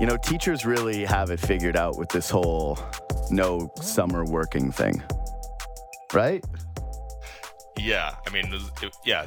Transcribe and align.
You 0.00 0.06
know, 0.06 0.16
teachers 0.16 0.64
really 0.64 1.04
have 1.04 1.30
it 1.30 1.38
figured 1.38 1.76
out 1.76 1.98
with 1.98 2.08
this 2.08 2.30
whole 2.30 2.78
no 3.30 3.70
summer 3.80 4.24
working 4.24 4.72
thing, 4.72 5.02
right? 6.14 6.42
Yeah, 7.78 8.14
I 8.26 8.30
mean, 8.30 8.50
it- 8.82 8.96
yeah. 9.04 9.26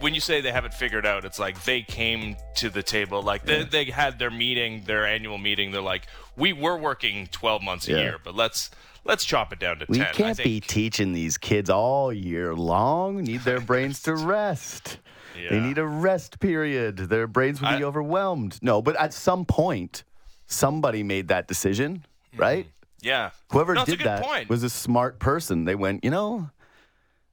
When 0.00 0.14
you 0.14 0.20
say 0.20 0.40
they 0.40 0.50
have 0.52 0.64
it 0.64 0.74
figured 0.74 1.06
out, 1.06 1.24
it's 1.24 1.38
like 1.38 1.62
they 1.64 1.80
came 1.82 2.36
to 2.56 2.68
the 2.68 2.82
table, 2.82 3.22
like 3.22 3.44
they, 3.44 3.62
they 3.64 3.84
had 3.84 4.18
their 4.18 4.30
meeting, 4.32 4.82
their 4.84 5.06
annual 5.06 5.38
meeting. 5.38 5.70
They're 5.70 5.80
like, 5.80 6.08
we 6.36 6.52
were 6.52 6.76
working 6.76 7.28
twelve 7.28 7.62
months 7.62 7.86
a 7.88 7.92
Yeah. 7.92 7.98
year, 7.98 8.16
but 8.22 8.34
let's 8.34 8.70
let's 9.04 9.24
chop 9.24 9.52
it 9.52 9.60
down 9.60 9.78
to 9.78 9.86
We 9.88 9.98
ten. 9.98 10.06
I 10.08 10.10
can't 10.12 10.38
be 10.38 10.60
teaching 10.60 11.12
these 11.12 11.38
kids 11.38 11.70
all 11.70 12.12
year 12.12 12.54
long. 12.54 13.22
Need 13.22 13.42
their 13.42 13.60
brains 13.60 14.02
to 14.02 14.16
rest. 14.16 14.98
They 15.34 15.60
need 15.60 15.78
a 15.78 15.86
rest 15.86 16.40
period. 16.40 16.96
Their 16.96 17.26
brains 17.26 17.60
would 17.60 17.68
be 17.68 17.82
I- 17.84 17.86
overwhelmed. 17.86 18.58
No, 18.62 18.82
but 18.82 18.96
at 18.96 19.12
some 19.12 19.44
point, 19.44 20.04
somebody 20.46 21.02
made 21.02 21.28
that 21.28 21.48
decision, 21.48 22.04
right? 22.36 22.66
yeah. 23.00 23.30
Whoever 23.50 23.74
no, 23.74 23.84
did 23.84 24.00
that 24.00 24.22
point. 24.22 24.48
was 24.48 24.62
a 24.62 24.70
smart 24.70 25.18
person. 25.18 25.64
They 25.64 25.74
went, 25.74 26.04
you 26.04 26.10
know, 26.10 26.50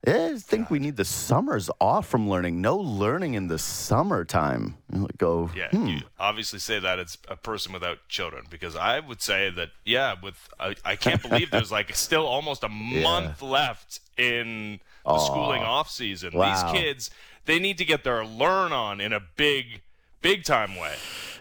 I 0.07 0.38
think 0.38 0.70
we 0.70 0.80
need 0.80 0.95
the 0.95 1.04
summers 1.04 1.70
off 1.81 2.07
from 2.07 2.30
learning. 2.30 2.62
No 2.62 2.77
learning 2.77 3.34
in 3.34 3.48
the 3.48 3.59
summertime. 3.59 4.77
Go, 5.18 5.52
Yeah, 5.55 5.70
hmm. 5.70 5.88
you 5.88 5.99
obviously 6.18 6.59
say 6.59 6.79
that 6.79 6.99
it's 6.99 7.18
a 7.27 7.35
person 7.35 7.73
without 7.73 7.98
children 8.07 8.45
because 8.49 8.76
I 8.77 9.02
would 9.02 9.21
say 9.21 9.49
that 9.49 9.70
yeah, 9.84 10.16
with 10.21 10.35
I, 10.59 10.76
I 10.85 10.95
can't 10.95 11.21
believe 11.21 11.52
there's 11.52 11.71
like 11.71 11.93
still 11.95 12.26
almost 12.26 12.63
a 12.63 12.70
month 12.70 13.41
left 13.41 13.99
in 14.18 14.79
the 15.05 15.20
schooling 15.20 15.63
off 15.63 15.90
season. 15.90 16.31
Wow. 16.34 16.71
These 16.71 16.81
kids 16.81 17.12
they 17.45 17.59
need 17.59 17.77
to 17.77 17.85
get 17.85 18.03
their 18.03 18.25
learn 18.25 18.71
on 18.71 19.02
in 19.02 19.13
a 19.13 19.20
big 19.35 19.81
big 20.21 20.43
time 20.43 20.76
way. 20.76 20.95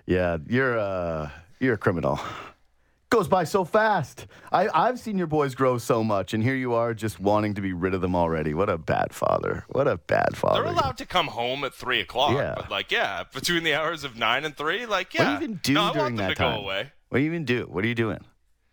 Yeah, 0.06 0.38
you're 0.48 0.78
uh, 0.78 1.30
you're 1.60 1.74
a 1.74 1.78
criminal. 1.78 2.20
Goes 3.10 3.26
by 3.26 3.44
so 3.44 3.64
fast. 3.64 4.26
I, 4.52 4.68
I've 4.68 4.98
seen 4.98 5.16
your 5.16 5.26
boys 5.26 5.54
grow 5.54 5.78
so 5.78 6.04
much, 6.04 6.34
and 6.34 6.42
here 6.42 6.54
you 6.54 6.74
are 6.74 6.92
just 6.92 7.18
wanting 7.18 7.54
to 7.54 7.62
be 7.62 7.72
rid 7.72 7.94
of 7.94 8.02
them 8.02 8.14
already. 8.14 8.52
What 8.52 8.68
a 8.68 8.76
bad 8.76 9.14
father. 9.14 9.64
What 9.68 9.88
a 9.88 9.96
bad 9.96 10.36
father. 10.36 10.62
They're 10.62 10.72
allowed 10.72 10.98
to 10.98 11.06
come 11.06 11.28
home 11.28 11.64
at 11.64 11.72
three 11.72 12.00
o'clock, 12.00 12.34
Yeah. 12.34 12.52
but 12.54 12.70
like 12.70 12.92
yeah, 12.92 13.24
between 13.32 13.62
the 13.62 13.72
hours 13.72 14.04
of 14.04 14.16
nine 14.16 14.44
and 14.44 14.54
three, 14.54 14.84
like 14.84 15.14
yeah. 15.14 15.20
What 15.32 15.40
do 15.40 15.44
you 15.46 15.50
even 15.50 15.60
do 15.62 15.72
no, 15.72 15.92
during 15.94 16.16
that 16.16 16.36
time? 16.36 16.62
What 16.64 16.92
do 17.14 17.20
you 17.20 17.26
even 17.26 17.46
do? 17.46 17.62
What 17.62 17.82
are 17.82 17.88
you 17.88 17.94
doing? 17.94 18.20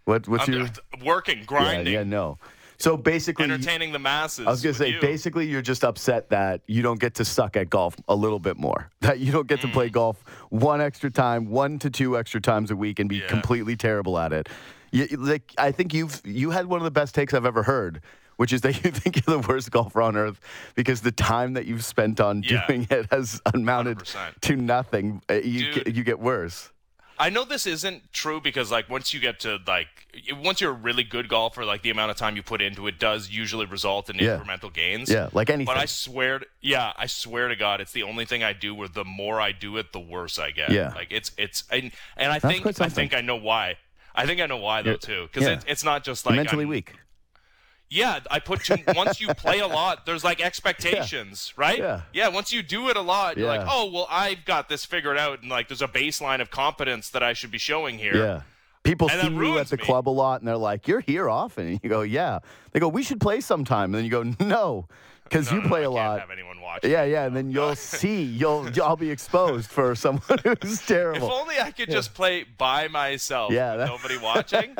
What 0.03 0.27
what's 0.27 0.47
I'm 0.47 0.53
your 0.53 0.67
working, 1.03 1.45
yeah, 1.49 1.79
yeah, 1.79 2.03
no. 2.03 2.37
So 2.77 2.97
basically, 2.97 3.45
entertaining 3.45 3.91
the 3.91 3.99
masses. 3.99 4.45
I 4.47 4.49
was 4.51 4.61
gonna 4.61 4.73
say, 4.73 4.89
you. 4.91 4.99
basically, 5.01 5.47
you're 5.47 5.61
just 5.61 5.83
upset 5.83 6.29
that 6.29 6.61
you 6.67 6.81
don't 6.81 6.99
get 6.99 7.15
to 7.15 7.25
suck 7.25 7.55
at 7.57 7.69
golf 7.69 7.95
a 8.07 8.15
little 8.15 8.39
bit 8.39 8.57
more. 8.57 8.89
That 9.01 9.19
you 9.19 9.31
don't 9.31 9.47
get 9.47 9.61
to 9.61 9.67
Mm. 9.67 9.73
play 9.73 9.89
golf 9.89 10.23
one 10.49 10.81
extra 10.81 11.09
time, 11.11 11.49
one 11.49 11.79
to 11.79 11.89
two 11.89 12.17
extra 12.17 12.41
times 12.41 12.71
a 12.71 12.75
week, 12.75 12.99
and 12.99 13.07
be 13.07 13.17
Yeah. 13.17 13.27
completely 13.27 13.75
terrible 13.75 14.17
at 14.17 14.33
it. 14.33 14.49
You, 14.91 15.07
like, 15.17 15.53
I 15.57 15.71
think 15.71 15.93
you've 15.93 16.21
you 16.25 16.51
had 16.51 16.65
one 16.67 16.79
of 16.79 16.83
the 16.85 16.91
best 16.91 17.13
takes 17.15 17.33
I've 17.33 17.45
ever 17.45 17.63
heard, 17.63 18.01
which 18.37 18.51
is 18.51 18.61
that 18.61 18.73
you 18.83 18.91
think 18.91 19.15
you're 19.25 19.39
the 19.41 19.47
worst 19.47 19.71
golfer 19.71 20.01
on 20.01 20.15
earth 20.17 20.39
because 20.75 21.01
the 21.01 21.11
time 21.11 21.53
that 21.53 21.65
you've 21.65 21.85
spent 21.85 22.19
on 22.19 22.43
Yeah. 22.43 22.65
doing 22.67 22.87
it 22.89 23.07
has 23.11 23.41
amounted 23.53 23.99
100%. 23.99 24.41
to 24.41 24.55
nothing. 24.55 25.21
Uh, 25.29 25.35
You 25.35 25.71
Dude. 25.73 25.95
you 25.97 26.03
get 26.03 26.19
worse. 26.19 26.71
I 27.17 27.29
know 27.29 27.45
this 27.45 27.65
isn't 27.65 28.11
true 28.13 28.41
because 28.41 28.71
like 28.71 28.89
once 28.89 29.13
you 29.13 29.19
get 29.19 29.39
to 29.41 29.59
like 29.65 29.87
once 30.43 30.59
you're 30.61 30.71
a 30.71 30.73
really 30.73 31.03
good 31.03 31.29
golfer, 31.29 31.63
like 31.65 31.81
the 31.81 31.89
amount 31.89 32.11
of 32.11 32.17
time 32.17 32.35
you 32.35 32.43
put 32.43 32.61
into 32.61 32.87
it 32.87 32.99
does 32.99 33.29
usually 33.29 33.65
result 33.65 34.09
in 34.09 34.17
Yeah. 34.17 34.37
incremental 34.37 34.73
gains. 34.73 35.09
Yeah, 35.09 35.29
like 35.33 35.49
anything. 35.49 35.65
But 35.65 35.77
I 35.77 35.85
swear, 35.85 36.39
to, 36.39 36.45
yeah, 36.61 36.93
I 36.97 37.05
swear 37.05 37.47
to 37.47 37.55
God, 37.55 37.79
it's 37.81 37.91
the 37.93 38.03
only 38.03 38.25
thing 38.25 38.43
I 38.43 38.53
do 38.53 38.75
where 38.75 38.87
the 38.87 39.05
more 39.05 39.39
I 39.39 39.51
do 39.51 39.77
it, 39.77 39.93
the 39.93 39.99
worse 39.99 40.37
I 40.39 40.51
get. 40.51 40.71
Yeah. 40.71 40.93
like 40.95 41.07
it's 41.11 41.31
it's 41.37 41.63
and, 41.71 41.91
and 42.17 42.31
I 42.31 42.39
That's 42.39 42.53
think 42.53 42.81
I 42.81 42.89
think 42.89 43.13
I 43.13 43.21
know 43.21 43.35
why. 43.37 43.75
I 44.13 44.25
think 44.25 44.39
I 44.41 44.45
know 44.45 44.57
why 44.57 44.81
though 44.81 44.95
too, 44.97 45.27
because 45.31 45.47
yeah. 45.47 45.53
it's 45.55 45.65
it's 45.67 45.83
not 45.83 46.03
just 46.03 46.25
You're 46.25 46.31
like 46.31 46.37
mentally 46.45 46.63
I'm- 46.63 46.69
weak. 46.69 46.93
Yeah, 47.89 48.19
I 48.31 48.39
put 48.39 48.63
too, 48.63 48.75
once 48.95 49.21
you 49.21 49.27
play 49.35 49.59
a 49.59 49.67
lot, 49.67 50.05
there's 50.05 50.23
like 50.23 50.41
expectations, 50.41 51.53
right? 51.55 51.77
Yeah. 51.77 52.01
Yeah, 52.13 52.27
once 52.29 52.51
you 52.51 52.63
do 52.63 52.89
it 52.89 52.97
a 52.97 53.01
lot, 53.01 53.37
you're 53.37 53.47
like, 53.47 53.67
oh 53.69 53.89
well, 53.91 54.07
I've 54.09 54.43
got 54.45 54.69
this 54.69 54.85
figured 54.85 55.17
out, 55.17 55.41
and 55.41 55.49
like 55.49 55.67
there's 55.67 55.81
a 55.81 55.87
baseline 55.87 56.41
of 56.41 56.49
competence 56.49 57.09
that 57.11 57.23
I 57.23 57.33
should 57.33 57.51
be 57.51 57.57
showing 57.57 57.97
here. 57.97 58.15
Yeah. 58.17 58.41
People 58.83 59.09
And 59.09 59.19
see 59.19 59.33
you 59.33 59.57
at 59.57 59.67
the 59.67 59.77
me. 59.77 59.83
club 59.83 60.07
a 60.07 60.11
lot 60.11 60.41
and 60.41 60.47
they're 60.47 60.57
like, 60.57 60.87
You're 60.87 60.99
here 60.99 61.27
often. 61.27 61.65
And 61.67 61.79
you 61.81 61.89
go, 61.89 62.01
Yeah. 62.03 62.37
They 62.71 62.79
go, 62.79 62.87
We 62.87 63.01
should 63.01 63.19
play 63.19 63.41
sometime. 63.41 63.85
And 63.85 63.95
then 63.95 64.03
you 64.05 64.11
go, 64.11 64.21
No, 64.45 64.87
because 65.29 65.49
No, 65.51 65.57
you 65.57 65.63
no, 65.63 65.67
play 65.69 65.79
I 65.79 65.83
a 65.83 65.85
can't 65.85 65.93
lot. 65.95 66.19
Have 66.21 66.31
anyone 66.31 66.61
watching? 66.61 66.91
Yeah, 66.91 67.03
yeah. 67.03 67.25
And 67.25 67.35
then 67.35 67.49
you'll 67.51 67.75
see, 67.97 68.21
you'll, 68.23 68.69
I'll 68.83 68.95
be 68.95 69.09
exposed 69.11 69.69
for 69.69 69.93
someone 69.95 70.39
who's 70.61 70.85
terrible. 70.85 71.27
If 71.27 71.33
only 71.33 71.59
I 71.59 71.71
could 71.71 71.89
just 71.89 72.13
play 72.13 72.43
by 72.43 72.87
myself. 72.87 73.51
Yeah, 73.51 73.75
with 73.75 73.79
that- 73.79 73.87
nobody 73.87 74.17
watching. 74.17 74.75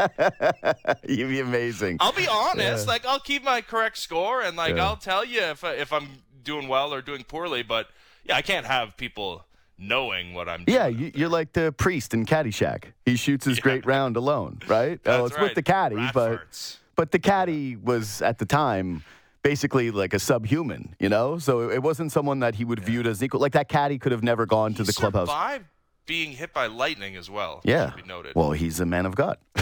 You'd 1.08 1.30
be 1.30 1.40
amazing. 1.40 1.98
I'll 2.00 2.12
be 2.14 2.28
honest. 2.28 2.88
Like 2.88 3.06
I'll 3.06 3.20
keep 3.20 3.44
my 3.44 3.62
correct 3.62 3.98
score, 3.98 4.42
and 4.42 4.56
like 4.58 4.76
Yeah. 4.78 4.86
I'll 4.86 4.98
tell 4.98 5.26
you 5.26 5.42
if 5.42 5.64
I, 5.64 5.74
if 5.74 5.92
I'm 5.92 6.08
doing 6.44 6.68
well 6.68 6.94
or 6.94 7.02
doing 7.02 7.24
poorly. 7.24 7.64
But 7.64 7.88
yeah, 8.24 8.36
I 8.38 8.42
can't 8.42 8.66
have 8.66 8.98
people 8.98 9.46
knowing 9.78 10.34
what 10.34 10.48
I'm 10.48 10.64
doing. 10.64 10.76
Yeah, 10.76 10.88
you, 10.88 11.12
you're 11.16 11.30
like 11.30 11.54
the 11.54 11.72
priest 11.74 12.14
in 12.14 12.26
Caddyshack. 12.26 12.86
He 13.06 13.16
shoots 13.16 13.46
his 13.46 13.60
great 13.60 13.86
round 13.86 14.16
alone, 14.16 14.60
right? 14.68 15.00
oh, 15.06 15.12
That's 15.12 15.26
it's 15.28 15.36
right. 15.36 15.44
with 15.44 15.56
the 15.56 15.64
caddy, 15.64 15.96
Rat 15.96 16.14
but 16.14 16.32
farts. 16.50 16.78
but 16.96 17.12
the 17.12 17.20
caddy 17.20 17.76
was 17.76 18.22
at 18.22 18.38
the 18.38 18.46
time 18.46 19.04
basically 19.46 19.92
like 19.92 20.16
a 20.16 20.20
subhuman, 20.20 20.96
you 21.00 21.08
know. 21.08 21.38
So 21.38 21.70
it 21.70 21.84
wasn't 21.84 22.12
someone 22.12 22.40
that 22.40 22.56
he 22.56 22.66
would 22.66 22.80
viewed 22.80 23.06
as 23.06 23.22
equal. 23.22 23.40
Like 23.40 23.54
that 23.54 23.70
caddy 23.70 24.00
could 24.00 24.12
have 24.12 24.24
never 24.24 24.48
gone 24.48 24.74
to 24.74 24.84
the 24.84 24.92
clubhouse. 24.92 25.28
survived 25.28 25.66
being 26.08 26.32
hit 26.32 26.52
by 26.54 26.66
lightning 26.68 27.16
as 27.16 27.30
well. 27.30 27.62
Yeah. 27.64 27.92
be 27.96 28.02
noted. 28.04 28.36
Well, 28.36 28.52
he's 28.52 28.80
a 28.80 28.86
man 28.86 29.06
of 29.06 29.16
God. 29.16 29.38
I 29.56 29.62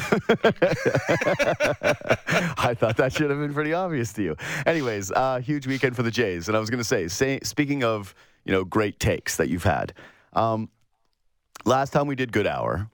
thought 2.78 2.96
that 2.98 3.12
should 3.14 3.30
have 3.30 3.40
been 3.40 3.54
pretty 3.54 3.74
obvious 3.74 4.14
to 4.14 4.24
you. 4.24 4.36
Anyways, 4.66 5.12
uh, 5.12 5.40
huge 5.40 5.68
weekend 5.68 5.96
for 5.98 6.04
the 6.04 6.12
Jays, 6.12 6.48
and 6.48 6.56
I 6.56 6.60
was 6.62 6.70
going 6.70 6.80
to 6.80 6.86
say, 6.86 7.08
say, 7.10 7.40
speaking 7.44 7.84
of 7.84 8.16
you 8.46 8.54
know 8.54 8.64
great 8.64 9.00
takes 9.00 9.38
that 9.38 9.50
you've 9.50 9.64
had, 9.64 9.94
um, 10.34 10.70
last 11.66 11.92
time 11.92 12.08
we 12.08 12.16
did 12.16 12.32
Good 12.32 12.48
Hour, 12.48 12.90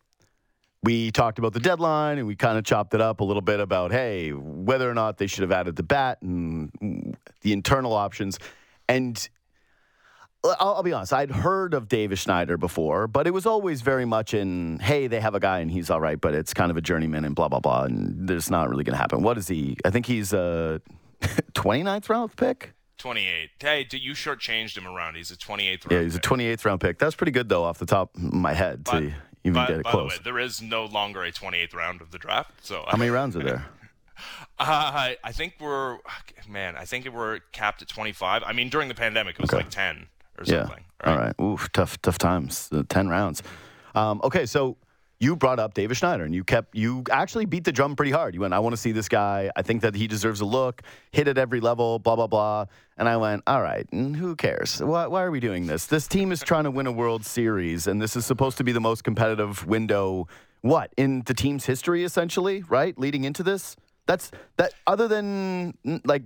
we 0.84 1.12
talked 1.12 1.40
about 1.40 1.54
the 1.54 1.60
deadline 1.60 2.18
and 2.18 2.28
we 2.28 2.36
kind 2.36 2.58
of 2.58 2.64
chopped 2.64 2.94
it 2.94 3.02
up 3.02 3.20
a 3.20 3.24
little 3.24 3.42
bit 3.42 3.60
about 3.60 3.92
hey 3.92 4.32
whether 4.32 4.90
or 4.90 4.94
not 4.94 5.18
they 5.18 5.28
should 5.28 5.42
have 5.42 5.52
added 5.52 5.76
the 5.76 5.84
bat 5.84 6.18
and 6.22 7.18
the 7.42 7.52
internal 7.54 7.94
options 7.94 8.40
and 8.88 9.30
uh, 10.44 10.56
I'll, 10.58 10.76
I'll 10.76 10.84
be 10.84 10.94
honest. 10.94 11.12
I'd 11.12 11.32
heard 11.32 11.74
of 11.74 11.90
Davis 11.90 12.22
Schneider 12.22 12.58
before, 12.58 13.08
but 13.08 13.28
it 13.28 13.32
was 13.32 13.46
always 13.46 13.82
very 13.82 14.06
much 14.06 14.34
in, 14.34 14.80
hey, 14.80 15.08
they 15.08 15.20
have 15.20 15.36
a 15.36 15.40
guy 15.42 15.60
and 15.60 15.70
he's 15.70 15.90
all 15.90 16.00
right, 16.00 16.20
but 16.20 16.34
it's 16.34 16.54
kind 16.54 16.72
of 16.72 16.78
a 16.78 16.82
journeyman 16.82 17.26
and 17.26 17.36
blah, 17.36 17.50
blah, 17.50 17.60
blah. 17.60 17.84
And 17.84 18.26
there's 18.26 18.50
not 18.50 18.70
really 18.70 18.86
going 18.86 18.94
to 18.94 18.98
happen. 18.98 19.22
What 19.22 19.38
is 19.38 19.50
he? 19.50 19.76
I 19.84 19.90
think 19.90 20.06
he's 20.06 20.32
a 20.32 20.82
29th 21.22 22.08
round 22.08 22.34
pick. 22.38 22.72
28. 23.00 23.50
Hey, 23.60 23.86
you 23.92 24.14
shortchanged 24.14 24.78
him 24.78 24.88
around. 24.88 25.16
He's 25.16 25.30
a 25.30 25.36
28th 25.36 25.86
round. 25.86 25.92
Yeah, 25.92 26.02
he's 26.04 26.16
a 26.16 26.22
28th 26.22 26.64
round 26.64 26.80
pick. 26.80 27.00
That's 27.00 27.16
pretty 27.16 27.32
good, 27.34 27.50
though, 27.50 27.66
off 27.66 27.78
the 27.78 27.86
top 27.86 28.16
of 28.16 28.22
my 28.34 28.54
head 28.54 28.86
But- 28.86 29.04
even 29.44 29.54
by, 29.56 29.68
get 29.68 29.80
it 29.80 29.84
by 29.84 29.92
close. 29.92 30.14
the 30.14 30.20
way, 30.20 30.24
there 30.24 30.40
is 30.40 30.62
no 30.62 30.86
longer 30.86 31.24
a 31.24 31.32
28th 31.32 31.74
round 31.74 32.02
of 32.02 32.12
the 32.12 32.18
draft. 32.18 32.52
So 32.66 32.84
How 32.88 32.98
many 32.98 33.10
rounds 33.12 33.36
are 33.36 33.44
there? 33.44 33.66
Uh, 34.60 35.14
I 35.24 35.32
think 35.32 35.54
we're 35.62 35.98
man. 36.50 36.76
I 36.76 36.84
think 36.84 37.08
we're 37.08 37.40
capped 37.54 37.82
at 37.82 37.88
25. 37.88 38.44
I 38.46 38.52
mean, 38.52 38.68
during 38.68 38.90
the 38.90 38.94
pandemic, 38.94 39.36
it 39.36 39.42
was 39.42 39.54
like 39.54 39.70
10 39.70 40.08
or 40.38 40.44
something. 40.44 40.54
Yeah. 40.54 40.62
something. 40.66 40.86
All 41.06 41.18
right. 41.18 41.34
Oof, 41.40 41.72
tough, 41.72 42.02
tough 42.02 42.18
times. 42.18 42.68
Uh, 42.70 42.84
Ten 42.90 43.08
rounds. 43.08 43.42
Um, 43.96 44.20
okay, 44.22 44.46
so 44.46 44.76
you 45.20 45.36
brought 45.36 45.60
up 45.60 45.74
Davis 45.74 45.98
Schneider, 45.98 46.24
and 46.24 46.34
you 46.34 46.44
kept 46.44 46.76
you 46.76 47.04
actually 47.12 47.46
beat 47.46 47.66
the 47.66 47.72
drum 47.72 47.96
pretty 47.96 48.12
hard. 48.12 48.34
You 48.34 48.42
went, 48.42 48.54
I 48.54 48.60
want 48.60 48.74
to 48.74 48.78
see 48.78 48.92
this 48.94 49.10
guy. 49.10 49.52
I 49.56 49.62
think 49.62 49.82
that 49.82 49.96
he 49.96 50.08
deserves 50.08 50.42
a 50.42 50.46
look. 50.46 50.82
Hit 51.12 51.28
at 51.28 51.38
every 51.38 51.60
level. 51.60 52.00
Blah 52.00 52.16
blah 52.16 52.28
blah. 52.28 52.66
And 52.98 53.10
I 53.10 53.18
went, 53.18 53.44
all 53.46 53.62
right. 53.62 53.88
Who 53.92 54.36
cares? 54.36 54.82
Why, 54.82 55.08
why 55.08 55.24
are 55.24 55.32
we 55.32 55.40
doing 55.40 55.68
this? 55.68 55.86
This 55.86 56.08
team 56.08 56.32
is 56.32 56.42
trying 56.42 56.66
to 56.66 56.72
win 56.72 56.88
a 56.88 56.92
World 56.92 57.26
Series, 57.26 57.88
and 57.88 58.02
this 58.02 58.16
is 58.16 58.26
supposed 58.26 58.58
to 58.58 58.64
be 58.64 58.72
the 58.72 58.82
most 58.82 59.04
competitive 59.04 59.66
window. 59.66 60.28
What 60.62 60.94
in 60.98 61.24
the 61.26 61.34
team's 61.34 61.66
history, 61.66 62.04
essentially, 62.04 62.64
right? 62.68 62.98
Leading 62.98 63.24
into 63.24 63.44
this. 63.44 63.76
That's 64.06 64.32
that. 64.58 64.74
Other 64.88 65.08
than 65.08 65.78
like 66.06 66.24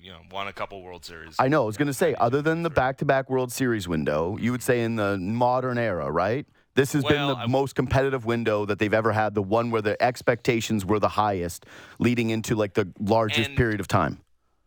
You 0.00 0.10
know, 0.10 0.20
won 0.30 0.48
a 0.48 0.52
couple 0.52 0.82
World 0.82 1.02
Series. 1.04 1.34
I 1.38 1.48
know. 1.48 1.62
I 1.62 1.66
was 1.66 1.78
going 1.78 1.88
to 1.88 1.94
say, 1.94 2.14
other 2.16 2.42
than 2.42 2.62
the 2.62 2.68
back-to-back 2.68 3.30
World 3.30 3.50
Series 3.50 3.88
window, 3.88 4.36
you 4.38 4.52
would 4.52 4.62
say 4.62 4.82
in 4.82 4.96
the 4.96 5.16
modern 5.16 5.78
era, 5.78 6.10
right? 6.10 6.46
This 6.74 6.92
has 6.92 7.04
been 7.04 7.28
the 7.28 7.36
I- 7.36 7.46
most 7.46 7.74
competitive 7.74 8.24
window 8.24 8.64
that 8.66 8.78
they've 8.78 8.92
ever 8.94 9.12
had. 9.12 9.34
The 9.34 9.42
one 9.42 9.70
where 9.70 9.82
the 9.82 10.00
expectations 10.02 10.84
were 10.84 10.98
the 10.98 11.08
highest, 11.10 11.66
leading 11.98 12.30
into 12.30 12.54
like 12.56 12.74
the 12.74 12.88
largest 12.98 13.48
And- 13.50 13.56
period 13.56 13.80
of 13.80 13.88
time. 13.88 14.20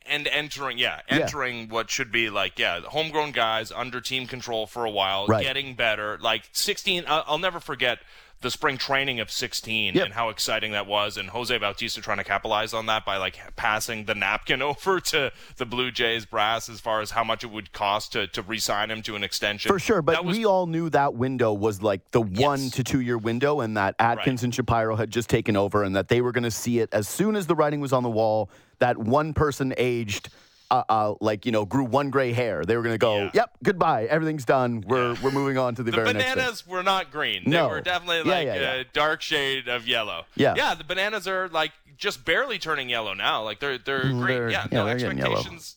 and 0.09 0.25
entering, 0.30 0.77
yeah, 0.77 1.01
Yeah. 1.09 1.18
entering 1.18 1.68
what 1.68 1.89
should 1.92 2.13
be 2.13 2.30
like, 2.30 2.57
yeah, 2.57 2.80
homegrown 2.80 3.33
guys 3.33 3.74
under 3.74 4.00
team 4.00 4.25
control 4.25 4.65
for 4.65 4.86
a 4.86 4.89
while, 4.89 5.27
Right. 5.27 5.44
getting 5.44 5.75
better. 5.75 6.18
Like 6.21 6.48
16, 6.54 7.04
I'll, 7.06 7.25
I'll 7.27 7.38
never 7.38 7.59
forget 7.59 8.00
the 8.42 8.51
spring 8.51 8.78
training 8.78 9.19
of 9.19 9.31
16 9.31 9.95
Yep. 9.95 10.06
and 10.06 10.13
how 10.13 10.30
exciting 10.30 10.72
that 10.74 10.86
was, 10.86 11.18
and 11.18 11.30
Jose 11.30 11.57
Bautista 11.57 12.01
trying 12.01 12.19
to 12.19 12.24
capitalize 12.24 12.74
on 12.74 12.86
that 12.86 13.04
by 13.04 13.18
like 13.18 13.38
passing 13.56 14.06
the 14.06 14.13
napkin 14.13 14.62
over 14.62 15.00
to 15.00 15.31
the 15.57 15.66
Blue 15.66 15.89
Jays 15.92 16.25
brass 16.25 16.69
as 16.69 16.80
far 16.80 17.01
as 17.01 17.12
how 17.12 17.24
much 17.24 17.44
it 17.44 17.48
would 17.51 17.72
cost 17.74 18.12
to 18.13 18.28
to 18.28 18.42
re-sign 18.44 18.92
him 18.92 19.01
to 19.04 19.16
an 19.16 19.24
extension. 19.24 19.69
For 19.69 19.80
sure, 19.80 20.01
but 20.01 20.24
was- 20.24 20.38
we 20.38 20.45
all 20.45 20.68
knew 20.68 20.89
that 20.92 21.16
window 21.16 21.51
was 21.51 21.81
like 21.81 22.12
the 22.12 22.22
one 22.22 22.69
to 22.72 22.84
two 22.84 23.01
year 23.01 23.18
window, 23.18 23.62
and 23.62 23.75
that 23.78 23.95
Atkins 24.00 24.42
Right. 24.42 24.44
and 24.45 24.56
Shapiro 24.56 24.95
had 24.95 25.10
just 25.10 25.30
taken 25.30 25.56
over, 25.57 25.83
and 25.83 25.95
that 25.95 26.07
they 26.10 26.22
were 26.22 26.31
going 26.31 26.44
to 26.44 26.51
see 26.51 26.80
it 26.80 26.90
as 26.94 27.07
soon 27.07 27.36
as 27.36 27.48
the 27.48 27.56
writing 27.56 27.80
was 27.81 27.92
on 27.94 28.04
the 28.04 28.10
wall. 28.10 28.50
That 28.80 28.98
one 29.00 29.33
person 29.33 29.74
aged, 29.78 30.30
uh, 30.69 30.84
uh, 30.90 31.14
like 31.22 31.46
you 31.46 31.52
know, 31.52 31.66
grew 31.66 31.84
one 31.86 32.10
gray 32.10 32.34
hair. 32.34 32.64
They 32.66 32.75
were 32.75 32.84
going 32.84 32.94
to 32.94 32.98
go, 33.00 33.18
Yeah. 33.18 33.30
"Yep, 33.34 33.58
goodbye, 33.64 34.06
everything's 34.06 34.46
done. 34.46 34.84
We're 34.88 35.16
we're 35.22 35.31
moving 35.31 35.58
on 35.58 35.75
to 35.75 35.84
the, 35.84 35.92
the 35.92 35.98
very 35.98 36.14
next 36.14 36.25
thing." 36.25 36.36
bananas 36.36 36.68
were 36.68 36.84
not 36.84 37.12
green. 37.12 37.44
They 37.46 37.52
No. 37.52 37.69
were 37.69 37.81
definitely 37.81 38.24
like 38.24 38.46
yeah, 38.46 38.74
a 38.74 38.84
dark 38.84 39.22
shade 39.22 39.68
of 39.68 39.88
yellow. 39.88 40.25
Yeah. 40.36 40.54
yeah. 40.58 40.74
The 40.75 40.84
bananas 40.84 41.28
are 41.28 41.48
like 41.50 41.72
just 41.98 42.25
barely 42.25 42.60
turning 42.60 42.90
yellow 42.90 43.14
now. 43.14 43.44
Like 43.44 43.60
they're 43.60 43.78
they're 43.78 44.02
green. 44.02 44.25
They're- 44.28 44.50
yeah, 44.50 44.68
no 44.72 44.86
they're 44.86 44.98
getting 44.98 45.18
yellow. 45.18 45.31
expectations. 45.34 45.75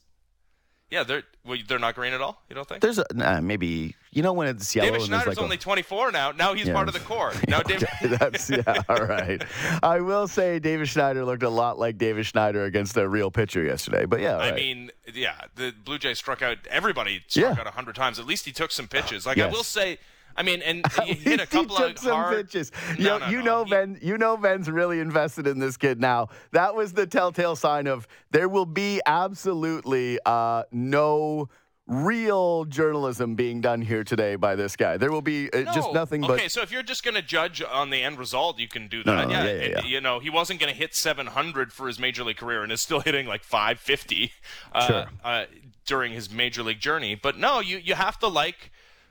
Yeah, 0.90 1.04
they're 1.04 1.22
well, 1.44 1.56
they're 1.68 1.78
not 1.78 1.94
green 1.94 2.12
at 2.12 2.20
all. 2.20 2.42
You 2.48 2.56
don't 2.56 2.68
think? 2.68 2.80
There's 2.82 2.98
a 2.98 3.04
nah, 3.14 3.40
maybe 3.40 3.94
you 4.12 4.22
know 4.22 4.32
when 4.32 4.48
it's 4.48 4.74
yellow 4.74 4.90
Davis 4.90 5.06
Schneider's 5.06 5.26
like 5.28 5.38
a- 5.38 5.40
only 5.40 5.56
24 5.56 6.10
now. 6.12 6.32
Now 6.32 6.54
he's 6.54 6.66
Yeah. 6.66 6.74
part 6.74 6.88
of 6.88 6.94
the 6.94 7.00
core. 7.00 7.32
Now 7.48 7.60
David. 7.62 7.88
That's 8.02 8.50
yeah, 8.50 8.82
all 8.88 9.04
right. 9.06 9.42
I 9.82 10.00
will 10.00 10.26
say 10.28 10.58
Davis 10.58 10.88
Schneider 10.90 11.24
looked 11.24 11.42
a 11.42 11.48
lot 11.50 11.78
like 11.78 11.96
Davis 11.98 12.26
Schneider 12.26 12.64
against 12.64 12.96
a 12.96 13.08
real 13.08 13.30
pitcher 13.30 13.62
yesterday, 13.62 14.04
but 14.06 14.20
yeah, 14.20 14.34
all 14.34 14.40
I 14.42 14.52
mean, 14.52 14.90
yeah, 15.14 15.34
the 15.56 15.72
Blue 15.84 15.98
Jays 15.98 16.18
struck 16.18 16.42
out 16.42 16.58
everybody 16.68 17.22
struck 17.28 17.54
Yeah. 17.56 17.60
out 17.60 17.66
a 17.66 17.70
hundred 17.72 17.94
times. 17.96 18.18
At 18.18 18.26
least 18.26 18.44
he 18.46 18.52
took 18.52 18.70
some 18.72 18.88
pitches. 18.88 19.26
Like 19.26 19.38
I 19.38 19.46
will 19.48 19.62
say, 19.64 19.98
I 20.36 20.42
mean, 20.44 20.62
and 20.62 20.84
he 21.04 21.12
hit 21.14 21.26
a 21.40 21.42
least 21.42 21.52
he 21.52 21.58
couple 21.58 21.76
took 21.76 21.90
of 21.92 21.98
some 21.98 22.12
hard 22.12 22.36
pitches. 22.46 22.70
You 22.96 23.04
No, 23.04 23.18
know, 23.18 23.26
no, 23.26 23.30
you 23.32 23.38
no. 23.38 23.44
know 23.44 23.64
Ben. 23.64 23.98
You 24.00 24.16
know 24.18 24.36
Ben's 24.36 24.70
really 24.70 25.00
invested 25.00 25.46
in 25.46 25.58
this 25.58 25.76
kid 25.76 26.00
now. 26.00 26.28
That 26.52 26.74
was 26.74 26.92
the 26.92 27.06
telltale 27.06 27.56
sign 27.56 27.86
of 27.86 28.06
there 28.30 28.48
will 28.48 28.66
be 28.66 29.00
absolutely 29.06 30.18
uh, 30.24 30.62
no 30.72 31.48
real 31.90 32.64
journalism 32.66 33.34
being 33.34 33.60
done 33.60 33.82
here 33.82 34.04
today 34.04 34.36
by 34.36 34.54
this 34.54 34.76
guy. 34.76 34.96
There 34.96 35.10
will 35.10 35.22
be 35.22 35.52
uh, 35.52 35.72
just 35.74 35.92
nothing 35.92 36.20
but 36.20 36.30
Okay, 36.32 36.48
so 36.48 36.62
if 36.62 36.70
you're 36.70 36.84
just 36.84 37.02
going 37.02 37.16
to 37.16 37.22
judge 37.22 37.60
on 37.62 37.90
the 37.90 38.00
end 38.02 38.16
result, 38.18 38.58
you 38.60 38.68
can 38.68 38.86
do 38.86 39.02
No, 39.04 39.16
that. 39.16 39.28
no, 39.28 39.34
yeah, 39.34 39.44
yeah, 39.44 39.52
yeah, 39.52 39.66
yeah. 39.78 39.84
you 39.84 40.00
know, 40.00 40.20
he 40.20 40.30
wasn't 40.30 40.60
going 40.60 40.72
to 40.72 40.78
hit 40.78 40.94
700 40.94 41.72
for 41.72 41.88
his 41.88 41.98
major 41.98 42.22
league 42.22 42.36
career, 42.36 42.62
and 42.62 42.70
is 42.70 42.80
still 42.80 43.00
hitting 43.08 43.26
like 43.26 43.42
550 43.42 44.32
uh, 44.72 44.86
Sure. 44.86 45.06
uh, 45.24 45.44
during 45.84 46.12
his 46.12 46.30
major 46.32 46.62
league 46.62 46.78
journey. 46.80 47.16
But 47.16 47.36
no, 47.36 47.58
you 47.60 47.78
you 47.78 47.94
have 47.96 48.18
to 48.20 48.28
like 48.28 48.70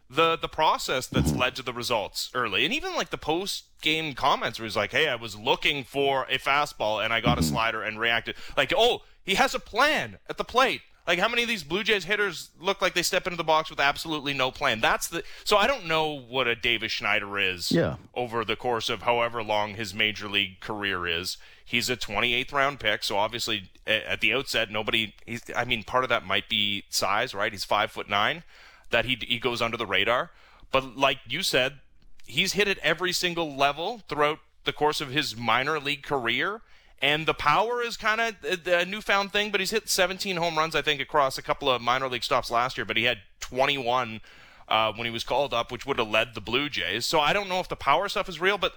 the 0.10 0.38
the 0.38 0.48
process 0.48 1.06
that's 1.06 1.34
led 1.36 1.56
to 1.58 1.62
the 1.62 1.74
results 1.74 2.31
early, 2.34 2.64
and 2.66 2.74
even 2.74 2.96
like 2.96 3.10
the 3.10 3.18
post 3.18 3.66
game 3.81 4.14
comments 4.14 4.58
where 4.58 4.66
he's 4.66 4.78
like, 4.78 4.92
"Hey, 4.92 5.10
I 5.10 5.16
was 5.16 5.36
looking 5.36 5.84
for 5.84 6.24
a 6.30 6.38
fastball 6.40 7.04
and 7.04 7.12
I 7.14 7.20
got 7.20 7.38
a 7.38 7.42
Mm-hmm. 7.42 7.50
slider 7.54 7.84
and 7.84 8.00
reacted." 8.00 8.36
Like, 8.56 8.74
oh, 8.76 9.02
he 9.24 9.36
has 9.36 9.54
a 9.54 9.60
plan 9.60 10.18
at 10.30 10.38
the 10.38 10.44
plate. 10.46 10.81
Like 11.09 11.17
how 11.17 11.27
many 11.27 11.41
of 11.41 11.50
these 11.50 11.63
Blue 11.63 11.83
Jays 11.83 12.06
hitters 12.06 12.51
look 12.61 12.83
like 12.83 12.94
they 12.94 13.01
step 13.01 13.25
into 13.25 13.35
the 13.35 13.44
box 13.44 13.71
with 13.71 13.79
absolutely 13.79 14.31
no 14.31 14.51
plan? 14.51 14.79
That's 14.79 15.07
the 15.07 15.23
so 15.44 15.57
I 15.57 15.65
don't 15.65 15.88
know 15.88 16.19
what 16.19 16.45
a 16.45 16.56
Davis 16.56 16.91
Schneider 16.91 17.39
is 17.39 17.71
Yeah. 17.71 17.95
over 18.13 18.45
the 18.45 18.56
course 18.56 18.89
of 18.89 19.01
however 19.01 19.41
long 19.41 19.73
his 19.73 19.91
major 19.91 20.29
league 20.29 20.59
career 20.59 21.07
is. 21.07 21.38
He's 21.65 21.89
a 21.89 21.97
28th 21.97 22.53
round 22.53 22.79
pick, 22.79 23.03
so 23.03 23.17
obviously 23.17 23.71
at 23.88 24.21
the 24.21 24.31
outset 24.35 24.69
nobody. 24.69 25.15
He's, 25.25 25.41
I 25.56 25.65
mean, 25.65 25.83
part 25.83 26.03
of 26.03 26.11
that 26.11 26.27
might 26.27 26.47
be 26.47 26.83
size, 26.89 27.33
right? 27.33 27.51
He's 27.51 27.65
five 27.65 27.91
foot 27.91 28.07
nine, 28.07 28.44
that 28.91 29.06
he 29.06 29.17
he 29.19 29.39
goes 29.39 29.63
under 29.63 29.77
the 29.77 29.88
radar. 29.88 30.29
But 30.71 30.95
like 30.95 31.17
you 31.27 31.41
said, 31.41 31.79
he's 32.27 32.53
hit 32.53 32.67
at 32.67 32.77
every 32.79 33.13
single 33.13 33.56
level 33.56 34.03
throughout 34.07 34.41
the 34.63 34.73
course 34.73 35.01
of 35.01 35.09
his 35.09 35.35
minor 35.35 35.79
league 35.79 36.03
career. 36.03 36.61
And 37.01 37.25
the 37.25 37.34
power 37.34 37.81
is 37.81 37.96
kind 37.96 38.19
of 38.19 38.36
a 38.68 38.86
newfound 38.86 39.31
thing, 39.31 39.51
but 39.51 39.60
he's 39.60 39.72
hit 39.72 39.88
17 39.88 40.36
home 40.36 40.57
runs, 40.57 40.75
I 40.75 40.81
think, 40.81 41.00
across 41.00 41.38
a 41.38 41.42
couple 41.42 41.69
of 41.69 41.81
minor 41.81 42.10
league 42.10 42.24
stops 42.24 42.51
last 42.51 42.78
year. 42.78 42.86
But 42.86 42.98
he 42.98 43.06
had 43.06 43.19
21 43.40 44.22
uh, 44.68 44.94
when 44.94 45.06
he 45.06 45.12
was 45.12 45.24
called 45.24 45.54
up, 45.54 45.72
which 45.72 45.86
would 45.86 45.98
have 45.98 46.10
led 46.10 46.36
the 46.36 46.42
Blue 46.42 46.69
Jays. 46.69 47.06
So 47.06 47.19
I 47.19 47.34
don't 47.34 47.50
know 47.50 47.60
if 47.60 47.69
the 47.69 47.75
power 47.75 48.10
stuff 48.10 48.30
is 48.30 48.40
real, 48.40 48.57
but 48.57 48.74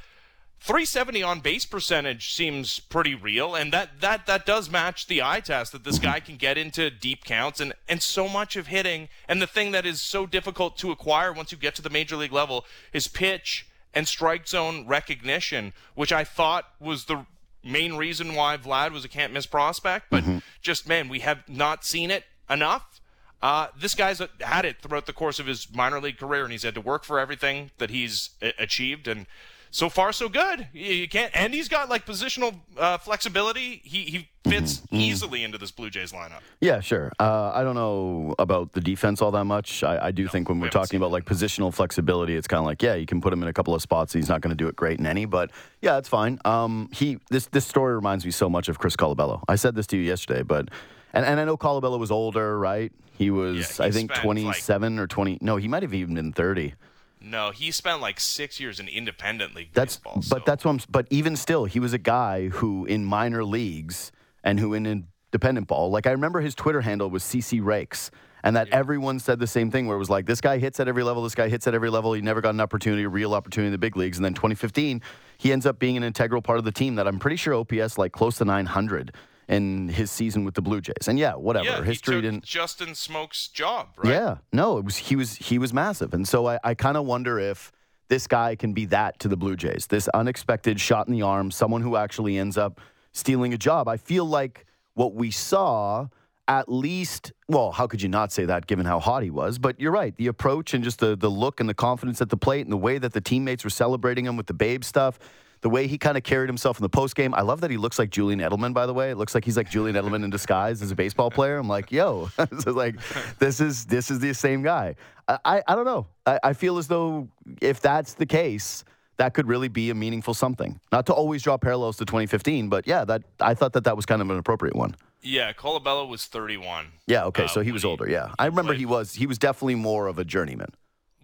370 0.60 1.24
on 1.24 1.40
base 1.40 1.66
percentage 1.66 2.32
seems 2.32 2.78
pretty 2.78 3.16
real, 3.16 3.56
and 3.56 3.72
that 3.72 4.00
that 4.00 4.26
that 4.26 4.46
does 4.46 4.70
match 4.70 5.08
the 5.08 5.20
eye 5.20 5.40
test 5.40 5.72
that 5.72 5.82
this 5.82 5.98
guy 5.98 6.20
can 6.20 6.36
get 6.36 6.56
into 6.56 6.88
deep 6.88 7.24
counts 7.24 7.58
and 7.58 7.72
and 7.88 8.00
so 8.00 8.28
much 8.28 8.54
of 8.54 8.68
hitting. 8.68 9.08
And 9.28 9.42
the 9.42 9.48
thing 9.48 9.72
that 9.72 9.84
is 9.84 10.00
so 10.00 10.24
difficult 10.24 10.76
to 10.78 10.92
acquire 10.92 11.32
once 11.32 11.50
you 11.50 11.58
get 11.58 11.74
to 11.74 11.82
the 11.82 11.90
major 11.90 12.14
league 12.14 12.32
level 12.32 12.64
is 12.92 13.08
pitch 13.08 13.66
and 13.92 14.06
strike 14.06 14.46
zone 14.46 14.86
recognition, 14.86 15.72
which 15.96 16.12
I 16.12 16.22
thought 16.22 16.66
was 16.78 17.06
the 17.06 17.26
main 17.64 17.94
reason 17.94 18.34
why 18.34 18.56
Vlad 18.56 18.92
was 18.92 19.04
a 19.04 19.08
can't 19.08 19.32
miss 19.32 19.46
prospect. 19.46 20.06
But 20.10 20.24
just 20.60 20.88
man, 20.88 21.08
we 21.08 21.20
have 21.20 21.48
not 21.48 21.84
seen 21.84 22.10
it 22.10 22.24
enough. 22.48 23.00
Uh, 23.40 23.66
this 23.76 23.94
guy's 23.94 24.22
had 24.40 24.64
it 24.64 24.80
throughout 24.80 25.06
the 25.06 25.12
course 25.12 25.40
of 25.40 25.46
his 25.46 25.66
minor 25.74 26.00
league 26.00 26.18
career, 26.18 26.44
and 26.44 26.52
he's 26.52 26.62
had 26.62 26.74
to 26.74 26.80
work 26.80 27.02
for 27.02 27.18
everything 27.18 27.72
that 27.78 27.90
he's 27.90 28.30
achieved. 28.58 29.08
And 29.08 29.26
so 29.72 29.88
far, 29.88 30.12
so 30.12 30.28
good. 30.28 30.68
You 30.74 31.08
can't, 31.08 31.34
and 31.34 31.52
he's 31.52 31.68
got 31.68 31.88
like 31.88 32.06
positional 32.06 32.54
uh, 32.78 32.98
flexibility. 32.98 33.80
He 33.82 34.02
he 34.02 34.28
fits 34.48 34.82
easily 34.90 35.42
into 35.42 35.56
this 35.58 35.70
Blue 35.70 35.88
Jays 35.88 36.12
lineup. 36.12 36.40
Yeah, 36.60 36.80
sure. 36.80 37.10
Uh, 37.18 37.50
I 37.54 37.64
don't 37.64 37.74
know 37.74 38.34
about 38.38 38.74
the 38.74 38.80
defense 38.82 39.22
all 39.22 39.30
that 39.32 39.44
much. 39.46 39.82
I, 39.82 40.06
I 40.06 40.10
do 40.12 40.28
think 40.28 40.48
when 40.48 40.60
we 40.60 40.66
we're 40.66 40.70
talking 40.70 40.98
about 40.98 41.10
like 41.10 41.24
positional 41.24 41.72
flexibility, 41.72 42.36
it's 42.36 42.46
kind 42.46 42.58
of 42.58 42.66
like 42.66 42.82
yeah, 42.82 42.94
you 42.94 43.06
can 43.06 43.20
put 43.20 43.32
him 43.32 43.42
in 43.42 43.48
a 43.48 43.52
couple 43.52 43.74
of 43.74 43.80
spots. 43.82 44.12
He's 44.12 44.28
not 44.28 44.42
going 44.42 44.54
to 44.54 44.62
do 44.62 44.68
it 44.68 44.76
great 44.76 45.00
in 45.00 45.06
any, 45.06 45.24
but 45.24 45.50
yeah, 45.80 45.96
it's 45.96 46.08
fine. 46.08 46.38
Um, 46.44 46.90
he 46.92 47.18
this 47.30 47.46
this 47.46 47.64
story 47.66 47.94
reminds 47.94 48.24
me 48.24 48.30
so 48.30 48.48
much 48.50 48.68
of 48.68 48.78
Chris 48.78 48.94
Colabello. 48.94 49.42
I 49.48 49.56
said 49.56 49.74
this 49.74 49.86
to 49.88 49.96
you 49.96 50.02
yesterday, 50.02 50.42
but 50.42 50.68
and, 51.14 51.24
and 51.24 51.40
I 51.40 51.44
know 51.44 51.56
Colabello 51.56 51.98
was 51.98 52.10
older, 52.10 52.58
right? 52.58 52.92
He 53.16 53.30
was 53.30 53.56
Yeah, 53.78 53.84
he 53.84 53.88
I 53.88 53.90
think 53.90 54.12
27 54.12 54.96
like- 54.96 55.02
or 55.02 55.06
twenty. 55.06 55.38
No, 55.40 55.56
he 55.56 55.66
might 55.66 55.82
have 55.82 55.94
even 55.94 56.14
been 56.14 56.32
thirty. 56.32 56.74
No, 57.24 57.50
he 57.50 57.70
spent 57.70 58.00
like 58.00 58.18
six 58.20 58.58
years 58.58 58.80
in 58.80 58.88
independent 58.88 59.54
league 59.54 59.70
That's 59.72 59.96
baseball. 59.96 60.14
but 60.16 60.24
so- 60.24 60.42
that's 60.44 60.64
what 60.64 60.70
I'm. 60.72 60.80
But 60.90 61.06
even 61.10 61.36
still, 61.36 61.64
he 61.66 61.78
was 61.80 61.92
a 61.92 61.98
guy 61.98 62.48
who 62.48 62.84
in 62.86 63.04
minor 63.04 63.44
leagues 63.44 64.12
and 64.42 64.58
who 64.58 64.74
in 64.74 64.86
independent 64.86 65.68
ball. 65.68 65.90
Like 65.90 66.06
I 66.06 66.10
remember 66.10 66.40
his 66.40 66.54
Twitter 66.54 66.80
handle 66.80 67.08
was 67.10 67.22
CC 67.22 67.64
Rakes, 67.64 68.10
and 68.42 68.56
that 68.56 68.68
everyone 68.70 69.18
said 69.20 69.38
the 69.38 69.46
same 69.46 69.70
thing. 69.70 69.86
Where 69.86 69.96
it 69.96 70.00
was 70.00 70.10
like, 70.10 70.26
this 70.26 70.40
guy 70.40 70.58
hits 70.58 70.80
at 70.80 70.88
every 70.88 71.04
level. 71.04 71.22
This 71.22 71.34
guy 71.34 71.48
hits 71.48 71.66
at 71.66 71.74
every 71.74 71.90
level. 71.90 72.12
He 72.12 72.20
never 72.22 72.40
got 72.40 72.50
an 72.54 72.60
opportunity, 72.60 73.04
a 73.04 73.08
real 73.08 73.34
opportunity 73.34 73.68
in 73.68 73.72
the 73.72 73.78
big 73.78 73.96
leagues. 73.96 74.18
And 74.18 74.24
then 74.24 74.34
2015, 74.34 75.00
he 75.38 75.52
ends 75.52 75.64
up 75.64 75.78
being 75.78 75.96
an 75.96 76.02
integral 76.02 76.42
part 76.42 76.58
of 76.58 76.64
the 76.64 76.72
team. 76.72 76.96
That 76.96 77.06
I'm 77.06 77.18
pretty 77.18 77.36
sure 77.36 77.54
OPS 77.54 77.98
like 77.98 78.12
close 78.12 78.36
to 78.38 78.44
900 78.44 79.14
in 79.52 79.88
his 79.88 80.10
season 80.10 80.44
with 80.44 80.54
the 80.54 80.62
Blue 80.62 80.80
Jays. 80.80 81.08
And 81.08 81.18
yeah, 81.18 81.34
whatever. 81.34 81.66
yeah, 81.66 81.82
History 81.82 82.22
didn't. 82.22 82.42
Justin 82.42 82.94
Smoak's 82.94 83.48
job, 83.48 83.88
right? 83.98 84.10
Yeah, 84.10 84.36
no, 84.52 84.78
it 84.78 84.84
was 84.84 84.96
he 84.96 85.14
was 85.16 85.36
he 85.36 85.58
was 85.58 85.72
massive, 85.72 86.14
and 86.14 86.26
so 86.26 86.46
I, 86.46 86.58
I 86.64 86.74
kind 86.74 86.96
of 86.96 87.04
wonder 87.04 87.38
if 87.38 87.70
this 88.08 88.26
guy 88.26 88.56
can 88.56 88.72
be 88.72 88.86
that 88.86 89.18
to 89.20 89.28
the 89.28 89.36
Blue 89.36 89.56
Jays. 89.56 89.86
This 89.86 90.08
unexpected 90.08 90.80
shot 90.80 91.06
in 91.06 91.12
the 91.12 91.22
arm, 91.22 91.50
someone 91.50 91.82
who 91.82 91.96
actually 91.96 92.38
ends 92.38 92.56
up 92.56 92.80
stealing 93.12 93.52
a 93.52 93.58
job. 93.58 93.88
I 93.88 93.98
feel 93.98 94.24
like 94.24 94.66
what 94.94 95.14
we 95.14 95.30
saw. 95.30 96.08
At 96.48 96.68
least, 96.68 97.32
well, 97.46 97.70
how 97.70 97.86
could 97.86 98.02
you 98.02 98.08
not 98.08 98.32
say 98.32 98.44
that 98.46 98.66
given 98.66 98.84
how 98.84 98.98
hot 98.98 99.22
he 99.22 99.30
was? 99.30 99.58
But 99.58 99.78
you're 99.80 99.92
right. 99.92 100.14
The 100.16 100.26
approach 100.26 100.74
and 100.74 100.82
just 100.82 100.98
the, 100.98 101.16
the 101.16 101.30
look 101.30 101.60
and 101.60 101.68
the 101.68 101.72
confidence 101.72 102.20
at 102.20 102.30
the 102.30 102.36
plate 102.36 102.62
and 102.62 102.72
the 102.72 102.76
way 102.76 102.98
that 102.98 103.12
the 103.12 103.20
teammates 103.20 103.62
were 103.62 103.70
celebrating 103.70 104.26
him 104.26 104.36
with 104.36 104.48
the 104.48 104.52
babe 104.52 104.82
stuff, 104.82 105.20
the 105.62 105.70
way 105.70 105.86
he 105.86 105.96
kind 105.96 106.16
of 106.16 106.22
carried 106.24 106.48
himself 106.48 106.78
in 106.78 106.82
the 106.82 106.88
post 106.88 107.14
game. 107.16 107.34
I 107.34 107.40
love 107.40 107.60
that 107.62 107.70
he 107.70 107.76
looks 107.76 107.98
like 107.98 108.10
Julian 108.10 108.40
Edelman, 108.40 108.74
by 108.74 108.84
the 108.86 108.92
way. 108.94 109.10
It 109.10 109.16
looks 109.16 109.34
like 109.34 109.44
he's 109.44 109.56
like 109.56 109.70
Julian 109.70 109.96
Edelman 109.96 110.22
in 110.24 110.30
disguise 110.30 110.82
as 110.82 110.90
a 110.90 110.94
baseball 110.94 111.30
player. 111.30 111.56
I'm 111.56 111.68
like, 111.68 111.90
yo, 111.90 112.28
so 112.60 112.72
like 112.72 112.96
this 113.38 113.60
is 113.60 113.86
this 113.86 114.10
is 114.10 114.18
the 114.20 114.34
same 114.34 114.62
guy. 114.62 114.96
I 115.28 115.38
I, 115.44 115.62
I 115.68 115.74
don't 115.74 115.84
know. 115.86 116.06
I, 116.26 116.38
I 116.42 116.52
feel 116.52 116.78
as 116.78 116.88
though 116.88 117.28
if 117.60 117.80
that's 117.80 118.14
the 118.14 118.26
case, 118.26 118.84
that 119.18 119.34
could 119.34 119.46
really 119.46 119.68
be 119.68 119.90
a 119.90 119.94
meaningful 119.94 120.34
something. 120.34 120.80
Not 120.90 121.06
to 121.06 121.12
always 121.14 121.42
draw 121.42 121.56
parallels 121.56 121.96
to 121.98 122.04
2015, 122.04 122.68
but 122.68 122.86
yeah, 122.86 123.04
that 123.04 123.22
I 123.40 123.54
thought 123.54 123.72
that 123.74 123.84
that 123.84 123.96
was 123.96 124.04
kind 124.04 124.20
of 124.20 124.30
an 124.30 124.38
appropriate 124.38 124.74
one. 124.74 124.96
Yeah, 125.24 125.52
Colabello 125.52 126.08
was 126.08 126.26
31. 126.26 126.86
Yeah. 127.06 127.26
Okay. 127.26 127.44
Uh, 127.44 127.48
so 127.48 127.60
he 127.60 127.70
was 127.70 127.82
he- 127.82 127.88
older. 127.88 128.10
Yeah. 128.10 128.32
I 128.40 128.46
remember 128.46 128.70
played- 128.72 128.80
he 128.80 128.86
was 128.86 129.14
he 129.14 129.26
was 129.26 129.38
definitely 129.38 129.76
more 129.76 130.08
of 130.08 130.18
a 130.18 130.24
journeyman. 130.24 130.70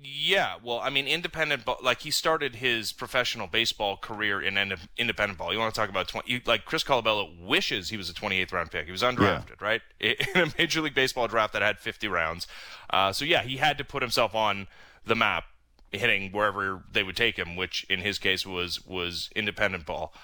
Yeah, 0.01 0.55
well, 0.63 0.79
I 0.79 0.91
mean, 0.91 1.09
independent 1.09 1.65
ball. 1.65 1.79
Like 1.83 2.03
he 2.03 2.11
started 2.11 2.57
his 2.57 2.93
professional 2.93 3.49
baseball 3.49 3.97
career 3.97 4.41
in 4.41 4.57
ind- 4.57 4.89
independent 4.97 5.39
ball. 5.39 5.53
You 5.53 5.59
want 5.59 5.75
to 5.75 5.81
talk 5.81 5.91
about 5.91 6.07
20? 6.07 6.43
Like 6.47 6.65
Chris 6.65 6.85
Colabello 6.85 7.45
wishes 7.45 7.91
he 7.91 7.97
was 7.97 8.09
a 8.09 8.15
28th 8.15 8.53
round 8.53 8.71
pick. 8.71 8.87
He 8.87 8.93
was 8.93 9.03
undrafted, 9.03 9.61
right? 9.61 9.83
In 10.01 10.15
a 10.37 10.53
Major 10.57 10.83
League 10.83 10.95
Baseball 10.95 11.27
draft 11.27 11.53
that 11.53 11.63
had 11.63 11.81
50 11.81 12.07
rounds. 12.07 12.47
Uh, 12.91 13.13
so 13.13 13.25
yeah, 13.25 13.43
he 13.43 13.57
had 13.57 13.77
to 13.79 13.85
put 13.85 14.03
himself 14.03 14.35
on 14.35 14.69
the 15.05 15.17
map, 15.17 15.45
hitting 15.91 16.31
wherever 16.31 16.85
they 16.91 17.03
would 17.03 17.17
take 17.17 17.37
him, 17.37 17.57
which 17.57 17.85
in 17.91 18.01
his 18.01 18.19
case 18.19 18.47
was 18.47 18.85
was 18.87 19.31
independent 19.35 19.85
ball. 19.85 20.15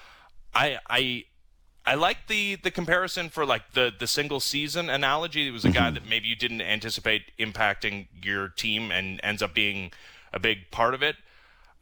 I 0.53 0.79
I 0.89 1.25
I 1.85 1.95
like 1.95 2.27
the 2.27 2.55
the 2.55 2.71
comparison 2.71 3.29
for 3.29 3.45
like 3.45 3.73
the 3.73 3.93
the 3.97 4.07
single 4.07 4.39
season 4.39 4.89
analogy. 4.89 5.47
It 5.47 5.51
was 5.51 5.65
a 5.65 5.69
guy 5.69 5.85
mm-hmm. 5.85 5.95
that 5.95 6.09
maybe 6.09 6.27
you 6.27 6.35
didn't 6.35 6.61
anticipate 6.61 7.31
impacting 7.37 8.07
your 8.23 8.49
team 8.49 8.91
and 8.91 9.19
ends 9.23 9.41
up 9.41 9.53
being 9.53 9.91
a 10.33 10.39
big 10.39 10.71
part 10.71 10.93
of 10.93 11.03
it. 11.03 11.15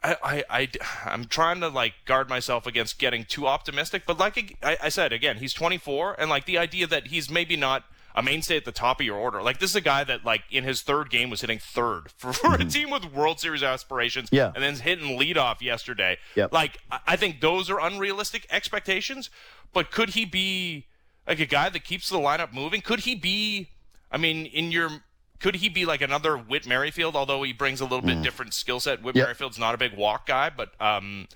I, 0.04 0.18
I, 0.22 0.44
I, 0.50 0.70
I'm 1.06 1.26
trying 1.26 1.62
to 1.62 1.70
like 1.70 1.94
guard 2.06 2.28
myself 2.28 2.68
against 2.68 3.00
getting 3.00 3.24
too 3.24 3.48
optimistic, 3.48 4.04
but 4.06 4.20
like 4.20 4.58
I, 4.62 4.78
I 4.84 4.90
said 4.90 5.14
again, 5.14 5.38
he's 5.38 5.54
24, 5.54 6.18
and 6.20 6.30
like 6.30 6.46
the 6.46 6.58
idea 6.58 6.86
that 6.88 7.08
he's 7.08 7.30
maybe 7.30 7.56
not 7.56 7.86
a 8.16 8.22
mainstay 8.22 8.58
at 8.58 8.66
the 8.66 8.72
top 8.72 9.00
of 9.00 9.06
your 9.06 9.18
order. 9.18 9.42
Like 9.42 9.60
this 9.60 9.72
is 9.72 9.76
a 9.76 9.82
guy 9.82 10.04
that 10.04 10.24
like 10.24 10.44
in 10.52 10.64
his 10.64 10.82
third 10.82 11.10
game 11.10 11.30
was 11.30 11.42
hitting 11.42 11.60
third 11.60 12.12
for, 12.16 12.32
for 12.34 12.54
a 12.56 12.66
team 12.66 12.90
with 12.90 13.06
World 13.12 13.40
Series 13.40 13.64
aspirations. 13.64 14.30
Yeah. 14.32 14.52
And 14.54 14.64
then 14.64 14.76
hitting 14.76 15.20
leadoff 15.20 15.62
yesterday. 15.62 16.18
Yep. 16.36 16.54
Like 16.54 16.78
I- 17.08 17.16
think 17.16 17.42
those 17.42 17.70
are 17.70 17.80
unrealistic 17.80 18.46
expectations. 18.50 19.30
But 19.74 19.90
could 19.92 20.10
he 20.10 20.26
be 20.26 20.86
like 21.28 21.40
a 21.40 21.46
guy 21.46 21.70
that 21.70 21.84
keeps 21.84 22.10
the 22.10 22.18
lineup 22.18 22.54
moving? 22.54 22.82
Could 22.82 23.02
he 23.02 23.16
be 23.16 23.70
I 24.12 24.18
mean, 24.18 24.46
in 24.46 24.72
your 24.72 24.90
could 25.40 25.56
he 25.56 25.68
be 25.70 25.86
like 25.86 26.02
another 26.02 26.38
Whit 26.38 26.66
Merrifield, 26.68 27.16
although 27.16 27.44
he 27.44 27.52
brings 27.52 27.82
a 27.82 27.86
little 27.86 28.02
bit 28.02 28.22
different 28.22 28.54
skill 28.54 28.80
set? 28.80 29.02
Whit 29.02 29.16
Yep. 29.16 29.26
Merrifield's 29.26 29.60
not 29.60 29.74
a 29.76 29.78
big 29.78 29.96
walk 29.98 30.28
guy, 30.28 30.50
but 30.50 30.70
um 30.80 31.28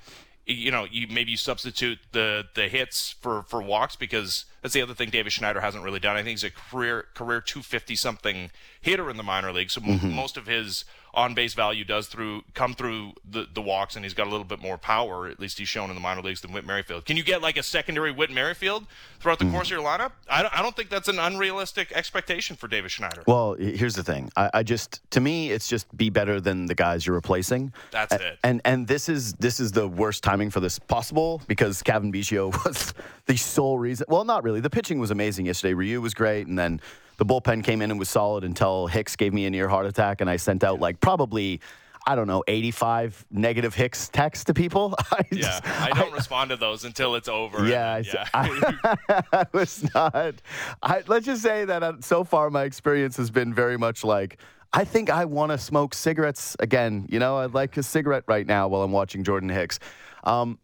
you 0.46 0.72
know, 0.72 0.86
you 0.89 1.07
maybe 1.10 1.31
you 1.31 1.38
substitute 1.38 2.00
the 2.12 2.46
the 2.55 2.67
hits 2.69 3.12
for 3.22 3.43
for 3.43 3.62
walks 3.62 3.96
because 3.96 4.46
that's 4.67 4.74
the 4.74 4.81
other 4.81 4.93
thing 4.93 5.09
Davis 5.09 5.31
Schneider 5.31 5.62
hasn't 5.62 5.81
really 5.81 6.01
done. 6.01 6.17
I 6.17 6.24
think 6.24 6.31
he's 6.31 6.43
a 6.43 6.51
career 6.51 7.05
career 7.13 7.39
250 7.39 7.95
something 7.95 8.51
hitter 8.81 9.09
in 9.09 9.15
the 9.15 9.24
minor 9.24 9.53
league, 9.53 9.71
so 9.71 9.81
m- 9.81 9.97
mm-hmm. 9.97 10.12
most 10.12 10.36
of 10.36 10.45
his 10.45 10.83
on 11.17 11.33
base 11.33 11.55
value 11.55 11.83
does 11.83 12.07
through 12.07 12.43
come 12.53 12.75
through 12.75 13.12
the 13.29 13.47
the 13.53 13.62
walks, 13.62 13.95
and 13.95 14.05
he's 14.05 14.13
got 14.13 14.27
a 14.27 14.29
little 14.29 14.45
bit 14.45 14.62
more 14.62 14.77
power. 14.77 15.27
At 15.27 15.39
least 15.39 15.57
he's 15.57 15.67
shown 15.67 15.89
in 15.89 15.95
the 15.95 16.00
minor 16.00 16.21
leagues 16.21 16.41
than 16.41 16.53
Whit 16.53 16.63
Merrifield. 16.63 17.05
Can 17.05 17.17
you 17.17 17.24
get 17.24 17.41
like 17.41 17.57
a 17.57 17.63
secondary 17.63 18.12
Whit 18.12 18.29
Merrifield 18.29 18.86
throughout 19.19 19.39
the 19.39 19.45
hmm. 19.45 19.51
course 19.51 19.67
of 19.67 19.71
your 19.71 19.81
lineup? 19.81 20.12
I 20.29 20.43
don't, 20.43 20.57
I 20.57 20.62
don't 20.62 20.75
think 20.75 20.89
that's 20.89 21.07
an 21.07 21.17
unrealistic 21.17 21.91
expectation 21.91 22.55
for 22.55 22.67
Davis 22.67 22.91
Schneider. 22.91 23.24
Well, 23.25 23.55
here's 23.55 23.95
the 23.95 24.03
thing. 24.03 24.29
I, 24.38 24.51
I 24.53 24.63
just, 24.63 25.01
to 25.12 25.19
me, 25.19 25.50
it's 25.50 25.67
just 25.67 25.95
be 25.97 26.12
better 26.12 26.39
than 26.39 26.67
the 26.67 26.75
guys 26.75 27.07
you're 27.07 27.15
replacing. 27.15 27.74
That's 27.89 28.13
A- 28.13 28.33
it. 28.33 28.39
And 28.43 28.62
and 28.63 28.88
this 28.88 29.09
is 29.09 29.33
this 29.33 29.59
is 29.59 29.71
the 29.71 29.88
worst 29.88 30.24
timing 30.24 30.51
for 30.51 30.59
this 30.59 30.77
possible 30.77 31.41
because 31.47 31.81
Cavan 31.81 32.13
Biggio 32.13 32.51
was 32.65 32.93
the 33.25 33.36
sole 33.36 33.79
reason. 33.79 34.05
Well, 34.07 34.24
not 34.24 34.43
really. 34.43 34.59
The 34.59 34.69
pitching 34.69 35.00
was 35.00 35.09
amazing 35.09 35.47
yesterday. 35.47 35.74
Ryu 35.74 36.00
was 36.00 36.13
great, 36.13 36.45
and 36.45 36.59
then 36.59 36.79
the 37.17 37.25
bullpen 37.25 37.63
came 37.63 37.81
in 37.81 37.91
and 37.91 38.00
was 38.00 38.09
solid 38.09 38.43
until 38.43 38.88
Hicks 38.88 39.15
gave 39.15 39.33
me 39.33 39.45
a 39.45 39.50
near 39.50 39.67
heart 39.67 39.86
attack, 39.86 40.21
and 40.21 40.29
I 40.29 40.38
sent 40.38 40.63
out 40.63 40.79
like 40.79 41.00
probably. 41.00 41.62
I 42.09 42.15
don't 42.15 42.27
know, 42.27 42.41
85 42.47 43.25
negative 43.31 43.74
Hicks 43.75 44.07
texts 44.07 44.45
to 44.45 44.53
people. 44.53 44.95
I 45.12 45.25
yeah, 45.29 45.41
just- 45.41 45.67
I 45.67 45.89
don't 45.89 46.13
respond 46.13 46.51
to 46.51 46.55
those 46.55 46.86
until 46.86 47.15
it's 47.15 47.27
over. 47.27 47.67
Yeah, 47.67 47.97
yeah. 47.97 48.25
I 48.33 49.45
was 49.51 49.93
not. 49.93 50.36
I, 50.81 51.03
let's 51.07 51.25
just 51.25 51.41
say 51.41 51.65
that 51.65 51.83
uh, 51.83 51.93
so 52.00 52.24
far 52.24 52.50
my 52.50 52.63
experience 52.63 53.17
has 53.17 53.29
been 53.29 53.53
very 53.53 53.77
much 53.77 54.05
like 54.05 54.38
I 54.71 54.86
think 54.86 55.09
I 55.09 55.25
want 55.25 55.51
to 55.51 55.57
smoke 55.57 55.93
cigarettes 55.93 56.55
again. 56.62 57.07
You 57.09 57.19
know, 57.19 57.39
I'd 57.39 57.53
like 57.53 57.75
a 57.75 57.83
cigarette 57.83 58.24
right 58.25 58.47
now 58.47 58.69
while 58.69 58.83
I'm 58.83 58.93
watching 58.93 59.25
Jordan 59.25 59.50
Hicks. 59.50 59.79
Um, 60.24 60.59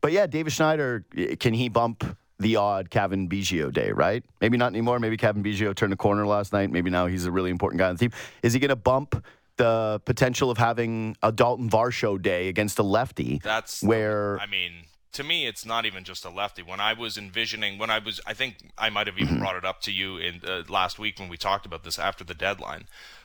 but 0.00 0.10
yeah, 0.10 0.26
Davis 0.26 0.54
Schneider, 0.54 1.04
can 1.38 1.54
he 1.54 1.68
bump 1.68 2.16
the 2.38 2.56
odd 2.56 2.90
Cavan 2.90 3.28
Biggio 3.28 3.72
day, 3.72 3.90
right? 3.90 4.24
Maybe 4.40 4.56
not 4.56 4.68
anymore. 4.68 4.98
Maybe 5.00 5.16
Cavan 5.16 5.42
Biggio 5.42 5.74
turned 5.74 5.92
a 5.92 5.96
corner 5.96 6.26
last 6.26 6.52
night. 6.52 6.70
Maybe 6.70 6.90
now 6.90 7.06
he's 7.06 7.26
a 7.26 7.32
really 7.32 7.50
important 7.50 7.78
guy 7.80 7.88
on 7.88 7.96
the 7.96 7.98
team. 7.98 8.12
Is 8.42 8.52
he 8.52 8.60
going 8.60 8.68
to 8.68 8.76
bump 8.76 9.24
the 9.56 10.00
potential 10.04 10.50
of 10.50 10.58
having 10.58 11.16
a 11.22 11.32
Dalton 11.32 11.68
Varsho 11.68 12.20
day 12.20 12.48
against 12.48 12.78
a 12.78 12.82
lefty? 12.84 13.40
That's 13.42 13.82
where 13.82 14.38
I 14.38 14.46
mean, 14.46 14.84
to 15.12 15.24
me, 15.24 15.46
it's 15.46 15.66
not 15.66 15.84
even 15.84 16.04
just 16.04 16.24
a 16.24 16.30
lefty. 16.30 16.62
When 16.62 16.78
I 16.78 16.92
was 16.92 17.18
envisioning, 17.18 17.76
when 17.76 17.90
I 17.90 17.98
was, 17.98 18.20
I 18.24 18.34
think 18.34 18.70
I 18.78 18.88
might 18.90 19.08
have 19.08 19.18
even 19.18 19.34
Mm-hmm. 19.34 19.38
brought 19.40 19.56
it 19.56 19.64
up 19.64 19.80
to 19.82 19.92
you 19.92 20.16
in 20.18 20.40
uh, 20.46 20.62
last 20.68 20.98
week 20.98 21.18
when 21.18 21.28
we 21.28 21.36
talked 21.36 21.66
about 21.66 21.82
this 21.82 21.98
after 21.98 22.22
the 22.22 22.34
deadline, 22.34 22.84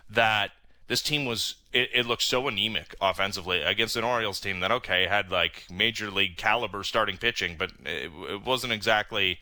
that 0.10 0.52
this 0.94 1.02
team 1.02 1.26
was 1.26 1.56
it, 1.72 1.90
it 1.92 2.06
looked 2.06 2.22
so 2.22 2.48
anemic 2.48 2.94
offensively 3.02 3.64
against 3.64 3.96
an 3.96 4.04
Orioles 4.04 4.40
team 4.40 4.60
that 4.60 4.72
okay 4.72 5.08
had 5.08 5.32
like 5.32 5.66
major 5.68 6.12
league 6.12 6.38
caliber 6.38 6.84
starting 6.84 7.18
pitching, 7.18 7.56
but 7.58 7.72
it, 7.84 8.12
it 8.30 8.46
wasn't 8.46 8.74
exactly 8.74 9.40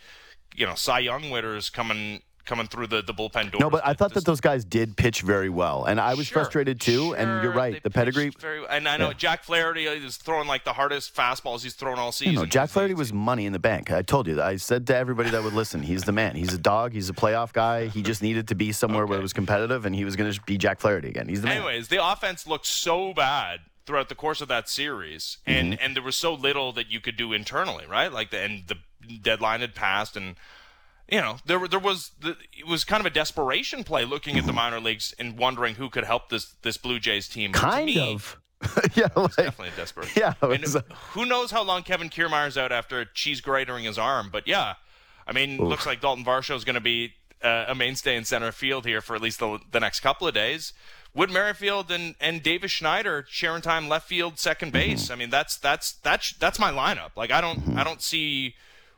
you 0.55 0.65
know 0.65 0.75
Cy 0.75 0.99
Young 0.99 1.29
winners 1.29 1.69
coming 1.69 2.21
coming 2.45 2.67
through 2.67 2.87
the, 2.87 3.01
the 3.01 3.13
bullpen 3.13 3.51
door. 3.51 3.61
No, 3.61 3.69
but 3.69 3.85
I 3.85 3.93
thought 3.93 4.13
that 4.15 4.25
those 4.25 4.41
guys 4.41 4.65
did 4.65 4.97
pitch 4.97 5.21
very 5.21 5.49
well, 5.49 5.85
and 5.85 5.99
I 5.99 6.13
was 6.15 6.27
Sure, 6.27 6.41
frustrated 6.43 6.81
too. 6.81 7.13
and 7.15 7.43
you're 7.43 7.51
right, 7.53 7.81
the 7.83 7.89
pedigree. 7.89 8.31
Very, 8.39 8.65
and 8.69 8.87
I 8.87 8.97
know 8.97 9.07
Yeah. 9.09 9.13
Jack 9.13 9.43
Flaherty 9.43 9.85
is 9.85 10.17
throwing 10.17 10.47
like 10.47 10.63
the 10.63 10.73
hardest 10.73 11.15
fastballs 11.15 11.63
he's 11.63 11.73
thrown 11.73 11.99
all 11.99 12.11
season. 12.11 12.33
You 12.33 12.39
know, 12.39 12.45
Jack 12.45 12.69
Flaherty 12.69 12.93
was 12.93 13.11
money 13.13 13.45
in 13.45 13.53
the 13.53 13.59
bank. 13.59 13.91
I 13.91 14.01
told 14.01 14.27
you 14.27 14.35
that. 14.35 14.45
I 14.45 14.55
said 14.57 14.87
to 14.87 14.95
everybody 14.95 15.29
that 15.29 15.43
would 15.43 15.53
listen, 15.53 15.81
he's 15.83 16.03
the 16.03 16.11
man. 16.11 16.35
He's 16.35 16.53
a 16.53 16.57
dog. 16.57 16.93
He's 16.93 17.09
a 17.09 17.13
playoff 17.13 17.53
guy. 17.53 17.87
He 17.87 18.01
just 18.01 18.21
needed 18.23 18.47
to 18.49 18.55
be 18.55 18.71
somewhere 18.71 19.05
where 19.05 19.19
it 19.19 19.21
was 19.21 19.33
competitive, 19.33 19.85
and 19.85 19.95
he 19.95 20.03
was 20.05 20.15
going 20.15 20.31
to 20.31 20.41
be 20.43 20.57
Jack 20.57 20.79
Flaherty 20.79 21.09
again. 21.09 21.27
He's 21.27 21.41
the 21.41 21.47
man. 21.47 21.57
Anyways, 21.57 21.87
the 21.89 22.03
offense 22.05 22.47
looked 22.47 22.65
so 22.67 23.13
bad 23.13 23.59
throughout 23.85 24.09
the 24.09 24.15
course 24.15 24.41
of 24.41 24.47
that 24.47 24.69
series, 24.69 25.37
and 25.45 25.73
Mm-hmm. 25.73 25.83
and 25.83 25.95
there 25.95 26.03
was 26.03 26.15
so 26.15 26.33
little 26.33 26.71
that 26.73 26.91
you 26.91 26.99
could 26.99 27.17
do 27.17 27.33
internally, 27.33 27.85
right? 27.87 28.11
Like 28.11 28.29
the 28.31 28.39
and 28.39 28.63
the 28.67 28.77
deadline 29.17 29.61
had 29.61 29.73
passed, 29.75 30.15
and 30.15 30.35
you 31.11 31.21
know 31.21 31.37
there 31.45 31.67
there 31.67 31.79
was 31.79 32.11
the, 32.21 32.35
it 32.57 32.65
was 32.65 32.83
kind 32.83 32.99
of 33.01 33.05
a 33.05 33.09
desperation 33.13 33.83
play 33.83 34.05
looking 34.05 34.31
Mm-hmm. 34.35 34.39
at 34.39 34.45
the 34.47 34.53
minor 34.53 34.79
leagues 34.79 35.13
and 35.19 35.37
wondering 35.37 35.75
who 35.75 35.89
could 35.89 36.05
help 36.05 36.29
this 36.29 36.55
this 36.63 36.77
Blue 36.77 36.99
Jays 36.99 37.27
team. 37.27 37.51
Kind 37.51 37.85
me, 37.87 38.13
of. 38.13 38.37
yeah, 38.95 39.07
like, 39.15 39.35
Definitely 39.35 39.69
a 39.69 39.71
desperate. 39.75 40.09
Yeah, 40.15 40.33
And 40.41 40.61
was 40.61 40.75
a- 40.75 40.85
who 41.13 41.25
knows 41.25 41.49
how 41.51 41.63
long 41.63 41.81
Kevin 41.83 42.09
Kiermaier's 42.09 42.57
out 42.57 42.71
after 42.71 43.03
cheese 43.05 43.41
gratering 43.41 43.85
his 43.85 43.97
arm? 43.97 44.29
But 44.31 44.47
yeah, 44.47 44.75
I 45.27 45.31
mean, 45.33 45.57
looks 45.57 45.85
like 45.87 45.99
Dalton 45.99 46.23
Varsho 46.23 46.55
is 46.55 46.63
going 46.63 46.75
to 46.75 46.79
be 46.79 47.13
uh, 47.43 47.65
a 47.69 47.73
mainstay 47.75 48.15
in 48.15 48.23
center 48.23 48.51
field 48.51 48.85
here 48.85 49.01
for 49.01 49.15
at 49.15 49.21
least 49.21 49.39
the, 49.39 49.57
the 49.71 49.79
next 49.79 50.01
couple 50.01 50.27
of 50.27 50.35
days. 50.35 50.73
Whit 51.13 51.31
Merrifield 51.31 51.89
and, 51.91 52.13
and 52.21 52.43
Davis 52.43 52.69
Schneider 52.71 53.25
sharing 53.27 53.63
time 53.63 53.89
left 53.89 54.07
field, 54.07 54.37
second 54.37 54.71
base. 54.71 55.09
I 55.09 55.15
mean, 55.15 55.31
that's 55.31 55.57
that's 55.57 55.93
that's 55.93 56.33
that's 56.33 56.57
my 56.59 56.71
lineup. 56.71 57.09
Like, 57.17 57.31
I 57.31 57.41
don't 57.41 57.75
I 57.77 57.83
don't 57.83 58.01
see 58.01 58.53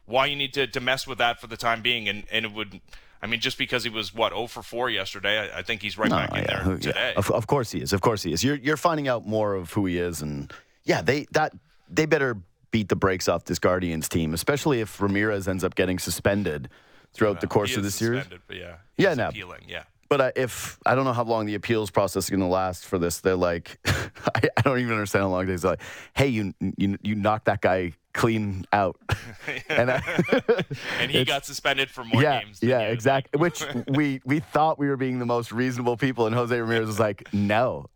why 0.05 0.25
you 0.27 0.35
need 0.35 0.53
to, 0.53 0.67
to 0.67 0.79
mess 0.79 1.07
with 1.07 1.17
that 1.19 1.39
for 1.39 1.47
the 1.47 1.57
time 1.57 1.81
being. 1.81 2.07
And, 2.09 2.23
and 2.31 2.45
it 2.45 2.51
would, 2.53 2.81
I 3.21 3.27
mean, 3.27 3.39
just 3.39 3.57
because 3.57 3.83
he 3.83 3.89
was 3.89 4.13
what 4.13 4.31
0 4.33 4.47
for 4.47 4.61
4 4.63 4.89
yesterday, 4.89 5.49
I, 5.51 5.59
I 5.59 5.61
think 5.61 5.81
he's 5.81 5.97
right 5.97 6.09
No, 6.09 6.17
back 6.17 6.31
in 6.31 6.37
yeah, 6.39 6.43
there 6.47 6.57
who- 6.59 6.71
yeah. 6.73 6.77
today. 6.79 7.13
Of, 7.15 7.31
of 7.31 7.47
course 7.47 7.71
he 7.71 7.79
is. 7.81 7.93
Of 7.93 8.01
course 8.01 8.23
he 8.23 8.33
is. 8.33 8.43
You're 8.43 8.55
you're 8.57 8.77
finding 8.77 9.07
out 9.07 9.25
more 9.25 9.53
of 9.55 9.71
who 9.73 9.85
he 9.85 9.97
is, 9.97 10.21
and 10.21 10.51
yeah, 10.83 11.01
they 11.01 11.25
that 11.31 11.53
they 11.89 12.05
better 12.05 12.37
beat 12.71 12.89
the 12.89 12.95
brakes 12.95 13.27
off 13.27 13.45
this 13.45 13.59
Guardians 13.59 14.09
team, 14.09 14.33
especially 14.33 14.81
if 14.81 14.99
Ramirez 15.01 15.47
ends 15.47 15.63
up 15.63 15.75
getting 15.75 15.99
suspended 15.99 16.69
throughout 17.13 17.39
the 17.39 17.47
course 17.47 17.77
of 17.77 17.83
the 17.83 17.91
series. 17.91 18.21
suspended, 18.23 18.41
But 18.47 18.57
yeah, 18.57 18.75
Yeah, 18.97 19.13
no. 19.13 19.27
appealing. 19.29 19.61
Yeah. 19.67 19.83
But 20.13 20.21
uh, 20.21 20.31
if 20.35 20.77
I 20.85 20.93
don't 20.93 21.05
know 21.05 21.13
how 21.13 21.23
long 21.23 21.47
the 21.47 21.55
appeals 21.55 21.89
process 21.89 22.25
is 22.25 22.29
going 22.29 22.39
to 22.41 22.45
last 22.45 22.85
for 22.85 22.99
this, 22.99 23.19
they're 23.19 23.35
like, 23.35 23.79
I, 23.87 24.47
I 24.57 24.61
don't 24.61 24.77
even 24.77 24.91
understand 24.93 25.23
how 25.23 25.29
long 25.29 25.41
it 25.41 25.49
is. 25.49 25.63
Like, 25.63 25.81
hey, 26.15 26.27
you 26.27 26.53
you 26.77 26.99
you 27.01 27.15
knocked 27.15 27.45
that 27.45 27.61
guy 27.61 27.93
clean 28.13 28.63
out, 28.71 28.95
and 29.69 29.89
I, 29.89 30.03
and 30.99 31.09
he 31.09 31.25
got 31.25 31.47
suspended 31.47 31.89
for 31.89 32.03
more 32.03 32.21
yeah, 32.21 32.43
games. 32.43 32.59
yeah, 32.61 32.81
exactly. 32.81 33.39
Which 33.39 33.63
we 33.87 34.21
we 34.23 34.39
thought 34.39 34.77
we 34.77 34.87
were 34.87 34.97
being 34.97 35.17
the 35.17 35.25
most 35.25 35.51
reasonable 35.51 35.97
people, 35.97 36.27
and 36.27 36.35
Jose 36.35 36.55
Ramirez 36.61 36.85
was 36.85 36.99
like, 36.99 37.27
"No, 37.33 37.87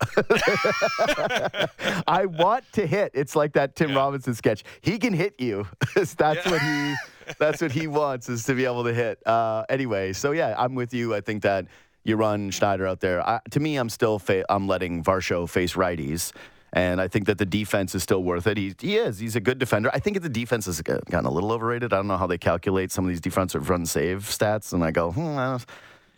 I 2.08 2.26
want 2.26 2.64
to 2.74 2.88
hit." 2.88 3.12
It's 3.14 3.36
like 3.36 3.54
that 3.54 3.76
Tim 3.76 3.92
Yeah. 3.92 3.98
Robinson 3.98 4.34
sketch. 4.34 4.64
He 4.82 4.98
can 4.98 5.14
hit 5.14 5.40
you. 5.40 5.68
that's 5.94 6.16
Yeah. 6.20 6.50
what 6.50 6.62
he. 6.62 6.96
That's 7.40 7.62
what 7.62 7.74
he 7.74 7.88
wants 7.88 8.30
is 8.30 8.46
to 8.46 8.54
be 8.56 8.64
able 8.64 8.86
to 8.86 8.94
hit. 8.94 9.20
Uh, 9.28 9.66
anyway, 9.68 10.14
so 10.14 10.32
yeah, 10.32 10.56
I'm 10.58 10.76
with 10.76 10.94
you. 10.94 11.14
I 11.14 11.20
think 11.20 11.44
that 11.44 11.68
you 12.08 12.16
run 12.16 12.50
Schneider 12.52 12.88
out 12.88 13.00
there. 13.02 13.22
I, 13.28 13.40
to 13.52 13.60
me, 13.60 13.76
I'm 13.78 13.90
still 13.90 14.20
fa- 14.20 14.46
I'm 14.50 14.68
letting 14.68 15.04
Varsho 15.04 15.48
face 15.50 15.74
righties. 15.74 16.32
And 16.74 17.00
I 17.00 17.08
think 17.08 17.28
that 17.28 17.38
the 17.38 17.46
defense 17.46 17.96
is 17.96 18.04
still 18.04 18.24
worth 18.24 18.46
it. 18.46 18.58
He, 18.58 18.76
he 18.80 18.98
is. 18.98 19.20
He's 19.20 19.36
a 19.38 19.40
good 19.40 19.58
defender. 19.58 19.90
I 19.94 20.00
think 20.00 20.16
that 20.16 20.22
the 20.24 20.30
defense 20.30 20.66
has 20.66 20.82
gotten 20.82 21.26
a 21.26 21.32
little 21.32 21.52
overrated. 21.52 21.94
I 21.94 21.96
don't 21.96 22.08
know 22.08 22.18
how 22.18 22.28
they 22.28 22.38
calculate 22.38 22.92
some 22.92 23.06
of 23.06 23.10
these 23.10 23.22
defensive 23.22 23.70
run 23.70 23.86
save 23.86 24.24
stats. 24.24 24.74
And 24.74 24.84
I 24.84 24.92
go, 24.92 25.12
hmm, 25.12 25.38
I 25.38 25.46
don't, 25.52 25.66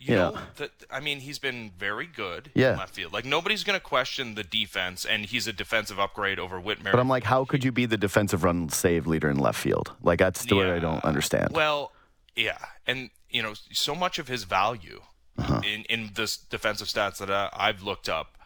You 0.00 0.14
Yeah. 0.16 0.30
know, 0.30 0.38
that, 0.56 0.70
I 0.90 0.98
mean, 1.00 1.20
he's 1.20 1.38
been 1.38 1.70
very 1.78 2.06
good 2.06 2.50
Yeah. 2.54 2.72
in 2.72 2.78
left 2.78 2.94
field. 2.96 3.12
Like 3.12 3.24
nobody's 3.24 3.62
going 3.64 3.78
to 3.78 3.84
question 3.84 4.34
the 4.34 4.42
defense, 4.42 5.04
and 5.04 5.24
he's 5.26 5.46
a 5.46 5.52
defensive 5.52 6.00
upgrade 6.00 6.38
over 6.40 6.60
Whitmer. 6.60 6.90
But 6.90 6.98
I'm 7.00 7.08
like, 7.08 7.24
how 7.24 7.44
could 7.44 7.62
you 7.64 7.70
be 7.70 7.86
the 7.86 7.96
defensive 7.98 8.42
run 8.42 8.70
save 8.70 9.06
leader 9.06 9.30
in 9.30 9.38
left 9.38 9.58
field? 9.58 9.92
Like 10.02 10.18
that's 10.18 10.44
the 10.46 10.56
way 10.56 10.72
I 10.72 10.78
don't 10.80 11.04
understand. 11.04 11.50
Well, 11.52 11.92
yeah, 12.34 12.58
and 12.86 13.10
you 13.30 13.42
know, 13.42 13.52
so 13.72 13.94
much 13.94 14.18
of 14.18 14.26
his 14.26 14.42
value 14.44 15.00
Uh-huh. 15.40 15.60
in 15.66 15.82
in 15.84 16.10
this 16.14 16.36
defensive 16.36 16.88
stats 16.88 17.18
that 17.18 17.30
uh, 17.30 17.50
I've 17.52 17.82
looked 17.82 18.08
up. 18.08 18.36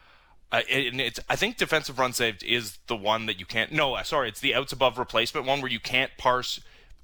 Uh, 0.52 0.60
and 0.70 1.00
it's, 1.00 1.18
I 1.28 1.34
think 1.36 1.56
defensive 1.56 1.98
run 1.98 2.12
saved 2.12 2.44
is 2.44 2.78
the 2.86 2.94
one 2.96 3.26
that 3.26 3.40
you 3.40 3.46
can't. 3.46 3.72
No, 3.72 4.00
sorry, 4.04 4.28
it's 4.28 4.40
the 4.40 4.54
outs 4.54 4.72
above 4.72 4.98
replacement 4.98 5.46
one 5.46 5.60
where 5.60 5.70
you 5.70 5.80
can't 5.80 6.12
parse 6.16 6.60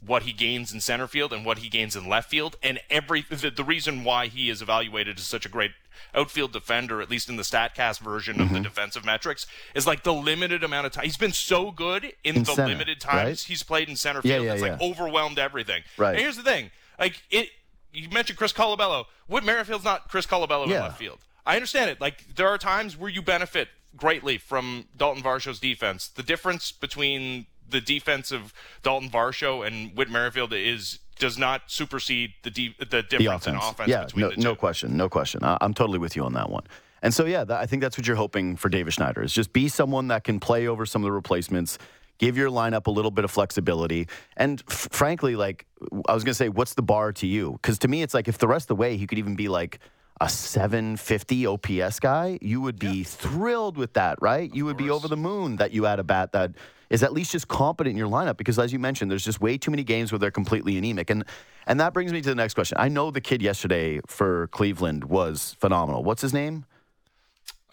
what 0.06 0.22
he 0.22 0.32
gains 0.32 0.72
in 0.72 0.80
center 0.80 1.06
field 1.06 1.32
and 1.32 1.44
what 1.44 1.58
he 1.58 1.68
gains 1.68 1.96
in 1.96 2.08
left 2.08 2.30
field. 2.30 2.56
And 2.62 2.78
every 2.88 3.22
the, 3.28 3.50
the 3.50 3.64
reason 3.64 4.04
why 4.04 4.28
he 4.28 4.48
is 4.50 4.62
evaluated 4.62 5.18
as 5.18 5.24
such 5.24 5.44
a 5.44 5.48
great 5.48 5.72
outfield 6.14 6.52
defender, 6.52 7.02
at 7.02 7.10
least 7.10 7.28
in 7.28 7.36
the 7.36 7.42
Statcast 7.42 7.98
version 8.00 8.40
of 8.40 8.46
Mm-hmm. 8.46 8.54
the 8.54 8.60
defensive 8.60 9.04
metrics, 9.04 9.46
is 9.74 9.86
like 9.86 10.04
the 10.04 10.14
limited 10.14 10.62
amount 10.62 10.86
of 10.86 10.92
time 10.92 11.04
he's 11.04 11.16
been 11.18 11.32
so 11.32 11.70
good 11.72 12.04
in, 12.24 12.36
In 12.36 12.42
the 12.44 12.52
center, 12.54 12.68
limited 12.68 13.00
times 13.00 13.26
right? 13.26 13.38
he's 13.48 13.62
played 13.64 13.88
in 13.88 13.96
center 13.96 14.22
field. 14.22 14.44
yeah, 14.44 14.52
it's 14.52 14.62
like 14.62 14.80
yeah. 14.80 14.88
overwhelmed 14.88 15.38
everything. 15.38 15.82
Right. 15.98 16.12
And 16.12 16.20
here's 16.20 16.36
the 16.36 16.42
thing: 16.44 16.70
like 17.00 17.20
it, 17.30 17.48
you 17.92 18.08
mentioned 18.10 18.38
Chris 18.38 18.52
Colabello. 18.52 19.04
Whit 19.26 19.44
Merrifield's 19.44 19.84
not 19.84 20.08
Chris 20.08 20.26
Colabello 20.26 20.64
in 20.64 20.70
left 20.70 20.98
field. 20.98 21.18
I 21.46 21.54
understand 21.54 21.90
it. 21.90 22.00
Like 22.00 22.34
there 22.36 22.48
are 22.48 22.58
times 22.58 22.96
where 22.96 23.10
you 23.10 23.22
benefit 23.22 23.68
greatly 23.96 24.38
from 24.38 24.86
Dalton 24.96 25.22
Varsho's 25.22 25.58
defense. 25.58 26.08
The 26.08 26.22
difference 26.22 26.72
between 26.72 27.46
the 27.68 27.80
defense 27.80 28.32
of 28.32 28.52
Dalton 28.82 29.10
Varsho 29.10 29.66
and 29.66 29.96
Whit 29.96 30.10
Merrifield 30.10 30.52
is 30.52 30.98
does 31.18 31.38
not 31.38 31.62
supersede 31.66 32.32
the 32.42 32.50
de- 32.50 32.74
the 32.78 33.02
difference 33.02 33.10
the 33.10 33.26
offense. 33.26 33.46
in 33.46 33.54
offense 33.56 33.88
yeah, 33.88 34.04
between 34.04 34.20
no, 34.22 34.28
the 34.30 34.34
two. 34.36 34.40
no 34.42 34.54
question, 34.54 34.96
no 34.96 35.08
question. 35.08 35.44
I, 35.44 35.58
I'm 35.60 35.74
totally 35.74 35.98
with 35.98 36.16
you 36.16 36.24
on 36.24 36.32
that 36.32 36.50
one. 36.50 36.64
And 37.02 37.14
so, 37.14 37.24
yeah, 37.24 37.44
that, 37.44 37.60
I 37.60 37.66
think 37.66 37.82
that's 37.82 37.96
what 37.96 38.06
you're 38.06 38.16
hoping 38.16 38.56
for 38.56 38.68
Davis 38.68 38.94
Schneider 38.94 39.22
is 39.22 39.32
just 39.32 39.52
be 39.52 39.68
someone 39.68 40.08
that 40.08 40.24
can 40.24 40.38
play 40.40 40.66
over 40.66 40.84
some 40.84 41.02
of 41.02 41.06
the 41.06 41.12
replacements, 41.12 41.78
give 42.20 42.36
your 42.36 42.50
lineup 42.50 42.86
a 42.86 42.90
little 42.90 43.10
bit 43.10 43.24
of 43.24 43.30
flexibility, 43.32 44.06
and 44.36 44.62
f- 44.70 44.88
frankly, 44.92 45.34
like 45.34 45.66
I 46.06 46.14
was 46.14 46.22
gonna 46.22 46.34
say, 46.34 46.48
what's 46.48 46.74
the 46.74 46.82
bar 46.82 47.12
to 47.14 47.26
you? 47.26 47.58
Because 47.60 47.78
to 47.80 47.88
me, 47.88 48.02
it's 48.02 48.14
like 48.14 48.28
if 48.28 48.38
the 48.38 48.46
rest 48.46 48.64
of 48.64 48.68
the 48.68 48.76
way 48.76 48.96
he 48.96 49.06
could 49.06 49.18
even 49.18 49.34
be 49.34 49.48
like 49.48 49.80
a 50.20 50.28
750 50.28 51.46
OPS 51.46 51.98
guy, 51.98 52.38
you 52.42 52.60
would 52.60 52.78
be 52.78 53.02
thrilled 53.04 53.78
with 53.78 53.94
that, 53.94 54.20
right? 54.20 54.54
you 54.54 54.66
would 54.66 54.76
be 54.76 54.90
over 54.90 55.08
the 55.08 55.16
moon 55.16 55.56
that 55.56 55.72
you 55.72 55.84
had 55.84 55.98
a 55.98 56.04
bat 56.04 56.32
that 56.32 56.52
is 56.90 57.02
at 57.02 57.12
least 57.14 57.32
just 57.32 57.48
competent 57.48 57.92
in 57.92 57.96
your 57.96 58.08
lineup 58.08 58.36
because 58.36 58.58
as 58.58 58.72
you 58.72 58.78
mentioned, 58.78 59.10
there's 59.10 59.24
just 59.24 59.40
way 59.40 59.56
too 59.56 59.70
many 59.70 59.82
games 59.82 60.12
where 60.12 60.18
they're 60.18 60.30
completely 60.30 60.76
anemic. 60.76 61.08
And 61.08 61.24
and 61.66 61.80
that 61.80 61.94
brings 61.94 62.12
me 62.12 62.20
to 62.20 62.28
the 62.28 62.34
next 62.34 62.54
question. 62.54 62.76
I 62.78 62.88
know 62.88 63.10
the 63.10 63.20
kid 63.20 63.40
yesterday 63.40 64.00
for 64.06 64.48
Cleveland 64.48 65.04
was 65.04 65.56
phenomenal. 65.58 66.02
What's 66.02 66.20
his 66.20 66.34
name? 66.34 66.66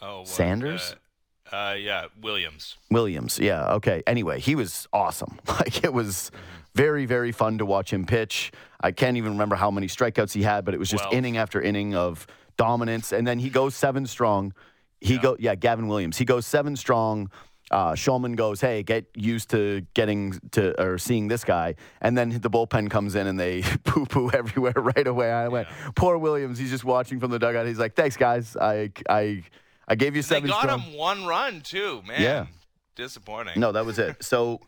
Oh, 0.01 0.19
what, 0.19 0.27
Sanders? 0.27 0.93
Uh, 0.93 0.95
uh, 1.51 1.75
yeah, 1.77 2.05
Williams. 2.21 2.77
Williams. 2.91 3.39
Yeah. 3.39 3.73
Okay. 3.73 4.03
Anyway, 4.07 4.39
he 4.39 4.55
was 4.55 4.87
awesome. 4.93 5.39
Like 5.47 5.83
it 5.83 5.93
was 5.93 6.31
very, 6.75 7.05
very 7.05 7.31
fun 7.31 7.57
to 7.57 7.65
watch 7.65 7.91
him 7.91 8.05
pitch. 8.05 8.51
I 8.79 8.91
can't 8.91 9.17
even 9.17 9.31
remember 9.31 9.55
how 9.55 9.71
many 9.71 9.87
strikeouts 9.87 10.33
he 10.33 10.43
had, 10.43 10.65
but 10.65 10.73
it 10.73 10.77
was 10.77 10.89
just 10.89 11.03
Twelve. 11.05 11.15
inning 11.15 11.37
after 11.37 11.59
inning 11.61 11.95
of 11.95 12.27
dominance. 12.57 13.11
And 13.11 13.25
then 13.25 13.39
he 13.39 13.49
goes 13.49 13.73
seven 13.75 14.05
strong. 14.05 14.53
He 15.01 15.17
go 15.17 15.35
yeah, 15.39 15.55
Gavin 15.55 15.87
Williams. 15.87 16.17
He 16.17 16.25
goes 16.25 16.45
seven 16.45 16.75
strong. 16.75 17.31
Uh, 17.69 17.91
Shulman 17.93 18.35
goes, 18.37 18.61
hey, 18.61 18.81
get 18.81 19.05
used 19.15 19.49
to 19.49 19.85
getting 19.93 20.39
to 20.51 20.79
or 20.81 20.97
seeing 20.97 21.27
this 21.27 21.43
guy, 21.43 21.75
and 22.01 22.17
then 22.17 22.29
the 22.39 22.49
bullpen 22.49 22.89
comes 22.89 23.13
in 23.15 23.27
and 23.27 23.37
they 23.37 23.61
poo 23.83 24.05
poo 24.05 24.31
everywhere 24.31 24.71
right 24.77 25.05
away. 25.05 25.31
I 25.31 25.49
went, 25.49 25.67
poor 25.95 26.17
Williams. 26.17 26.59
He's 26.59 26.69
just 26.69 26.85
watching 26.85 27.19
from 27.19 27.29
the 27.29 27.39
dugout. 27.39 27.67
He's 27.67 27.77
like, 27.79 27.93
thanks 27.93 28.15
guys. 28.15 28.55
I 28.55 28.91
I 29.09 29.43
I 29.87 29.95
gave 29.95 30.15
you 30.15 30.21
seven. 30.21 30.43
They 30.43 30.49
got 30.49 30.63
strong. 30.63 30.79
him 30.79 30.93
one 30.93 31.25
run 31.25 31.61
too, 31.61 32.01
man. 32.05 32.21
Yeah. 32.21 32.45
Disappointing. 32.95 33.59
No, 33.59 33.71
that 33.71 33.85
was 33.85 33.99
it. 33.99 34.23
So, 34.23 34.59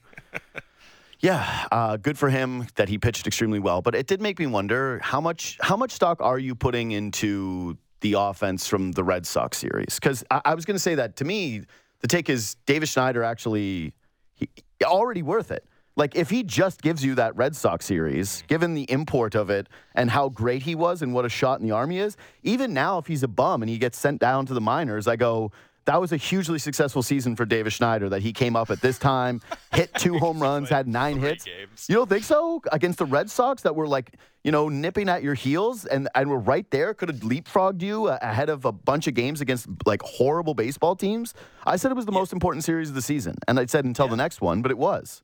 yeah, 1.19 1.67
uh, 1.71 1.97
good 1.97 2.17
for 2.17 2.29
him 2.29 2.67
that 2.75 2.87
he 2.87 2.97
pitched 2.97 3.27
extremely 3.27 3.59
well. 3.59 3.81
But 3.81 3.95
it 3.95 4.07
did 4.07 4.21
make 4.21 4.39
me 4.39 4.45
wonder 4.45 4.99
how 5.03 5.19
much 5.19 5.57
how 5.61 5.75
much 5.75 5.91
stock 5.91 6.21
are 6.21 6.39
you 6.39 6.55
putting 6.55 6.91
into 6.91 7.77
the 8.01 8.13
offense 8.17 8.67
from 8.67 8.93
the 8.93 9.03
Red 9.03 9.25
Sox 9.25 9.57
series? 9.57 9.95
Because 9.95 10.23
I, 10.31 10.41
I 10.45 10.55
was 10.55 10.65
going 10.65 10.75
to 10.75 10.81
say 10.81 10.95
that 10.95 11.15
to 11.17 11.25
me, 11.25 11.63
the 11.99 12.07
take 12.07 12.29
is 12.29 12.55
Davis 12.65 12.91
Schneider 12.91 13.23
actually 13.23 13.93
he, 14.35 14.47
already 14.83 15.21
worth 15.21 15.51
it. 15.51 15.65
Like 15.99 16.15
if 16.15 16.29
he 16.29 16.43
just 16.43 16.81
gives 16.81 17.03
you 17.03 17.13
that 17.15 17.35
Red 17.35 17.57
Sox 17.57 17.85
series, 17.85 18.45
given 18.47 18.73
the 18.73 18.89
import 18.89 19.35
of 19.35 19.49
it 19.49 19.67
and 19.93 20.09
how 20.09 20.29
great 20.29 20.63
he 20.63 20.73
was 20.73 21.01
and 21.01 21.13
what 21.13 21.25
a 21.25 21.29
shot 21.29 21.59
in 21.59 21.67
the 21.67 21.75
army 21.75 21.97
is, 21.97 22.15
even 22.41 22.73
now 22.73 22.99
if 22.99 23.07
he's 23.07 23.21
a 23.21 23.27
bum 23.27 23.61
and 23.61 23.69
he 23.69 23.77
gets 23.77 23.99
sent 23.99 24.21
down 24.21 24.45
to 24.45 24.53
the 24.53 24.61
minors, 24.61 25.09
I 25.09 25.17
go, 25.17 25.51
that 25.83 25.99
was 25.99 26.13
a 26.13 26.17
hugely 26.17 26.57
successful 26.57 27.03
season 27.03 27.35
for 27.35 27.45
Davis 27.45 27.73
Schneider 27.73 28.07
that 28.09 28.21
he 28.21 28.31
came 28.31 28.55
up 28.55 28.69
at 28.69 28.79
this 28.79 28.97
time, 28.97 29.41
hit 29.73 29.93
two 29.95 30.17
home 30.19 30.41
runs, 30.41 30.69
had 30.69 30.87
nine 30.87 31.19
hits. 31.19 31.43
games. 31.43 31.87
You 31.89 31.95
don't 31.95 32.07
think 32.07 32.23
so? 32.23 32.61
Against 32.71 32.99
the 32.99 33.05
Red 33.05 33.29
Sox 33.29 33.63
that 33.63 33.75
were 33.75 33.87
like, 33.87 34.15
you 34.45 34.53
know, 34.53 34.69
nipping 34.69 35.09
at 35.09 35.21
your 35.21 35.33
heels 35.33 35.83
and, 35.83 36.07
and 36.15 36.29
were 36.29 36.39
right 36.39 36.69
there, 36.71 36.93
could 36.93 37.09
have 37.09 37.19
leapfrogged 37.19 37.81
you 37.81 38.05
uh, 38.07 38.17
ahead 38.21 38.47
of 38.47 38.63
a 38.63 38.71
bunch 38.71 39.07
of 39.07 39.15
games 39.15 39.41
against 39.41 39.67
like 39.85 40.01
horrible 40.03 40.53
baseball 40.53 40.95
teams. 40.95 41.33
I 41.65 41.75
said 41.75 41.91
it 41.91 41.95
was 41.95 42.05
the 42.05 42.13
most 42.13 42.31
important 42.31 42.63
series 42.63 42.87
of 42.87 42.95
the 42.95 43.01
season. 43.01 43.35
And 43.49 43.59
I 43.59 43.65
said 43.65 43.83
until 43.83 44.07
the 44.07 44.15
next 44.15 44.39
one, 44.39 44.61
but 44.61 44.71
it 44.71 44.77
was. 44.77 45.23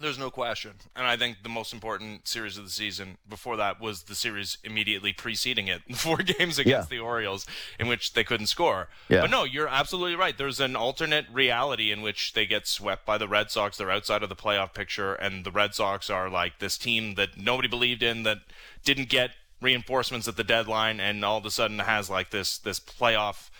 There's 0.00 0.18
no 0.18 0.30
question. 0.30 0.72
And 0.96 1.06
I 1.06 1.16
think 1.16 1.42
the 1.42 1.50
most 1.50 1.72
important 1.74 2.26
series 2.26 2.56
of 2.56 2.64
the 2.64 2.70
season 2.70 3.18
before 3.28 3.56
that 3.58 3.80
was 3.80 4.04
the 4.04 4.14
series 4.14 4.56
immediately 4.64 5.12
preceding 5.12 5.68
it, 5.68 5.82
the 5.86 5.94
four 5.96 6.16
games 6.16 6.58
against 6.58 6.90
Yeah. 6.90 6.96
the 6.98 7.02
Orioles 7.04 7.46
in 7.78 7.86
which 7.86 8.14
they 8.14 8.24
couldn't 8.24 8.46
score. 8.46 8.88
Yeah. 9.10 9.20
But 9.20 9.30
no, 9.30 9.44
you're 9.44 9.68
absolutely 9.68 10.16
right. 10.16 10.36
There's 10.36 10.58
an 10.58 10.74
alternate 10.74 11.26
reality 11.30 11.92
in 11.92 12.00
which 12.00 12.32
they 12.32 12.46
get 12.46 12.66
swept 12.66 13.04
by 13.04 13.18
the 13.18 13.28
Red 13.28 13.50
Sox. 13.50 13.76
They're 13.76 13.90
outside 13.90 14.22
of 14.22 14.30
the 14.30 14.36
playoff 14.36 14.72
picture, 14.72 15.14
and 15.14 15.44
the 15.44 15.50
Red 15.50 15.74
Sox 15.74 16.08
are 16.08 16.30
like 16.30 16.58
this 16.60 16.78
team 16.78 17.14
that 17.16 17.36
nobody 17.36 17.68
believed 17.68 18.02
in 18.02 18.22
that 18.22 18.38
didn't 18.84 19.10
get 19.10 19.32
reinforcements 19.60 20.26
at 20.26 20.36
the 20.36 20.44
deadline 20.44 20.98
and 21.00 21.22
all 21.22 21.36
of 21.36 21.44
a 21.44 21.50
sudden 21.50 21.80
has 21.80 22.08
like 22.08 22.30
this 22.30 22.56
this 22.56 22.80
playoff 22.80 23.50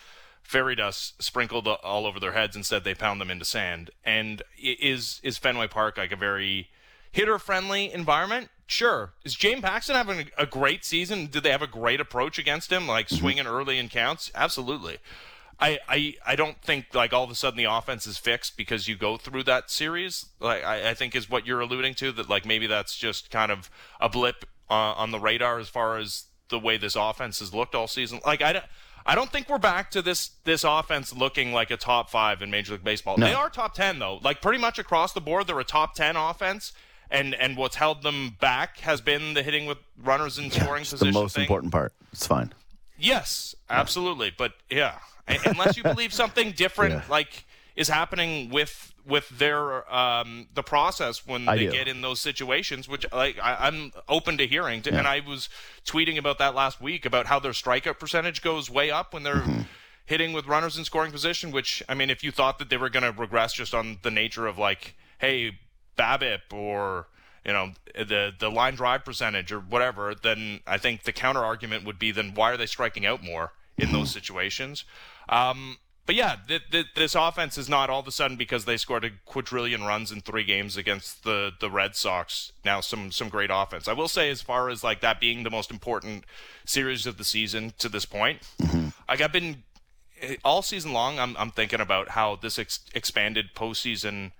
fairy 0.43 0.75
dust 0.75 1.23
sprinkled 1.23 1.67
all 1.69 2.07
over 2.07 2.19
their 2.19 2.33
heads. 2.33 2.57
Instead, 2.57 2.85
they 2.85 2.95
pound 2.95 3.21
them 3.21 3.31
into 3.31 3.45
sand. 3.45 3.91
And 4.05 4.43
is 4.59 5.21
is 5.23 5.39
Fenway 5.39 5.69
Park 5.69 5.99
like 5.99 6.13
a 6.13 6.17
very 6.17 6.69
hitter 7.13 7.39
friendly 7.39 7.93
environment? 7.93 8.51
Sure. 8.67 9.15
Is 9.25 9.35
James 9.35 9.63
Paxton 9.63 9.97
having 9.97 10.31
a, 10.39 10.47
great 10.47 10.85
season? 10.85 11.27
Did 11.27 11.43
they 11.43 11.51
have 11.51 11.61
a 11.61 11.67
great 11.67 12.01
approach 12.01 12.39
against 12.39 12.71
him, 12.71 12.87
like 12.87 13.09
swinging 13.09 13.47
early 13.47 13.79
in 13.79 13.89
counts? 13.89 14.31
Absolutely. 14.33 14.99
I, 15.59 15.81
I, 15.89 16.15
I 16.25 16.37
don't 16.37 16.63
think 16.63 16.95
like 16.95 17.13
all 17.13 17.25
of 17.25 17.31
a 17.31 17.35
sudden 17.35 17.59
the 17.59 17.65
offense 17.65 18.07
is 18.07 18.17
fixed 18.17 18.57
because 18.57 18.87
you 18.87 18.97
go 18.97 19.17
through 19.17 19.43
that 19.45 19.71
series. 19.71 20.27
Like 20.39 20.65
I, 20.65 20.91
I 20.91 20.95
think 20.95 21.17
is 21.17 21.29
what 21.29 21.47
you're 21.47 21.61
alluding 21.61 21.95
to 21.97 22.13
that 22.13 22.31
like 22.31 22.47
maybe 22.47 22.69
that's 22.69 22.97
just 22.97 23.31
kind 23.31 23.51
of 23.51 23.71
a 24.01 24.09
blip 24.09 24.45
uh, 24.71 24.95
on 24.95 25.11
the 25.11 25.19
radar 25.19 25.59
as 25.59 25.69
far 25.69 25.99
as 25.99 26.27
the 26.49 26.59
way 26.59 26.77
this 26.77 26.95
offense 26.97 27.41
has 27.41 27.53
looked 27.53 27.75
all 27.75 27.89
season. 27.89 28.21
Like 28.25 28.41
I 28.41 28.53
don't. 28.53 28.65
I 29.07 29.15
don't 29.15 29.31
think 29.31 29.49
we're 29.49 29.59
back 29.59 29.91
to 29.93 30.03
this 30.03 30.31
this 30.45 30.63
offense 30.65 31.15
looking 31.15 31.53
like 31.53 31.71
a 31.71 31.77
top 31.77 32.11
five 32.11 32.43
in 32.43 32.51
Major 32.51 32.73
League 32.75 32.85
Baseball. 32.85 33.17
They 33.17 33.33
are 33.35 33.49
top 33.51 33.75
ten 33.75 33.99
though, 33.99 34.21
like 34.23 34.41
pretty 34.43 34.59
much 34.61 34.79
across 34.79 35.13
the 35.13 35.21
board. 35.21 35.47
They're 35.47 35.59
a 35.59 35.65
top 35.65 35.95
ten 35.95 36.17
offense, 36.17 36.73
and 37.11 37.35
and 37.35 37.57
what's 37.57 37.77
held 37.77 38.03
them 38.03 38.37
back 38.41 38.79
has 38.81 39.01
been 39.01 39.35
the 39.35 39.43
hitting 39.43 39.67
with 39.67 39.79
runners 40.03 40.39
in 40.39 40.51
scoring 40.51 40.83
It's 40.83 40.91
the 40.91 41.11
most 41.13 41.35
thing. 41.35 41.43
important 41.45 41.73
part. 41.73 41.93
It's 42.13 42.27
fine. 42.27 42.53
Yes, 42.99 43.55
absolutely. 43.71 44.33
But 44.37 44.53
yeah, 44.71 44.99
unless 45.47 45.77
you 45.77 45.83
believe 45.83 46.13
something 46.13 46.53
different, 46.53 46.93
Yeah. 46.95 47.03
like 47.09 47.45
is 47.77 47.89
happening 47.89 48.51
with 48.51 48.93
with 49.07 49.29
their 49.29 49.91
um 49.93 50.49
the 50.55 50.63
process 50.63 51.27
when 51.27 51.49
I 51.49 51.57
they 51.57 51.67
do. 51.67 51.73
get 51.73 51.89
in 51.89 52.01
those 52.01 52.21
situations, 52.21 52.89
which 52.89 53.07
like 53.13 53.39
I, 53.43 53.69
I'm 53.69 53.93
open 54.09 54.39
to 54.39 54.47
hearing. 54.47 54.83
To, 54.83 54.91
And 54.93 55.07
I 55.07 55.21
was 55.21 55.49
tweeting 55.85 56.19
about 56.19 56.39
that 56.39 56.55
last 56.55 56.81
week 56.81 57.05
about 57.07 57.27
how 57.27 57.39
their 57.39 57.53
strikeout 57.53 57.99
percentage 57.99 58.43
goes 58.43 58.71
way 58.71 58.91
up 58.91 59.13
when 59.15 59.23
they're. 59.23 59.37
Mm-hmm. 59.37 59.63
Hitting 60.07 60.33
with 60.33 60.47
runners 60.49 60.77
in 60.77 60.85
scoring 60.85 61.13
position, 61.13 61.53
which 61.53 61.85
I 61.89 61.95
mean, 61.95 62.11
if 62.11 62.25
you 62.25 62.33
thought 62.33 62.59
that 62.59 62.69
they 62.69 62.77
were 62.77 62.89
going 62.91 63.05
to 63.05 63.13
regress 63.13 63.53
just 63.53 63.73
on 63.73 63.99
the 64.03 64.11
nature 64.11 64.49
of 64.49 64.59
like, 64.59 64.97
hey, 65.19 65.53
BABIP 65.97 66.53
or 66.53 67.07
you 67.45 67.53
know 67.53 67.73
the 67.95 68.33
the 68.37 68.51
line 68.51 68.75
drive 68.75 69.05
percentage 69.05 69.53
or 69.53 69.61
whatever, 69.61 70.15
then 70.15 70.61
I 70.67 70.79
think 70.79 71.05
the 71.05 71.13
counter 71.13 71.45
argument 71.45 71.85
would 71.85 71.99
be 72.01 72.11
then 72.11 72.35
why 72.35 72.51
are 72.51 72.57
they 72.57 72.67
striking 72.67 73.07
out 73.07 73.23
more 73.23 73.53
in 73.79 73.93
those 73.93 74.11
situations? 74.11 74.85
Um, 75.29 75.79
but 76.11 76.17
yeah, 76.17 76.35
th- 76.49 76.63
th- 76.73 76.87
this 76.97 77.15
offense 77.15 77.57
is 77.57 77.69
not 77.69 77.89
all 77.89 78.01
of 78.01 78.09
a 78.09 78.11
sudden 78.11 78.37
because 78.37 78.65
they 78.65 78.77
scored 78.77 79.05
a 79.05 79.11
quadrillion 79.27 79.85
runs 79.85 80.11
in 80.11 80.21
three 80.21 80.43
games 80.43 80.77
against 80.77 81.23
the 81.23 81.53
the 81.61 81.71
Red 81.71 81.95
Sox. 81.95 82.51
Now 82.65 82.81
some 82.81 83.13
some 83.13 83.29
great 83.29 83.49
offense. 83.53 83.87
I 83.87 83.93
will 83.93 84.09
say, 84.09 84.29
as 84.29 84.43
far 84.43 84.71
as 84.71 84.83
like 84.83 85.03
that 85.03 85.21
being 85.21 85.45
the 85.45 85.51
most 85.51 85.71
important 85.71 86.25
series 86.65 87.07
of 87.07 87.17
the 87.17 87.23
season 87.23 87.75
to 87.79 87.89
this 87.89 88.07
point, 88.07 88.41
like 89.09 89.21
I've 89.21 89.31
been 89.31 89.63
all 90.45 90.63
season 90.63 90.93
long. 90.93 91.21
I'm 91.21 91.37
I'm 91.37 91.53
thinking 91.53 91.81
about 91.81 92.09
how 92.09 92.35
this 92.35 92.59
ex- 92.59 92.81
expanded 92.93 93.55
postseason 93.55 94.33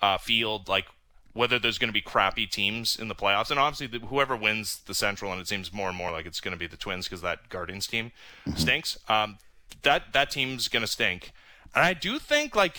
uh, 0.00 0.18
field, 0.18 0.68
like 0.68 0.84
whether 1.32 1.58
there's 1.58 1.78
going 1.78 1.88
to 1.88 1.92
be 1.92 2.00
crappy 2.00 2.46
teams 2.46 2.94
in 2.94 3.08
the 3.08 3.14
playoffs, 3.16 3.50
and 3.50 3.58
obviously 3.58 3.88
the, 3.88 4.06
whoever 4.06 4.36
wins 4.36 4.82
the 4.86 4.94
Central, 4.94 5.32
and 5.32 5.40
it 5.40 5.48
seems 5.48 5.72
more 5.72 5.88
and 5.88 5.98
more 5.98 6.12
like 6.12 6.26
it's 6.26 6.38
going 6.38 6.54
to 6.54 6.58
be 6.58 6.68
the 6.68 6.76
Twins 6.76 7.06
because 7.06 7.22
that 7.22 7.48
Guardians 7.48 7.88
team 7.88 8.12
stinks. 8.54 8.96
Um, 9.08 9.38
that 9.82 10.12
that 10.12 10.30
team's 10.30 10.68
going 10.68 10.82
to 10.82 10.86
stink, 10.86 11.32
and 11.74 11.84
I 11.84 11.94
do 11.94 12.18
think 12.18 12.54
like. 12.54 12.78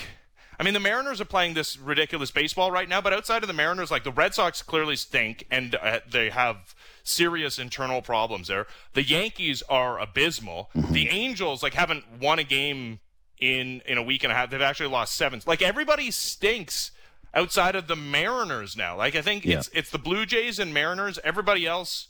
I 0.62 0.66
mean, 0.66 0.74
the 0.74 0.82
Mariners 0.82 1.22
are 1.22 1.26
playing 1.26 1.54
this 1.54 1.78
ridiculous 1.78 2.32
baseball 2.32 2.70
right 2.70 2.90
now, 2.90 3.00
but 3.00 3.14
outside 3.14 3.44
of 3.44 3.48
the 3.48 3.54
Mariners, 3.54 3.92
like 3.92 4.04
the 4.04 4.12
Red 4.12 4.34
Sox 4.34 4.62
clearly 4.62 4.98
stink 4.98 5.48
and 5.50 5.74
uh, 5.76 6.02
they 6.06 6.32
have 6.32 6.76
serious 7.02 7.58
internal 7.58 8.02
problems 8.02 8.50
there. 8.50 8.68
The 8.92 9.04
Yankees 9.04 9.64
are 9.70 9.98
abysmal. 9.98 10.70
The 10.76 11.08
Angels 11.08 11.64
like 11.64 11.76
haven't 11.76 12.04
won 12.20 12.40
a 12.40 12.44
game 12.44 13.00
in 13.40 13.82
in 13.86 13.98
a 13.98 14.04
week 14.04 14.24
and 14.24 14.32
a 14.32 14.36
half. 14.36 14.50
They've 14.50 14.62
actually 14.62 14.90
lost 14.90 15.14
seven. 15.14 15.42
Like 15.46 15.62
everybody 15.62 16.12
stinks 16.12 16.92
outside 17.34 17.76
of 17.76 17.88
the 17.88 17.96
Mariners 17.96 18.76
now. 18.76 18.98
Like 18.98 19.16
I 19.16 19.22
think 19.22 19.46
it's 19.46 19.70
it's 19.74 19.90
the 19.90 19.98
Blue 19.98 20.26
Jays 20.26 20.60
and 20.60 20.74
Mariners. 20.74 21.20
Everybody 21.24 21.66
else 21.66 22.09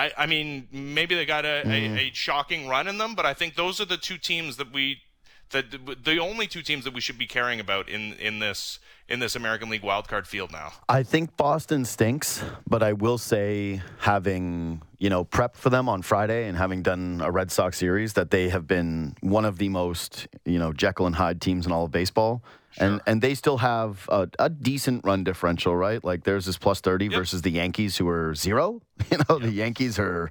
I, 0.00 0.12
I 0.16 0.26
mean, 0.26 0.66
maybe 0.72 1.14
they 1.14 1.26
got 1.26 1.44
a, 1.44 1.60
a, 1.60 1.64
mm-hmm. 1.64 1.96
a 1.98 2.10
shocking 2.14 2.68
run 2.68 2.88
in 2.88 2.96
them, 2.96 3.14
but 3.14 3.26
I 3.26 3.34
think 3.34 3.54
those 3.54 3.80
are 3.80 3.84
the 3.84 3.98
two 3.98 4.16
teams 4.16 4.56
that 4.56 4.72
we 4.72 5.02
that 5.50 5.64
the 6.04 6.18
only 6.18 6.46
two 6.46 6.62
teams 6.62 6.84
that 6.84 6.94
we 6.94 7.00
should 7.00 7.18
be 7.18 7.26
caring 7.26 7.60
about 7.60 7.88
in 7.88 8.14
in 8.14 8.38
this 8.38 8.78
in 9.08 9.18
this 9.18 9.36
American 9.36 9.68
League 9.68 9.82
wildcard 9.82 10.26
field 10.26 10.52
now. 10.52 10.72
I 10.88 11.02
think 11.02 11.36
Boston 11.36 11.84
stinks, 11.84 12.42
but 12.68 12.82
I 12.82 12.92
will 12.92 13.18
say, 13.18 13.82
having 13.98 14.80
you 14.98 15.10
know 15.10 15.24
prepped 15.24 15.56
for 15.56 15.68
them 15.68 15.88
on 15.88 16.00
Friday 16.02 16.46
and 16.46 16.56
having 16.56 16.82
done 16.82 17.20
a 17.22 17.30
Red 17.30 17.50
Sox 17.50 17.76
series, 17.76 18.14
that 18.14 18.30
they 18.30 18.48
have 18.48 18.66
been 18.66 19.16
one 19.20 19.44
of 19.44 19.58
the 19.58 19.68
most 19.68 20.28
you 20.46 20.58
know 20.58 20.72
Jekyll 20.72 21.06
and 21.06 21.16
Hyde 21.16 21.40
teams 21.40 21.66
in 21.66 21.72
all 21.72 21.84
of 21.84 21.90
baseball. 21.90 22.42
Sure. 22.72 22.86
And 22.86 23.00
and 23.06 23.22
they 23.22 23.34
still 23.34 23.58
have 23.58 24.08
a, 24.10 24.28
a, 24.38 24.48
decent 24.48 25.04
run 25.04 25.24
differential, 25.24 25.76
right? 25.76 26.02
Like 26.04 26.22
there's 26.22 26.46
this 26.46 26.56
plus 26.56 26.80
thirty 26.80 27.06
yep. 27.06 27.14
versus 27.14 27.42
the 27.42 27.50
Yankees, 27.50 27.96
who 27.96 28.08
are 28.08 28.34
zero. 28.34 28.80
You 29.10 29.18
know, 29.18 29.38
yep. 29.38 29.40
the 29.40 29.52
Yankees 29.52 29.98
are. 29.98 30.30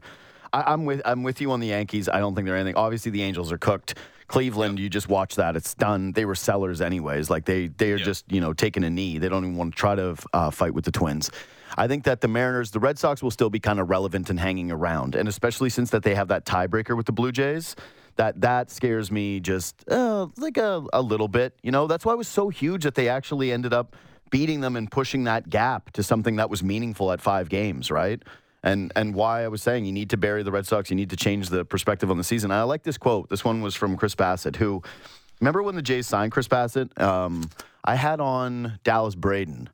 I, 0.53 0.73
I'm 0.73 0.85
with 0.85 1.01
I'm 1.03 1.23
with 1.23 1.41
you 1.41 1.51
on 1.51 1.59
the 1.59 1.67
Yankees. 1.67 2.07
I 2.07 2.19
don't 2.19 2.35
think 2.35 2.45
they're 2.47 2.55
anything. 2.55 2.75
Obviously, 2.75 3.11
the 3.11 3.23
Angels 3.23 3.51
are 3.51 3.57
cooked. 3.57 3.95
Cleveland, 4.27 4.77
yep. 4.77 4.83
you 4.83 4.89
just 4.89 5.09
watch 5.09 5.35
that; 5.35 5.55
it's 5.55 5.73
done. 5.73 6.13
They 6.13 6.23
were 6.23 6.35
sellers 6.35 6.81
anyways. 6.81 7.29
Like 7.29 7.45
they 7.45 7.67
they 7.67 7.91
are 7.91 7.97
yep. 7.97 8.05
just 8.05 8.31
you 8.31 8.39
know 8.39 8.53
taking 8.53 8.83
a 8.83 8.89
knee. 8.89 9.17
They 9.17 9.27
don't 9.27 9.43
even 9.43 9.57
want 9.57 9.73
to 9.73 9.77
try 9.77 9.95
to 9.95 10.15
uh, 10.33 10.51
fight 10.51 10.73
with 10.73 10.85
the 10.85 10.91
Twins. 10.91 11.29
I 11.77 11.87
think 11.87 12.03
that 12.05 12.21
the 12.21 12.27
Mariners, 12.27 12.71
the 12.71 12.79
Red 12.79 12.97
Sox, 12.97 13.21
will 13.21 13.31
still 13.31 13.49
be 13.49 13.59
kind 13.59 13.79
of 13.79 13.89
relevant 13.89 14.29
and 14.29 14.39
hanging 14.39 14.71
around, 14.71 15.15
and 15.15 15.27
especially 15.27 15.69
since 15.69 15.89
that 15.89 16.03
they 16.03 16.15
have 16.15 16.29
that 16.29 16.45
tiebreaker 16.45 16.95
with 16.95 17.05
the 17.05 17.11
Blue 17.11 17.31
Jays. 17.31 17.75
That 18.19 18.41
that 18.41 18.69
scares 18.69 19.09
me 19.11 19.39
just 19.39 19.83
uh, 19.89 20.27
like 20.35 20.57
a, 20.57 20.83
a 20.91 21.01
little 21.01 21.29
bit. 21.29 21.55
You 21.63 21.71
know, 21.71 21.87
that's 21.87 22.03
why 22.03 22.13
it 22.13 22.17
was 22.17 22.27
so 22.27 22.49
huge 22.49 22.83
that 22.83 22.95
they 22.95 23.07
actually 23.07 23.51
ended 23.51 23.73
up 23.73 23.95
beating 24.29 24.59
them 24.59 24.75
and 24.75 24.91
pushing 24.91 25.23
that 25.23 25.49
gap 25.49 25.91
to 25.91 26.03
something 26.03 26.35
that 26.35 26.49
was 26.49 26.61
meaningful 26.61 27.11
at 27.13 27.21
five 27.21 27.47
games, 27.49 27.89
right? 27.89 28.21
and 28.63 28.91
and 28.95 29.15
why 29.15 29.43
I 29.43 29.47
was 29.47 29.61
saying 29.61 29.85
you 29.85 29.91
need 29.91 30.09
to 30.09 30.17
bury 30.17 30.43
the 30.43 30.51
Red 30.51 30.67
Sox, 30.67 30.89
you 30.89 30.95
need 30.95 31.09
to 31.11 31.15
change 31.15 31.49
the 31.49 31.63
perspective 31.65 32.11
on 32.11 32.17
the 32.17 32.23
season. 32.23 32.51
I 32.51 32.63
like 32.63 32.83
this 32.83 32.97
quote. 32.97 33.29
This 33.29 33.45
one 33.45 33.61
was 33.61 33.75
from 33.75 33.95
Chris 33.97 34.15
Bassitt, 34.15 34.57
who 34.57 34.83
remember 35.39 35.63
when 35.63 35.75
the 35.75 35.81
Jays 35.81 36.07
signed 36.07 36.31
Chris 36.31 36.47
Bassitt? 36.47 36.99
Um, 37.01 37.49
I 37.83 37.95
had 37.95 38.19
on 38.19 38.79
Dallas 38.83 39.15
Braden. 39.15 39.69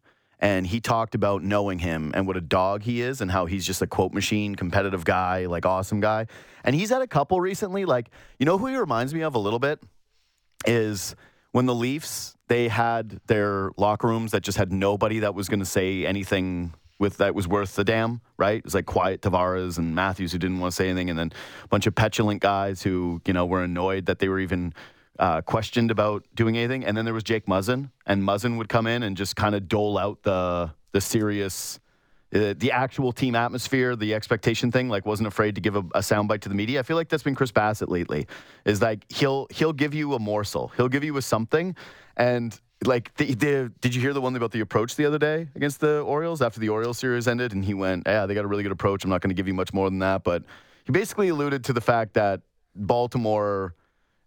And 0.45 0.67
he 0.67 0.79
talked 0.79 1.15
about 1.15 1.41
knowing 1.41 1.79
him 1.79 2.11
and 2.13 2.27
what 2.27 2.37
a 2.37 2.41
dog 2.41 2.83
he 2.83 3.01
is, 3.01 3.19
and 3.19 3.31
how 3.31 3.47
he's 3.47 3.65
just 3.65 3.81
a 3.81 3.87
quote 3.87 4.13
machine, 4.13 4.53
competitive 4.53 5.03
guy, 5.03 5.47
like 5.47 5.65
awesome 5.65 6.01
guy. 6.01 6.27
And 6.63 6.75
he's 6.75 6.91
had 6.91 7.01
a 7.01 7.07
couple 7.07 7.41
recently. 7.41 7.83
Like, 7.85 8.11
you 8.37 8.45
know 8.45 8.59
who 8.59 8.67
he 8.67 8.75
reminds 8.75 9.11
me 9.11 9.21
of 9.23 9.33
a 9.33 9.39
little 9.39 9.57
bit? 9.57 9.81
Is 10.67 11.15
when 11.51 11.65
the 11.65 11.73
Leafs, 11.73 12.35
they 12.47 12.67
had 12.67 13.21
their 13.25 13.71
locker 13.75 14.05
rooms 14.07 14.33
that 14.33 14.41
just 14.41 14.59
had 14.59 14.71
nobody 14.71 15.17
that 15.17 15.33
was 15.33 15.49
going 15.49 15.61
to 15.61 15.65
say 15.65 16.05
anything 16.05 16.75
with 16.99 17.17
that 17.17 17.33
was 17.33 17.47
worth 17.47 17.75
the 17.75 17.83
damn, 17.83 18.21
right? 18.37 18.59
It 18.59 18.65
was 18.65 18.75
like 18.75 18.85
quiet 18.85 19.21
Tavares 19.21 19.79
and 19.79 19.95
Matthews 19.95 20.31
who 20.31 20.37
didn't 20.37 20.59
want 20.59 20.73
to 20.73 20.75
say 20.75 20.89
anything, 20.89 21.09
and 21.09 21.17
then 21.17 21.31
a 21.63 21.67
bunch 21.69 21.87
of 21.87 21.95
petulant 21.95 22.41
guys 22.41 22.83
who 22.83 23.19
you 23.25 23.33
know 23.33 23.47
were 23.47 23.63
annoyed 23.63 24.05
that 24.05 24.19
they 24.19 24.29
were 24.29 24.39
even 24.39 24.75
uh, 25.19 25.41
questioned 25.41 25.91
about 25.91 26.25
doing 26.33 26.57
anything. 26.57 26.85
And 26.85 26.95
then 26.95 27.05
there 27.05 27.13
was 27.13 27.23
Jake 27.23 27.45
Muzzin, 27.45 27.91
and 28.05 28.23
Muzzin 28.23 28.57
would 28.57 28.69
come 28.69 28.87
in 28.87 29.03
and 29.03 29.15
just 29.15 29.35
kind 29.35 29.55
of 29.55 29.67
dole 29.67 29.97
out 29.97 30.23
the 30.23 30.71
the 30.91 31.01
serious. 31.01 31.79
Uh, 32.33 32.53
the 32.57 32.71
actual 32.71 33.13
team 33.13 33.33
atmosphere, 33.33 33.95
the 33.95 34.13
expectation 34.13 34.69
thing, 34.69 34.89
like 34.89 35.05
wasn't 35.05 35.27
afraid 35.27 35.55
to 35.55 35.61
give 35.61 35.75
a, 35.75 35.79
a 35.93 35.99
soundbite 35.99 36.41
to 36.41 36.49
the 36.49 36.55
media. 36.55 36.79
I 36.79 36.83
feel 36.83 36.97
like 36.97 37.07
that's 37.07 37.23
been 37.23 37.35
Chris 37.35 37.51
Bassitt 37.51 37.87
lately. 37.87 38.27
Is 38.65 38.81
like 38.81 39.05
he'll 39.09 39.47
he'll 39.51 39.71
give 39.71 39.93
you 39.93 40.15
a 40.15 40.19
morsel, 40.19 40.71
he'll 40.75 40.89
give 40.89 41.03
you 41.03 41.15
a 41.17 41.21
something, 41.21 41.75
and 42.17 42.59
like 42.83 43.13
the, 43.15 43.33
the, 43.35 43.71
did 43.79 43.95
you 43.95 44.01
hear 44.01 44.13
the 44.13 44.21
one 44.21 44.35
about 44.35 44.51
the 44.51 44.59
approach 44.59 44.95
the 44.95 45.05
other 45.05 45.17
day 45.17 45.47
against 45.55 45.79
the 45.79 46.01
Orioles 46.01 46.41
after 46.41 46.59
the 46.59 46.69
Orioles 46.69 46.97
series 46.97 47.27
ended 47.27 47.53
and 47.53 47.63
he 47.63 47.73
went 47.73 48.03
yeah 48.05 48.25
they 48.25 48.33
got 48.33 48.45
a 48.45 48.47
really 48.47 48.63
good 48.63 48.71
approach 48.71 49.03
I'm 49.03 49.09
not 49.09 49.21
going 49.21 49.29
to 49.29 49.35
give 49.35 49.47
you 49.47 49.53
much 49.53 49.73
more 49.73 49.89
than 49.89 49.99
that 49.99 50.23
but 50.23 50.43
he 50.83 50.91
basically 50.91 51.29
alluded 51.29 51.63
to 51.65 51.73
the 51.73 51.81
fact 51.81 52.13
that 52.15 52.41
Baltimore 52.75 53.75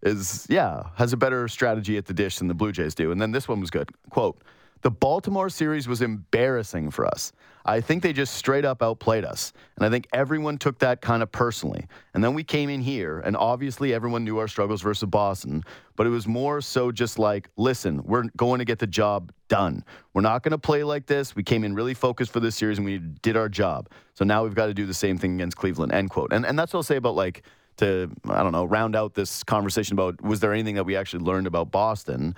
is 0.03 0.47
yeah 0.49 0.85
has 0.97 1.13
a 1.13 1.17
better 1.17 1.49
strategy 1.49 1.97
at 1.97 2.07
the 2.07 2.15
dish 2.15 2.39
than 2.39 2.49
the 2.49 2.55
Blue 2.55 2.73
Jays 2.73 2.95
do 2.95 3.11
and 3.11 3.21
then 3.21 3.33
this 3.33 3.49
one 3.49 3.61
was 3.61 3.71
good 3.71 3.91
quote 4.11 4.41
the 4.83 4.91
Baltimore 4.91 5.49
series 5.49 5.89
was 5.89 6.03
embarrassing 6.03 6.91
for 6.91 7.05
us. 7.05 7.33
I 7.65 7.81
think 7.81 8.03
they 8.03 8.13
just 8.13 8.35
straight 8.35 8.65
up 8.65 8.83
outplayed 8.83 9.25
us. 9.25 9.53
And 9.77 9.85
I 9.85 9.91
think 9.91 10.07
everyone 10.13 10.57
took 10.57 10.79
that 10.79 11.01
kind 11.03 11.23
of 11.23 11.31
personally. 11.33 11.87
And 12.15 12.23
then 12.23 12.33
we 12.33 12.45
came 12.45 12.71
in 12.71 12.81
here, 12.81 13.19
and 13.21 13.37
obviously 13.37 13.93
everyone 13.93 14.25
knew 14.25 14.39
our 14.39 14.49
struggles 14.49 14.81
versus 14.81 15.09
Boston, 15.09 15.65
but 15.97 16.07
it 16.07 16.11
was 16.11 16.27
more 16.27 16.61
so 16.61 16.93
just 16.93 17.19
like, 17.19 17.51
listen, 17.57 18.03
we're 18.05 18.25
going 18.37 18.61
to 18.61 18.65
get 18.65 18.79
the 18.79 18.87
job 18.87 19.33
done. 19.49 19.85
We're 20.15 20.23
not 20.23 20.45
going 20.45 20.53
to 20.53 20.59
play 20.59 20.85
like 20.85 21.07
this. 21.07 21.35
We 21.35 21.43
came 21.43 21.65
in 21.65 21.75
really 21.75 21.95
focused 21.95 22.33
for 22.33 22.41
this 22.41 22.57
series 22.57 22.79
and 22.79 22.87
we 22.87 22.99
did 22.99 23.37
our 23.37 23.49
job. 23.49 23.91
So 24.15 24.25
now 24.25 24.45
we've 24.45 24.55
got 24.55 24.67
to 24.67 24.75
do 24.75 24.87
the 24.87 24.95
same 24.95 25.19
thing 25.19 25.35
against 25.35 25.57
Cleveland, 25.57 25.93
end 25.93 26.11
quote. 26.11 26.33
And, 26.33 26.47
and 26.47 26.59
that's 26.59 26.73
what 26.73 26.79
I'll 26.79 26.85
say 26.85 26.97
about 26.97 27.17
like, 27.17 27.43
to, 27.79 28.11
I 28.29 28.43
don't 28.43 28.53
know, 28.53 28.65
round 28.65 28.95
out 28.95 29.15
this 29.15 29.43
conversation 29.43 29.95
about 29.95 30.21
was 30.23 30.41
there 30.41 30.53
anything 30.53 30.77
that 30.77 30.85
we 30.85 30.97
actually 30.97 31.25
learned 31.25 31.47
about 31.47 31.71
Boston? 31.71 32.35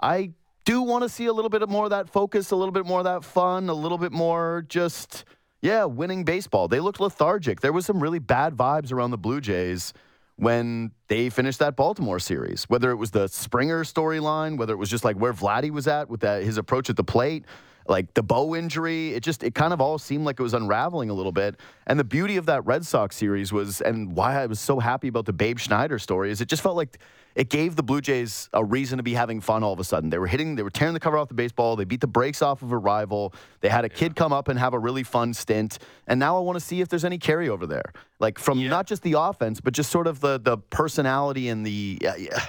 I 0.00 0.32
do 0.64 0.82
want 0.82 1.02
to 1.02 1.08
see 1.08 1.26
a 1.26 1.32
little 1.32 1.48
bit 1.48 1.66
more 1.68 1.84
of 1.84 1.90
that 1.90 2.08
focus, 2.08 2.50
a 2.50 2.56
little 2.56 2.72
bit 2.72 2.86
more 2.86 3.00
of 3.00 3.04
that 3.04 3.24
fun, 3.24 3.68
a 3.68 3.74
little 3.74 3.98
bit 3.98 4.12
more 4.12 4.64
just, 4.68 5.24
yeah, 5.62 5.84
winning 5.84 6.24
baseball. 6.24 6.68
They 6.68 6.80
looked 6.80 7.00
lethargic. 7.00 7.60
There 7.60 7.72
was 7.72 7.86
some 7.86 8.00
really 8.00 8.18
bad 8.18 8.54
vibes 8.54 8.92
around 8.92 9.10
the 9.10 9.18
Blue 9.18 9.40
Jays 9.40 9.92
when 10.36 10.92
they 11.08 11.28
finished 11.28 11.58
that 11.58 11.76
Baltimore 11.76 12.18
series. 12.18 12.64
Whether 12.64 12.90
it 12.90 12.96
was 12.96 13.10
the 13.10 13.28
Springer 13.28 13.84
storyline, 13.84 14.56
whether 14.56 14.72
it 14.72 14.78
was 14.78 14.88
just 14.88 15.04
like 15.04 15.16
where 15.16 15.32
Vladdy 15.32 15.70
was 15.70 15.86
at 15.86 16.08
with 16.08 16.20
that, 16.20 16.42
his 16.42 16.56
approach 16.56 16.88
at 16.88 16.96
the 16.96 17.04
plate, 17.04 17.44
like 17.90 18.14
the 18.14 18.22
bow 18.22 18.54
injury, 18.54 19.14
it 19.14 19.22
just 19.24 19.42
it 19.42 19.52
kind 19.52 19.72
of 19.72 19.80
all 19.80 19.98
seemed 19.98 20.24
like 20.24 20.38
it 20.38 20.42
was 20.42 20.54
unraveling 20.54 21.10
a 21.10 21.12
little 21.12 21.32
bit. 21.32 21.56
And 21.88 21.98
the 21.98 22.04
beauty 22.04 22.36
of 22.36 22.46
that 22.46 22.64
Red 22.64 22.86
Sox 22.86 23.16
series 23.16 23.52
was, 23.52 23.80
and 23.80 24.14
why 24.14 24.40
I 24.40 24.46
was 24.46 24.60
so 24.60 24.78
happy 24.78 25.08
about 25.08 25.26
the 25.26 25.32
Babe 25.32 25.58
Schneider 25.58 25.98
story 25.98 26.30
is 26.30 26.40
it 26.40 26.48
just 26.48 26.62
felt 26.62 26.76
like 26.76 26.98
it 27.34 27.50
gave 27.50 27.74
the 27.74 27.82
Blue 27.82 28.00
Jays 28.00 28.48
a 28.52 28.64
reason 28.64 28.98
to 28.98 29.02
be 29.02 29.14
having 29.14 29.40
fun 29.40 29.64
all 29.64 29.72
of 29.72 29.80
a 29.80 29.84
sudden. 29.84 30.08
They 30.08 30.18
were 30.18 30.28
hitting, 30.28 30.54
they 30.54 30.62
were 30.62 30.70
tearing 30.70 30.94
the 30.94 31.00
cover 31.00 31.18
off 31.18 31.26
the 31.26 31.34
baseball. 31.34 31.74
They 31.74 31.84
beat 31.84 32.00
the 32.00 32.06
brakes 32.06 32.42
off 32.42 32.62
of 32.62 32.70
a 32.70 32.78
rival. 32.78 33.34
They 33.60 33.68
had 33.68 33.84
a 33.84 33.88
kid 33.88 34.14
come 34.14 34.32
up 34.32 34.46
and 34.46 34.56
have 34.56 34.72
a 34.72 34.78
really 34.78 35.02
fun 35.02 35.34
stint. 35.34 35.80
And 36.06 36.20
now 36.20 36.36
I 36.36 36.40
want 36.40 36.60
to 36.60 36.64
see 36.64 36.80
if 36.80 36.88
there's 36.88 37.04
any 37.04 37.18
carryover 37.18 37.68
there, 37.68 37.92
like 38.20 38.38
from 38.38 38.60
yeah. 38.60 38.68
not 38.68 38.86
just 38.86 39.02
the 39.02 39.14
offense, 39.18 39.60
but 39.60 39.74
just 39.74 39.90
sort 39.90 40.06
of 40.06 40.20
the 40.20 40.38
the 40.38 40.58
personality 40.58 41.48
and 41.48 41.66
the. 41.66 41.98
Uh, 42.06 42.14
yeah. 42.16 42.46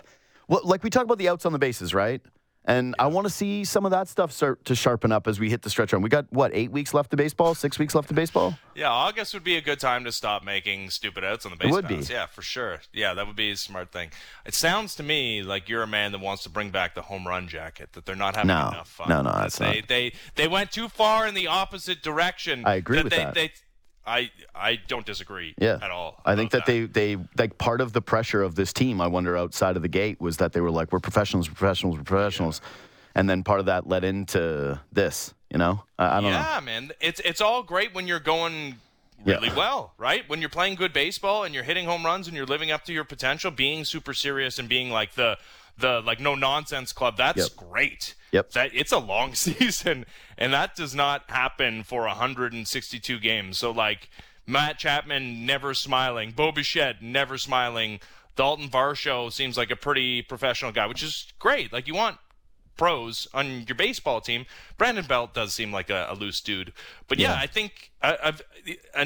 Well, 0.47 0.61
like 0.63 0.83
we 0.83 0.89
talk 0.89 1.03
about 1.03 1.17
the 1.17 1.29
outs 1.29 1.45
on 1.45 1.53
the 1.53 1.59
bases, 1.59 1.93
right? 1.93 2.21
And 2.65 2.95
I 2.99 3.07
want 3.07 3.25
to 3.25 3.33
see 3.33 3.63
some 3.65 3.85
of 3.85 3.91
that 3.91 4.07
stuff 4.07 4.31
start 4.31 4.63
to 4.65 4.75
sharpen 4.75 5.11
up 5.11 5.27
as 5.27 5.39
we 5.39 5.49
hit 5.49 5.63
the 5.63 5.69
stretch 5.69 5.93
run. 5.93 6.03
We 6.03 6.09
got 6.09 6.31
what 6.31 6.51
eight 6.53 6.71
weeks 6.71 6.93
left 6.93 7.09
to 7.09 7.17
baseball, 7.17 7.55
six 7.55 7.79
weeks 7.79 7.95
left 7.95 8.07
to 8.09 8.13
baseball. 8.13 8.55
Yeah, 8.75 8.91
August 8.91 9.33
would 9.33 9.43
be 9.43 9.57
a 9.57 9.61
good 9.61 9.79
time 9.79 10.03
to 10.03 10.11
stop 10.11 10.43
making 10.43 10.91
stupid 10.91 11.23
outs 11.23 11.43
on 11.45 11.51
the 11.51 11.57
base. 11.57 11.69
It 11.69 11.71
would 11.71 11.87
be. 11.87 11.95
Yeah, 11.95 12.27
for 12.27 12.43
sure. 12.43 12.81
Yeah, 12.93 13.15
that 13.15 13.25
would 13.25 13.35
be 13.35 13.49
a 13.49 13.57
smart 13.57 13.91
thing. 13.91 14.11
It 14.45 14.53
sounds 14.53 14.93
to 14.95 15.03
me 15.03 15.41
like 15.41 15.69
you're 15.69 15.81
a 15.81 15.87
man 15.87 16.11
that 16.11 16.21
wants 16.21 16.43
to 16.43 16.49
bring 16.49 16.69
back 16.69 16.93
the 16.93 17.01
home 17.01 17.27
run 17.27 17.47
jacket. 17.47 17.93
That 17.93 18.05
they're 18.05 18.15
not 18.15 18.35
having 18.35 18.49
no, 18.49 18.67
enough 18.69 18.89
fun. 18.89 19.09
No, 19.09 19.23
no, 19.23 19.31
that's 19.31 19.57
they, 19.57 19.77
not. 19.77 19.87
They 19.87 20.13
they 20.35 20.47
went 20.47 20.71
too 20.71 20.87
far 20.87 21.27
in 21.27 21.33
the 21.33 21.47
opposite 21.47 22.03
direction. 22.03 22.63
I 22.65 22.75
agree 22.75 22.97
that 22.97 23.05
with 23.05 23.11
they, 23.11 23.17
that. 23.17 23.33
They, 23.33 23.51
I 24.05 24.31
I 24.55 24.79
don't 24.87 25.05
disagree 25.05 25.53
yeah. 25.57 25.77
at 25.81 25.91
all. 25.91 26.21
I 26.25 26.35
think 26.35 26.51
that, 26.51 26.65
that, 26.65 26.93
they 26.93 27.15
they 27.15 27.23
like 27.37 27.57
part 27.57 27.81
of 27.81 27.93
the 27.93 28.01
pressure 28.01 28.41
of 28.41 28.55
this 28.55 28.73
team. 28.73 28.99
I 29.01 29.07
wonder 29.07 29.37
outside 29.37 29.75
of 29.75 29.81
the 29.81 29.87
gate 29.87 30.19
was 30.19 30.37
that 30.37 30.53
they 30.53 30.61
were 30.61 30.71
like, 30.71 30.91
we're 30.91 30.99
professionals, 30.99 31.47
professionals, 31.47 31.97
we're 31.97 32.03
professionals. 32.03 32.61
Yeah 32.63 32.69
and 33.15 33.29
then 33.29 33.43
part 33.43 33.59
of 33.59 33.65
that 33.65 33.87
led 33.87 34.03
into 34.03 34.79
this. 34.91 35.33
You 35.51 35.57
know, 35.57 35.83
I, 35.99 36.17
I 36.17 36.21
don't 36.21 36.31
yeah, 36.31 36.41
know. 36.41 36.49
Yeah, 36.53 36.59
man, 36.61 36.91
it's 37.01 37.19
it's 37.25 37.41
all 37.41 37.61
great 37.61 37.93
when 37.93 38.07
you're 38.07 38.21
going 38.21 38.77
really 39.25 39.49
Yeah. 39.49 39.55
well, 39.55 39.93
right? 39.97 40.23
When 40.29 40.39
you're 40.39 40.49
playing 40.49 40.75
good 40.75 40.93
baseball 40.93 41.43
and 41.43 41.53
you're 41.53 41.65
hitting 41.65 41.85
home 41.85 42.05
runs 42.05 42.27
and 42.27 42.37
you're 42.37 42.45
living 42.45 42.71
up 42.71 42.85
to 42.85 42.93
your 42.93 43.03
potential, 43.03 43.51
being 43.51 43.83
super 43.83 44.13
serious 44.13 44.59
and 44.59 44.69
being 44.69 44.89
like 44.89 45.15
the 45.15 45.37
the 45.77 46.01
like 46.01 46.21
no 46.21 46.35
nonsense 46.35 46.93
club. 46.93 47.17
That's 47.17 47.49
Yep. 47.49 47.69
great. 47.69 48.15
Yep. 48.31 48.51
That 48.51 48.69
it's 48.73 48.93
a 48.93 48.97
long 48.97 49.35
season, 49.45 50.05
and 50.41 50.51
that 50.53 50.75
does 50.75 50.95
not 50.95 51.23
happen 51.29 51.83
for 51.83 52.01
162 52.01 53.19
games. 53.19 53.57
So 53.57 53.71
like 53.71 54.09
Matt 54.47 54.77
Chapman 54.79 55.45
never 55.45 55.73
smiling, 55.73 56.31
Bo 56.31 56.51
Bichette 56.51 57.01
never 57.01 57.37
smiling. 57.37 57.99
Dalton 58.35 58.69
Varsho 58.69 59.31
seems 59.31 59.57
like 59.57 59.71
a 59.71 59.75
pretty 59.75 60.21
professional 60.21 60.71
guy, 60.71 60.87
which 60.87 61.03
is 61.03 61.31
great. 61.37 61.71
Like 61.71 61.87
you 61.87 61.93
want 61.93 62.17
pros 62.77 63.27
on 63.33 63.65
your 63.67 63.75
baseball 63.75 64.21
team. 64.21 64.45
Brandon 64.77 65.05
Belt 65.05 65.33
does 65.33 65.53
seem 65.53 65.71
like 65.71 65.89
a, 65.91 66.07
a 66.09 66.15
loose 66.15 66.41
dude, 66.41 66.73
but 67.07 67.19
yeah, 67.19 67.33
Yeah. 67.33 67.39
I 67.39 67.45
think 67.47 67.91
I, 68.01 68.17
I've 68.23 68.41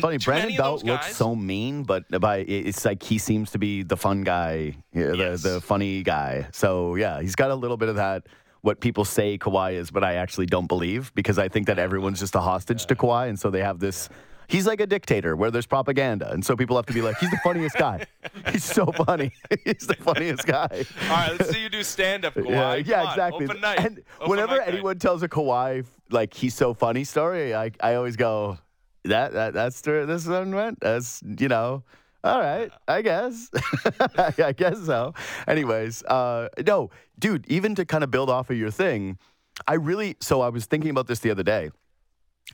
Funny, 0.02 0.18
Brandon 0.20 0.56
Belt 0.56 0.82
those 0.82 0.90
looks 0.90 1.16
so 1.16 1.36
mean, 1.36 1.84
but 1.84 2.08
by 2.22 2.38
it's 2.38 2.86
like 2.86 3.04
he 3.04 3.18
seems 3.18 3.52
to 3.52 3.58
be 3.58 3.84
the 3.84 3.98
fun 3.98 4.24
guy, 4.24 4.76
yeah, 4.94 5.12
Yes. 5.14 5.42
the 5.42 5.50
the 5.50 5.62
funny 5.62 6.04
guy. 6.04 6.48
So 6.54 6.96
yeah, 6.96 7.20
he's 7.22 7.36
got 7.36 7.52
a 7.52 7.56
little 7.56 7.78
bit 7.78 7.90
of 7.90 7.98
that. 7.98 8.28
What 8.66 8.80
people 8.80 9.06
say 9.06 9.38
Kawhi 9.38 9.74
is, 9.74 9.92
but 9.92 10.04
I 10.04 10.16
actually 10.16 10.48
don't 10.48 10.66
believe 10.66 11.14
because 11.14 11.38
I 11.38 11.50
think 11.50 11.68
that 11.68 11.78
everyone's 11.78 12.20
just 12.20 12.34
a 12.34 12.42
hostage 12.42 12.88
to 12.88 12.96
Kawhi, 12.96 13.30
and 13.30 13.40
so 13.40 13.52
they 13.52 13.62
have 13.62 13.78
this. 13.78 14.10
He's 14.48 14.66
like 14.66 14.82
a 14.82 14.88
dictator 14.88 15.36
where 15.36 15.52
there's 15.52 15.68
propaganda, 15.68 16.32
and 16.32 16.44
so 16.44 16.56
people 16.56 16.76
have 16.76 16.88
to 16.88 16.94
be 16.94 17.04
like, 17.04 17.16
he's 17.20 17.30
the 17.30 17.38
funniest 17.44 17.76
guy. 17.78 18.08
He's 18.52 18.64
so 18.64 18.88
funny. 18.88 19.32
he's 19.66 19.86
the 19.86 19.94
funniest 19.94 20.48
guy. 20.48 20.84
All 21.04 21.10
right, 21.10 21.32
let's 21.38 21.52
see 21.52 21.62
you 21.62 21.70
do 21.70 21.84
stand 21.84 22.26
up, 22.26 22.34
Kawhi. 22.36 22.50
Yeah, 22.50 22.76
yeah, 22.78 23.04
on, 23.04 23.10
exactly. 23.10 23.46
Open 23.46 23.62
night. 23.62 23.80
And 23.86 24.04
Open 24.20 24.32
whenever 24.32 24.58
night. 24.58 24.68
anyone 24.68 24.98
tells 24.98 25.22
a 25.22 25.30
Kawhi 25.30 25.86
like 26.10 26.34
he's 26.34 26.56
so 26.56 26.74
funny 26.74 27.04
story, 27.04 27.54
I 27.54 27.70
I 27.80 27.94
always 27.94 28.16
go 28.16 28.58
that 29.04 29.34
that 29.34 29.54
that's 29.54 29.80
this 29.82 30.26
one 30.26 30.56
went. 30.56 30.80
That's 30.80 31.22
you 31.38 31.50
know. 31.50 31.84
All 32.26 32.40
right, 32.40 32.72
I 32.88 33.04
guess. 33.04 33.52
I 34.18 34.52
guess 34.52 34.84
so. 34.84 35.14
Anyways, 35.48 36.02
uh, 36.06 36.50
no, 36.66 36.90
dude. 37.20 37.46
Even 37.48 37.76
to 37.76 37.86
kind 37.86 38.04
of 38.04 38.10
build 38.10 38.32
off 38.32 38.50
of 38.50 38.58
your 38.58 38.72
thing, 38.72 39.20
I 39.68 39.76
really. 39.76 40.18
So 40.22 40.42
I 40.42 40.50
was 40.50 40.66
thinking 40.66 40.90
about 40.90 41.06
this 41.06 41.20
the 41.20 41.30
other 41.30 41.44
day. 41.44 41.70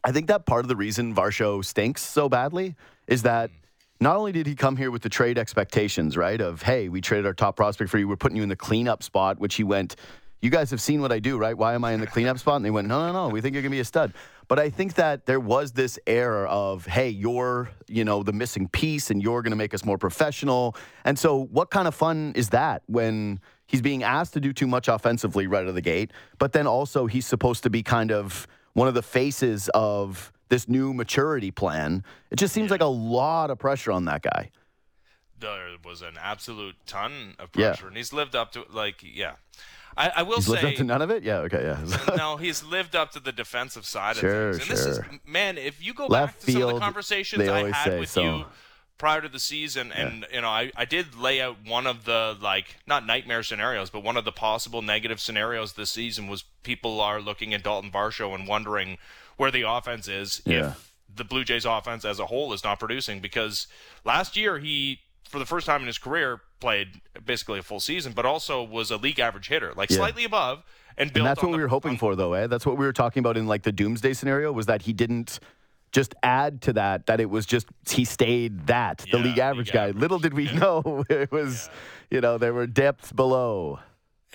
I 0.04 0.12
think 0.12 0.28
that 0.28 0.46
part 0.46 0.66
of 0.66 0.68
the 0.68 0.76
reason 0.76 1.16
Varsho 1.16 1.64
stinks 1.64 2.02
so 2.02 2.28
badly 2.28 2.76
is 3.08 3.24
that 3.24 3.50
not 4.02 4.18
only 4.18 4.34
did 4.34 4.46
he 4.46 4.56
come 4.56 4.76
here 4.76 4.92
with 4.92 5.04
the 5.04 5.10
trade 5.10 5.38
expectations, 5.38 6.18
right? 6.18 6.42
Of 6.42 6.64
hey, 6.64 6.90
we 6.90 7.00
traded 7.00 7.26
our 7.26 7.34
top 7.34 7.56
prospect 7.56 7.90
for 7.90 7.98
you. 7.98 8.10
We're 8.10 8.18
putting 8.18 8.36
you 8.36 8.44
in 8.44 8.50
the 8.50 8.58
cleanup 8.58 9.04
spot, 9.04 9.40
which 9.40 9.56
he 9.56 9.64
went. 9.64 9.96
You 10.42 10.50
guys 10.50 10.70
have 10.72 10.82
seen 10.82 11.02
what 11.02 11.14
I 11.14 11.20
do, 11.20 11.38
right? 11.38 11.58
Why 11.58 11.76
am 11.76 11.86
I 11.86 11.94
in 11.94 12.02
the 12.02 12.08
cleanup 12.08 12.40
spot? 12.40 12.58
And 12.58 12.66
they 12.66 12.72
went, 12.72 12.90
no, 12.90 13.08
no, 13.08 13.14
no. 13.14 13.30
We 13.30 13.40
think 13.40 13.54
you're 13.54 13.62
gonna 13.62 13.72
be 13.72 13.80
a 13.80 13.86
stud. 13.86 14.12
But 14.52 14.60
I 14.60 14.70
think 14.70 14.96
that 14.96 15.28
there 15.28 15.40
was 15.40 15.72
this 15.72 15.98
air 16.06 16.46
of, 16.46 16.86
hey, 16.86 17.08
you're, 17.08 17.70
you 17.88 18.04
know, 18.04 18.22
the 18.22 18.34
missing 18.34 18.68
piece 18.68 19.10
and 19.10 19.24
you're 19.24 19.42
going 19.42 19.52
to 19.52 19.56
make 19.58 19.74
us 19.74 19.86
more 19.86 19.98
professional. 19.98 20.76
And 21.06 21.18
so, 21.18 21.46
what 21.54 21.72
kind 21.72 21.88
of 21.88 21.96
fun 21.96 22.34
is 22.36 22.50
that 22.50 22.84
when 22.88 23.40
he's 23.66 23.82
being 23.82 24.04
asked 24.04 24.34
to 24.34 24.42
do 24.42 24.52
too 24.52 24.68
much 24.68 24.90
offensively 24.90 25.48
right 25.48 25.62
out 25.62 25.70
of 25.70 25.76
the 25.76 25.82
gate, 25.82 26.12
but 26.38 26.52
then 26.52 26.68
also 26.68 27.06
he's 27.06 27.26
supposed 27.26 27.64
to 27.64 27.70
be 27.70 27.82
kind 27.82 28.12
of 28.12 28.46
one 28.74 28.90
of 28.90 28.94
the 28.94 29.02
faces 29.02 29.70
of 29.74 30.34
this 30.50 30.68
new 30.68 30.94
maturity 30.94 31.52
plan? 31.52 32.04
It 32.30 32.36
just 32.36 32.54
seems 32.54 32.72
like 32.72 32.82
a 32.82 32.86
lot 32.86 33.52
of 33.52 33.58
pressure 33.58 33.94
on 33.94 34.04
that 34.04 34.22
guy. 34.22 34.52
There 35.40 35.78
was 35.86 36.02
an 36.02 36.18
absolute 36.22 36.76
ton 36.86 37.36
of 37.40 37.52
Yeah. 37.56 37.68
pressure, 37.68 37.88
and 37.88 37.96
he's 37.96 38.12
lived 38.12 38.36
up 38.36 38.52
to 38.52 38.64
it. 38.64 38.72
like 38.72 39.02
yeah. 39.02 39.36
I, 40.08 40.12
I 40.18 40.22
will 40.24 40.38
He's 40.38 40.46
say 40.46 40.52
lived 40.54 40.66
up 40.66 40.74
to 40.76 40.84
none 40.84 41.02
of 41.02 41.10
it? 41.12 41.24
Yeah, 41.24 41.38
okay, 41.40 41.64
yeah. 41.64 42.16
no, 42.18 42.38
he's 42.38 42.64
lived 42.64 42.96
up 42.96 43.12
to 43.12 43.20
the 43.20 43.32
defensive 43.32 43.86
side 43.86 44.16
Sure, 44.18 44.50
of 44.50 44.56
things. 44.58 44.70
And 44.70 44.78
this 44.78 44.86
is 44.86 44.96
sure. 44.98 45.20
man, 45.26 45.58
if 45.58 45.84
you 45.86 45.94
go 45.94 46.08
Left 46.08 46.40
back 46.40 46.46
to 46.46 46.52
some 46.52 46.62
of 46.64 46.74
the 46.74 46.80
conversations 46.80 47.48
I 47.48 47.72
had 47.72 48.00
with 48.00 48.10
so- 48.10 48.22
you 48.24 48.46
prior 48.98 49.20
to 49.22 49.28
the 49.30 49.40
season 49.40 49.92
and 49.92 50.28
you 50.32 50.42
know, 50.42 50.48
I, 50.50 50.72
I 50.76 50.86
did 50.86 51.16
lay 51.16 51.42
out 51.42 51.58
one 51.66 51.88
of 51.88 52.06
the 52.06 52.38
like 52.40 52.76
not 52.86 53.06
nightmare 53.06 53.42
scenarios, 53.42 53.90
but 53.90 54.04
one 54.04 54.16
of 54.16 54.26
the 54.26 54.32
possible 54.32 54.82
negative 54.84 55.20
scenarios 55.20 55.74
this 55.74 55.90
season 55.92 56.28
was 56.28 56.44
people 56.64 57.02
are 57.02 57.20
looking 57.20 57.52
at 57.54 57.64
Dalton 57.64 57.90
Varsho 57.92 58.36
and 58.36 58.48
wondering 58.48 58.98
where 59.38 59.50
the 59.50 59.64
offense 59.68 60.08
is 60.08 60.42
Yeah. 60.46 60.72
if 60.72 60.92
the 61.16 61.24
Blue 61.24 61.44
Jays 61.44 61.66
offense 61.66 62.06
as 62.06 62.20
a 62.20 62.28
whole 62.28 62.54
is 62.54 62.64
not 62.64 62.80
producing 62.80 63.20
because 63.22 63.66
last 64.06 64.38
year 64.38 64.60
he 64.60 65.00
for 65.32 65.40
the 65.40 65.46
first 65.46 65.66
time 65.66 65.82
in 65.82 65.88
his 65.88 65.98
career 65.98 66.42
played 66.60 67.02
basically 67.26 67.60
a 67.60 67.64
full 67.64 67.80
season, 67.80 68.14
but 68.14 68.26
also 68.26 68.62
was 68.64 68.92
a 68.92 68.98
league 68.98 69.20
average 69.20 69.48
hitter, 69.48 69.74
like 69.76 69.90
Yeah. 69.90 69.98
slightly 69.98 70.24
above 70.26 70.64
and 70.98 71.12
built 71.12 71.22
And 71.22 71.28
that's 71.30 71.42
what 71.42 71.52
the- 71.52 71.58
we 71.58 71.64
were 71.64 71.70
hoping 71.70 71.92
on- 71.92 71.98
for, 71.98 72.16
though, 72.16 72.34
eh? 72.34 72.48
That's 72.48 72.66
what 72.66 72.78
we 72.78 72.86
were 72.86 72.94
talking 72.94 73.22
about 73.22 73.38
in 73.38 73.48
like 73.48 73.64
the 73.64 73.72
doomsday 73.72 74.14
scenario 74.14 74.52
was 74.52 74.66
that 74.68 74.84
he 74.84 74.94
didn't 74.94 75.40
just 75.92 76.14
add 76.24 76.62
to 76.64 76.74
that, 76.74 77.06
that 77.08 77.20
it 77.20 77.30
was 77.30 77.46
just 77.46 77.68
he 77.90 78.06
stayed 78.06 78.68
that, 78.68 79.00
the 79.12 79.18
Yeah, 79.18 79.24
league 79.24 79.40
average 79.40 79.68
league 79.68 79.74
guy. 79.74 79.84
average. 79.88 79.98
Little 80.02 80.20
did 80.20 80.34
we 80.34 80.52
know 80.52 81.04
it 81.10 81.32
was, 81.32 81.70
you 82.10 82.22
know, 82.22 82.38
there 82.38 82.54
were 82.54 82.68
depths 82.68 83.12
below. 83.12 83.80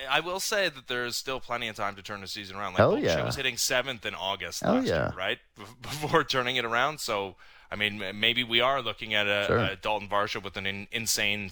I 0.07 0.19
will 0.19 0.39
say 0.39 0.69
that 0.69 0.87
there 0.87 1.05
is 1.05 1.15
still 1.17 1.39
plenty 1.39 1.67
of 1.67 1.75
time 1.75 1.95
to 1.95 2.03
turn 2.03 2.21
the 2.21 2.27
season 2.27 2.55
around. 2.55 2.73
Like 2.73 2.77
Hell 2.79 2.99
yeah. 2.99 3.23
was 3.25 3.35
hitting 3.35 3.57
seventh 3.57 4.05
in 4.05 4.13
August 4.13 4.61
Hell 4.61 4.75
last 4.75 4.87
yeah. 4.87 4.93
year, 5.09 5.13
right? 5.17 5.39
Before 5.81 6.23
turning 6.23 6.55
it 6.57 6.65
around. 6.65 6.99
So, 6.99 7.35
I 7.71 7.75
mean, 7.75 8.01
maybe 8.19 8.43
we 8.43 8.61
are 8.61 8.81
looking 8.81 9.13
at 9.13 9.27
a, 9.27 9.45
Sure. 9.47 9.57
a 9.57 9.75
Dalton 9.75 10.07
Varsho 10.07 10.41
with 10.41 10.55
an 10.57 10.65
in, 10.65 10.87
insane 10.91 11.51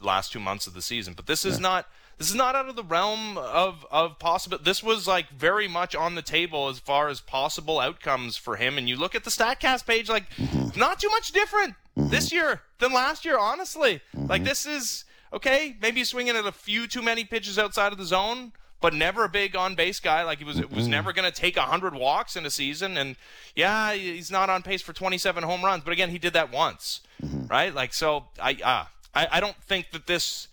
last 0.00 0.32
two 0.32 0.40
months 0.40 0.66
of 0.66 0.74
the 0.74 0.82
season. 0.82 1.14
But 1.14 1.26
this 1.26 1.44
is 1.44 1.60
not 1.60 1.86
this 2.16 2.28
is 2.28 2.34
not 2.34 2.54
out 2.54 2.68
of 2.68 2.76
the 2.76 2.84
realm 2.84 3.36
of 3.38 3.86
of 3.90 4.18
possible. 4.18 4.58
This 4.58 4.82
was 4.82 5.06
like 5.06 5.28
very 5.30 5.68
much 5.68 5.94
on 5.94 6.14
the 6.14 6.22
table 6.22 6.68
as 6.68 6.78
far 6.78 7.08
as 7.08 7.20
possible 7.20 7.78
outcomes 7.80 8.36
for 8.36 8.56
him. 8.56 8.78
And 8.78 8.88
you 8.88 8.96
look 8.96 9.14
at 9.14 9.24
the 9.24 9.30
Statcast 9.30 9.86
page, 9.86 10.08
like 10.08 10.28
Mm-hmm. 10.36 10.78
not 10.78 11.00
too 11.00 11.10
much 11.10 11.32
different 11.32 11.74
this 11.96 12.32
year 12.32 12.62
than 12.78 12.92
last 12.92 13.24
year. 13.24 13.38
Honestly, 13.38 14.00
Mm-hmm. 14.16 14.26
like 14.28 14.44
this 14.44 14.64
is 14.66 15.04
okay. 15.32 15.76
Maybe 15.82 16.02
swinging 16.04 16.36
at 16.36 16.46
a 16.46 16.52
few 16.52 16.86
too 16.86 17.02
many 17.02 17.24
pitches 17.24 17.58
outside 17.58 17.92
of 17.92 17.98
the 17.98 18.06
zone. 18.06 18.52
But 18.80 18.94
never 18.94 19.24
a 19.24 19.28
big 19.28 19.54
on 19.54 19.74
base 19.74 20.00
guy. 20.00 20.22
Like 20.22 20.38
he 20.38 20.44
was, 20.44 20.64
was 20.68 20.88
never 20.88 21.12
going 21.12 21.30
to 21.30 21.34
take 21.34 21.56
hundred 21.58 21.94
walks 21.94 22.34
in 22.34 22.46
a 22.46 22.50
season. 22.50 22.96
And 22.96 23.16
yeah, 23.54 23.92
he's 23.92 24.30
not 24.30 24.48
on 24.48 24.62
pace 24.62 24.80
for 24.80 24.92
twenty 24.92 25.18
seven 25.18 25.44
home 25.44 25.62
runs. 25.62 25.84
But 25.84 25.92
again, 25.92 26.10
he 26.10 26.18
did 26.18 26.32
that 26.32 26.50
once, 26.50 27.02
right? 27.22 27.74
Like 27.74 27.92
so, 27.92 28.26
I 28.40 28.56
uh, 28.64 28.84
I 29.14 29.28
I 29.32 29.40
don't 29.40 29.56
think 29.56 29.90
that 29.90 30.06
this 30.06 30.48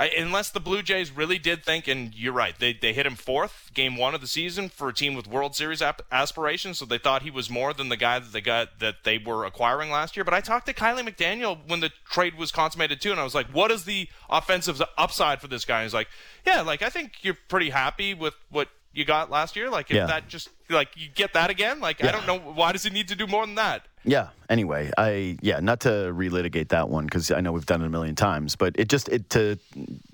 I, 0.00 0.06
unless 0.16 0.48
the 0.48 0.60
Blue 0.60 0.80
Jays 0.80 1.14
really 1.14 1.38
did 1.38 1.62
think, 1.62 1.86
and 1.86 2.14
you're 2.14 2.32
right, 2.32 2.58
they, 2.58 2.72
they 2.72 2.94
hit 2.94 3.04
him 3.04 3.16
fourth, 3.16 3.70
game 3.74 3.98
one 3.98 4.14
of 4.14 4.22
the 4.22 4.26
season 4.26 4.70
for 4.70 4.88
a 4.88 4.94
team 4.94 5.12
with 5.12 5.26
World 5.26 5.54
Series 5.54 5.82
ap- 5.82 6.00
aspirations, 6.10 6.78
so 6.78 6.86
they 6.86 6.96
thought 6.96 7.20
he 7.20 7.30
was 7.30 7.50
more 7.50 7.74
than 7.74 7.90
the 7.90 7.98
guy 7.98 8.18
that 8.18 8.32
they 8.32 8.40
got 8.40 8.78
that 8.78 9.04
they 9.04 9.18
were 9.18 9.44
acquiring 9.44 9.90
last 9.90 10.16
year. 10.16 10.24
But 10.24 10.32
I 10.32 10.40
talked 10.40 10.64
to 10.68 10.72
Kiley 10.72 11.06
McDaniel 11.06 11.58
when 11.66 11.80
the 11.80 11.90
trade 12.10 12.38
was 12.38 12.50
consummated 12.50 13.02
too, 13.02 13.10
and 13.10 13.20
I 13.20 13.24
was 13.24 13.34
like, 13.34 13.48
"What 13.48 13.70
is 13.70 13.84
the 13.84 14.08
offensive 14.30 14.80
upside 14.96 15.38
for 15.42 15.48
this 15.48 15.66
guy?" 15.66 15.80
And 15.80 15.84
he's 15.84 15.92
like, 15.92 16.08
"Yeah, 16.46 16.62
like 16.62 16.80
I 16.80 16.88
think 16.88 17.18
you're 17.20 17.36
pretty 17.48 17.68
happy 17.68 18.14
with 18.14 18.32
what 18.48 18.68
you 18.92 19.04
got 19.04 19.30
last 19.30 19.56
year. 19.56 19.70
Like 19.70 19.90
if 19.90 19.96
Yeah. 19.96 20.06
that 20.06 20.28
just 20.28 20.48
like 20.68 20.88
you 20.96 21.08
get 21.14 21.32
that 21.34 21.50
again, 21.50 21.80
like 21.80 22.02
I 22.04 22.10
don't 22.12 22.26
know 22.26 22.38
why 22.38 22.72
does 22.72 22.82
he 22.82 22.90
need 22.90 23.08
to 23.08 23.16
do 23.16 23.26
more 23.26 23.44
than 23.46 23.54
that." 23.56 23.82
Yeah. 24.04 24.28
Anyway, 24.48 24.90
I 24.96 25.36
yeah, 25.42 25.60
not 25.60 25.80
to 25.80 25.88
relitigate 25.88 26.68
that 26.68 26.88
one 26.88 27.04
because 27.04 27.30
I 27.30 27.40
know 27.40 27.52
we've 27.52 27.66
done 27.66 27.82
it 27.82 27.86
a 27.86 27.90
million 27.90 28.16
times, 28.16 28.56
but 28.56 28.74
it 28.78 28.88
just 28.88 29.08
it 29.08 29.30
to 29.30 29.58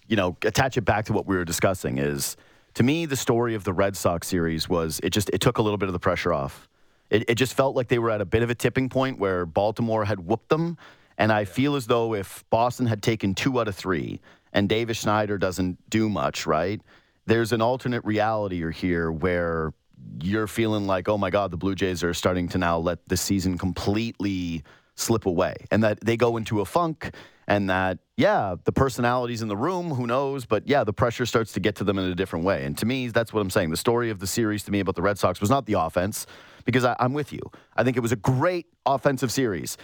you 0.08 0.16
know 0.16 0.36
attach 0.42 0.76
it 0.76 0.82
back 0.82 1.06
to 1.06 1.12
what 1.12 1.26
we 1.26 1.36
were 1.36 1.44
discussing 1.44 1.98
is 1.98 2.36
to 2.74 2.82
me 2.82 3.06
the 3.06 3.16
story 3.16 3.54
of 3.54 3.64
the 3.64 3.72
Red 3.72 3.96
Sox 3.96 4.26
series 4.28 4.68
was 4.68 5.00
it 5.02 5.10
just 5.10 5.30
it 5.30 5.40
took 5.40 5.58
a 5.58 5.62
little 5.62 5.78
bit 5.78 5.88
of 5.88 5.92
the 5.92 5.98
pressure 5.98 6.32
off. 6.32 6.68
It 7.10 7.24
it 7.30 7.34
just 7.36 7.54
felt 7.54 7.76
like 7.76 7.88
they 7.88 7.98
were 7.98 8.10
at 8.10 8.20
a 8.20 8.24
bit 8.26 8.42
of 8.42 8.50
a 8.50 8.54
tipping 8.54 8.88
point 8.88 9.18
where 9.18 9.46
Baltimore 9.46 10.04
had 10.04 10.20
whooped 10.20 10.48
them, 10.48 10.76
and 11.16 11.32
I 11.32 11.44
feel 11.44 11.76
as 11.76 11.86
though 11.86 12.14
if 12.14 12.44
Boston 12.50 12.86
had 12.86 13.02
taken 13.02 13.34
two 13.34 13.58
out 13.60 13.68
of 13.68 13.74
three 13.76 14.20
and 14.52 14.68
Davis 14.68 14.98
Schneider 14.98 15.38
doesn't 15.38 15.78
do 15.90 16.08
much, 16.08 16.46
right? 16.46 16.80
There's 17.26 17.52
an 17.52 17.60
alternate 17.60 18.04
reality 18.04 18.70
here 18.72 19.10
where 19.10 19.72
you're 20.20 20.46
feeling 20.46 20.86
like, 20.86 21.08
oh 21.08 21.18
my 21.18 21.30
God, 21.30 21.50
the 21.50 21.56
Blue 21.56 21.74
Jays 21.74 22.04
are 22.04 22.14
starting 22.14 22.48
to 22.48 22.58
now 22.58 22.78
let 22.78 23.08
the 23.08 23.16
season 23.16 23.58
completely 23.58 24.62
slip 24.94 25.26
away 25.26 25.54
and 25.70 25.82
that 25.84 26.00
they 26.00 26.16
go 26.16 26.36
into 26.36 26.60
a 26.60 26.64
funk 26.64 27.14
and 27.48 27.70
that, 27.70 27.98
yeah, 28.16 28.56
the 28.64 28.72
personalities 28.72 29.42
in 29.42 29.48
the 29.48 29.56
room, 29.56 29.90
who 29.90 30.06
knows, 30.06 30.46
but 30.46 30.66
yeah, 30.66 30.82
the 30.84 30.92
pressure 30.92 31.26
starts 31.26 31.52
to 31.52 31.60
get 31.60 31.76
to 31.76 31.84
them 31.84 31.98
in 31.98 32.10
a 32.10 32.14
different 32.14 32.44
way. 32.44 32.64
And 32.64 32.76
to 32.78 32.86
me, 32.86 33.08
that's 33.08 33.32
what 33.32 33.40
I'm 33.40 33.50
saying. 33.50 33.70
The 33.70 33.76
story 33.76 34.10
of 34.10 34.18
the 34.18 34.26
series 34.26 34.64
to 34.64 34.72
me 34.72 34.80
about 34.80 34.96
the 34.96 35.02
Red 35.02 35.18
Sox 35.18 35.40
was 35.40 35.50
not 35.50 35.66
the 35.66 35.74
offense 35.74 36.26
because 36.64 36.84
I, 36.84 36.96
I'm 36.98 37.12
with 37.12 37.32
you. 37.32 37.40
I 37.76 37.84
think 37.84 37.96
it 37.96 38.00
was 38.00 38.12
a 38.12 38.16
great 38.16 38.66
offensive 38.84 39.30
series. 39.30 39.76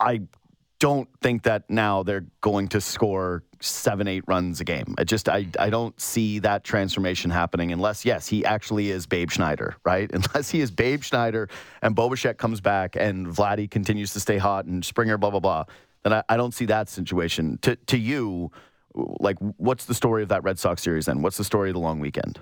I 0.00 0.22
don't 0.78 1.08
think 1.20 1.42
that 1.42 1.68
now 1.68 2.02
they're 2.02 2.26
going 2.40 2.68
to 2.68 2.80
score 2.80 3.42
seven, 3.60 4.06
eight 4.06 4.22
runs 4.26 4.60
a 4.60 4.64
game. 4.64 4.94
I 4.98 5.04
just 5.04 5.28
I 5.28 5.46
I 5.58 5.70
don't 5.70 5.98
see 6.00 6.38
that 6.40 6.64
transformation 6.64 7.30
happening 7.30 7.72
unless 7.72 8.04
yes, 8.04 8.28
he 8.28 8.44
actually 8.44 8.90
is 8.90 9.06
Babe 9.06 9.30
Schneider, 9.30 9.76
right? 9.84 10.10
Unless 10.12 10.50
he 10.50 10.60
is 10.60 10.70
Babe 10.70 11.02
Schneider 11.02 11.48
and 11.82 11.94
Bo 11.94 12.08
Bichette 12.08 12.38
comes 12.38 12.60
back 12.60 12.96
and 12.96 13.26
Vladdy 13.26 13.70
continues 13.70 14.12
to 14.12 14.20
stay 14.20 14.38
hot 14.38 14.66
and 14.66 14.84
Springer, 14.84 15.18
blah 15.18 15.30
blah 15.30 15.40
blah. 15.40 15.64
Then 16.04 16.12
I, 16.12 16.22
I 16.28 16.36
don't 16.36 16.54
see 16.54 16.66
that 16.66 16.88
situation. 16.88 17.58
To 17.62 17.76
to 17.76 17.98
you, 17.98 18.52
like 18.94 19.36
what's 19.56 19.86
the 19.86 19.94
story 19.94 20.22
of 20.22 20.28
that 20.28 20.44
Red 20.44 20.58
Sox 20.58 20.82
series 20.82 21.06
then? 21.06 21.22
What's 21.22 21.36
the 21.36 21.44
story 21.44 21.70
of 21.70 21.74
the 21.74 21.80
long 21.80 21.98
weekend? 21.98 22.40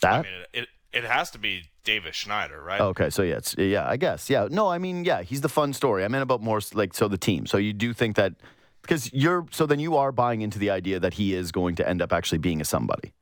That 0.00 0.12
I 0.12 0.22
mean, 0.22 0.44
it, 0.52 0.68
it 0.92 1.04
has 1.04 1.30
to 1.32 1.38
be 1.38 1.64
Davis 1.84 2.14
Schneider, 2.16 2.62
right? 2.62 2.80
Okay, 2.80 3.10
so 3.10 3.22
yeah, 3.22 3.36
it's, 3.36 3.54
yeah, 3.58 3.88
I 3.88 3.96
guess, 3.96 4.28
yeah. 4.30 4.46
No, 4.50 4.68
I 4.68 4.78
mean, 4.78 5.04
yeah, 5.04 5.22
he's 5.22 5.40
the 5.40 5.48
fun 5.48 5.72
story. 5.72 6.04
I 6.04 6.08
meant 6.08 6.22
about 6.22 6.42
more 6.42 6.60
like 6.74 6.94
so 6.94 7.08
the 7.08 7.18
team. 7.18 7.46
So 7.46 7.56
you 7.56 7.72
do 7.72 7.92
think 7.92 8.16
that 8.16 8.34
because 8.82 9.12
you're 9.12 9.46
so 9.50 9.66
then 9.66 9.80
you 9.80 9.96
are 9.96 10.12
buying 10.12 10.42
into 10.42 10.58
the 10.58 10.70
idea 10.70 11.00
that 11.00 11.14
he 11.14 11.34
is 11.34 11.50
going 11.52 11.74
to 11.76 11.88
end 11.88 12.02
up 12.02 12.12
actually 12.12 12.38
being 12.38 12.60
a 12.60 12.64
somebody. 12.64 13.12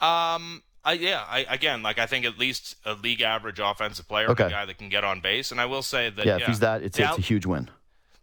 Um, 0.00 0.62
I 0.84 0.92
yeah, 0.98 1.24
I 1.28 1.46
again 1.48 1.82
like 1.82 1.98
I 1.98 2.06
think 2.06 2.26
at 2.26 2.38
least 2.38 2.76
a 2.84 2.94
league 2.94 3.22
average 3.22 3.58
offensive 3.58 4.06
player, 4.08 4.28
Okay. 4.30 4.46
a 4.46 4.50
guy 4.50 4.64
that 4.66 4.76
can 4.78 4.88
get 4.90 5.04
on 5.04 5.20
base, 5.20 5.50
and 5.50 5.60
I 5.60 5.66
will 5.66 5.82
say 5.82 6.10
that 6.10 6.26
Yeah, 6.26 6.36
yeah, 6.36 6.42
if 6.42 6.46
he's 6.48 6.60
that, 6.60 6.82
it's, 6.82 6.96
the, 6.98 7.04
it's 7.04 7.18
a 7.18 7.22
huge 7.22 7.46
win. 7.46 7.70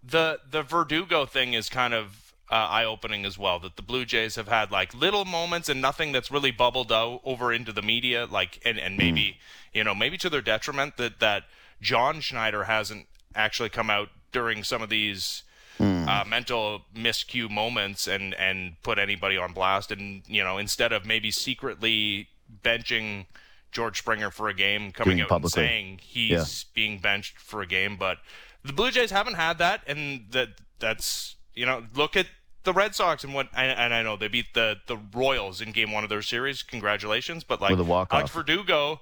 the 0.03 0.39
the 0.49 0.61
Verdugo 0.63 1.25
thing 1.25 1.53
is 1.53 1.69
kind 1.69 1.93
of 1.93 2.20
uh, 2.51 2.55
eye 2.55 2.83
opening 2.85 3.25
as 3.25 3.37
well. 3.37 3.59
That 3.59 3.77
the 3.77 3.81
Blue 3.81 4.03
Jays 4.05 4.35
have 4.35 4.49
had 4.49 4.71
like 4.71 4.93
little 4.93 5.23
moments 5.25 5.69
and 5.69 5.81
nothing 5.81 6.11
that's 6.11 6.29
really 6.29 6.51
bubbled 6.51 6.91
out 6.91 7.21
over 7.23 7.53
into 7.53 7.71
the 7.71 7.81
media, 7.81 8.27
like 8.29 8.59
and 8.65 8.77
and 8.77 8.97
maybe 8.97 9.37
you 9.73 9.83
know 9.83 9.95
maybe 9.95 10.17
to 10.17 10.29
their 10.29 10.41
detriment 10.41 10.97
that 10.97 11.19
that 11.19 11.43
John 11.81 12.19
Schneider 12.19 12.65
hasn't 12.65 13.07
actually 13.33 13.69
come 13.69 13.89
out 13.89 14.09
during 14.31 14.63
some 14.63 14.81
of 14.81 14.89
these. 14.89 15.43
Uh, 15.79 16.23
mental 16.27 16.81
miscue 16.95 17.49
moments 17.49 18.05
and 18.05 18.35
and 18.35 18.75
put 18.83 18.99
anybody 18.99 19.35
on 19.35 19.51
blast 19.51 19.91
and 19.91 20.21
you 20.27 20.43
know 20.43 20.59
instead 20.59 20.91
of 20.91 21.07
maybe 21.07 21.31
secretly 21.31 22.27
benching 22.63 23.25
George 23.71 23.97
Springer 23.97 24.29
for 24.29 24.47
a 24.47 24.53
game 24.53 24.91
coming 24.91 25.17
Doing 25.17 25.23
out 25.23 25.29
publicly. 25.29 25.63
and 25.63 25.69
saying 25.69 25.99
he's 26.03 26.65
being 26.75 26.99
benched 26.99 27.39
for 27.39 27.63
a 27.63 27.65
game 27.65 27.97
but 27.97 28.19
the 28.63 28.73
Blue 28.73 28.91
Jays 28.91 29.09
haven't 29.09 29.35
had 29.35 29.57
that 29.57 29.81
and 29.87 30.25
that 30.31 30.49
that's 30.77 31.35
you 31.55 31.65
know 31.65 31.83
look 31.95 32.15
at 32.15 32.27
the 32.63 32.73
Red 32.73 32.93
Sox 32.95 33.23
and 33.23 33.33
what 33.33 33.47
and, 33.55 33.77
and 33.77 33.93
I 33.93 34.03
know 34.03 34.15
they 34.17 34.27
beat 34.27 34.53
the 34.53 34.77
the 34.87 34.97
Royals 35.13 35.61
in 35.61 35.71
game 35.71 35.91
1 35.91 36.03
of 36.03 36.09
their 36.09 36.21
series 36.21 36.63
congratulations 36.63 37.43
but 37.43 37.61
like 37.61 37.71
With 37.71 37.79
a 37.79 37.83
walk-off. 37.83 38.19
Alex 38.19 38.31
Verdugo 38.31 39.01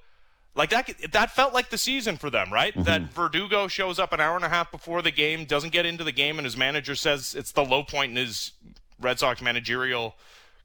like 0.56 0.69
that 0.72 0.89
that 1.12 1.32
felt 1.32 1.54
like 1.54 1.69
the 1.69 1.78
season 1.78 2.17
for 2.17 2.30
them, 2.30 2.52
right? 2.52 2.74
Mm-hmm. 2.74 2.84
That 2.84 3.02
Verdugo 3.13 3.67
shows 3.67 4.00
up 4.00 4.12
an 4.13 4.19
hour 4.19 4.36
and 4.36 4.43
a 4.43 4.50
half 4.50 4.72
before 4.72 5.02
the 5.02 5.12
game, 5.12 5.45
doesn't 5.45 5.72
get 5.72 5.86
into 5.86 6.04
the 6.04 6.12
game, 6.12 6.38
and 6.39 6.45
his 6.45 6.58
manager 6.58 6.95
says 6.95 7.36
it's 7.36 7.52
the 7.52 7.63
low 7.63 7.84
point 7.84 8.10
in 8.12 8.15
his 8.17 8.52
Red 9.00 9.19
Sox 9.19 9.41
managerial 9.41 10.15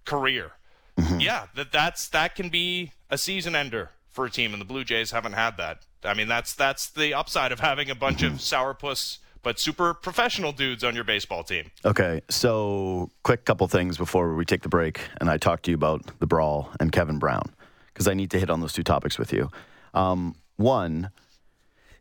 career. 0.04 0.52
Mm-hmm. 0.98 1.20
Yeah, 1.20 1.46
that 1.54 1.70
that's 1.70 2.08
that 2.08 2.34
can 2.34 2.48
be 2.48 2.92
a 3.10 3.18
season 3.18 3.54
ender 3.54 3.90
for 4.10 4.24
a 4.24 4.30
team, 4.30 4.52
and 4.52 4.60
the 4.60 4.64
Blue 4.64 4.84
Jays 4.84 5.10
haven't 5.10 5.34
had 5.34 5.56
that. 5.58 5.80
I 6.02 6.14
mean, 6.14 6.28
that's 6.28 6.54
that's 6.54 6.88
the 6.88 7.12
upside 7.14 7.52
of 7.52 7.60
having 7.60 7.90
a 7.90 7.94
bunch 7.94 8.22
Mm-hmm. 8.22 8.34
of 8.36 8.40
sourpuss 8.40 9.18
but 9.44 9.60
super 9.60 9.94
professional 9.94 10.50
dudes 10.50 10.82
on 10.82 10.94
your 10.94 11.04
baseball 11.04 11.44
team. 11.44 11.70
Okay, 11.84 12.22
so 12.28 13.10
quick 13.22 13.44
couple 13.44 13.68
things 13.68 13.96
before 13.96 14.34
we 14.34 14.44
take 14.44 14.62
the 14.62 14.68
break, 14.68 15.00
and 15.20 15.30
I 15.30 15.36
talk 15.36 15.62
to 15.62 15.70
you 15.70 15.76
about 15.76 16.18
the 16.18 16.26
brawl 16.26 16.70
and 16.80 16.90
Kevin 16.90 17.18
Brown 17.18 17.44
because 17.92 18.08
I 18.08 18.14
need 18.14 18.30
to 18.32 18.40
hit 18.40 18.50
on 18.50 18.60
those 18.60 18.72
two 18.72 18.82
topics 18.82 19.18
with 19.18 19.32
you. 19.32 19.50
Um, 19.92 20.34
one, 20.56 21.10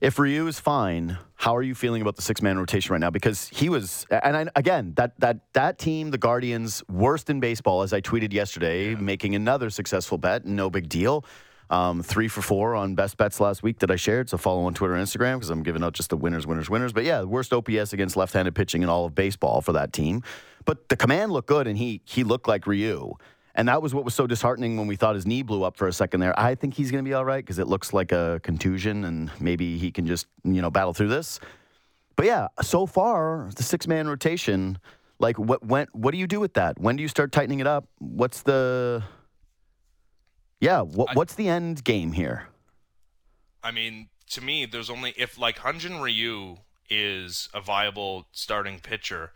if 0.01 0.17
Ryu 0.19 0.47
is 0.47 0.59
fine, 0.59 1.17
how 1.35 1.55
are 1.55 1.61
you 1.61 1.75
feeling 1.75 2.01
about 2.01 2.15
the 2.15 2.21
six 2.21 2.41
man 2.41 2.57
rotation 2.57 2.93
right 2.93 2.99
now? 2.99 3.09
Because 3.09 3.47
he 3.49 3.69
was, 3.69 4.05
and 4.09 4.35
I, 4.35 4.47
again, 4.55 4.93
that 4.95 5.19
that 5.19 5.53
that 5.53 5.77
team, 5.77 6.11
the 6.11 6.17
Guardians, 6.17 6.83
worst 6.89 7.29
in 7.29 7.39
baseball, 7.39 7.83
as 7.83 7.93
I 7.93 8.01
tweeted 8.01 8.33
yesterday, 8.33 8.95
making 8.95 9.35
another 9.35 9.69
successful 9.69 10.17
bet, 10.17 10.45
no 10.45 10.69
big 10.69 10.89
deal. 10.89 11.23
Um, 11.73 12.03
three 12.03 12.27
for 12.27 12.43
four 12.43 12.75
on 12.75 12.93
best 12.93 13.17
bets 13.17 13.39
last 13.39 13.63
week 13.63 13.79
that 13.79 13.89
I 13.89 13.95
shared. 13.95 14.29
So 14.29 14.37
follow 14.37 14.65
on 14.65 14.75
Twitter 14.75 14.93
and 14.93 15.03
Instagram 15.03 15.37
because 15.37 15.49
I'm 15.49 15.63
giving 15.63 15.83
out 15.83 15.93
just 15.93 16.11
the 16.11 16.17
winners, 16.17 16.45
winners, 16.45 16.69
winners. 16.69 16.93
But 16.93 17.03
yeah, 17.03 17.23
worst 17.23 17.51
OPS 17.51 17.93
against 17.93 18.15
left-handed 18.15 18.53
pitching 18.53 18.83
in 18.83 18.89
all 18.89 19.05
of 19.05 19.15
baseball 19.15 19.59
for 19.61 19.73
that 19.73 19.91
team. 19.91 20.21
But 20.65 20.87
the 20.89 20.95
command 20.95 21.31
looked 21.31 21.47
good, 21.47 21.65
and 21.65 21.75
he 21.75 22.01
he 22.05 22.23
looked 22.23 22.47
like 22.47 22.67
Ryu. 22.67 23.15
And 23.55 23.67
that 23.67 23.81
was 23.81 23.91
what 23.91 24.05
was 24.05 24.13
so 24.13 24.27
disheartening 24.27 24.77
when 24.77 24.85
we 24.85 24.95
thought 24.95 25.15
his 25.15 25.25
knee 25.25 25.41
blew 25.41 25.63
up 25.63 25.75
for 25.75 25.87
a 25.87 25.93
second 25.93 26.19
there. 26.19 26.39
I 26.39 26.53
think 26.53 26.75
he's 26.75 26.91
going 26.91 27.03
to 27.03 27.09
be 27.09 27.15
all 27.15 27.25
right 27.25 27.43
because 27.43 27.57
it 27.57 27.67
looks 27.67 27.91
like 27.91 28.11
a 28.11 28.39
contusion, 28.43 29.03
and 29.03 29.31
maybe 29.39 29.79
he 29.79 29.91
can 29.91 30.05
just 30.05 30.27
you 30.43 30.61
know 30.61 30.69
battle 30.69 30.93
through 30.93 31.09
this. 31.09 31.39
But 32.15 32.27
yeah, 32.27 32.49
so 32.61 32.85
far 32.85 33.49
the 33.55 33.63
six-man 33.63 34.07
rotation, 34.07 34.77
like 35.17 35.39
what 35.39 35.65
when 35.65 35.87
what 35.93 36.11
do 36.11 36.19
you 36.19 36.27
do 36.27 36.39
with 36.39 36.53
that? 36.53 36.79
When 36.79 36.97
do 36.97 37.01
you 37.01 37.09
start 37.09 37.31
tightening 37.31 37.61
it 37.61 37.67
up? 37.67 37.87
What's 37.97 38.43
the 38.43 39.03
yeah? 40.63 40.81
What, 40.81 41.15
what's 41.15 41.35
the 41.35 41.47
end 41.49 41.83
game 41.83 42.13
here? 42.13 42.47
I 43.63 43.71
mean, 43.71 44.09
to 44.31 44.41
me, 44.41 44.65
there's 44.65 44.89
only 44.89 45.13
if 45.17 45.37
like 45.37 45.57
Hyun 45.59 45.79
Jin 45.79 45.99
Ryu 46.01 46.57
is 46.89 47.49
a 47.53 47.61
viable 47.61 48.27
starting 48.31 48.79
pitcher. 48.79 49.31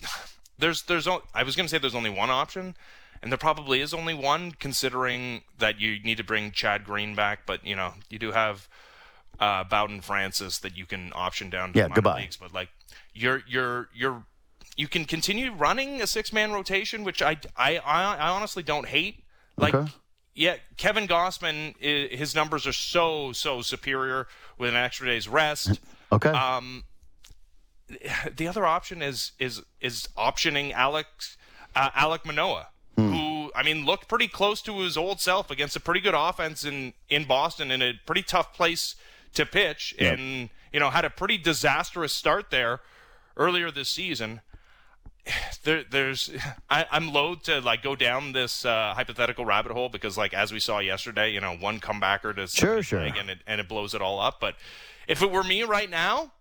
There's 0.56 0.82
there's 0.82 1.08
o- 1.08 1.24
I 1.34 1.42
was 1.42 1.56
going 1.56 1.66
to 1.66 1.68
say 1.70 1.78
there's 1.78 1.96
only 1.96 2.10
one 2.10 2.30
option, 2.30 2.76
and 3.20 3.32
there 3.32 3.36
probably 3.36 3.80
is 3.80 3.92
only 3.92 4.14
one, 4.14 4.52
considering 4.52 5.42
that 5.58 5.80
you 5.80 5.98
need 6.00 6.16
to 6.18 6.22
bring 6.24 6.52
Chad 6.52 6.84
Green 6.84 7.16
back. 7.16 7.40
But 7.44 7.66
you 7.66 7.74
know, 7.74 7.94
you 8.08 8.20
do 8.20 8.30
have 8.30 8.68
uh, 9.40 9.64
Bowden 9.64 10.00
Francis 10.00 10.58
that 10.60 10.76
you 10.76 10.86
can 10.86 11.10
option 11.12 11.50
down 11.50 11.72
to 11.72 11.78
Yeah, 11.80 11.88
minor 11.88 11.94
goodbye. 11.96 12.20
leagues. 12.20 12.36
But 12.36 12.54
like, 12.54 12.68
you're 13.12 13.42
you're 13.48 13.88
you're 13.92 14.22
you 14.76 14.86
can 14.86 15.06
continue 15.06 15.52
running 15.52 16.00
a 16.00 16.06
six 16.06 16.32
man 16.32 16.52
rotation, 16.52 17.02
which 17.02 17.20
I, 17.20 17.36
I 17.56 17.78
I 17.78 18.14
I 18.14 18.28
honestly 18.28 18.62
don't 18.62 18.86
hate. 18.86 19.24
Like 19.56 19.74
Okay. 19.74 19.90
Yeah, 20.34 20.56
Kevin 20.76 21.06
Gausman, 21.06 21.76
his 21.80 22.34
numbers 22.34 22.66
are 22.66 22.72
so 22.72 23.32
so 23.32 23.62
superior 23.62 24.26
with 24.58 24.70
an 24.70 24.76
extra 24.76 25.06
day's 25.06 25.28
rest. 25.28 25.80
Okay, 26.10 26.30
Um, 26.30 26.84
the 28.36 28.48
other 28.48 28.66
option 28.66 29.02
is 29.02 29.32
is 29.38 29.62
is 29.80 30.08
optioning 30.16 30.72
Alex 30.72 31.36
uh, 31.76 31.90
Alek 31.90 32.24
Manoah, 32.24 32.68
who 32.96 33.52
I 33.54 33.62
mean 33.62 33.84
looked 33.84 34.08
pretty 34.08 34.28
close 34.28 34.62
to 34.62 34.78
his 34.80 34.96
old 34.96 35.20
self 35.20 35.50
against 35.50 35.76
a 35.76 35.80
pretty 35.80 36.00
good 36.00 36.14
offense 36.14 36.64
in 36.64 36.94
in 37.08 37.24
Boston 37.24 37.70
in 37.70 37.82
a 37.82 37.92
pretty 38.06 38.22
tough 38.22 38.52
place 38.54 38.96
to 39.34 39.44
pitch, 39.46 39.94
Yep. 40.00 40.18
and 40.18 40.50
you 40.72 40.80
know 40.80 40.90
had 40.90 41.04
a 41.04 41.10
pretty 41.10 41.38
disastrous 41.38 42.12
start 42.12 42.50
there 42.50 42.80
earlier 43.36 43.70
this 43.70 43.88
season. 43.88 44.40
There, 45.62 45.82
there's, 45.90 46.30
I, 46.68 46.84
I'm 46.90 47.10
loath 47.10 47.44
to 47.44 47.60
like 47.60 47.82
go 47.82 47.96
down 47.96 48.32
this 48.32 48.66
uh, 48.66 48.92
hypothetical 48.94 49.46
rabbit 49.46 49.72
hole 49.72 49.88
because, 49.88 50.18
like, 50.18 50.34
as 50.34 50.52
we 50.52 50.60
saw 50.60 50.78
yesterday, 50.78 51.32
you 51.32 51.40
know, 51.40 51.56
one 51.56 51.80
comebacker 51.80 52.36
to 52.36 52.46
Sure, 52.46 52.82
sure. 52.82 53.00
and 53.00 53.30
it 53.30 53.38
and 53.46 53.60
it 53.62 53.68
blows 53.68 53.94
it 53.94 54.02
all 54.02 54.20
up. 54.20 54.40
But 54.40 54.56
if 55.08 55.22
it 55.22 55.30
were 55.30 55.42
me 55.42 55.62
right 55.62 55.88
now, 55.88 56.32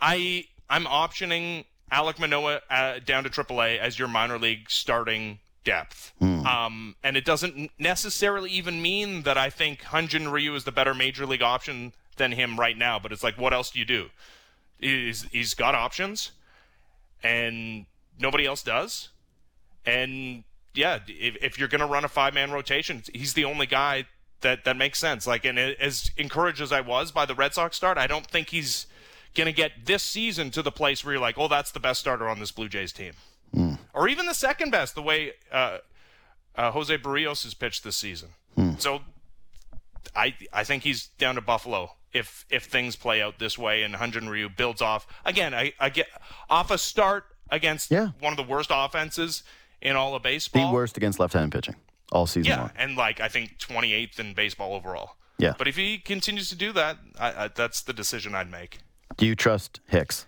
I 0.00 0.44
I'm 0.68 0.84
optioning 0.84 1.64
Alek 1.90 2.18
Manoah 2.18 2.60
uh, 2.68 2.98
down 3.04 3.24
to 3.24 3.30
AAA 3.30 3.78
as 3.78 3.98
your 3.98 4.08
minor 4.08 4.38
league 4.38 4.68
starting 4.70 5.38
depth. 5.64 6.12
Um, 6.46 6.96
and 7.02 7.16
it 7.16 7.24
doesn't 7.24 7.70
necessarily 7.78 8.50
even 8.50 8.82
mean 8.82 9.22
that 9.22 9.38
I 9.38 9.50
think 9.50 9.82
Hyun 9.82 10.08
Jin 10.08 10.28
Ryu 10.28 10.54
is 10.54 10.64
the 10.64 10.72
better 10.72 10.94
major 10.94 11.26
league 11.26 11.42
option 11.42 11.92
than 12.16 12.32
him 12.32 12.58
right 12.58 12.76
now. 12.76 12.98
But 12.98 13.12
it's 13.12 13.22
like, 13.24 13.38
what 13.38 13.52
else 13.52 13.70
do 13.70 13.78
you 13.78 13.84
do? 13.84 14.06
He's, 14.78 15.22
he's 15.32 15.54
got 15.54 15.74
options, 15.74 16.32
and 17.22 17.86
nobody 18.18 18.46
else 18.46 18.62
does. 18.62 19.10
And 19.84 20.44
yeah, 20.74 20.98
if, 21.06 21.36
if 21.42 21.58
you're 21.58 21.68
going 21.68 21.80
to 21.80 21.86
run 21.86 22.04
a 22.04 22.08
five 22.08 22.34
man 22.34 22.50
rotation, 22.50 23.02
he's 23.12 23.34
the 23.34 23.44
only 23.44 23.66
guy 23.66 24.06
that, 24.40 24.64
that 24.64 24.76
makes 24.76 24.98
sense. 24.98 25.26
Like, 25.26 25.44
and 25.44 25.58
as 25.58 26.10
encouraged 26.16 26.60
as 26.60 26.72
I 26.72 26.80
was 26.80 27.10
by 27.12 27.26
the 27.26 27.34
Red 27.34 27.54
Sox 27.54 27.76
start, 27.76 27.98
I 27.98 28.06
don't 28.06 28.26
think 28.26 28.50
he's 28.50 28.86
going 29.34 29.46
to 29.46 29.52
get 29.52 29.86
this 29.86 30.02
season 30.02 30.50
to 30.50 30.62
the 30.62 30.72
place 30.72 31.04
where 31.04 31.14
you're 31.14 31.20
like, 31.20 31.38
oh, 31.38 31.48
that's 31.48 31.70
the 31.72 31.80
best 31.80 32.00
starter 32.00 32.28
on 32.28 32.40
this 32.40 32.50
Blue 32.52 32.68
Jays 32.68 32.92
team. 32.92 33.12
Or 33.94 34.08
even 34.08 34.26
the 34.26 34.34
second 34.34 34.70
best, 34.70 34.94
the 34.94 35.02
way 35.02 35.32
uh, 35.50 35.78
uh, 36.56 36.70
Jose 36.72 36.96
Berrios 36.98 37.44
has 37.44 37.54
pitched 37.54 37.84
this 37.84 37.96
season. 37.96 38.30
So 38.78 39.00
I 40.14 40.34
I 40.52 40.64
think 40.64 40.82
he's 40.82 41.08
down 41.18 41.36
to 41.36 41.40
Buffalo 41.40 41.92
if 42.16 42.44
if 42.50 42.64
things 42.64 42.96
play 42.96 43.20
out 43.22 43.38
this 43.38 43.56
way 43.58 43.82
and 43.82 43.94
Hyun 43.94 44.12
Jin 44.12 44.28
Ryu 44.28 44.48
builds 44.48 44.80
off 44.82 45.06
again. 45.24 45.54
I, 45.54 45.72
I 45.78 45.88
get 45.90 46.06
off 46.50 46.70
a 46.70 46.78
start 46.78 47.24
against 47.50 47.90
Yeah. 47.90 48.08
one 48.20 48.32
of 48.32 48.36
the 48.36 48.42
worst 48.42 48.70
offenses 48.72 49.42
in 49.80 49.94
all 49.96 50.14
of 50.14 50.22
baseball. 50.22 50.68
the 50.68 50.74
worst 50.74 50.96
against 50.96 51.18
left-handed 51.20 51.52
pitching 51.52 51.76
all 52.12 52.26
season 52.26 52.50
Yeah, 52.50 52.60
long. 52.60 52.70
and 52.76 52.96
like 52.96 53.20
I 53.20 53.28
think 53.28 53.58
28th 53.58 54.18
in 54.18 54.34
baseball 54.34 54.74
overall. 54.74 55.16
Yeah. 55.38 55.52
But 55.58 55.68
if 55.68 55.76
he 55.76 55.98
continues 55.98 56.48
to 56.48 56.56
do 56.56 56.72
that, 56.72 56.96
I, 57.18 57.44
I, 57.44 57.48
that's 57.48 57.82
the 57.82 57.92
decision 57.92 58.34
I'd 58.34 58.50
make. 58.50 58.78
Do 59.18 59.26
you 59.26 59.34
trust 59.36 59.80
Hicks? 59.86 60.26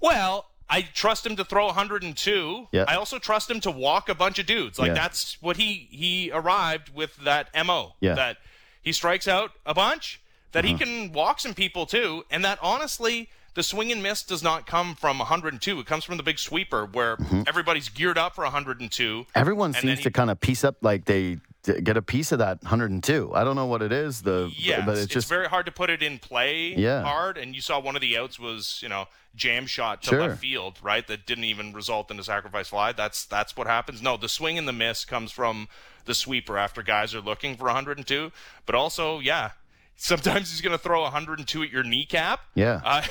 Well, 0.00 0.46
I 0.70 0.82
trust 0.82 1.26
him 1.26 1.34
to 1.36 1.44
throw 1.44 1.66
102. 1.66 2.68
Yeah. 2.72 2.84
I 2.86 2.94
also 2.94 3.18
trust 3.18 3.50
him 3.50 3.60
to 3.60 3.70
walk 3.70 4.08
a 4.08 4.14
bunch 4.14 4.38
of 4.38 4.46
dudes. 4.46 4.78
Like 4.78 4.88
Yeah. 4.88 4.94
that's 4.94 5.40
what 5.42 5.56
he 5.56 5.88
he 5.90 6.30
arrived 6.32 6.94
with 6.94 7.16
that 7.24 7.48
mo. 7.66 7.94
Yeah. 8.00 8.14
That 8.14 8.36
he 8.82 8.92
strikes 8.92 9.26
out 9.26 9.52
a 9.66 9.74
bunch. 9.74 10.20
That 10.52 10.64
he 10.64 10.74
can 10.74 11.12
walk 11.12 11.40
some 11.40 11.54
people 11.54 11.86
too, 11.86 12.24
and 12.30 12.44
that 12.44 12.58
honestly. 12.62 13.28
The 13.54 13.62
swing 13.64 13.90
and 13.90 14.00
miss 14.00 14.22
does 14.22 14.40
not 14.40 14.68
come 14.68 14.94
from 14.94 15.18
102. 15.18 15.80
It 15.80 15.86
comes 15.86 16.04
from 16.04 16.16
the 16.16 16.22
big 16.22 16.38
sweeper 16.38 16.86
where 16.86 17.16
Mm-hmm. 17.16 17.42
everybody's 17.48 17.88
geared 17.88 18.16
up 18.16 18.36
for 18.36 18.44
102. 18.44 19.26
Everyone 19.34 19.72
seems 19.72 19.98
he- 19.98 20.04
to 20.04 20.10
kind 20.12 20.30
of 20.30 20.38
piece 20.38 20.62
up 20.62 20.76
like 20.80 21.06
they 21.06 21.38
get 21.64 21.96
a 21.96 22.02
piece 22.02 22.30
of 22.30 22.38
that 22.38 22.62
102. 22.62 23.32
I 23.34 23.42
don't 23.42 23.56
know 23.56 23.66
what 23.66 23.82
it 23.82 23.90
is. 23.90 24.22
The 24.22 24.52
Yes, 24.56 24.82
but 24.86 24.92
it's 24.92 25.04
it's, 25.04 25.12
just 25.14 25.28
very 25.28 25.48
hard 25.48 25.66
to 25.66 25.72
put 25.72 25.90
it 25.90 26.04
in 26.04 26.20
play 26.20 26.72
Yeah. 26.76 27.02
hard. 27.02 27.36
And 27.36 27.52
you 27.56 27.60
saw 27.60 27.80
one 27.80 27.96
of 27.96 28.00
the 28.02 28.16
outs 28.16 28.38
was, 28.38 28.78
you 28.80 28.88
know, 28.88 29.06
jam 29.34 29.66
shot 29.66 30.02
to 30.02 30.10
Sure. 30.10 30.20
left 30.28 30.40
field, 30.40 30.78
right? 30.80 31.04
That 31.08 31.26
didn't 31.26 31.44
even 31.44 31.72
result 31.72 32.12
in 32.12 32.20
a 32.20 32.22
sacrifice 32.22 32.68
fly. 32.68 32.92
That's 32.92 33.24
that's 33.24 33.56
what 33.56 33.66
happens. 33.66 34.00
No, 34.00 34.16
the 34.16 34.28
swing 34.28 34.56
and 34.56 34.68
the 34.68 34.72
miss 34.72 35.04
comes 35.04 35.32
from 35.32 35.68
the 36.04 36.14
sweeper 36.14 36.56
after 36.58 36.84
guys 36.84 37.12
are 37.12 37.20
looking 37.22 37.56
for 37.56 37.64
102. 37.64 38.30
But 38.66 38.76
also, 38.76 39.18
yeah, 39.18 39.52
sometimes 39.98 40.50
he's 40.50 40.62
going 40.62 40.72
to 40.76 40.82
throw 40.82 41.02
102 41.02 41.62
at 41.62 41.70
your 41.70 41.82
kneecap. 41.82 42.40
Yeah. 42.54 42.80
Uh, 42.82 43.02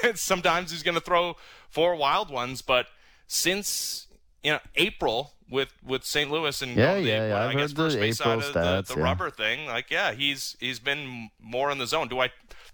sometimes 0.14 0.70
he's 0.70 0.84
going 0.84 0.94
to 0.94 1.00
throw 1.00 1.36
four 1.68 1.96
wild 1.96 2.30
ones. 2.30 2.62
But 2.62 2.86
since 3.26 4.06
you 4.44 4.52
know 4.52 4.60
April 4.76 5.32
with 5.50 5.72
with 5.84 6.04
St. 6.04 6.30
Louis 6.30 6.62
and 6.62 6.76
Yeah, 6.76 6.94
to, 6.94 7.00
yeah, 7.00 7.28
yeah. 7.28 7.34
I 7.36 7.48
I've 7.48 7.56
guess 7.56 7.70
the 7.70 7.76
first 7.76 7.98
base 7.98 8.20
April 8.20 8.40
side 8.40 8.48
of 8.48 8.54
the, 8.54 8.60
stats, 8.60 8.94
the 8.94 9.00
yeah. 9.00 9.04
rubber 9.04 9.30
thing. 9.30 9.66
Like, 9.66 9.90
yeah, 9.90 10.12
he's 10.12 10.56
he's 10.60 10.78
been 10.78 11.30
more 11.40 11.72
in 11.72 11.78
the 11.78 11.86
zone. 11.86 12.06
Do 12.08 12.20
I 12.20 12.30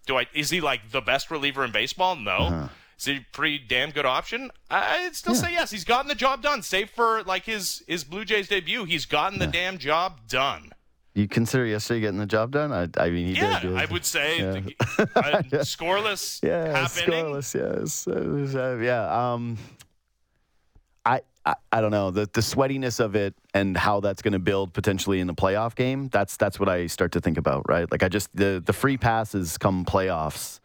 do 0.07 0.19
I 0.19 0.27
is 0.35 0.51
he 0.51 0.61
like 0.61 0.91
the 0.91 1.01
best 1.01 1.31
reliever 1.31 1.65
in 1.65 1.73
baseball? 1.73 2.17
No. 2.17 2.31
Uh-huh. 2.31 2.69
Is 2.99 3.07
he 3.07 3.17
a 3.17 3.27
pretty 3.33 3.59
damn 3.59 3.93
good 3.93 4.05
option? 4.05 4.51
I'd 4.71 5.17
still 5.17 5.35
say 5.35 5.53
yes. 5.53 5.71
He's 5.71 5.85
gotten 5.85 6.07
the 6.07 6.15
job 6.15 6.43
done. 6.43 6.61
Save 6.61 6.91
for 6.91 7.23
like 7.23 7.47
his 7.47 7.83
his 7.89 8.05
Blue 8.05 8.27
Jays 8.27 8.49
debut, 8.49 8.85
he's 8.85 9.07
gotten 9.07 9.39
the 9.39 9.47
damn 9.47 9.79
job 9.79 10.29
done. 10.29 10.73
You 11.15 11.27
consider 11.29 11.67
yesterday 11.67 12.01
getting 12.01 12.19
the 12.19 12.27
job 12.27 12.53
done. 12.53 12.73
I, 12.73 12.89
I 13.03 13.11
mean, 13.11 13.27
he 13.27 13.33
Yeah, 13.41 13.61
did. 13.61 13.77
I 13.77 13.87
would 13.87 14.05
say 14.05 14.39
Yeah. 14.41 14.53
the, 14.61 14.77
uh, 15.17 15.43
scoreless 15.65 16.41
Yeah, 16.43 16.73
half 16.77 16.97
inning. 17.03 17.25
scoreless. 17.25 17.55
Yes, 17.55 18.07
uh, 18.55 18.77
yeah. 18.81 19.33
Um, 19.33 19.59
I, 21.05 21.23
I 21.47 21.55
I 21.73 21.81
don't 21.81 21.91
know 21.91 22.11
the 22.11 22.29
the 22.33 22.41
sweatiness 22.43 23.01
of 23.01 23.17
it 23.17 23.35
and 23.55 23.77
how 23.77 24.01
that's 24.01 24.23
going 24.23 24.33
to 24.35 24.39
build 24.39 24.73
potentially 24.73 25.21
in 25.21 25.27
the 25.27 25.35
playoff 25.35 25.75
game. 25.75 26.09
That's 26.09 26.37
that's 26.37 26.61
what 26.61 26.69
I 26.69 26.87
start 26.87 27.13
to 27.13 27.21
think 27.21 27.39
about, 27.39 27.69
right? 27.69 27.91
Like 27.91 28.03
I 28.03 28.09
just 28.09 28.29
the 28.37 28.63
the 28.65 28.73
free 28.73 28.97
passes 28.99 29.57
come 29.59 29.85
playoffs. 29.85 30.61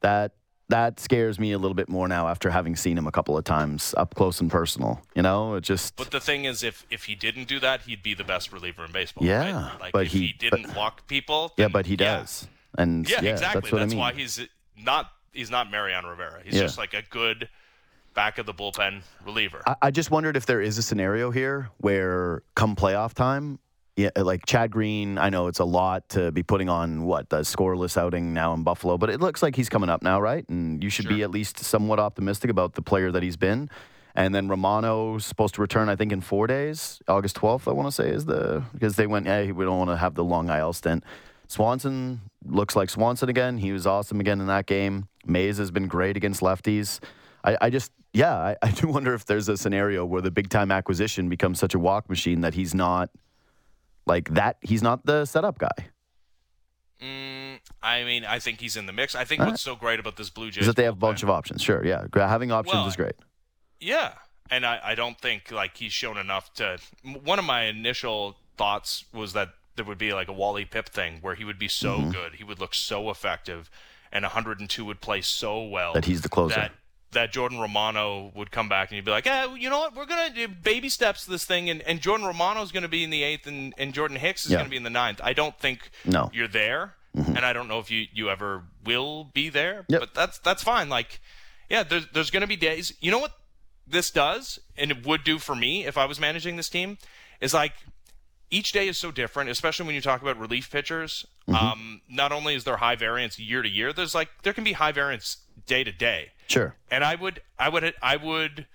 That 0.00 0.32
that 0.68 0.98
scares 0.98 1.38
me 1.38 1.52
a 1.52 1.58
little 1.58 1.74
bit 1.74 1.88
more 1.88 2.08
now 2.08 2.28
after 2.28 2.50
having 2.50 2.74
seen 2.76 2.96
him 2.96 3.06
a 3.06 3.12
couple 3.12 3.36
of 3.36 3.44
times 3.44 3.94
up 3.98 4.14
close 4.14 4.40
and 4.40 4.50
personal. 4.50 5.00
You 5.14 5.22
know, 5.22 5.54
it 5.54 5.60
just. 5.62 5.96
But 5.96 6.10
the 6.10 6.20
thing 6.20 6.44
is, 6.46 6.62
if 6.62 6.86
if 6.90 7.04
he 7.04 7.14
didn't 7.14 7.48
do 7.48 7.60
that, 7.60 7.82
he'd 7.82 8.02
be 8.02 8.14
the 8.14 8.24
best 8.24 8.52
reliever 8.52 8.84
in 8.84 8.92
baseball. 8.92 9.26
Yeah, 9.26 9.68
right? 9.70 9.80
like 9.80 9.92
but 9.92 10.06
if 10.06 10.12
he- 10.12 10.28
he, 10.28 10.32
didn't 10.32 10.68
but- 10.68 10.76
walk 10.76 11.06
people. 11.06 11.52
yeah, 11.56 11.68
but 11.68 11.86
he 11.86 11.96
does, 11.96 12.46
and 12.78 13.08
Yeah, 13.08 13.20
yeah, 13.22 13.30
exactly. 13.32 13.60
that's 13.62 13.72
what 13.72 13.82
I 13.82 13.86
mean. 13.86 13.98
why 13.98 14.12
he's 14.14 14.40
not 14.78 15.10
he's 15.32 15.50
not 15.50 15.70
Mariano 15.70 16.10
Rivera. 16.10 16.40
He's 16.44 16.54
Yeah. 16.54 16.62
just 16.62 16.78
like 16.78 16.94
a 16.94 17.02
good 17.10 17.48
back 18.14 18.38
of 18.38 18.46
the 18.46 18.54
bullpen 18.54 19.02
reliever. 19.26 19.60
I, 19.66 19.74
I 19.82 19.90
just 19.90 20.10
wondered 20.12 20.36
if 20.36 20.46
there 20.46 20.60
is 20.60 20.78
a 20.78 20.82
scenario 20.82 21.30
here 21.32 21.70
where 21.78 22.42
come 22.54 22.76
playoff 22.76 23.12
time, 23.12 23.58
yeah, 23.96 24.10
uh, 24.16 24.24
like 24.24 24.44
Chad 24.46 24.70
Green, 24.72 25.18
I 25.18 25.30
know 25.30 25.46
it's 25.46 25.60
a 25.60 25.64
lot 25.64 26.08
to 26.10 26.32
be 26.32 26.42
putting 26.42 26.68
on 26.68 27.04
what 27.04 27.28
the 27.30 27.40
scoreless 27.40 27.96
outing 27.96 28.34
now 28.34 28.52
in 28.54 28.64
Buffalo, 28.64 28.98
but 28.98 29.08
it 29.08 29.20
looks 29.20 29.42
like 29.42 29.54
he's 29.54 29.68
coming 29.68 29.88
up 29.88 30.02
now, 30.02 30.20
right? 30.20 30.48
And 30.48 30.82
you 30.82 30.90
should 30.90 31.08
be 31.08 31.22
at 31.22 31.30
least 31.30 31.60
somewhat 31.60 32.00
optimistic 32.00 32.50
about 32.50 32.74
the 32.74 32.82
player 32.82 33.12
that 33.12 33.22
he's 33.22 33.36
been. 33.36 33.70
And 34.16 34.34
then 34.34 34.48
Romano's 34.48 35.26
supposed 35.26 35.54
to 35.56 35.60
return, 35.60 35.88
I 35.88 35.96
think, 35.96 36.12
in 36.12 36.20
four 36.20 36.46
days. 36.46 37.00
August 37.08 37.36
12th, 37.36 37.68
I 37.68 37.72
want 37.72 37.88
to 37.88 37.92
say, 37.92 38.08
is 38.10 38.24
the 38.26 38.64
because 38.72 38.96
they 38.96 39.06
went, 39.06 39.26
hey, 39.26 39.50
we 39.52 39.64
don't 39.64 39.78
want 39.78 39.90
to 39.90 39.96
have 39.96 40.14
the 40.14 40.24
long 40.24 40.48
IL 40.48 40.72
stint. 40.72 41.04
Swanson 41.46 42.20
looks 42.44 42.76
like 42.76 42.90
Swanson 42.90 43.28
again. 43.28 43.58
He 43.58 43.72
was 43.72 43.86
awesome 43.86 44.20
again 44.20 44.40
in 44.40 44.46
that 44.46 44.66
game. 44.66 45.08
Mays 45.26 45.58
has 45.58 45.70
been 45.70 45.88
great 45.88 46.16
against 46.16 46.40
lefties. 46.40 47.00
I, 47.44 47.56
I 47.60 47.70
just, 47.70 47.92
yeah, 48.12 48.34
I, 48.34 48.56
I 48.62 48.70
do 48.70 48.88
wonder 48.88 49.14
if 49.14 49.24
there's 49.24 49.48
a 49.48 49.56
scenario 49.56 50.04
where 50.04 50.22
the 50.22 50.30
big 50.30 50.48
time 50.48 50.70
acquisition 50.70 51.28
becomes 51.28 51.58
such 51.58 51.74
a 51.74 51.78
walk 51.78 52.08
machine 52.08 52.40
that 52.40 52.54
he's 52.54 52.74
not 52.74 53.10
like 54.06 54.34
that. 54.34 54.56
He's 54.62 54.82
not 54.82 55.06
the 55.06 55.24
setup 55.24 55.58
guy. 55.58 55.88
Mm, 57.02 57.58
I 57.82 58.04
mean, 58.04 58.24
I 58.24 58.38
think 58.38 58.60
he's 58.60 58.76
in 58.76 58.86
the 58.86 58.92
mix. 58.92 59.14
I 59.14 59.24
think 59.24 59.40
All 59.40 59.48
what's 59.48 59.62
so 59.62 59.76
great 59.76 60.00
about 60.00 60.16
this 60.16 60.30
Blue 60.30 60.50
Jays 60.50 60.62
Is 60.62 60.66
that 60.68 60.76
they 60.76 60.84
have 60.84 60.94
a 60.94 60.96
bunch 60.96 61.22
of 61.22 61.30
options. 61.30 61.62
Sure, 61.62 61.84
yeah. 61.84 62.06
Having 62.14 62.52
options 62.52 62.74
Well, 62.74 62.86
is 62.86 62.96
great. 62.96 63.14
Yeah, 63.80 64.14
and 64.50 64.64
I, 64.64 64.80
I 64.82 64.94
don't 64.94 65.18
think 65.20 65.50
like 65.50 65.76
he's 65.76 65.92
shown 65.92 66.16
enough 66.16 66.52
to. 66.54 66.78
One 67.24 67.38
of 67.38 67.44
my 67.44 67.64
initial 67.64 68.36
thoughts 68.56 69.04
was 69.12 69.32
that 69.32 69.48
there 69.76 69.84
would 69.84 69.98
be 69.98 70.12
like 70.12 70.28
a 70.28 70.32
Wally 70.32 70.64
Pipp 70.64 70.86
thing 70.88 71.18
where 71.20 71.34
he 71.34 71.44
would 71.44 71.58
be 71.58 71.68
so 71.68 71.98
Mm-hmm. 71.98 72.10
good, 72.12 72.34
he 72.36 72.44
would 72.44 72.60
look 72.60 72.74
so 72.74 73.10
effective, 73.10 73.68
and 74.12 74.22
102 74.22 74.84
would 74.84 75.00
play 75.00 75.20
so 75.20 75.62
well 75.64 75.92
That 75.94 76.04
he's 76.04 76.22
the 76.22 76.28
closer. 76.28 76.70
That 77.14 77.32
Jordan 77.32 77.58
Romano 77.58 78.30
would 78.34 78.50
come 78.50 78.68
back 78.68 78.90
and 78.90 78.96
you'd 78.96 79.04
be 79.04 79.10
like, 79.10 79.26
eh, 79.26 79.54
you 79.58 79.70
know 79.70 79.78
what? 79.78 79.96
We're 79.96 80.06
gonna 80.06 80.32
do 80.34 80.46
baby 80.48 80.88
steps 80.88 81.24
this 81.24 81.44
thing, 81.44 81.70
and, 81.70 81.82
and 81.82 82.00
Jordan 82.00 82.26
Romano's 82.26 82.70
gonna 82.72 82.88
be 82.88 83.02
in 83.02 83.10
the 83.10 83.22
eighth, 83.22 83.46
and, 83.46 83.72
and 83.78 83.92
Jordan 83.94 84.16
Hicks 84.16 84.44
is 84.44 84.52
Yeah. 84.52 84.58
gonna 84.58 84.68
be 84.70 84.76
in 84.76 84.82
the 84.84 84.90
ninth. 84.90 85.20
I 85.24 85.32
don't 85.32 85.58
think 85.58 85.90
No. 86.04 86.24
Mm-hmm. 86.24 86.36
you're 86.36 86.48
there, 86.48 86.94
and 87.14 87.38
I 87.40 87.52
don't 87.52 87.68
know 87.68 87.78
if 87.78 87.90
you 87.90 88.06
you 88.12 88.28
ever 88.30 88.64
will 88.84 89.24
be 89.24 89.48
there. 89.48 89.84
Yep. 89.88 90.00
But 90.00 90.14
that's 90.14 90.38
that's 90.38 90.62
fine. 90.62 90.88
Like, 90.88 91.20
yeah, 91.70 91.82
there's 91.82 92.06
there's 92.12 92.30
gonna 92.30 92.46
be 92.46 92.56
days. 92.56 92.92
You 93.00 93.10
know 93.10 93.18
what 93.20 93.32
this 93.86 94.10
does, 94.10 94.58
and 94.76 94.90
it 94.90 95.06
would 95.06 95.24
do 95.24 95.38
for 95.38 95.54
me 95.54 95.84
if 95.86 95.96
I 95.98 96.04
was 96.06 96.18
managing 96.20 96.56
this 96.56 96.68
team, 96.68 96.98
is 97.40 97.52
like 97.54 97.72
each 98.50 98.72
day 98.72 98.88
is 98.88 98.98
so 98.98 99.10
different, 99.10 99.50
especially 99.50 99.86
when 99.86 99.94
you 99.94 100.00
talk 100.00 100.22
about 100.22 100.38
relief 100.38 100.70
pitchers. 100.70 101.26
Mm-hmm. 101.48 101.54
Um, 101.66 102.00
not 102.08 102.32
only 102.32 102.54
is 102.54 102.64
there 102.64 102.76
high 102.78 102.96
variance 102.96 103.38
year 103.38 103.62
to 103.62 103.68
year, 103.68 103.92
there's 103.92 104.14
like 104.14 104.28
there 104.42 104.52
can 104.52 104.64
be 104.64 104.72
high 104.72 104.92
variance 104.92 105.38
day 105.66 105.84
to 105.84 105.92
day. 105.92 106.32
Sure. 106.46 106.76
And 106.90 107.04
I 107.04 107.14
would, 107.14 107.42
I 107.58 107.68
would, 107.68 107.94
I 108.02 108.16
would, 108.16 108.66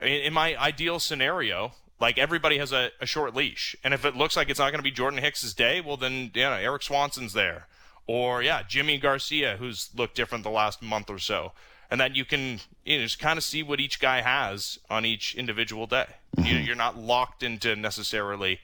in 0.00 0.32
my 0.32 0.56
ideal 0.56 0.98
scenario, 0.98 1.72
like 2.00 2.18
everybody 2.18 2.58
has 2.58 2.72
a, 2.72 2.90
a 3.00 3.06
short 3.06 3.34
leash, 3.34 3.76
and 3.84 3.92
if 3.92 4.04
it 4.04 4.16
looks 4.16 4.36
like 4.36 4.48
it's 4.48 4.58
not 4.58 4.70
going 4.70 4.78
to 4.78 4.84
be 4.84 4.90
Jordan 4.90 5.20
Hicks's 5.20 5.52
day, 5.54 5.80
well 5.80 5.96
then, 5.96 6.30
yeah, 6.34 6.56
Eric 6.56 6.82
Swanson's 6.82 7.32
there, 7.32 7.66
or 8.06 8.42
yeah, 8.42 8.62
Jimmy 8.66 8.98
Garcia, 8.98 9.56
who's 9.58 9.90
looked 9.94 10.16
different 10.16 10.44
the 10.44 10.50
last 10.50 10.82
month 10.82 11.10
or 11.10 11.18
so, 11.18 11.52
and 11.90 12.00
then 12.00 12.14
you 12.14 12.24
can 12.24 12.60
you 12.84 12.98
know, 12.98 13.04
just 13.04 13.18
kind 13.18 13.36
of 13.36 13.44
see 13.44 13.62
what 13.62 13.80
each 13.80 14.00
guy 14.00 14.22
has 14.22 14.78
on 14.88 15.04
each 15.04 15.34
individual 15.34 15.86
day. 15.86 16.06
You, 16.36 16.44
mm-hmm. 16.44 16.64
you're 16.64 16.76
not 16.76 16.96
locked 16.96 17.42
into 17.42 17.76
necessarily 17.76 18.60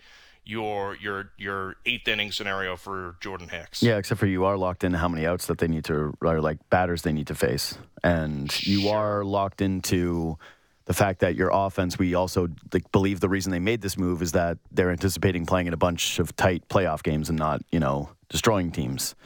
your 0.46 0.96
your 0.96 1.32
your 1.36 1.74
eighth 1.84 2.06
inning 2.08 2.30
scenario 2.32 2.76
for 2.76 3.16
Jordan 3.20 3.48
Hicks. 3.48 3.82
Yeah, 3.82 3.98
except 3.98 4.20
for 4.20 4.26
you 4.26 4.44
are 4.44 4.56
locked 4.56 4.84
into 4.84 4.96
how 4.96 5.08
many 5.08 5.26
outs 5.26 5.46
that 5.46 5.58
they 5.58 5.66
need 5.68 5.84
to, 5.86 6.14
or 6.22 6.40
like 6.40 6.58
batters 6.70 7.02
they 7.02 7.12
need 7.12 7.26
to 7.26 7.34
face, 7.34 7.76
and 8.04 8.50
you 8.66 8.82
Sure. 8.82 8.96
are 8.96 9.24
locked 9.24 9.60
into 9.60 10.38
the 10.84 10.94
fact 10.94 11.18
that 11.20 11.34
your 11.34 11.50
offense. 11.52 11.98
We 11.98 12.14
also 12.14 12.48
like, 12.72 12.90
believe 12.92 13.18
the 13.18 13.28
reason 13.28 13.50
they 13.50 13.58
made 13.58 13.80
this 13.82 13.98
move 13.98 14.22
is 14.22 14.32
that 14.32 14.58
they're 14.70 14.92
anticipating 14.92 15.44
playing 15.44 15.66
in 15.66 15.72
a 15.72 15.76
bunch 15.76 16.20
of 16.20 16.34
tight 16.36 16.68
playoff 16.68 17.02
games 17.02 17.28
and 17.28 17.36
not, 17.36 17.60
you 17.72 17.80
know, 17.80 18.10
destroying 18.28 18.70
teams. 18.70 19.16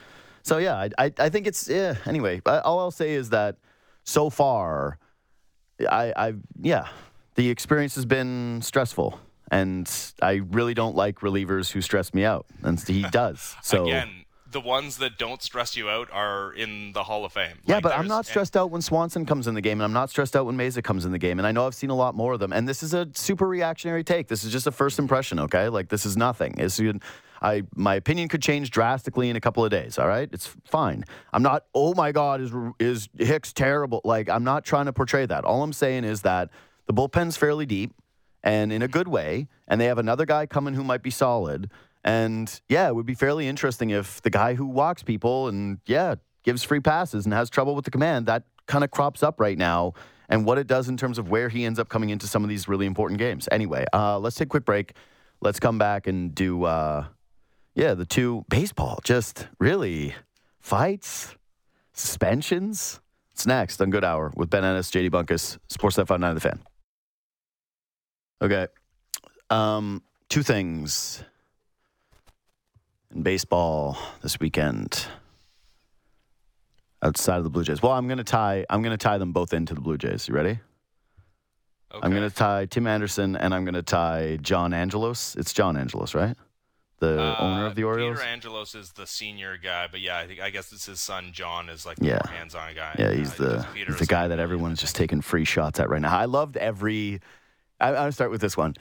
So 0.43 0.57
yeah, 0.57 0.77
I 0.77 0.89
I, 0.99 1.13
I 1.19 1.29
think 1.29 1.47
it's 1.47 1.69
yeah. 1.69 1.97
Anyway, 2.07 2.41
all 2.47 2.79
I'll 2.81 2.91
say 2.91 3.13
is 3.13 3.29
that 3.29 3.57
so 4.05 4.31
far, 4.31 4.99
I 5.91 6.15
I 6.17 6.35
yeah, 6.63 6.89
the 7.35 7.51
experience 7.51 7.95
has 7.97 8.07
been 8.07 8.63
stressful. 8.63 9.21
And 9.51 9.91
I 10.23 10.43
really 10.51 10.75
don't 10.75 10.95
like 10.95 11.21
relievers 11.21 11.73
who 11.73 11.81
stress 11.81 12.15
me 12.15 12.25
out, 12.25 12.47
and 12.63 12.81
he 12.81 13.03
does. 13.11 13.57
So 13.63 13.85
Again, 13.85 14.25
the 14.51 14.61
ones 14.61 14.99
that 14.99 15.19
don't 15.19 15.43
stress 15.43 15.77
you 15.77 15.89
out 15.89 16.09
are 16.13 16.53
in 16.53 16.93
the 16.93 17.05
Hall 17.05 17.25
of 17.25 17.33
Fame. 17.33 17.59
Yeah, 17.65 17.77
Like, 17.77 17.83
but 17.85 17.99
I'm 17.99 18.09
not 18.09 18.27
stressed 18.27 18.57
out 18.57 18.71
when 18.71 18.83
Swanson 18.83 19.25
comes 19.27 19.47
in 19.47 19.55
the 19.55 19.61
game, 19.61 19.79
and 19.79 19.85
I'm 19.85 19.93
not 19.93 20.11
stressed 20.11 20.35
out 20.37 20.47
when 20.47 20.57
Mayza 20.57 20.83
comes 20.83 21.05
in 21.05 21.13
the 21.13 21.19
game. 21.19 21.39
And 21.39 21.47
I 21.47 21.53
know 21.53 21.67
I've 21.67 21.75
seen 21.75 21.91
a 21.91 21.97
lot 21.97 22.15
more 22.15 22.33
of 22.33 22.41
them. 22.41 22.53
And 22.53 22.69
this 22.69 22.83
is 22.83 22.95
a 22.95 23.09
super 23.13 23.47
reactionary 23.47 24.05
take. 24.05 24.29
This 24.29 24.45
is 24.45 24.53
just 24.53 24.67
a 24.67 24.73
first 24.73 24.99
impression, 24.99 25.39
okay? 25.41 25.69
Like 25.69 25.89
this 25.89 26.05
is 26.05 26.17
nothing. 26.17 26.55
It's, 26.59 26.81
I 27.43 27.63
my 27.75 27.95
opinion 27.95 28.29
could 28.29 28.43
change 28.43 28.71
drastically 28.71 29.31
in 29.31 29.37
a 29.37 29.41
couple 29.41 29.65
of 29.65 29.71
days. 29.71 29.99
All 29.99 30.09
right, 30.09 30.29
it's 30.33 30.47
fine. 30.65 31.05
I'm 31.33 31.43
not. 31.43 31.65
Oh 31.75 31.95
my 31.95 32.13
God, 32.13 32.41
is 32.41 32.53
is 32.79 33.09
Hicks 33.19 33.53
terrible? 33.53 34.01
Like 34.05 34.29
I'm 34.29 34.45
not 34.45 34.65
trying 34.65 34.87
to 34.87 34.93
portray 34.93 35.27
that. 35.27 35.45
All 35.45 35.63
I'm 35.63 35.73
saying 35.73 36.05
is 36.05 36.23
that 36.23 36.51
the 36.87 36.93
bullpen's 36.93 37.37
fairly 37.37 37.67
deep 37.67 37.95
and 38.43 38.73
in 38.73 38.83
a 38.83 38.89
good 38.89 39.09
way. 39.09 39.49
And 39.69 39.81
they 39.81 39.87
have 39.87 39.99
another 39.99 40.27
guy 40.27 40.47
coming 40.47 40.75
who 40.75 40.85
might 40.85 41.03
be 41.03 41.11
solid. 41.11 41.71
And 42.05 42.61
yeah, 42.69 42.89
it 42.89 42.95
would 42.95 43.07
be 43.07 43.15
fairly 43.15 43.47
interesting 43.47 43.91
if 43.91 44.23
the 44.23 44.31
guy 44.31 44.55
who 44.55 44.67
walks 44.67 45.03
people 45.03 45.49
and 45.49 45.79
yeah, 45.87 46.17
gives 46.43 46.63
free 46.63 46.81
passes 46.81 47.25
and 47.25 47.35
has 47.35 47.51
trouble 47.51 47.75
with 47.75 47.85
the 47.85 47.91
command, 47.91 48.27
that 48.27 48.45
kind 48.67 48.85
of 48.85 48.91
crops 48.91 49.23
up 49.23 49.41
right 49.41 49.59
now. 49.59 49.93
And 50.29 50.45
what 50.45 50.59
it 50.59 50.67
does 50.67 50.89
in 50.89 50.97
terms 50.97 51.19
of 51.19 51.29
where 51.29 51.49
he 51.49 51.65
ends 51.65 51.79
up 51.79 51.89
coming 51.89 52.11
into 52.11 52.27
some 52.27 52.45
of 52.45 52.49
these 52.49 52.69
really 52.69 52.87
important 52.87 53.19
games. 53.19 53.49
Anyway, 53.51 53.85
uh, 53.93 54.19
let's 54.19 54.37
take 54.37 54.47
a 54.47 54.49
quick 54.49 54.65
break. 54.65 54.95
Let's 55.41 55.59
come 55.59 55.77
back 55.77 56.07
and 56.07 56.35
do, 56.35 56.65
uh, 56.65 57.07
yeah, 57.75 57.95
the 57.95 58.07
two 58.07 58.45
baseball. 58.49 59.01
Just 59.03 59.49
really 59.59 60.15
fights, 60.61 61.35
suspensions. 61.93 63.01
It's 63.33 63.47
next 63.47 63.81
on 63.81 63.91
Good 63.91 64.05
Hour 64.05 64.33
with 64.37 64.51
Ben 64.51 64.65
Ennis, 64.65 64.91
JD 64.91 65.11
Bunkis, 65.11 65.59
Sports 65.69 65.97
559 65.97 66.35
The 66.35 66.41
Fan. 66.41 66.70
Okay. 68.43 68.69
Um, 69.51 70.03
two 70.29 70.43
things 70.43 71.23
in 73.15 73.23
baseball 73.23 73.99
this 74.23 74.39
weekend 74.41 75.07
outside 77.03 77.39
of 77.39 77.45
the 77.45 77.51
Blue 77.51 77.65
Jays. 77.65 77.83
Well, 77.83 77.93
I'm 77.93 78.09
gonna 78.09 78.25
tie. 78.25 78.65
I'm 78.71 78.83
gonna 78.83 78.97
tie 78.97 79.19
them 79.19 79.33
both 79.33 79.53
into 79.53 79.75
the 79.75 79.81
Blue 79.81 79.99
Jays. 79.99 80.29
You 80.29 80.35
ready? 80.35 80.59
Okay. 81.93 82.01
I'm 82.07 82.13
gonna 82.15 82.31
tie 82.31 82.67
Tim 82.67 82.87
Anderson 82.87 83.37
and 83.37 83.53
I'm 83.55 83.65
gonna 83.65 83.83
tie 83.83 84.39
John 84.41 84.73
Angelos. 84.73 85.35
It's 85.37 85.53
John 85.53 85.77
Angelos, 85.77 86.15
right? 86.15 86.37
The 87.01 87.21
Uh, 87.21 87.37
owner 87.41 87.67
of 87.67 87.75
the 87.75 87.85
Orioles. 87.85 88.19
Peter 88.19 88.29
Angelos 88.31 88.75
is 88.75 88.93
the 88.93 89.07
senior 89.07 89.57
guy, 89.57 89.89
but 89.91 90.01
yeah, 90.01 90.19
I 90.19 90.27
think 90.27 90.41
I 90.41 90.51
guess 90.51 90.71
it's 90.73 90.87
his 90.87 91.01
son 91.01 91.31
John 91.33 91.69
is 91.69 91.85
like 91.85 91.97
Yeah. 92.01 92.19
the 92.23 92.29
more 92.29 92.37
hands-on 92.39 92.75
guy. 92.75 92.95
Yeah, 92.99 93.11
he's 93.13 93.33
Uh, 93.41 93.65
the 93.75 93.85
he's 93.87 93.99
the 93.99 94.07
guy 94.07 94.29
that 94.29 94.39
everyone's 94.39 94.81
just 94.81 94.95
taking 94.95 95.21
free 95.21 95.45
shots 95.47 95.81
at 95.81 95.89
right 95.91 96.01
now. 96.01 96.17
I 96.17 96.27
loved 96.27 96.57
every. 96.59 97.21
I, 97.81 97.89
I'm 97.89 97.95
gonna 97.95 98.13
start 98.13 98.31
with 98.31 98.41
this 98.41 98.57
one. 98.57 98.75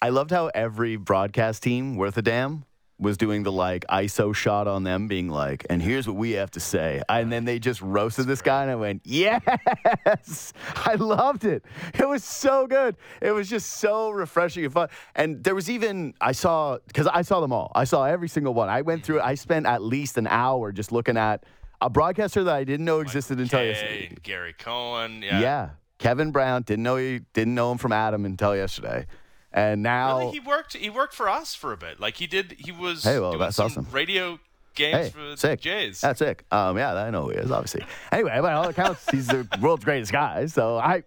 I 0.00 0.10
loved 0.10 0.30
how 0.30 0.46
every 0.54 0.96
broadcast 0.96 1.62
team 1.62 1.96
worth 1.96 2.16
a 2.16 2.22
damn 2.22 2.64
was 3.00 3.16
doing 3.16 3.44
the 3.44 3.52
like 3.52 3.84
ISO 3.88 4.34
shot 4.34 4.66
on 4.66 4.82
them, 4.82 5.06
being 5.06 5.28
like, 5.28 5.64
"And 5.70 5.80
here's 5.80 6.06
what 6.06 6.16
we 6.16 6.32
have 6.32 6.50
to 6.52 6.60
say," 6.60 7.02
and 7.08 7.30
then 7.30 7.44
they 7.44 7.58
just 7.58 7.80
roasted 7.80 8.26
this 8.26 8.42
guy, 8.42 8.62
and 8.62 8.70
I 8.70 8.74
went, 8.74 9.02
"Yes!" 9.04 10.52
I 10.76 10.94
loved 10.94 11.44
it. 11.44 11.64
It 11.94 12.08
was 12.08 12.24
so 12.24 12.66
good. 12.66 12.96
It 13.20 13.32
was 13.32 13.48
just 13.48 13.74
so 13.74 14.10
refreshing 14.10 14.64
and 14.64 14.72
fun. 14.72 14.88
And 15.14 15.42
there 15.44 15.54
was 15.54 15.70
even 15.70 16.14
I 16.20 16.32
saw 16.32 16.78
because 16.86 17.06
I 17.06 17.22
saw 17.22 17.40
them 17.40 17.52
all. 17.52 17.70
I 17.74 17.84
saw 17.84 18.04
every 18.04 18.28
single 18.28 18.54
one. 18.54 18.68
I 18.68 18.82
went 18.82 19.04
through. 19.04 19.20
I 19.20 19.34
spent 19.34 19.66
at 19.66 19.82
least 19.82 20.18
an 20.18 20.26
hour 20.26 20.72
just 20.72 20.90
looking 20.90 21.16
at 21.16 21.44
a 21.80 21.88
broadcaster 21.88 22.42
that 22.44 22.54
I 22.54 22.64
didn't 22.64 22.86
know 22.86 23.00
existed 23.00 23.38
until 23.38 23.64
yesterday. 23.64 24.12
Gary 24.22 24.54
Cohen. 24.58 25.22
Yeah. 25.22 25.40
Yeah. 25.40 25.70
Kevin 25.98 26.30
Brown 26.30 26.62
didn't 26.62 26.82
know 26.84 26.96
he 26.96 27.20
didn't 27.32 27.54
know 27.54 27.72
him 27.72 27.78
from 27.78 27.92
Adam 27.92 28.24
until 28.24 28.56
yesterday, 28.56 29.06
and 29.52 29.82
now 29.82 30.18
Really, 30.18 30.32
he 30.32 30.40
worked. 30.40 30.76
He 30.76 30.90
worked 30.90 31.14
for 31.14 31.28
us 31.28 31.54
for 31.54 31.72
a 31.72 31.76
bit. 31.76 32.00
Like 32.00 32.16
he 32.16 32.26
did. 32.26 32.56
He 32.58 32.72
was. 32.72 33.04
Hey, 33.04 33.18
well, 33.18 33.36
that's 33.36 33.56
some 33.56 33.66
awesome. 33.66 33.86
Radio 33.90 34.38
games 34.78 34.96
hey, 34.96 35.10
for 35.10 35.30
the 35.30 35.36
sick. 35.36 35.60
Jays. 35.60 36.00
That's 36.00 36.20
sick. 36.20 36.44
Um, 36.50 36.78
yeah, 36.78 36.94
I 36.94 37.10
know 37.10 37.24
who 37.24 37.30
he 37.30 37.36
is, 37.36 37.50
obviously. 37.50 37.84
Anyway, 38.12 38.38
by 38.40 38.52
all 38.52 38.68
accounts, 38.68 39.10
he's 39.10 39.26
the 39.26 39.46
world's 39.60 39.84
greatest 39.84 40.12
guy. 40.12 40.46
So 40.46 40.78
I, 40.78 41.02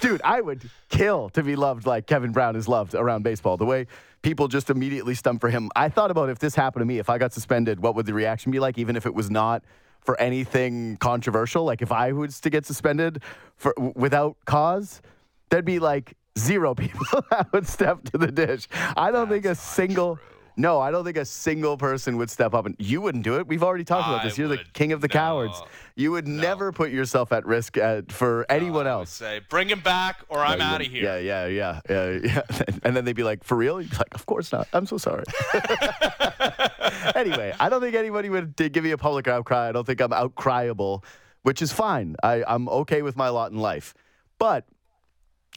dude, 0.00 0.20
I 0.22 0.40
would 0.40 0.68
kill 0.90 1.30
to 1.30 1.42
be 1.42 1.56
loved 1.56 1.86
like 1.86 2.06
Kevin 2.06 2.32
Brown 2.32 2.54
is 2.54 2.68
loved 2.68 2.94
around 2.94 3.22
baseball. 3.22 3.56
The 3.56 3.64
way 3.64 3.86
people 4.22 4.46
just 4.48 4.70
immediately 4.70 5.14
stump 5.14 5.40
for 5.40 5.50
him. 5.50 5.70
I 5.74 5.88
thought 5.88 6.10
about 6.10 6.28
if 6.30 6.38
this 6.38 6.54
happened 6.54 6.82
to 6.82 6.86
me, 6.86 6.98
if 6.98 7.10
I 7.10 7.18
got 7.18 7.32
suspended, 7.32 7.80
what 7.80 7.94
would 7.94 8.06
the 8.06 8.14
reaction 8.14 8.52
be 8.52 8.60
like, 8.60 8.78
even 8.78 8.96
if 8.96 9.06
it 9.06 9.14
was 9.14 9.30
not 9.30 9.64
for 10.04 10.20
anything 10.20 10.96
controversial. 10.98 11.64
Like 11.64 11.82
if 11.82 11.90
I 11.90 12.12
was 12.12 12.40
to 12.40 12.50
get 12.50 12.66
suspended 12.66 13.22
for 13.56 13.74
without 13.96 14.36
cause, 14.44 15.02
there'd 15.50 15.64
be 15.64 15.78
like 15.78 16.16
zero 16.38 16.74
people 16.84 17.06
that 17.30 17.52
would 17.52 17.66
step 17.66 18.04
to 18.12 18.18
the 18.18 18.30
dish. 18.30 18.68
I 18.96 19.10
don't 19.10 19.28
think 19.28 19.44
a 19.44 19.54
single. 19.54 20.18
No, 20.56 20.80
I 20.80 20.92
don't 20.92 21.04
think 21.04 21.16
a 21.16 21.24
single 21.24 21.76
person 21.76 22.16
would 22.18 22.30
step 22.30 22.54
up 22.54 22.64
and 22.64 22.76
you 22.78 23.00
wouldn't 23.00 23.24
do 23.24 23.36
it. 23.38 23.46
We've 23.48 23.62
already 23.64 23.82
talked 23.84 24.06
about 24.08 24.20
I 24.20 24.24
this. 24.28 24.38
You're 24.38 24.46
the 24.48 24.58
would. 24.58 24.72
king 24.72 24.92
of 24.92 25.00
the 25.00 25.08
No. 25.08 25.12
cowards. 25.12 25.60
You 25.96 26.12
would 26.12 26.28
never 26.28 26.70
put 26.70 26.90
yourself 26.92 27.32
at 27.32 27.44
risk 27.44 27.76
uh 27.76 28.02
for 28.08 28.46
anyone 28.48 28.86
I 28.86 28.94
would 28.94 29.00
else. 29.00 29.10
say, 29.10 29.40
bring 29.48 29.68
him 29.68 29.80
back, 29.80 30.20
or 30.28 30.38
I'm 30.38 30.60
out 30.60 30.80
of 30.80 30.86
here. 30.86 31.02
Yeah, 31.02 31.18
yeah, 31.18 31.46
yeah, 31.46 31.80
yeah, 31.90 32.18
yeah. 32.24 32.62
And 32.84 32.94
then 32.96 33.04
they'd 33.04 33.16
be 33.16 33.22
like, 33.24 33.42
"For 33.44 33.56
real?" 33.56 33.80
You'd 33.80 33.90
be 33.90 33.96
like, 33.96 34.14
"Of 34.14 34.26
course 34.26 34.52
not. 34.52 34.68
I'm 34.72 34.86
so 34.86 34.96
sorry." 34.98 35.24
anyway, 37.14 37.52
I 37.58 37.68
don't 37.68 37.80
think 37.80 37.94
anybody 37.94 38.28
would 38.30 38.56
give 38.56 38.84
me 38.84 38.90
a 38.92 38.98
public 38.98 39.28
outcry. 39.28 39.68
I 39.68 39.72
don't 39.72 39.86
think 39.86 40.00
I'm 40.00 40.10
outcryable, 40.10 41.04
which 41.42 41.62
is 41.62 41.72
fine. 41.72 42.16
I, 42.22 42.44
I'm 42.46 42.68
okay 42.68 43.02
with 43.02 43.16
my 43.16 43.28
lot 43.28 43.52
in 43.52 43.58
life. 43.58 43.94
But 44.38 44.66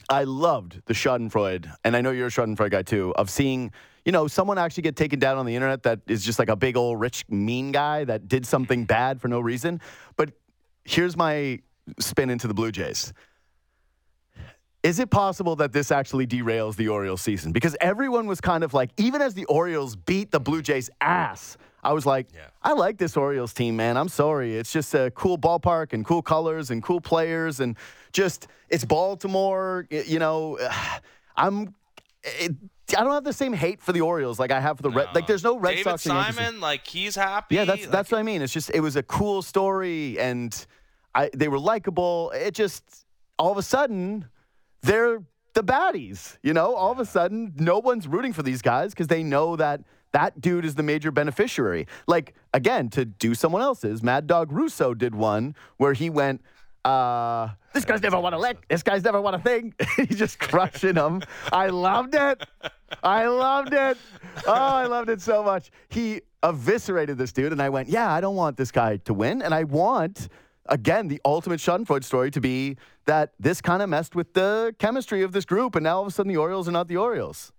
I 0.08 0.24
loved 0.24 0.82
the 0.86 0.94
Schadenfreude, 0.94 1.72
and 1.84 1.96
I 1.96 2.00
know 2.00 2.10
you're 2.10 2.28
a 2.28 2.30
Schadenfreude 2.30 2.70
guy 2.70 2.82
too, 2.82 3.12
of 3.16 3.28
seeing, 3.30 3.72
you 4.08 4.12
know, 4.12 4.26
someone 4.26 4.56
actually 4.56 4.84
get 4.84 4.96
taken 4.96 5.18
down 5.18 5.36
on 5.36 5.44
the 5.44 5.54
internet 5.54 5.82
that 5.82 6.00
is 6.06 6.24
just 6.24 6.38
like 6.38 6.48
a 6.48 6.56
big 6.56 6.78
old 6.78 6.98
rich 6.98 7.26
mean 7.28 7.72
guy 7.72 8.04
that 8.04 8.26
did 8.26 8.46
something 8.46 8.84
bad 8.96 9.20
for 9.20 9.28
no 9.28 9.38
reason. 9.38 9.82
But 10.16 10.30
here's 10.84 11.14
my 11.14 11.58
spin 12.00 12.30
into 12.30 12.48
the 12.48 12.54
Blue 12.54 12.72
Jays. 12.72 13.12
Is 14.82 14.98
it 14.98 15.10
possible 15.10 15.56
that 15.56 15.74
this 15.74 15.90
actually 15.90 16.26
derails 16.26 16.76
the 16.76 16.88
Orioles 16.88 17.20
season? 17.20 17.52
Because 17.52 17.76
everyone 17.82 18.26
was 18.26 18.40
kind 18.40 18.64
of 18.64 18.72
like, 18.72 18.92
even 18.96 19.20
as 19.20 19.34
the 19.34 19.44
Orioles 19.44 19.94
beat 19.94 20.30
the 20.30 20.40
Blue 20.40 20.62
Jays' 20.62 20.88
ass, 21.02 21.58
I 21.84 21.92
was 21.92 22.06
like, 22.06 22.28
Yeah. 22.34 22.46
I 22.62 22.72
like 22.72 22.96
this 22.96 23.14
Orioles 23.14 23.52
team, 23.52 23.76
man. 23.76 23.98
I'm 23.98 24.08
sorry. 24.08 24.56
It's 24.56 24.72
just 24.72 24.94
a 24.94 25.10
cool 25.10 25.36
ballpark 25.36 25.92
and 25.92 26.02
cool 26.02 26.22
colors 26.22 26.70
and 26.70 26.82
cool 26.82 27.02
players 27.02 27.60
and 27.60 27.76
just, 28.14 28.46
it's 28.70 28.86
Baltimore. 28.86 29.86
You 29.90 30.18
know, 30.18 30.58
I'm, 31.36 31.74
it, 32.24 32.52
I 32.96 33.04
don't 33.04 33.12
have 33.12 33.24
the 33.24 33.32
same 33.32 33.52
hate 33.52 33.82
for 33.82 33.92
the 33.92 34.00
Orioles 34.00 34.38
like 34.38 34.50
I 34.50 34.60
have 34.60 34.78
for 34.78 34.82
the 34.82 34.90
Red. 34.90 35.08
Like, 35.14 35.26
there's 35.26 35.44
no 35.44 35.58
Red 35.58 35.70
David 35.70 35.84
Sox. 35.84 36.06
Yankees. 36.06 36.36
Simon, 36.36 36.60
like 36.60 36.86
he's 36.86 37.16
happy. 37.16 37.56
Yeah, 37.56 37.64
that's 37.64 37.82
like, 37.82 37.90
that's 37.90 38.10
what 38.10 38.18
I 38.18 38.22
mean. 38.22 38.42
It's 38.42 38.52
just 38.52 38.70
it 38.72 38.80
was 38.80 38.96
a 38.96 39.02
cool 39.02 39.42
story, 39.42 40.18
and 40.18 40.66
I 41.14 41.30
they 41.34 41.48
were 41.48 41.58
likable. 41.58 42.30
It 42.34 42.54
just 42.54 42.82
all 43.38 43.52
of 43.52 43.58
a 43.58 43.62
sudden 43.62 44.26
they're 44.82 45.22
the 45.54 45.62
baddies. 45.62 46.38
You 46.42 46.54
know, 46.54 46.74
all 46.74 46.92
of 46.92 46.98
a 46.98 47.04
sudden 47.04 47.52
no 47.56 47.78
one's 47.78 48.08
rooting 48.08 48.32
for 48.32 48.42
these 48.42 48.62
guys 48.62 48.92
because 48.92 49.08
they 49.08 49.22
know 49.22 49.56
that 49.56 49.82
that 50.12 50.40
dude 50.40 50.64
is 50.64 50.74
the 50.74 50.82
major 50.82 51.10
beneficiary. 51.10 51.86
Like 52.06 52.34
again, 52.54 52.88
to 52.90 53.04
do 53.04 53.34
someone 53.34 53.60
else's. 53.60 54.02
Mad 54.02 54.26
Dog 54.26 54.50
Russo 54.50 54.94
did 54.94 55.14
one 55.14 55.54
where 55.76 55.92
he 55.92 56.08
went. 56.08 56.40
Uh, 56.88 57.50
this 57.74 57.84
guy's 57.84 58.02
never 58.02 58.18
won 58.18 58.32
a 58.34 58.38
lick. 58.38 58.66
This 58.68 58.82
guy's 58.82 59.04
never 59.04 59.20
won 59.20 59.34
a 59.34 59.38
thing. 59.38 59.74
He's 59.96 60.18
just 60.18 60.38
crushing 60.38 60.94
them. 60.94 61.22
I 61.52 61.66
loved 61.68 62.14
it. 62.14 62.42
I 63.02 63.26
loved 63.26 63.72
it. 63.74 63.98
Oh, 64.46 64.52
I 64.52 64.86
loved 64.86 65.10
it 65.10 65.20
so 65.20 65.42
much. 65.42 65.70
He 65.88 66.22
eviscerated 66.42 67.18
this 67.18 67.32
dude, 67.32 67.52
and 67.52 67.60
I 67.60 67.68
went, 67.68 67.88
yeah, 67.88 68.12
I 68.12 68.20
don't 68.20 68.36
want 68.36 68.56
this 68.56 68.70
guy 68.72 68.96
to 68.98 69.12
win, 69.14 69.42
and 69.42 69.52
I 69.54 69.64
want. 69.64 70.28
Again, 70.70 71.08
the 71.08 71.18
ultimate 71.24 71.60
Schadenfreude 71.60 72.04
story 72.04 72.30
to 72.30 72.40
be 72.42 72.76
that 73.06 73.32
this 73.40 73.60
kind 73.62 73.80
of 73.82 73.88
messed 73.88 74.14
with 74.14 74.34
the 74.34 74.74
chemistry 74.78 75.22
of 75.22 75.32
this 75.32 75.46
group, 75.46 75.74
and 75.76 75.84
now 75.84 75.96
all 75.96 76.02
of 76.02 76.08
a 76.08 76.10
sudden 76.10 76.28
the 76.30 76.36
Orioles 76.36 76.68
are 76.68 76.72
not 76.72 76.88
the 76.88 76.96
Orioles. 76.98 77.52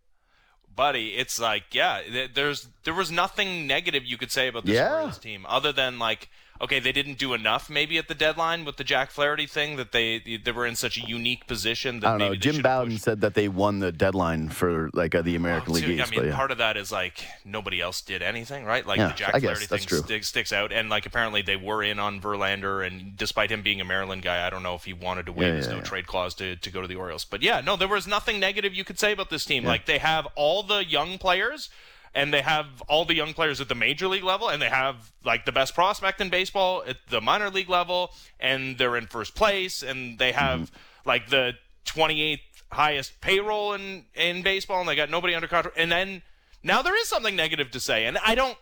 buddy. 0.75 1.09
It's 1.15 1.39
like, 1.39 1.65
yeah, 1.73 2.01
there's 2.33 2.69
there 2.83 2.93
was 2.93 3.09
nothing 3.11 3.65
negative 3.67 4.05
you 4.05 4.17
could 4.17 4.31
say 4.31 4.47
about 4.47 4.65
this 4.65 4.75
Yeah. 4.75 4.93
Orioles 4.93 5.17
team 5.17 5.45
other 5.49 5.71
than 5.73 5.97
like, 5.99 6.29
okay, 6.61 6.79
they 6.79 6.91
didn't 6.91 7.17
do 7.17 7.33
enough 7.33 7.69
maybe 7.69 7.97
at 7.97 8.07
the 8.07 8.15
deadline 8.15 8.65
with 8.65 8.77
the 8.77 8.83
Jack 8.83 9.11
Flaherty 9.11 9.47
thing 9.47 9.77
that 9.77 9.91
they 9.91 10.19
they 10.19 10.51
were 10.51 10.65
in 10.65 10.75
such 10.75 10.97
a 10.97 11.01
unique 11.01 11.47
position 11.47 11.99
that 12.01 12.07
I 12.07 12.09
don't 12.11 12.17
maybe 12.19 12.35
know. 12.35 12.39
Jim 12.39 12.61
Bowden 12.61 12.93
pushed. 12.93 13.03
said 13.03 13.21
that 13.21 13.33
they 13.33 13.47
won 13.47 13.79
the 13.79 13.91
deadline 13.91 14.49
for 14.49 14.89
like 14.93 15.15
uh, 15.15 15.21
the 15.21 15.35
American 15.35 15.73
League 15.73 15.87
East. 15.87 16.07
I 16.07 16.15
mean, 16.15 16.29
yeah. 16.29 16.35
part 16.35 16.51
of 16.51 16.57
that 16.57 16.77
is 16.77 16.91
like 16.91 17.23
nobody 17.45 17.81
else 17.81 18.01
did 18.01 18.21
anything, 18.21 18.65
right? 18.65 18.85
Like 18.85 18.97
Yeah, 18.97 19.09
the 19.09 19.13
Jack 19.13 19.35
I 19.35 19.39
Flaherty 19.39 19.65
thing 19.65 19.79
true. 19.79 20.21
sticks, 20.21 20.53
out, 20.53 20.71
and 20.71 20.89
like 20.89 21.05
apparently 21.05 21.41
they 21.41 21.55
were 21.55 21.83
in 21.83 21.99
on 21.99 22.19
Verlander, 22.21 22.85
and 22.85 23.15
despite 23.15 23.51
him 23.51 23.61
being 23.61 23.81
a 23.81 23.85
Maryland 23.85 24.21
guy, 24.21 24.45
I 24.45 24.49
don't 24.49 24.63
know 24.63 24.75
if 24.75 24.85
he 24.85 24.93
wanted 24.93 25.25
to 25.27 25.31
waive 25.31 25.49
Yeah, 25.49 25.55
his 25.55 25.67
no 25.67 25.81
trade 25.81 26.07
clause 26.07 26.33
to, 26.35 26.55
to 26.55 26.71
go 26.71 26.81
to 26.81 26.87
the 26.87 26.95
Orioles. 26.95 27.25
But 27.25 27.41
yeah, 27.41 27.61
no, 27.61 27.75
there 27.75 27.87
was 27.87 28.07
nothing 28.07 28.39
negative 28.39 28.73
you 28.73 28.83
could 28.83 28.99
say 28.99 29.11
about 29.11 29.29
this 29.29 29.45
team. 29.45 29.63
Like 29.63 29.85
they 29.85 29.99
have 29.99 30.27
all 30.35 30.63
the 30.63 30.85
young 30.85 31.17
players. 31.17 31.69
And 32.15 32.33
they 32.33 32.41
have 32.41 32.81
all 32.87 33.05
the 33.05 33.15
young 33.15 33.33
players 33.33 33.61
at 33.61 33.69
the 33.69 33.75
major 33.75 34.07
league 34.07 34.23
level, 34.23 34.49
and 34.49 34.61
they 34.61 34.69
have 34.69 35.11
like 35.23 35.45
the 35.45 35.51
best 35.51 35.75
prospect 35.75 36.19
in 36.21 36.29
baseball 36.29 36.83
at 36.87 36.97
the 37.09 37.21
minor 37.21 37.49
league 37.49 37.69
level, 37.69 38.11
and 38.39 38.77
they're 38.77 38.97
in 38.97 39.05
first 39.07 39.35
place, 39.35 39.83
and 39.83 40.17
they 40.17 40.31
have 40.31 40.59
Mm-hmm. 40.59 41.09
like 41.09 41.29
the 41.29 41.53
28th 41.85 42.39
highest 42.71 43.19
payroll 43.21 43.73
in 43.73 44.05
in 44.15 44.41
baseball, 44.41 44.79
and 44.79 44.89
they 44.89 44.95
got 44.95 45.09
nobody 45.09 45.33
under 45.35 45.47
contract. 45.47 45.77
And 45.77 45.91
then 45.91 46.21
now 46.63 46.81
there 46.81 46.99
is 46.99 47.07
something 47.07 47.35
negative 47.35 47.71
to 47.71 47.79
say, 47.79 48.05
and 48.05 48.17
I 48.25 48.35
don't 48.35 48.57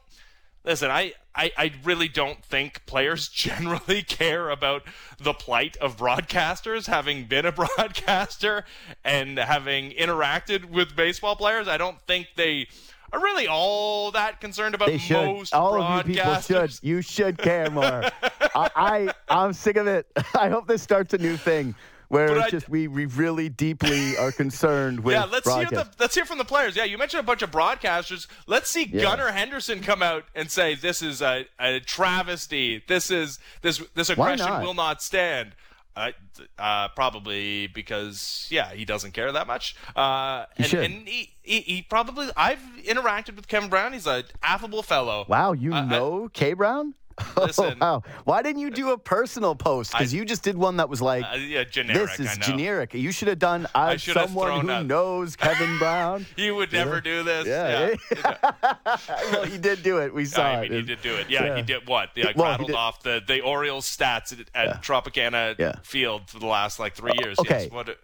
listen. 0.63 0.91
I, 0.91 1.13
I 1.35 1.51
I 1.57 1.71
really 1.83 2.07
don't 2.07 2.43
think 2.43 2.85
players 2.85 3.27
generally 3.33 4.03
care 4.03 4.49
about 4.49 4.83
the 5.19 5.33
plight 5.33 5.77
of 5.77 5.97
broadcasters. 5.97 6.87
Having 6.87 7.25
been 7.25 7.45
a 7.45 7.51
broadcaster 7.63 8.65
and 9.03 9.37
having 9.37 9.91
interacted 9.91 10.65
with 10.65 10.95
baseball 10.95 11.35
players, 11.35 11.67
I 11.67 11.77
don't 11.77 11.99
think 12.01 12.27
they 12.35 12.67
are 13.13 13.19
really 13.21 13.47
all 13.47 14.11
that 14.11 14.41
concerned 14.41 14.75
about 14.75 14.87
They 14.89 14.97
should. 14.97 15.25
most 15.25 15.53
All 15.53 15.81
of 15.81 16.07
you 16.07 16.15
people 16.15 16.35
should. 16.41 16.77
You 16.81 17.01
should 17.01 17.37
care 17.37 17.69
more. 17.69 18.03
I, 18.55 18.69
I 18.75 19.13
I'm 19.29 19.53
sick 19.53 19.77
of 19.77 19.87
it. 19.87 20.07
I 20.39 20.49
hope 20.49 20.67
this 20.67 20.81
starts 20.81 21.13
a 21.13 21.17
new 21.17 21.37
thing 21.37 21.75
where 22.09 22.27
But 22.29 22.37
it's 22.37 22.45
I- 22.47 22.49
just 22.51 22.69
we, 22.69 22.87
we 22.87 23.05
really 23.05 23.49
deeply 23.49 24.15
are 24.17 24.31
concerned 24.31 25.01
with 25.01 25.13
Yeah, 25.13 25.25
let's 25.25 25.53
hear 25.53 25.65
the 25.65 25.87
let's 25.99 26.15
hear 26.15 26.25
from 26.25 26.37
the 26.37 26.45
players. 26.45 26.75
Yeah, 26.75 26.85
you 26.85 26.97
mentioned 26.97 27.19
a 27.19 27.23
bunch 27.23 27.41
of 27.41 27.51
broadcasters. 27.51 28.27
Let's 28.45 28.69
see 28.69 28.85
Yeah. 28.85 29.01
Gunnar 29.01 29.31
Henderson 29.31 29.81
come 29.81 30.01
out 30.01 30.23
and 30.35 30.49
say 30.51 30.75
this 30.75 31.01
is 31.01 31.21
a, 31.21 31.45
a 31.59 31.79
travesty. 31.81 32.83
This 32.87 33.11
is 33.11 33.39
this 33.61 33.81
this 33.95 34.09
aggression 34.09 34.47
not? 34.47 34.63
will 34.63 34.73
not 34.73 35.01
stand. 35.01 35.53
Uh, 35.97 36.11
uh, 36.59 36.87
probably 36.89 37.65
because 37.67 38.47
yeah, 38.51 38.71
he 38.71 38.85
doesn't 38.85 39.13
care 39.13 39.31
that 39.31 39.47
much. 39.47 39.75
Uh, 39.95 40.45
and 40.57 40.67
should. 40.67 40.83
and 40.83 41.07
he, 41.07 41.31
he, 41.41 41.61
he 41.61 41.81
probably 41.81 42.27
I've 42.37 42.61
interacted 42.85 43.35
with 43.35 43.47
Kevin 43.47 43.67
Brown. 43.69 43.93
He's 43.93 44.05
an 44.05 44.25
affable 44.43 44.83
fellow. 44.83 45.25
Wow, 45.27 45.53
you 45.53 45.73
I- 45.73 45.79
I- 45.79 45.85
know 45.85 46.29
K 46.31 46.53
Brown? 46.53 46.93
Listen. 47.37 47.77
oh, 47.81 47.85
wow. 47.85 48.03
Why 48.25 48.41
didn't 48.43 48.61
you 48.61 48.69
do 48.69 48.91
a 48.91 48.97
personal 48.97 49.55
post? 49.55 49.91
Because 49.91 50.13
you 50.13 50.23
just 50.23 50.43
did 50.43 50.55
one 50.57 50.77
that 50.77 50.87
was 50.87 51.01
like, 51.01 51.23
Uh, 51.25 51.35
yeah, 51.37 51.63
generic. 51.63 52.11
this 52.17 52.19
is 52.19 52.27
I 52.27 52.33
know. 52.35 52.41
generic. 52.41 52.93
You 52.93 53.11
should 53.11 53.27
have 53.27 53.39
done 53.39 53.67
should 53.97 54.13
someone 54.13 54.61
who 54.61 54.69
out- 54.71 54.85
knows 54.85 55.35
Kevin 55.35 55.77
Brown. 55.79 56.25
He 56.35 56.51
would 56.51 56.71
never 56.71 57.01
do 57.01 57.23
this. 57.23 57.47
Yeah. 57.47 57.95
yeah. 58.15 58.97
well, 59.31 59.45
he 59.45 59.57
did 59.57 59.81
do 59.81 59.97
it. 59.99 60.13
We 60.13 60.25
saw 60.25 60.43
I 60.45 60.61
mean, 60.61 60.73
it. 60.73 60.75
he 60.75 60.81
did 60.83 61.01
do 61.01 61.15
it. 61.15 61.29
Yeah, 61.29 61.45
Yeah. 61.45 61.55
he 61.55 61.61
did 61.63 61.87
what? 61.87 62.09
He 62.13 62.23
like 62.23 62.35
Well, 62.37 62.51
rattled 62.51 62.67
did- 62.67 62.75
off 62.75 63.01
the, 63.01 63.21
the 63.25 63.41
Orioles 63.41 63.85
stats 63.87 64.31
at, 64.39 64.47
at 64.69 64.83
Tropicana 64.83 65.55
Yeah. 65.57 65.75
Field 65.83 66.29
for 66.29 66.39
the 66.39 66.45
last 66.47 66.79
like 66.79 66.93
three 66.95 67.13
years. 67.19 67.39
okay. 67.39 67.63
Yes. 67.63 67.71
What? 67.71 67.97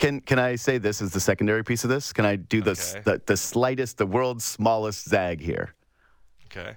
Can 0.00 0.20
can 0.22 0.38
I 0.38 0.56
say 0.56 0.78
this 0.78 1.00
is 1.02 1.12
the 1.12 1.20
secondary 1.20 1.62
piece 1.62 1.84
of 1.84 1.90
this? 1.90 2.12
Can 2.12 2.24
I 2.24 2.36
do 2.36 2.62
the 2.62 2.70
Okay. 2.70 3.02
the, 3.04 3.22
the 3.26 3.36
slightest, 3.36 3.98
the 3.98 4.06
world's 4.06 4.44
smallest 4.44 5.08
zag 5.08 5.40
here? 5.40 5.74
Okay. 6.46 6.74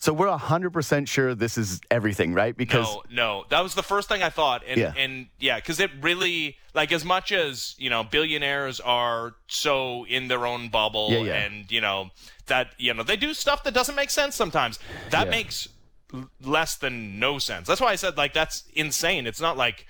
So 0.00 0.12
we're 0.12 0.30
hundred 0.36 0.70
percent 0.70 1.08
sure 1.08 1.34
this 1.34 1.58
is 1.58 1.80
everything, 1.90 2.32
right? 2.32 2.56
Because 2.56 2.86
No, 2.86 3.02
no, 3.10 3.44
that 3.48 3.62
was 3.62 3.74
the 3.74 3.82
first 3.82 4.08
thing 4.08 4.22
I 4.22 4.30
thought, 4.30 4.62
and 4.66 4.78
Yeah. 4.78 4.92
and 4.96 5.26
yeah, 5.40 5.56
because 5.56 5.80
it 5.80 5.90
really 6.00 6.56
like 6.72 6.92
as 6.92 7.04
much 7.04 7.32
as 7.32 7.74
you 7.78 7.90
know, 7.90 8.04
billionaires 8.04 8.78
are 8.78 9.34
so 9.48 10.04
in 10.06 10.28
their 10.28 10.46
own 10.46 10.68
bubble, 10.68 11.10
Yeah, 11.10 11.18
yeah. 11.22 11.34
and 11.44 11.70
you 11.72 11.80
know 11.80 12.10
that 12.46 12.68
you 12.78 12.94
know 12.94 13.02
they 13.02 13.16
do 13.16 13.34
stuff 13.34 13.64
that 13.64 13.74
doesn't 13.74 13.96
make 13.96 14.10
sense 14.10 14.36
sometimes. 14.36 14.78
That 15.10 15.28
makes 15.30 15.68
l- 16.14 16.30
less 16.42 16.76
than 16.76 17.18
no 17.18 17.40
sense. 17.40 17.66
That's 17.66 17.80
why 17.80 17.90
I 17.90 17.96
said 17.96 18.16
like 18.16 18.32
that's 18.32 18.64
insane. 18.74 19.26
It's 19.26 19.40
not 19.40 19.56
like. 19.56 19.84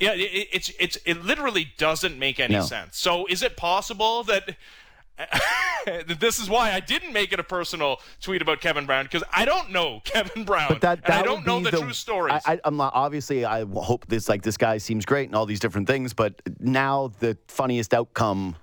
Yeah, 0.00 0.12
it, 0.14 0.20
it- 0.22 0.48
it's 0.52 0.70
it's 0.80 0.98
it 1.04 1.22
literally 1.22 1.68
doesn't 1.76 2.18
make 2.18 2.40
any 2.40 2.54
No. 2.54 2.62
sense. 2.64 2.96
So 2.98 3.26
is 3.26 3.42
it 3.42 3.56
possible 3.58 4.24
that 4.24 4.56
this 6.18 6.38
is 6.38 6.48
why 6.48 6.72
I 6.72 6.80
didn't 6.80 7.12
make 7.12 7.32
it 7.32 7.38
a 7.38 7.44
personal 7.44 8.00
tweet 8.20 8.42
about 8.42 8.60
Kevin 8.60 8.86
Brown 8.86 9.04
because 9.04 9.22
I 9.32 9.44
don't 9.44 9.70
know 9.70 10.00
Kevin 10.04 10.44
Brown. 10.44 10.68
But 10.70 10.80
that, 10.82 10.98
and 10.98 11.06
that 11.06 11.20
I 11.20 11.22
don't 11.22 11.46
know 11.46 11.58
be 11.60 11.70
the, 11.70 11.78
true 11.80 11.92
stories. 11.92 12.40
I, 12.44 12.58
not, 12.70 12.92
obviously, 12.94 13.44
I 13.44 13.64
hope 13.64 14.06
this 14.06 14.28
like 14.28 14.42
this 14.42 14.56
guy 14.56 14.78
seems 14.78 15.04
great 15.04 15.28
and 15.28 15.36
all 15.36 15.46
these 15.46 15.60
different 15.60 15.86
things. 15.86 16.12
But 16.14 16.40
now 16.58 17.12
the 17.20 17.36
funniest 17.48 17.94
outcome 17.94 18.56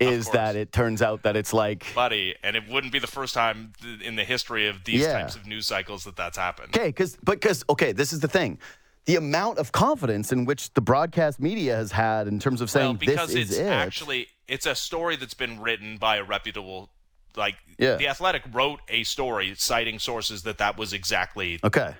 is 0.00 0.30
that 0.30 0.54
it 0.54 0.70
turns 0.72 1.02
out 1.02 1.24
that 1.24 1.36
it's 1.36 1.52
like 1.52 1.92
buddy, 1.94 2.34
and 2.44 2.54
it 2.56 2.62
wouldn't 2.68 2.92
be 2.92 3.00
the 3.00 3.06
first 3.08 3.34
time 3.34 3.72
in 4.04 4.14
the 4.16 4.24
history 4.24 4.68
of 4.68 4.84
these 4.84 5.00
Yeah. 5.02 5.12
types 5.20 5.34
of 5.36 5.46
news 5.46 5.66
cycles 5.66 6.04
that 6.04 6.14
that's 6.16 6.38
happened. 6.38 6.76
okay, 6.76 6.88
because 6.88 7.16
but 7.22 7.40
because 7.40 7.64
okay, 7.68 7.92
this 7.92 8.12
is 8.12 8.20
the 8.20 8.28
thing. 8.28 8.58
The 9.06 9.16
amount 9.16 9.56
of 9.58 9.72
confidence 9.72 10.32
in 10.32 10.44
which 10.44 10.72
the 10.74 10.82
broadcast 10.82 11.40
media 11.40 11.74
has 11.74 11.90
had 11.92 12.28
in 12.28 12.38
terms 12.38 12.60
of 12.60 12.70
saying 12.70 12.86
well, 12.86 12.94
because 12.94 13.28
this 13.32 13.36
it's 13.36 13.50
is 13.52 13.58
it. 13.58 13.66
actually 13.66 14.28
it's 14.48 14.66
a 14.66 14.74
story 14.74 15.16
that's 15.16 15.34
been 15.34 15.60
written 15.60 15.96
by 15.98 16.16
a 16.16 16.24
reputable 16.24 16.90
like 17.36 17.56
Yeah. 17.78 17.96
the 17.96 18.08
athletic 18.08 18.42
wrote 18.52 18.80
a 18.88 19.04
story 19.04 19.54
citing 19.56 19.98
sources 19.98 20.42
that 20.42 20.58
that 20.58 20.76
was 20.76 20.92
exactly 20.92 21.60
okay. 21.62 21.94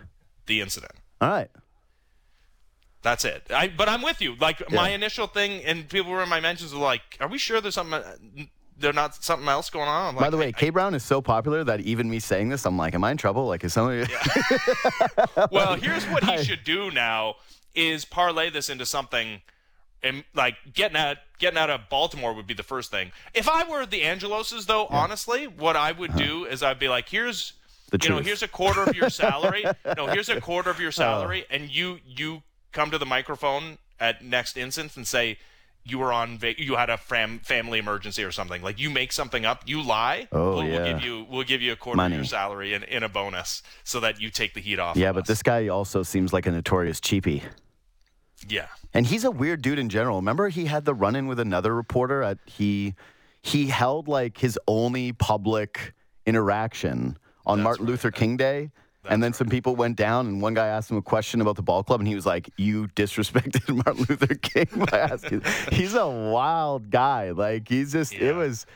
the 0.46 0.60
incident. 0.60 0.92
All 1.20 1.28
right. 1.30 1.50
That's 3.02 3.24
it. 3.24 3.46
I, 3.54 3.68
but 3.68 3.88
I'm 3.88 4.02
with 4.02 4.20
you. 4.20 4.34
Like 4.36 4.70
my 4.72 4.90
initial 4.90 5.28
thing, 5.28 5.62
and 5.64 5.88
people 5.88 6.10
were 6.10 6.22
in 6.22 6.28
my 6.28 6.40
mentions 6.40 6.74
were 6.74 6.80
like, 6.80 7.02
"Are 7.20 7.28
we 7.28 7.38
sure 7.38 7.60
there's 7.60 7.74
something? 7.76 8.02
There's 8.76 8.94
not 8.94 9.14
something 9.22 9.48
else 9.48 9.70
going 9.70 9.88
on?" 9.88 10.16
I'm 10.16 10.20
By 10.20 10.30
the 10.30 10.36
way, 10.36 10.48
I- 10.48 10.52
K 10.52 10.70
Brown 10.70 10.94
is 10.94 11.04
so 11.04 11.22
popular 11.22 11.62
that 11.62 11.80
even 11.82 12.10
me 12.10 12.18
saying 12.18 12.48
this, 12.48 12.66
I'm 12.66 12.76
like, 12.76 12.94
am 12.96 13.04
I 13.04 13.12
in 13.12 13.16
trouble? 13.16 13.46
Like, 13.46 13.62
is 13.62 13.72
somebody? 13.74 14.12
Well, 15.52 15.76
here's 15.76 16.04
what 16.06 16.24
he 16.24 16.32
I- 16.32 16.42
should 16.42 16.64
do 16.64 16.90
now: 16.90 17.36
is 17.74 18.04
parlay 18.04 18.50
this 18.50 18.68
into 18.68 18.84
something, 18.84 19.42
and 20.02 20.24
like 20.34 20.56
getting 20.72 20.96
out 20.96 21.18
getting 21.38 21.58
out 21.58 21.70
of 21.70 21.88
Baltimore 21.88 22.34
would 22.34 22.46
be 22.46 22.54
the 22.54 22.62
first 22.62 22.90
thing. 22.90 23.12
If 23.34 23.48
I 23.48 23.68
were 23.68 23.86
the 23.86 24.02
Angeloses, 24.02 24.66
though, 24.66 24.86
honestly, 24.86 25.46
what 25.46 25.76
I 25.76 25.92
would 25.92 26.14
do 26.16 26.44
is 26.44 26.62
I'd 26.62 26.78
be 26.78 26.88
like, 26.88 27.08
here's. 27.08 27.52
Uh-huh. 27.52 27.54
The 27.90 27.98
you 28.02 28.10
know, 28.10 28.18
here's 28.18 28.42
a 28.42 28.48
quarter 28.48 28.82
of 28.82 28.94
your 28.94 29.08
salary. 29.08 29.64
no, 29.96 30.08
here's 30.08 30.28
a 30.28 30.42
quarter 30.42 30.68
of 30.68 30.78
your 30.78 30.92
salary, 30.92 31.46
and 31.48 31.74
you 31.74 32.00
you 32.06 32.42
come 32.70 32.90
to 32.90 32.98
the 32.98 33.06
microphone 33.06 33.78
at 33.98 34.22
next 34.22 34.58
instance 34.58 34.94
and 34.94 35.08
say 35.08 35.38
you 35.84 35.98
were 35.98 36.12
on 36.12 36.38
va- 36.38 36.60
you 36.60 36.76
had 36.76 36.90
a 36.90 36.98
fam- 36.98 37.38
family 37.38 37.78
emergency 37.78 38.22
or 38.22 38.30
something. 38.30 38.60
Like 38.62 38.78
you 38.78 38.90
make 38.90 39.10
something 39.10 39.46
up, 39.46 39.62
you 39.66 39.82
lie. 39.82 40.28
Oh, 40.32 40.56
we'll, 40.56 40.64
yeah. 40.64 40.70
we'll 40.70 40.84
give 40.84 41.02
you 41.02 41.26
we'll 41.30 41.44
give 41.44 41.62
you 41.62 41.72
a 41.72 41.76
quarter 41.76 41.96
Money. 41.96 42.16
of 42.16 42.18
your 42.18 42.26
salary 42.26 42.74
in, 42.74 42.82
in 42.84 43.02
a 43.02 43.08
bonus 43.08 43.62
so 43.84 44.00
that 44.00 44.20
you 44.20 44.28
take 44.28 44.52
the 44.52 44.60
heat 44.60 44.78
off. 44.78 44.96
yeah, 44.96 45.12
but 45.12 45.22
us. 45.22 45.28
this 45.28 45.42
guy 45.42 45.68
also 45.68 46.02
seems 46.02 46.30
like 46.30 46.44
a 46.46 46.50
notorious 46.50 47.00
cheapie. 47.00 47.42
yeah. 48.46 48.66
And 48.94 49.06
he's 49.06 49.24
a 49.24 49.30
weird 49.30 49.62
dude 49.62 49.78
in 49.78 49.88
general. 49.88 50.16
Remember, 50.16 50.48
he 50.48 50.64
had 50.64 50.84
the 50.84 50.94
run-in 50.94 51.26
with 51.26 51.38
another 51.40 51.74
reporter. 51.74 52.22
At 52.22 52.38
he 52.46 52.94
he 53.42 53.66
held 53.66 54.08
like 54.08 54.38
his 54.38 54.58
only 54.66 55.12
public 55.12 55.94
interaction 56.26 57.18
on 57.46 57.58
That's 57.58 57.64
Martin 57.64 57.84
right. 57.84 57.90
Luther 57.90 58.10
King 58.10 58.36
Day. 58.36 58.70
and 59.08 59.22
then 59.22 59.32
some 59.32 59.48
people 59.48 59.76
went 59.76 59.96
down, 59.96 60.26
and 60.26 60.42
one 60.42 60.54
guy 60.54 60.66
asked 60.66 60.90
him 60.90 60.96
a 60.96 61.02
question 61.02 61.40
about 61.40 61.56
the 61.56 61.62
ball 61.62 61.82
club, 61.82 62.00
and 62.00 62.08
he 62.08 62.14
was 62.14 62.26
like, 62.26 62.50
"You 62.56 62.88
disrespected 62.88 63.68
Martin 63.84 64.06
Luther 64.08 64.34
King 64.34 64.84
by 64.90 64.98
asking." 64.98 65.42
he's 65.72 65.94
a 65.94 66.08
wild 66.08 66.90
guy. 66.90 67.30
Like 67.30 67.68
he's 67.68 67.92
just. 67.92 68.14
Yeah. 68.14 68.30
It 68.30 68.36
was. 68.36 68.66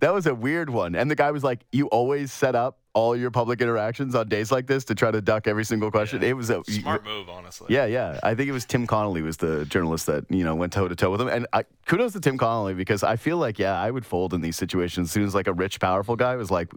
That 0.00 0.12
was 0.12 0.26
a 0.26 0.34
weird 0.34 0.68
one. 0.68 0.94
And 0.96 1.10
the 1.10 1.14
guy 1.14 1.30
was 1.30 1.44
like, 1.44 1.60
"You 1.72 1.86
always 1.88 2.32
set 2.32 2.54
up 2.54 2.78
all 2.94 3.16
your 3.16 3.30
public 3.30 3.60
interactions 3.60 4.14
on 4.14 4.28
days 4.28 4.52
like 4.52 4.66
this 4.66 4.84
to 4.84 4.94
try 4.94 5.10
to 5.10 5.20
duck 5.20 5.46
every 5.46 5.64
single 5.64 5.90
question." 5.90 6.20
Yeah. 6.22 6.28
It 6.28 6.32
was 6.36 6.50
a 6.50 6.62
Smart 6.64 7.04
move, 7.04 7.28
honestly. 7.28 7.68
yeah, 7.70 7.86
yeah. 7.86 8.20
I 8.22 8.34
think 8.34 8.48
it 8.48 8.52
was 8.52 8.64
Tim 8.64 8.86
Connolly 8.86 9.22
was 9.22 9.36
the 9.38 9.64
journalist 9.66 10.06
that 10.06 10.24
you 10.30 10.44
know 10.44 10.54
went 10.54 10.72
toe 10.72 10.88
to 10.88 10.94
toe 10.96 11.10
with 11.10 11.20
him, 11.20 11.28
and 11.28 11.46
I, 11.52 11.64
kudos 11.86 12.12
to 12.12 12.20
Tim 12.20 12.36
Connolly 12.38 12.74
because 12.74 13.02
I 13.02 13.16
feel 13.16 13.36
like 13.38 13.58
yeah, 13.58 13.80
I 13.80 13.90
would 13.90 14.04
fold 14.06 14.34
in 14.34 14.40
these 14.40 14.56
situations 14.56 15.08
as 15.08 15.12
soon 15.12 15.24
as 15.24 15.34
like 15.34 15.46
a 15.46 15.52
rich, 15.52 15.80
powerful 15.80 16.16
guy 16.16 16.36
was 16.36 16.50
like, 16.50 16.70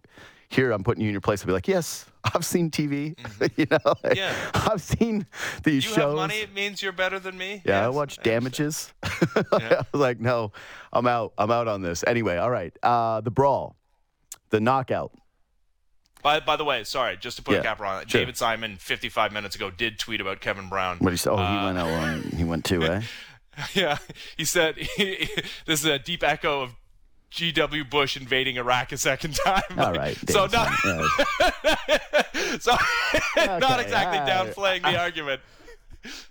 "Here, 0.49 0.71
I'm 0.71 0.83
putting 0.83 1.01
you 1.01 1.09
in 1.09 1.13
your 1.13 1.21
place." 1.21 1.41
I'd 1.43 1.47
be 1.47 1.53
like, 1.53 1.67
"Yes, 1.67 2.05
I've 2.33 2.45
seen 2.45 2.71
TV. 2.71 3.17
you 3.57 3.67
know, 3.69 3.77
like, 4.03 4.13
Mm-hmm. 4.13 4.17
Yeah. 4.17 4.33
I've 4.71 4.81
seen 4.81 5.25
these 5.63 5.83
You 5.85 5.91
shows. 5.91 5.97
have 5.97 6.15
money, 6.15 6.35
it 6.39 6.53
means 6.53 6.81
you're 6.81 6.91
better 6.93 7.19
than 7.19 7.37
me. 7.37 7.61
Yeah, 7.65 7.81
I 7.81 7.85
Yes, 7.87 7.93
watch 7.95 8.17
understand. 8.19 8.23
Damages. 8.23 8.93
I 9.03 9.83
was 9.91 10.01
like, 10.01 10.19
no, 10.19 10.51
I'm 10.93 11.05
out. 11.07 11.33
I'm 11.37 11.51
out 11.51 11.67
on 11.67 11.81
this. 11.81 12.03
Anyway, 12.07 12.37
all 12.37 12.49
right. 12.49 12.75
Uh, 12.81 13.21
the 13.21 13.31
brawl, 13.31 13.75
the 14.49 14.59
knockout. 14.59 15.11
By, 16.25 16.39
by 16.39 16.55
the 16.55 16.65
way, 16.65 16.83
sorry, 16.85 17.17
just 17.17 17.37
to 17.37 17.43
put 17.43 17.53
Yeah, 17.53 17.59
a 17.59 17.63
cap 17.63 17.79
on 17.81 18.01
it, 18.01 18.09
sure. 18.09 18.19
David 18.21 18.35
Simon, 18.35 18.77
55 18.77 19.31
minutes 19.31 19.55
ago, 19.55 19.69
did 19.69 19.99
tweet 19.99 20.19
about 20.19 20.41
Kevin 20.41 20.69
Brown. 20.69 20.97
What 20.97 21.11
you 21.11 21.17
say? 21.17 21.29
Oh, 21.29 21.37
he 21.37 21.43
Uh, 21.43 21.65
went 21.65 21.77
out 21.77 21.87
on. 21.87 22.21
He 22.35 22.43
went 22.43 22.65
too, 22.65 22.81
eh? 22.81 23.01
Yeah, 23.75 23.99
he 24.35 24.43
said 24.43 24.75
this 24.97 25.45
is 25.67 25.85
a 25.85 25.99
deep 25.99 26.23
echo 26.23 26.63
of 26.63 26.71
G.W. 27.29 27.85
Bush 27.85 28.17
invading 28.17 28.55
Iraq 28.57 28.91
a 28.91 28.97
second 28.97 29.35
time. 29.45 29.61
All 29.77 29.93
right. 29.93 30.17
so 30.29 30.47
not. 30.47 30.71
Yeah. 30.83 32.57
so 32.59 32.75
not 33.45 33.79
exactly 33.79 34.17
downplaying 34.19 34.81
the 34.81 34.97
argument. 34.99 35.41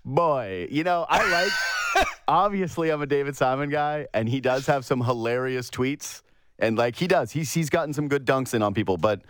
Boy, 0.05 0.67
you 0.73 0.83
know, 0.83 1.07
I 1.09 1.31
like. 1.31 2.07
obviously, 2.27 2.91
I'm 2.91 3.01
a 3.01 3.07
David 3.07 3.37
Simon 3.37 3.71
guy, 3.71 4.09
and 4.13 4.29
he 4.29 4.41
does 4.41 4.67
have 4.67 4.85
some 4.85 5.03
hilarious 5.03 5.71
tweets, 5.71 6.23
and 6.59 6.77
like 6.77 6.97
he 6.97 7.07
does, 7.07 7.31
he's 7.31 7.55
he's 7.55 7.71
gotten 7.71 7.95
some 7.95 8.09
good 8.09 8.27
dunks 8.27 8.55
in 8.55 8.63
on 8.63 8.75
people. 8.75 8.97
But 8.97 9.23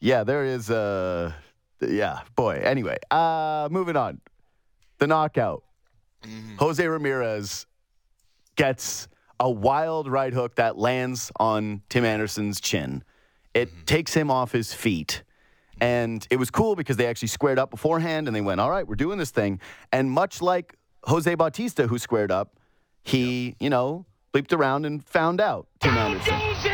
yeah, 0.00 0.24
there 0.24 0.44
is 0.44 0.70
uh 0.70 1.32
yeah, 1.80 2.20
boy. 2.36 2.60
Anyway, 2.62 2.98
uh, 3.10 3.68
moving 3.70 3.96
on. 3.96 4.20
The 4.98 5.06
knockout. 5.06 5.64
Jose 6.58 6.86
Ramirez 6.86 7.66
gets 8.56 9.08
a 9.38 9.50
wild 9.50 10.08
right 10.08 10.32
hook 10.32 10.54
that 10.54 10.78
lands 10.78 11.30
on 11.38 11.82
Tim 11.90 12.04
Anderson's 12.04 12.60
chin. 12.60 13.04
It 13.52 13.68
takes 13.86 14.14
him 14.14 14.30
off 14.30 14.52
his 14.52 14.72
feet. 14.72 15.22
And 15.80 16.26
it 16.30 16.36
was 16.36 16.50
cool 16.50 16.76
because 16.76 16.96
they 16.96 17.06
actually 17.06 17.28
squared 17.28 17.58
up 17.58 17.70
beforehand 17.70 18.26
and 18.26 18.34
they 18.34 18.40
went, 18.40 18.60
all 18.60 18.70
right, 18.70 18.86
we're 18.86 18.94
doing 18.94 19.18
this 19.18 19.32
thing. 19.32 19.60
And 19.92 20.10
much 20.10 20.40
like 20.40 20.76
Jose 21.04 21.34
Bautista, 21.34 21.88
who 21.88 21.98
squared 21.98 22.30
up, 22.30 22.58
he, 23.02 23.56
you 23.60 23.68
know, 23.68 24.06
bleeped 24.32 24.52
around 24.52 24.86
and 24.86 25.04
found 25.04 25.40
out 25.40 25.66
Tim 25.80 25.94
Anderson. 25.96 26.73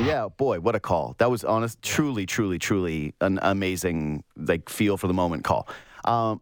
Yeah, 0.00 0.28
boy, 0.28 0.60
what 0.60 0.74
a 0.74 0.80
call. 0.80 1.14
That 1.18 1.30
was 1.30 1.44
honest, 1.44 1.80
truly, 1.80 2.26
truly, 2.26 2.58
truly 2.58 3.14
an 3.20 3.38
amazing, 3.42 4.24
like, 4.36 4.68
feel 4.68 4.96
for 4.96 5.06
the 5.06 5.14
moment 5.14 5.44
call. 5.44 5.68
Um, 6.04 6.40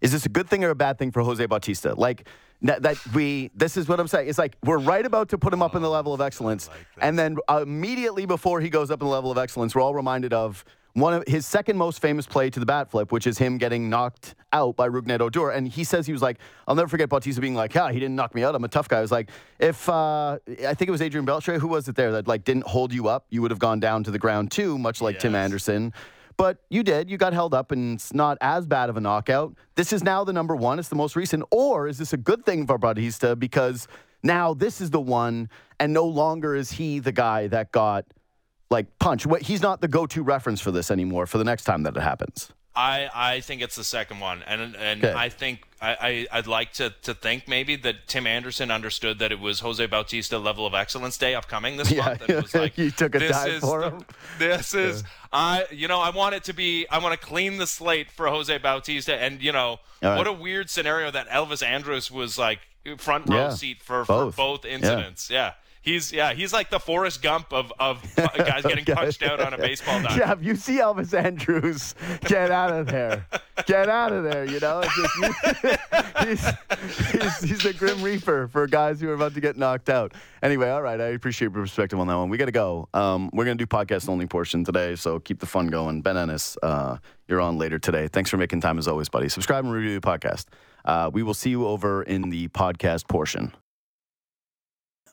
is 0.00 0.12
this 0.12 0.26
a 0.26 0.28
good 0.28 0.48
thing 0.48 0.64
or 0.64 0.70
a 0.70 0.74
bad 0.74 0.98
thing 0.98 1.10
for 1.10 1.22
Jose 1.22 1.44
Bautista? 1.46 1.94
Like 1.94 2.28
that, 2.62 2.82
that 2.82 2.96
we 3.14 3.50
this 3.54 3.76
is 3.76 3.88
what 3.88 4.00
I'm 4.00 4.08
saying. 4.08 4.28
It's 4.28 4.38
like 4.38 4.56
we're 4.64 4.78
right 4.78 5.04
about 5.04 5.28
to 5.30 5.38
put 5.38 5.52
him 5.52 5.62
up 5.62 5.74
in 5.74 5.82
the 5.82 5.90
level 5.90 6.12
of 6.14 6.20
excellence, 6.20 6.68
and 7.00 7.18
then 7.18 7.36
immediately 7.48 8.26
before 8.26 8.60
he 8.60 8.68
goes 8.68 8.90
up 8.90 9.00
in 9.00 9.06
the 9.06 9.12
level 9.12 9.30
of 9.30 9.38
excellence, 9.38 9.74
we're 9.74 9.82
all 9.82 9.94
reminded 9.94 10.32
of 10.32 10.64
one 10.96 11.12
of 11.12 11.24
his 11.26 11.44
second 11.44 11.76
most 11.76 12.00
famous 12.00 12.26
play 12.26 12.48
to 12.48 12.58
the 12.58 12.64
bat 12.64 12.90
flip, 12.90 13.12
which 13.12 13.26
is 13.26 13.36
him 13.36 13.58
getting 13.58 13.90
knocked 13.90 14.34
out 14.54 14.76
by 14.76 14.88
Rougned 14.88 15.20
Odor. 15.20 15.50
And 15.50 15.68
he 15.68 15.84
says 15.84 16.06
he 16.06 16.12
was 16.12 16.22
like, 16.22 16.38
I'll 16.66 16.74
never 16.74 16.88
forget 16.88 17.10
Bautista 17.10 17.38
being 17.38 17.54
like, 17.54 17.74
"Yeah, 17.74 17.92
he 17.92 18.00
didn't 18.00 18.16
knock 18.16 18.34
me 18.34 18.42
out. 18.42 18.54
I'm 18.54 18.64
a 18.64 18.68
tough 18.68 18.88
guy." 18.88 18.98
I 18.98 19.00
was 19.02 19.12
like, 19.12 19.28
if 19.58 19.90
uh, 19.90 20.38
I 20.48 20.72
think 20.72 20.88
it 20.88 20.90
was 20.90 21.02
Adrian 21.02 21.26
Beltre, 21.26 21.60
who 21.60 21.68
was 21.68 21.86
it 21.86 21.96
there 21.96 22.12
that 22.12 22.26
like 22.26 22.44
didn't 22.44 22.66
hold 22.66 22.94
you 22.94 23.08
up, 23.08 23.26
you 23.28 23.42
would 23.42 23.50
have 23.50 23.60
gone 23.60 23.78
down 23.78 24.04
to 24.04 24.10
the 24.10 24.18
ground 24.18 24.50
too, 24.50 24.78
much 24.78 25.02
like 25.02 25.18
Tim 25.18 25.34
Anderson. 25.34 25.92
But 26.38 26.58
you 26.70 26.82
did. 26.82 27.10
You 27.10 27.18
got 27.18 27.34
held 27.34 27.52
up, 27.52 27.72
and 27.72 27.96
it's 27.96 28.14
not 28.14 28.38
as 28.40 28.66
bad 28.66 28.88
of 28.88 28.96
a 28.96 29.00
knockout. 29.00 29.54
This 29.74 29.92
is 29.92 30.02
now 30.02 30.24
the 30.24 30.32
number 30.32 30.56
one. 30.56 30.78
It's 30.78 30.88
the 30.88 30.96
most 30.96 31.14
recent. 31.14 31.44
Or 31.50 31.88
is 31.88 31.98
this 31.98 32.14
a 32.14 32.18
good 32.18 32.46
thing 32.46 32.66
for 32.66 32.78
Bautista 32.78 33.36
because 33.36 33.86
now 34.22 34.54
this 34.54 34.80
is 34.80 34.90
the 34.90 35.00
one, 35.00 35.50
and 35.78 35.92
no 35.92 36.06
longer 36.06 36.54
is 36.54 36.72
he 36.72 37.00
the 37.00 37.12
guy 37.12 37.48
that 37.48 37.70
got 37.70 38.06
like 38.70 38.98
punch. 38.98 39.26
What- 39.26 39.42
He's 39.42 39.62
not 39.62 39.80
the 39.80 39.88
go-to 39.88 40.22
reference 40.22 40.60
for 40.60 40.70
this 40.70 40.90
anymore. 40.90 41.26
For 41.26 41.38
the 41.38 41.44
next 41.44 41.64
time 41.64 41.82
that 41.84 41.96
it 41.96 42.00
happens. 42.02 42.52
I, 42.78 43.08
I 43.14 43.40
think 43.40 43.62
it's 43.62 43.74
the 43.74 43.84
second 43.84 44.20
one, 44.20 44.42
and 44.46 44.76
and 44.76 45.02
Okay. 45.02 45.14
I 45.14 45.30
think 45.30 45.62
I, 45.80 46.26
I 46.30 46.38
I'd 46.38 46.46
like 46.46 46.74
to, 46.74 46.90
to 47.04 47.14
think 47.14 47.48
maybe 47.48 47.74
that 47.76 48.06
Tim 48.06 48.26
Anderson 48.26 48.70
understood 48.70 49.18
that 49.20 49.32
it 49.32 49.40
was 49.40 49.60
Jose 49.60 49.86
Bautista 49.86 50.38
Level 50.38 50.66
of 50.66 50.74
Excellence 50.74 51.16
Day 51.16 51.34
upcoming 51.34 51.78
this 51.78 51.90
Yeah, 51.90 52.04
month, 52.04 52.20
and 52.20 52.30
it 52.30 52.42
was 52.42 52.54
like 52.64 52.76
you 52.76 52.90
took 52.90 53.14
a 53.14 53.18
this 53.18 53.30
dive 53.30 53.48
is 53.50 53.60
for 53.62 53.82
him. 53.82 54.04
This 54.38 54.74
is 54.74 55.04
I 55.32 55.64
you 55.70 55.88
know 55.88 56.00
I 56.00 56.10
want 56.10 56.34
it 56.34 56.44
to 56.44 56.52
be 56.52 56.86
I 56.90 56.98
want 56.98 57.18
to 57.18 57.26
clean 57.26 57.56
the 57.56 57.66
slate 57.66 58.10
for 58.10 58.28
Jose 58.28 58.58
Bautista, 58.58 59.16
and 59.16 59.40
you 59.40 59.52
know 59.52 59.78
right. 60.02 60.18
what 60.18 60.26
a 60.26 60.32
weird 60.34 60.68
scenario 60.68 61.10
that 61.10 61.28
Elvis 61.30 61.62
Andrus 61.66 62.10
was 62.10 62.36
like 62.36 62.58
front 62.98 63.26
row 63.30 63.36
Yeah, 63.36 63.50
seat 63.54 63.80
for 63.82 64.04
both. 64.04 64.34
for 64.34 64.36
both 64.36 64.64
incidents. 64.66 65.30
Yeah. 65.30 65.52
He's 65.86 66.10
yeah 66.12 66.34
he's 66.34 66.52
like 66.52 66.68
the 66.68 66.80
Forrest 66.80 67.22
Gump 67.22 67.52
of, 67.52 67.72
of 67.78 68.02
guys 68.16 68.64
getting 68.64 68.84
punched 68.84 69.22
out 69.22 69.40
on 69.40 69.54
a 69.54 69.56
baseball 69.56 69.94
diamond. 70.02 70.18
Yeah, 70.18 70.32
if 70.32 70.42
you 70.42 70.56
see 70.56 70.78
Elvis 70.78 71.14
Andrus, 71.14 71.94
get 72.22 72.50
out 72.50 72.72
of 72.72 72.88
there. 72.88 73.24
Get 73.66 73.88
out 73.88 74.12
of 74.12 74.24
there, 74.24 74.44
you 74.44 74.58
know? 74.58 74.82
He's, 76.26 76.44
he's, 77.12 77.38
he's 77.40 77.62
the 77.62 77.74
Grim 77.78 78.02
Reaper 78.02 78.48
for 78.48 78.66
guys 78.66 79.00
who 79.00 79.08
are 79.08 79.14
about 79.14 79.34
to 79.34 79.40
get 79.40 79.56
knocked 79.56 79.88
out. 79.88 80.12
Anyway, 80.42 80.68
all 80.68 80.82
right, 80.82 81.00
I 81.00 81.08
appreciate 81.08 81.46
your 81.46 81.62
perspective 81.62 82.00
on 82.00 82.08
that 82.08 82.16
one. 82.16 82.28
We 82.30 82.36
got 82.36 82.46
to 82.46 82.52
go. 82.52 82.88
Um, 82.92 83.30
we're 83.32 83.44
going 83.44 83.56
to 83.56 83.64
do 83.64 83.68
podcast 83.68 84.08
only 84.08 84.26
portion 84.26 84.64
today, 84.64 84.96
so 84.96 85.20
keep 85.20 85.38
the 85.38 85.46
fun 85.46 85.68
going. 85.68 86.02
Ben 86.02 86.16
Ennis, 86.16 86.56
uh, 86.62 86.96
you're 87.28 87.40
on 87.40 87.58
later 87.58 87.78
today. 87.78 88.08
Thanks 88.08 88.28
for 88.28 88.38
making 88.38 88.60
time 88.60 88.78
as 88.78 88.88
always, 88.88 89.08
buddy. 89.08 89.28
Subscribe 89.28 89.64
and 89.64 89.72
review 89.72 89.98
the 89.98 90.06
podcast. 90.06 90.46
Uh, 90.84 91.10
we 91.12 91.22
will 91.22 91.34
see 91.34 91.50
you 91.50 91.66
over 91.66 92.02
in 92.02 92.30
the 92.30 92.48
podcast 92.48 93.06
portion. 93.08 93.52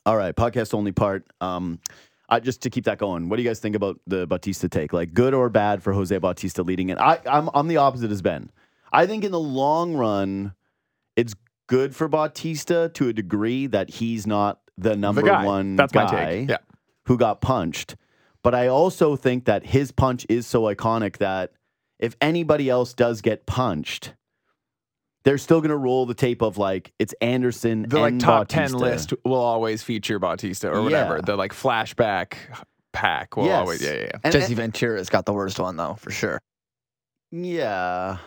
All 0.06 0.16
right, 0.16 0.34
podcast 0.34 0.74
only 0.74 0.92
part. 0.92 1.26
Um, 1.40 1.80
I, 2.28 2.40
just 2.40 2.62
to 2.62 2.70
keep 2.70 2.84
that 2.84 2.98
going, 2.98 3.28
what 3.28 3.36
do 3.36 3.42
you 3.42 3.48
guys 3.48 3.60
think 3.60 3.76
about 3.76 4.00
the 4.06 4.26
Bautista 4.26 4.68
take? 4.68 4.92
Like, 4.92 5.14
good 5.14 5.34
or 5.34 5.48
bad 5.48 5.82
for 5.82 5.92
Jose 5.92 6.16
Bautista 6.18 6.62
leading 6.62 6.88
it? 6.90 6.98
I, 6.98 7.20
I'm 7.26 7.48
I'm 7.54 7.68
the 7.68 7.78
opposite 7.78 8.10
as 8.10 8.22
Ben. 8.22 8.50
I 8.92 9.06
think 9.06 9.24
in 9.24 9.32
the 9.32 9.40
long 9.40 9.94
run, 9.94 10.54
it's 11.16 11.34
good 11.66 11.96
for 11.96 12.08
Bautista 12.08 12.90
to 12.94 13.08
a 13.08 13.12
degree 13.12 13.66
that 13.66 13.90
he's 13.90 14.26
not 14.26 14.60
the 14.76 14.96
number 14.96 15.22
guy. 15.22 15.44
one 15.44 15.76
That's 15.76 15.92
guy. 15.92 16.46
Yeah. 16.48 16.58
who 17.06 17.16
got 17.16 17.40
punched. 17.40 17.96
But 18.42 18.54
I 18.54 18.68
also 18.68 19.16
think 19.16 19.46
that 19.46 19.66
his 19.66 19.90
punch 19.90 20.26
is 20.28 20.46
so 20.46 20.62
iconic 20.64 21.16
that 21.18 21.52
if 21.98 22.14
anybody 22.20 22.68
else 22.68 22.92
does 22.92 23.22
get 23.22 23.46
punched, 23.46 24.14
they're 25.24 25.38
still 25.38 25.60
going 25.60 25.70
to 25.70 25.76
roll 25.76 26.06
the 26.06 26.14
tape 26.14 26.42
of 26.42 26.58
like 26.58 26.92
it's 26.98 27.14
Anderson 27.20 27.86
The 27.88 27.98
like 27.98 28.12
and 28.12 28.20
top 28.20 28.48
Bautista. 28.48 28.72
ten 28.72 28.78
list 28.78 29.14
will 29.24 29.34
always 29.34 29.82
feature 29.82 30.18
Bautista 30.18 30.68
or 30.70 30.76
Yeah. 30.76 30.80
whatever. 30.84 31.22
The 31.22 31.36
like 31.36 31.52
flashback 31.52 32.34
pack 32.92 33.36
will 33.36 33.46
Yes. 33.46 33.58
always 33.60 33.82
yeah 33.82 33.92
yeah. 33.92 34.00
yeah. 34.02 34.10
And- 34.22 34.32
Jesse 34.32 34.46
and- 34.48 34.56
Ventura's 34.56 35.08
got 35.08 35.26
the 35.26 35.32
worst 35.32 35.58
one 35.58 35.76
though, 35.76 35.94
for 35.94 36.10
sure. 36.10 36.38
Yeah. 37.32 38.18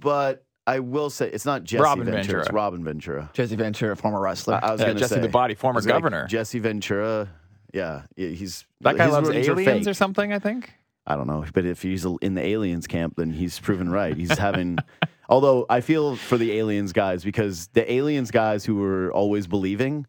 But 0.00 0.44
I 0.66 0.80
will 0.80 1.08
say 1.10 1.28
it's 1.30 1.44
not 1.46 1.64
Jesse 1.64 1.82
Robin 1.82 2.04
Ventura. 2.06 2.40
It's 2.42 2.52
Robin 2.52 2.82
Ventura. 2.84 3.30
Jesse 3.32 3.56
Ventura, 3.56 3.96
former 3.96 4.20
wrestler. 4.20 4.54
I, 4.62 4.68
I 4.68 4.72
was 4.72 4.80
Yeah, 4.80 4.88
gonna 4.88 4.98
Jesse 5.00 5.14
say 5.16 5.20
the 5.20 5.28
Body, 5.28 5.54
former 5.54 5.78
It's 5.78 5.86
like 5.86 5.94
governor. 5.94 6.26
Jesse 6.26 6.58
Ventura. 6.58 7.28
Yeah, 7.72 8.02
yeah, 8.16 8.28
he's 8.28 8.66
that 8.80 8.96
guy 8.96 9.04
his 9.04 9.12
loves 9.12 9.28
roots 9.28 9.48
are 9.48 9.52
aliens 9.52 9.84
fake. 9.84 9.90
or 9.90 9.94
something. 9.94 10.32
I 10.32 10.38
think. 10.38 10.72
I 11.08 11.16
don't 11.16 11.26
know, 11.26 11.44
but 11.54 11.64
if 11.64 11.80
he's 11.82 12.04
in 12.20 12.34
the 12.34 12.44
aliens 12.46 12.86
camp, 12.86 13.14
then 13.16 13.30
he's 13.32 13.58
proven 13.58 13.88
right. 13.90 14.14
He's 14.14 14.36
having. 14.36 14.78
although 15.28 15.64
I 15.70 15.80
feel 15.80 16.16
for 16.16 16.36
the 16.36 16.52
aliens 16.52 16.92
guys 16.92 17.24
because 17.24 17.68
the 17.68 17.90
aliens 17.90 18.30
guys 18.30 18.64
who 18.64 18.76
were 18.76 19.10
always 19.12 19.46
believing, 19.46 20.06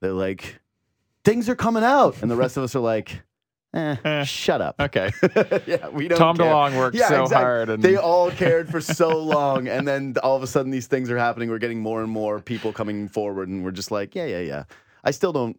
they're 0.00 0.12
like, 0.12 0.60
things 1.24 1.48
are 1.48 1.54
coming 1.54 1.84
out, 1.84 2.20
and 2.20 2.28
the 2.30 2.34
rest 2.36 2.56
of 2.56 2.64
us 2.64 2.74
are 2.74 2.80
like, 2.80 3.22
eh, 3.74 3.94
Eh. 4.04 4.24
shut 4.24 4.60
up. 4.60 4.74
Okay. 4.80 5.10
yeah, 5.68 5.86
we 5.88 6.08
don't. 6.08 6.18
Tom 6.18 6.36
care. 6.36 6.46
DeLonge 6.46 6.76
worked 6.76 6.96
Yeah, 6.96 7.08
so 7.08 7.22
exactly. 7.22 7.44
hard, 7.44 7.68
and 7.68 7.80
They 7.82 7.96
all 7.96 8.32
cared 8.32 8.68
for 8.68 8.80
so 8.80 9.22
long, 9.22 9.68
and 9.68 9.86
then 9.86 10.16
all 10.22 10.34
of 10.36 10.42
a 10.42 10.48
sudden 10.48 10.72
these 10.72 10.88
things 10.88 11.10
are 11.12 11.18
happening. 11.18 11.48
We're 11.48 11.58
getting 11.58 11.80
more 11.80 12.02
and 12.02 12.10
more 12.10 12.40
people 12.40 12.72
coming 12.72 13.06
forward, 13.08 13.48
and 13.48 13.62
we're 13.64 13.70
just 13.70 13.92
like, 13.92 14.16
yeah, 14.16 14.26
yeah, 14.26 14.40
yeah. 14.40 14.64
I 15.04 15.12
still 15.12 15.32
don't. 15.32 15.56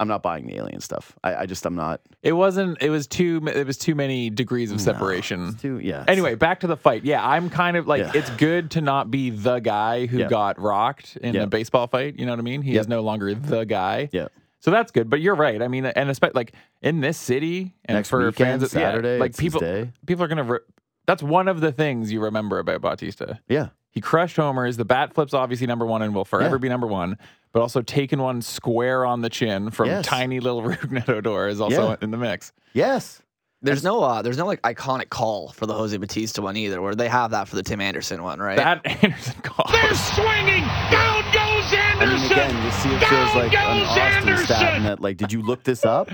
I'm 0.00 0.08
not 0.08 0.22
buying 0.22 0.46
the 0.46 0.56
alien 0.56 0.80
stuff. 0.80 1.16
I, 1.22 1.34
I 1.36 1.46
just 1.46 1.64
I'm 1.66 1.74
not. 1.76 2.00
it 2.22 2.32
wasn't. 2.32 2.82
It 2.82 2.90
was 2.90 3.06
too. 3.06 3.40
It 3.54 3.66
was 3.66 3.76
too 3.76 3.94
many 3.94 4.30
degrees 4.30 4.72
of 4.72 4.80
separation. 4.80 5.48
it's 5.48 5.62
too 5.62 5.78
yeah. 5.78 6.04
Anyway, 6.08 6.34
back 6.34 6.60
to 6.60 6.66
the 6.66 6.76
fight. 6.76 7.04
Yeah, 7.04 7.24
I'm 7.24 7.50
kind 7.50 7.76
of 7.76 7.86
like 7.86 8.00
Yeah. 8.00 8.12
it's 8.14 8.30
good 8.30 8.70
to 8.72 8.80
not 8.80 9.10
be 9.10 9.30
the 9.30 9.58
guy 9.60 10.06
who 10.06 10.18
Yeah. 10.18 10.28
got 10.28 10.58
rocked 10.58 11.16
in 11.18 11.36
a 11.36 11.46
baseball 11.46 11.86
fight. 11.86 12.18
You 12.18 12.26
know 12.26 12.32
what 12.32 12.38
I 12.38 12.42
mean? 12.42 12.62
He 12.62 12.72
Yep. 12.72 12.80
is 12.80 12.88
no 12.88 13.02
longer 13.02 13.34
the 13.34 13.64
guy. 13.64 14.08
Yeah. 14.10 14.28
So 14.60 14.70
that's 14.70 14.90
good. 14.90 15.08
But 15.08 15.20
you're 15.20 15.34
right. 15.36 15.62
I 15.62 15.68
mean, 15.68 15.86
and 15.86 16.10
especially 16.10 16.34
like 16.34 16.52
in 16.82 17.00
this 17.00 17.16
city 17.18 17.74
and 17.84 17.96
Next 17.96 18.08
for 18.08 18.18
weekend, 18.18 18.34
fans, 18.34 18.62
of- 18.62 18.72
yeah, 18.74 18.88
Saturday, 18.90 19.18
like 19.18 19.36
people, 19.36 19.60
people 20.06 20.24
are 20.24 20.28
gonna. 20.28 20.44
Re- 20.44 20.58
that's 21.06 21.22
one 21.22 21.48
of 21.48 21.60
the 21.60 21.72
things 21.72 22.12
you 22.12 22.20
remember 22.22 22.58
about 22.58 22.80
Bautista. 22.80 23.40
yeah. 23.48 23.68
He 23.92 24.00
crushed 24.00 24.36
homers. 24.36 24.76
The 24.76 24.84
bat 24.84 25.14
flip's 25.14 25.34
obviously 25.34 25.66
number 25.66 25.84
one 25.84 26.00
and 26.00 26.14
will 26.14 26.24
forever 26.24 26.54
Yeah. 26.54 26.60
be 26.60 26.68
number 26.68 26.86
one. 26.86 27.18
But 27.52 27.62
also 27.62 27.82
taking 27.82 28.20
one 28.20 28.42
square 28.42 29.04
on 29.04 29.22
the 29.22 29.28
chin 29.28 29.70
from 29.70 29.86
Yes. 29.88 30.06
tiny 30.06 30.38
little 30.40 30.62
Rougned 30.68 31.08
Odor 31.08 31.48
is 31.48 31.60
also 31.60 31.88
Yeah. 31.90 31.96
in 32.00 32.10
the 32.12 32.16
mix. 32.16 32.52
Yes. 32.74 33.22
there's 33.62 33.82
no, 33.84 34.02
uh, 34.02 34.22
there's 34.22 34.38
no 34.38 34.46
like 34.46 34.62
iconic 34.62 35.10
call 35.10 35.48
for 35.50 35.66
the 35.66 35.74
Jose 35.74 35.94
Bautista 35.96 36.40
one 36.42 36.56
either, 36.56 36.80
where 36.80 36.94
they 36.94 37.08
have 37.08 37.32
that 37.32 37.46
for 37.48 37.56
the 37.56 37.62
Tim 37.62 37.80
Anderson 37.80 38.22
one, 38.22 38.38
right? 38.40 38.56
That 38.56 38.80
Anderson 39.04 39.34
call. 39.42 39.66
They're 39.70 39.94
swinging. 39.94 40.62
Down 40.90 41.22
goes 41.32 41.72
Anderson. 41.72 41.78
I 41.78 42.02
Anderson. 42.04 42.22
mean, 42.22 42.32
again, 42.32 42.62
just 42.70 42.82
see 42.82 42.88
it 42.88 42.98
feels 43.00 43.10
Down 43.10 43.36
like 43.36 43.54
an 43.54 43.78
goes 43.78 43.88
Austin 43.88 43.98
stat. 43.98 44.26
Anderson. 44.26 44.66
And 44.76 44.84
that, 44.86 45.00
like, 45.00 45.16
did 45.18 45.32
you 45.32 45.42
look 45.42 45.62
this 45.64 45.84
up, 45.84 46.10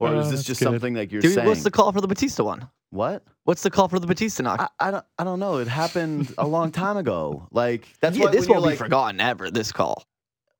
or 0.00 0.08
Oh, 0.08 0.18
is 0.20 0.30
this 0.30 0.42
just 0.42 0.58
good. 0.60 0.66
something 0.66 0.94
like 0.94 1.10
you're 1.12 1.22
Dude, 1.22 1.34
saying? 1.34 1.46
what's 1.48 1.62
the 1.62 1.70
call 1.70 1.92
for 1.92 2.00
the 2.02 2.08
Bautista 2.08 2.44
one? 2.44 2.68
what? 2.90 3.22
What's 3.44 3.62
the 3.62 3.70
call 3.70 3.88
for 3.88 3.98
the 3.98 4.06
Bautista 4.06 4.42
knock? 4.42 4.60
I, 4.78 4.88
I 4.88 4.90
don't. 4.90 5.04
I 5.18 5.24
don't 5.24 5.40
know. 5.40 5.58
It 5.58 5.68
happened 5.68 6.34
a 6.36 6.46
long 6.46 6.70
time 6.72 6.96
ago. 6.98 7.48
Like 7.52 7.88
that's 8.00 8.18
yeah, 8.18 8.26
why 8.26 8.30
this 8.32 8.46
when 8.46 8.56
won't 8.56 8.64
be 8.66 8.70
like, 8.72 8.78
forgotten 8.78 9.18
ever. 9.20 9.50
This 9.50 9.72
call. 9.72 10.04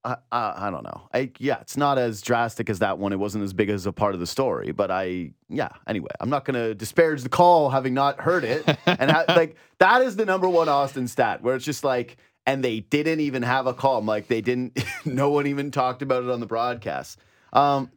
I, 0.05 0.17
I, 0.33 0.55
I 0.67 0.71
don't 0.71 0.83
know. 0.83 1.09
I 1.15 1.31
yeah, 1.39 1.61
it's 1.61 1.77
not 1.77 1.97
as 1.97 2.23
drastic 2.23 2.69
as 2.69 2.81
that 2.81 2.99
one. 2.99 3.13
It 3.13 3.19
wasn't 3.19 3.45
as 3.45 3.53
big 3.53 3.71
as 3.71 3.87
a 3.87 3.93
part 3.93 4.15
of 4.15 4.21
the 4.21 4.27
story, 4.27 4.73
but 4.73 4.91
I 4.91 5.33
yeah. 5.49 5.69
Anyway, 5.87 6.11
I'm 6.21 6.31
not 6.31 6.45
going 6.45 6.55
to 6.55 6.75
disparage 6.75 7.23
the 7.23 7.29
call 7.29 7.71
having 7.71 7.95
not 7.95 8.21
heard 8.21 8.45
it, 8.45 8.65
and 8.87 9.11
ha- 9.11 9.25
like 9.29 9.57
that 9.79 10.03
is 10.03 10.17
the 10.17 10.25
number 10.25 10.49
one 10.49 10.69
Austin 10.69 11.07
stat 11.07 11.43
where 11.43 11.55
it's 11.55 11.65
just 11.65 11.85
like, 11.85 12.17
and 12.47 12.65
they 12.65 12.81
didn't 12.81 13.21
even 13.21 13.43
have 13.43 13.67
a 13.67 13.75
call. 13.75 13.99
I'm 13.99 14.07
like 14.07 14.27
they 14.27 14.41
didn't. 14.41 14.83
no 15.05 15.31
one 15.31 15.47
even 15.47 15.71
talked 15.71 16.03
about 16.03 16.25
it 16.25 16.31
on 16.31 16.41
the 16.41 16.47
broadcast. 16.47 17.19
Um, 17.53 17.91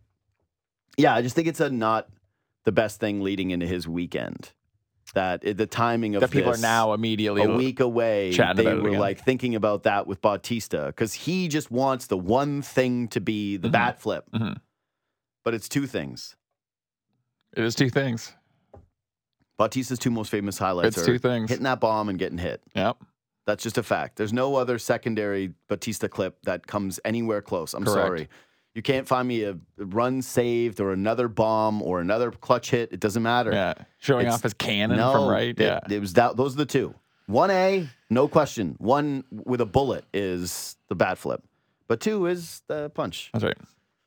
yeah, 0.98 1.16
I 1.16 1.22
just 1.24 1.36
think 1.36 1.48
it's 1.48 1.60
a 1.60 1.70
not 1.70 2.08
the 2.66 2.72
best 2.72 3.00
thing 3.00 3.22
leading 3.22 3.52
into 3.52 3.66
his 3.66 3.88
weekend. 3.88 4.52
That 5.16 5.44
it, 5.46 5.58
the 5.58 5.66
timing 5.66 6.16
of 6.16 6.22
that 6.22 6.30
people 6.32 6.54
are 6.54 6.58
now 6.58 6.92
immediately 6.94 7.42
a 7.44 7.50
week 7.56 7.80
away, 7.80 8.32
they 8.32 8.74
were 8.76 8.98
like 9.00 9.24
thinking 9.24 9.56
about 9.56 9.84
that 9.84 10.08
with 10.08 10.22
Bautista 10.22 10.88
because 10.88 11.14
he 11.14 11.48
just 11.48 11.72
wants 11.72 12.08
the 12.08 12.18
one 12.18 12.62
thing 12.62 13.08
to 13.10 13.22
be 13.22 13.56
the 13.56 13.70
Mhm. 13.70 13.72
bat 13.72 14.02
flip, 14.02 14.26
Mhm. 14.34 14.58
but 15.46 15.54
it's 15.54 15.70
two 15.70 15.88
things. 15.88 16.36
It 17.56 17.64
is 17.64 17.76
two 17.76 17.90
things. 17.90 18.34
Bautista's 19.58 20.00
two 20.00 20.12
most 20.12 20.30
famous 20.30 20.58
highlights 20.58 20.98
It's 20.98 21.08
are 21.08 21.12
two 21.14 21.18
things. 21.18 21.50
hitting 21.50 21.64
that 21.64 21.80
bomb 21.80 22.10
and 22.10 22.20
getting 22.20 22.38
hit. 22.38 22.62
Yep. 22.76 22.98
That's 23.48 23.64
just 23.64 23.78
a 23.78 23.84
fact. 23.84 24.18
There's 24.18 24.34
no 24.34 24.56
other 24.56 24.78
secondary 24.78 25.54
Bautista 25.70 26.10
clip 26.10 26.42
that 26.44 26.68
comes 26.68 27.00
anywhere 27.06 27.42
close. 27.42 27.74
I'm 27.74 27.86
Correct. 27.86 28.06
sorry. 28.06 28.30
You 28.76 28.82
can't 28.82 29.08
find 29.08 29.28
me 29.28 29.44
a 29.46 29.58
run 29.78 30.22
saved 30.22 30.80
or 30.82 30.92
another 30.92 31.28
bomb 31.30 31.82
or 31.82 32.02
another 32.02 32.30
clutch 32.30 32.72
hit. 32.72 32.92
It 32.92 33.00
doesn't 33.00 33.24
matter. 33.24 33.52
Yeah. 33.52 33.74
Showing 34.00 34.24
It's- 34.28 34.36
off 34.36 34.44
his 34.44 34.54
cannon 34.54 34.98
no, 34.98 35.14
from 35.14 35.28
right. 35.30 35.50
it- 35.58 35.60
yeah. 35.60 35.80
It 35.90 36.00
was 36.02 36.14
that 36.14 36.36
those 36.36 36.54
are 36.56 36.58
the 36.58 36.66
two. 36.66 36.94
One 37.28 37.50
A, 37.50 37.88
no 38.10 38.28
question. 38.28 38.76
One 38.78 39.24
with 39.32 39.62
a 39.62 39.66
bullet 39.66 40.06
is 40.14 40.76
the 40.90 40.96
bat 40.96 41.18
flip. 41.18 41.42
But 41.88 42.00
two 42.02 42.26
is 42.28 42.62
the 42.68 42.90
punch. 42.92 43.30
That's 43.34 43.44
right. 43.46 43.58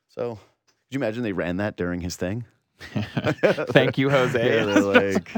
So 0.09 0.35
could 0.35 0.41
you 0.93 0.99
imagine 0.99 1.23
they 1.23 1.33
ran 1.33 1.57
that 1.57 1.77
during 1.77 2.01
his 2.03 2.15
thing? 2.17 2.45
Thank 3.73 3.99
you, 3.99 4.11
Jose. 4.11 4.39
Yeah, 4.69 4.81
like, 4.81 5.33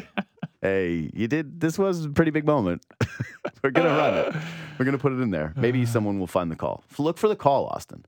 hey, 0.61 1.11
you 1.15 1.27
did 1.29 1.61
this 1.61 1.79
was 1.79 2.05
a 2.05 2.11
pretty 2.11 2.31
big 2.33 2.45
moment. 2.45 2.85
We're 3.63 3.71
gonna 3.71 3.89
run 3.89 4.15
it. 4.15 4.35
We're 4.79 4.85
gonna 4.85 4.99
put 4.99 5.13
it 5.13 5.21
in 5.21 5.31
there. 5.31 5.53
Maybe 5.57 5.87
someone 5.95 6.19
will 6.19 6.27
find 6.27 6.51
the 6.51 6.57
call. 6.57 6.83
Look 6.99 7.17
for 7.17 7.29
the 7.29 7.37
call, 7.37 7.67
Austin. 7.69 8.05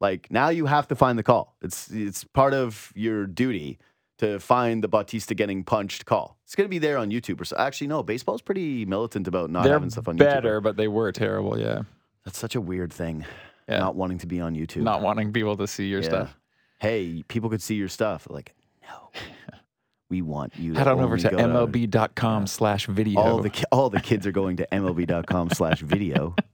Like 0.00 0.30
now 0.30 0.48
you 0.48 0.66
have 0.66 0.88
to 0.88 0.94
find 0.94 1.18
the 1.18 1.22
call. 1.22 1.56
It's 1.62 1.90
it's 1.90 2.24
part 2.24 2.54
of 2.54 2.92
your 2.94 3.26
duty 3.26 3.78
to 4.18 4.38
find 4.38 4.82
the 4.82 4.88
Bautista 4.88 5.34
getting 5.34 5.64
punched 5.64 6.06
call. 6.06 6.38
It's 6.44 6.54
gonna 6.54 6.68
be 6.68 6.78
there 6.78 6.98
on 6.98 7.10
YouTube 7.10 7.40
or 7.40 7.44
so. 7.44 7.56
Actually, 7.56 7.88
no, 7.88 8.02
baseball's 8.02 8.42
pretty 8.42 8.84
militant 8.84 9.26
about 9.28 9.50
not 9.50 9.64
They're 9.64 9.72
having 9.72 9.90
stuff 9.90 10.08
on 10.08 10.16
YouTube. 10.16 10.18
better, 10.20 10.60
but 10.60 10.76
they 10.76 10.88
were 10.88 11.10
terrible. 11.12 11.58
Yeah. 11.58 11.82
That's 12.24 12.38
such 12.38 12.54
a 12.54 12.60
weird 12.60 12.92
thing. 12.92 13.24
Yeah. 13.68 13.78
Not 13.78 13.94
wanting 13.96 14.18
to 14.18 14.26
be 14.26 14.40
on 14.40 14.54
YouTube. 14.54 14.82
Not 14.82 15.02
wanting 15.02 15.32
people 15.32 15.56
to 15.56 15.66
see 15.66 15.88
your 15.88 16.00
Yeah. 16.00 16.08
stuff. 16.08 16.38
Hey, 16.80 17.22
people 17.28 17.48
could 17.50 17.62
see 17.62 17.74
your 17.76 17.88
stuff. 17.88 18.26
Like, 18.30 18.54
no. 18.82 19.10
We 20.10 20.20
want 20.22 20.54
you 20.56 20.74
to 20.74 20.78
Head 20.78 20.86
on 20.86 21.00
over 21.00 21.16
to 21.16 21.30
MLB.com 21.30 22.46
slash 22.46 22.86
video. 22.86 23.20
all 23.20 23.38
the 23.40 23.64
all 23.72 23.88
the 23.90 24.00
kids 24.00 24.26
are 24.26 24.32
going 24.32 24.56
to 24.58 24.66
MLB.com 24.70 25.50
slash 25.50 25.80
video. 25.80 26.34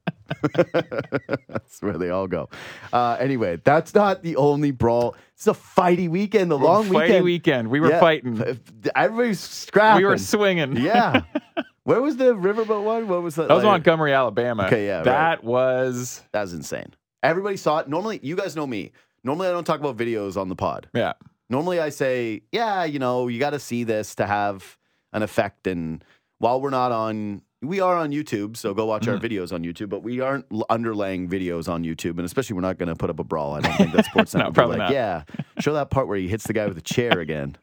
that's 1.49 1.81
where 1.81 1.99
they 1.99 2.11
all 2.11 2.27
go. 2.27 2.49
Uh, 2.93 3.17
anyway, 3.19 3.61
that's 3.65 3.95
not 3.95 4.23
the 4.23 4.37
only 4.37 4.71
brawl. 4.71 5.17
It's 5.35 5.47
a 5.47 5.53
fighty 5.53 6.09
weekend, 6.09 6.51
the 6.51 6.59
long 6.59 6.87
Fighty 6.87 6.91
weekend. 7.23 7.25
weekend. 7.25 7.69
We 7.69 7.81
were 7.81 7.91
Yeah. 7.91 8.01
fighting. 8.01 8.61
Everybody's 8.95 9.41
scrapping. 9.41 10.03
We 10.05 10.09
were 10.09 10.19
swinging. 10.19 10.77
yeah. 10.77 11.23
Where 11.85 12.01
was 12.03 12.17
the 12.17 12.35
riverboat 12.35 12.85
one? 12.85 13.09
What 13.09 13.23
was 13.23 13.35
that? 13.37 13.49
That 13.49 13.55
was 13.55 13.65
like- 13.65 13.73
Montgomery, 13.73 14.13
Alabama. 14.13 14.67
Okay, 14.67 14.87
yeah, 14.87 14.97
right. 14.99 15.05
That 15.05 15.45
was 15.45 16.23
That 16.33 16.43
was 16.43 16.53
insane. 16.53 16.95
Everybody 17.23 17.57
saw 17.57 17.79
it. 17.79 17.89
Normally, 17.89 18.21
you 18.23 18.37
guys 18.37 18.55
know 18.55 18.67
me. 18.67 18.93
Normally, 19.25 19.49
I 19.49 19.51
don't 19.53 19.65
talk 19.65 19.81
about 19.81 19.97
videos 19.97 20.37
on 20.37 20.49
the 20.49 20.57
pod. 20.57 20.89
yeah. 20.95 21.15
Normally, 21.49 21.81
I 21.81 21.89
say, 21.89 22.43
yeah, 22.53 22.85
you 22.85 23.01
know, 23.01 23.27
you 23.27 23.41
got 23.41 23.51
to 23.51 23.59
see 23.59 23.83
this 23.83 24.15
to 24.15 24.27
have 24.27 24.79
an 25.13 25.25
effect. 25.25 25.67
And 25.67 26.05
while 26.39 26.61
we're 26.61 26.71
not 26.71 26.93
on, 26.93 27.43
we 27.63 27.81
are 27.81 27.97
on 27.97 28.11
YouTube, 28.11 28.57
so 28.57 28.73
go 28.75 28.87
watch 28.87 29.07
our 29.09 29.17
Mm-hmm. 29.17 29.25
videos 29.27 29.53
on 29.53 29.63
YouTube. 29.63 29.89
But 29.91 30.03
we 30.03 30.21
aren't 30.21 30.47
l- 30.53 30.65
underlaying 30.71 31.29
videos 31.29 31.69
on 31.69 31.85
YouTube, 31.85 32.11
and 32.13 32.23
especially 32.23 32.55
we're 32.55 32.63
not 32.63 32.79
going 32.79 32.89
to 32.89 32.95
put 32.97 33.11
up 33.11 33.19
a 33.19 33.25
brawl. 33.25 33.55
I 33.55 33.61
don't 33.61 33.77
think 33.77 33.93
that 33.93 34.05
Sports 34.07 34.35
No, 34.37 34.51
probably 34.51 34.79
like, 34.79 34.87
not. 34.89 34.93
yeah, 34.93 35.25
show 35.59 35.73
that 35.75 35.91
part 35.91 36.09
where 36.09 36.17
he 36.19 36.29
hits 36.29 36.45
the 36.47 36.53
guy 36.53 36.67
with 36.67 36.79
a 36.79 36.83
chair 36.83 37.21
again, 37.21 37.57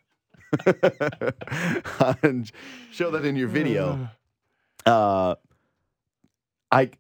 and 2.24 2.52
show 2.92 3.12
that 3.12 3.26
in 3.26 3.36
your 3.36 3.48
video. 3.48 4.10
Uh, 4.86 5.36
I 6.72 6.92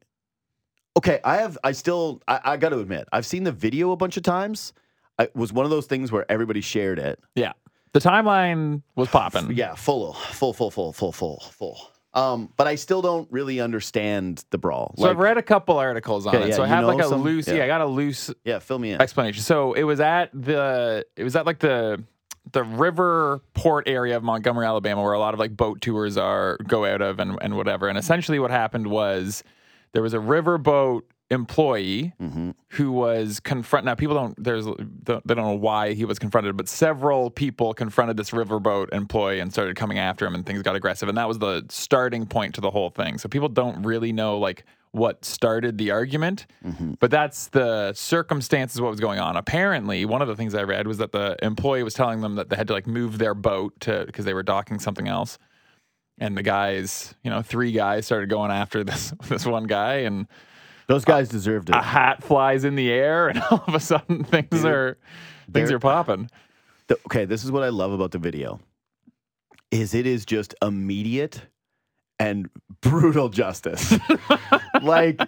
okay. 0.97 1.21
I 1.23 1.37
have. 1.37 1.57
I 1.63 1.71
still. 1.71 2.21
I, 2.27 2.41
I 2.43 2.57
got 2.57 2.69
to 2.69 2.79
admit, 2.79 3.07
I've 3.13 3.25
seen 3.25 3.45
the 3.45 3.53
video 3.53 3.91
a 3.91 3.95
bunch 3.95 4.17
of 4.17 4.23
times. 4.23 4.73
It 5.17 5.33
was 5.33 5.53
one 5.53 5.63
of 5.63 5.69
those 5.71 5.85
things 5.85 6.11
where 6.11 6.29
everybody 6.29 6.59
shared 6.59 6.99
it. 6.99 7.17
Yeah. 7.35 7.53
The 7.93 7.99
timeline 8.01 8.81
was 8.97 9.07
popping. 9.07 9.53
Yeah, 9.53 9.73
full, 9.75 10.11
full, 10.15 10.51
full, 10.51 10.69
full, 10.69 10.91
full, 10.91 11.13
full, 11.13 11.39
full. 11.53 11.79
Um, 12.17 12.51
but 12.57 12.65
I 12.67 12.75
still 12.75 13.01
don't 13.03 13.27
really 13.31 13.59
understand 13.59 14.43
the 14.49 14.57
brawl. 14.57 14.95
So 14.97 15.07
I've 15.09 15.19
read 15.19 15.37
a 15.37 15.41
couple 15.43 15.77
articles 15.77 16.25
on 16.25 16.35
Okay, 16.35 16.45
it. 16.45 16.49
yeah, 16.49 16.55
so 16.55 16.63
I 16.63 16.67
have 16.67 16.85
like 16.85 16.99
a 16.99 17.03
some? 17.09 17.21
loose, 17.21 17.47
Yeah. 17.47 17.55
yeah. 17.55 17.63
I 17.65 17.67
got 17.67 17.81
a 17.81 17.85
loose 17.85 18.33
Yeah, 18.43 18.57
fill 18.59 18.79
me 18.79 18.91
in. 18.91 19.01
explanation. 19.01 19.43
So 19.43 19.73
it 19.73 19.83
was 19.83 19.99
at 19.99 20.31
the, 20.33 21.05
it 21.15 21.23
was 21.23 21.35
at 21.35 21.45
like 21.45 21.59
the, 21.59 22.03
the 22.53 22.63
river 22.63 23.41
port 23.53 23.87
area 23.87 24.17
of 24.17 24.23
Montgomery, 24.23 24.65
Alabama, 24.65 25.03
where 25.03 25.13
a 25.13 25.19
lot 25.19 25.33
of 25.35 25.39
like 25.39 25.55
boat 25.55 25.79
tours 25.81 26.17
are 26.17 26.57
go 26.67 26.85
out 26.85 27.01
of 27.01 27.19
and, 27.19 27.37
and 27.41 27.55
whatever. 27.55 27.87
And 27.87 27.97
essentially 27.99 28.39
what 28.39 28.49
happened 28.51 28.87
was 28.87 29.43
there 29.91 30.01
was 30.01 30.13
a 30.13 30.19
river 30.19 30.57
boat 30.57 31.05
employee 31.29 32.13
hmm 32.19 32.51
who 32.71 32.91
was 32.91 33.39
confront. 33.39 33.85
Now 33.85 33.95
people 33.95 34.13
don't 34.15 34.43
there's 34.43 34.65
they 34.65 35.13
don't 35.13 35.37
know 35.37 35.53
why 35.53 35.93
he 35.93 36.03
was 36.03 36.19
confronted, 36.19 36.57
but 36.57 36.67
several 36.67 37.29
people 37.31 37.73
confronted 37.73 38.17
this 38.17 38.31
riverboat 38.31 38.93
employee 38.93 39.39
and 39.39 39.51
started 39.51 39.75
coming 39.77 39.97
after 39.99 40.25
him, 40.25 40.35
and 40.35 40.45
things 40.45 40.61
got 40.63 40.75
aggressive, 40.75 41.07
and 41.07 41.17
that 41.17 41.27
was 41.27 41.39
the 41.39 41.65
starting 41.69 42.25
point 42.25 42.53
to 42.55 42.61
the 42.61 42.69
whole 42.71 42.89
thing. 42.89 43.17
So 43.17 43.29
people 43.29 43.47
don't 43.47 43.83
really 43.83 44.11
know 44.11 44.37
like 44.37 44.65
what 44.91 45.23
started 45.23 45.77
the 45.77 45.91
argument, 45.91 46.45
hmm 46.61 46.93
but 46.99 47.09
that's 47.09 47.47
the 47.47 47.93
circumstances 47.93 48.81
what 48.81 48.91
was 48.91 48.99
going 48.99 49.19
on. 49.19 49.37
Apparently, 49.37 50.03
one 50.05 50.21
of 50.21 50.27
the 50.27 50.35
things 50.35 50.53
I 50.53 50.63
read 50.63 50.87
was 50.87 50.97
that 50.97 51.13
the 51.13 51.37
employee 51.41 51.83
was 51.83 51.93
telling 51.93 52.19
them 52.21 52.35
that 52.35 52.49
they 52.49 52.57
had 52.57 52.67
to 52.67 52.73
like 52.73 52.87
move 52.87 53.17
their 53.17 53.33
boat 53.33 53.79
to 53.81 54.03
because 54.05 54.25
they 54.25 54.33
were 54.33 54.43
docking 54.43 54.79
something 54.79 55.07
else. 55.07 55.37
and 56.19 56.35
the 56.37 56.43
guys, 56.43 57.15
you 57.23 57.29
know, 57.29 57.41
three 57.41 57.71
guys 57.71 58.05
started 58.05 58.29
going 58.29 58.51
after 58.51 58.83
this 58.89 59.13
this 59.29 59.45
one 59.45 59.63
guy, 59.65 59.97
and 59.97 60.27
Those 60.87 61.05
guys 61.05 61.29
deserved 61.29 61.69
it. 61.69 61.75
a 61.75 61.81
hat 61.81 62.23
flies 62.23 62.63
in 62.63 62.75
the 62.75 62.91
air, 62.91 63.27
and 63.27 63.41
all 63.51 63.63
of 63.67 63.73
a 63.73 63.79
sudden 63.79 64.23
things 64.23 64.63
are 64.65 64.97
things 65.51 65.71
are 65.71 65.79
popping. 65.79 66.29
The- 66.87 66.97
okay, 67.07 67.25
this 67.25 67.43
is 67.43 67.51
what 67.51 67.63
I 67.63 67.69
love 67.69 67.91
about 67.91 68.11
the 68.11 68.19
video. 68.19 68.59
Is 69.71 69.93
it 69.93 70.07
is 70.07 70.25
just 70.25 70.55
immediate 70.61 71.41
and 72.19 72.49
brutal 72.81 73.29
justice. 73.29 73.93
like 74.81 75.19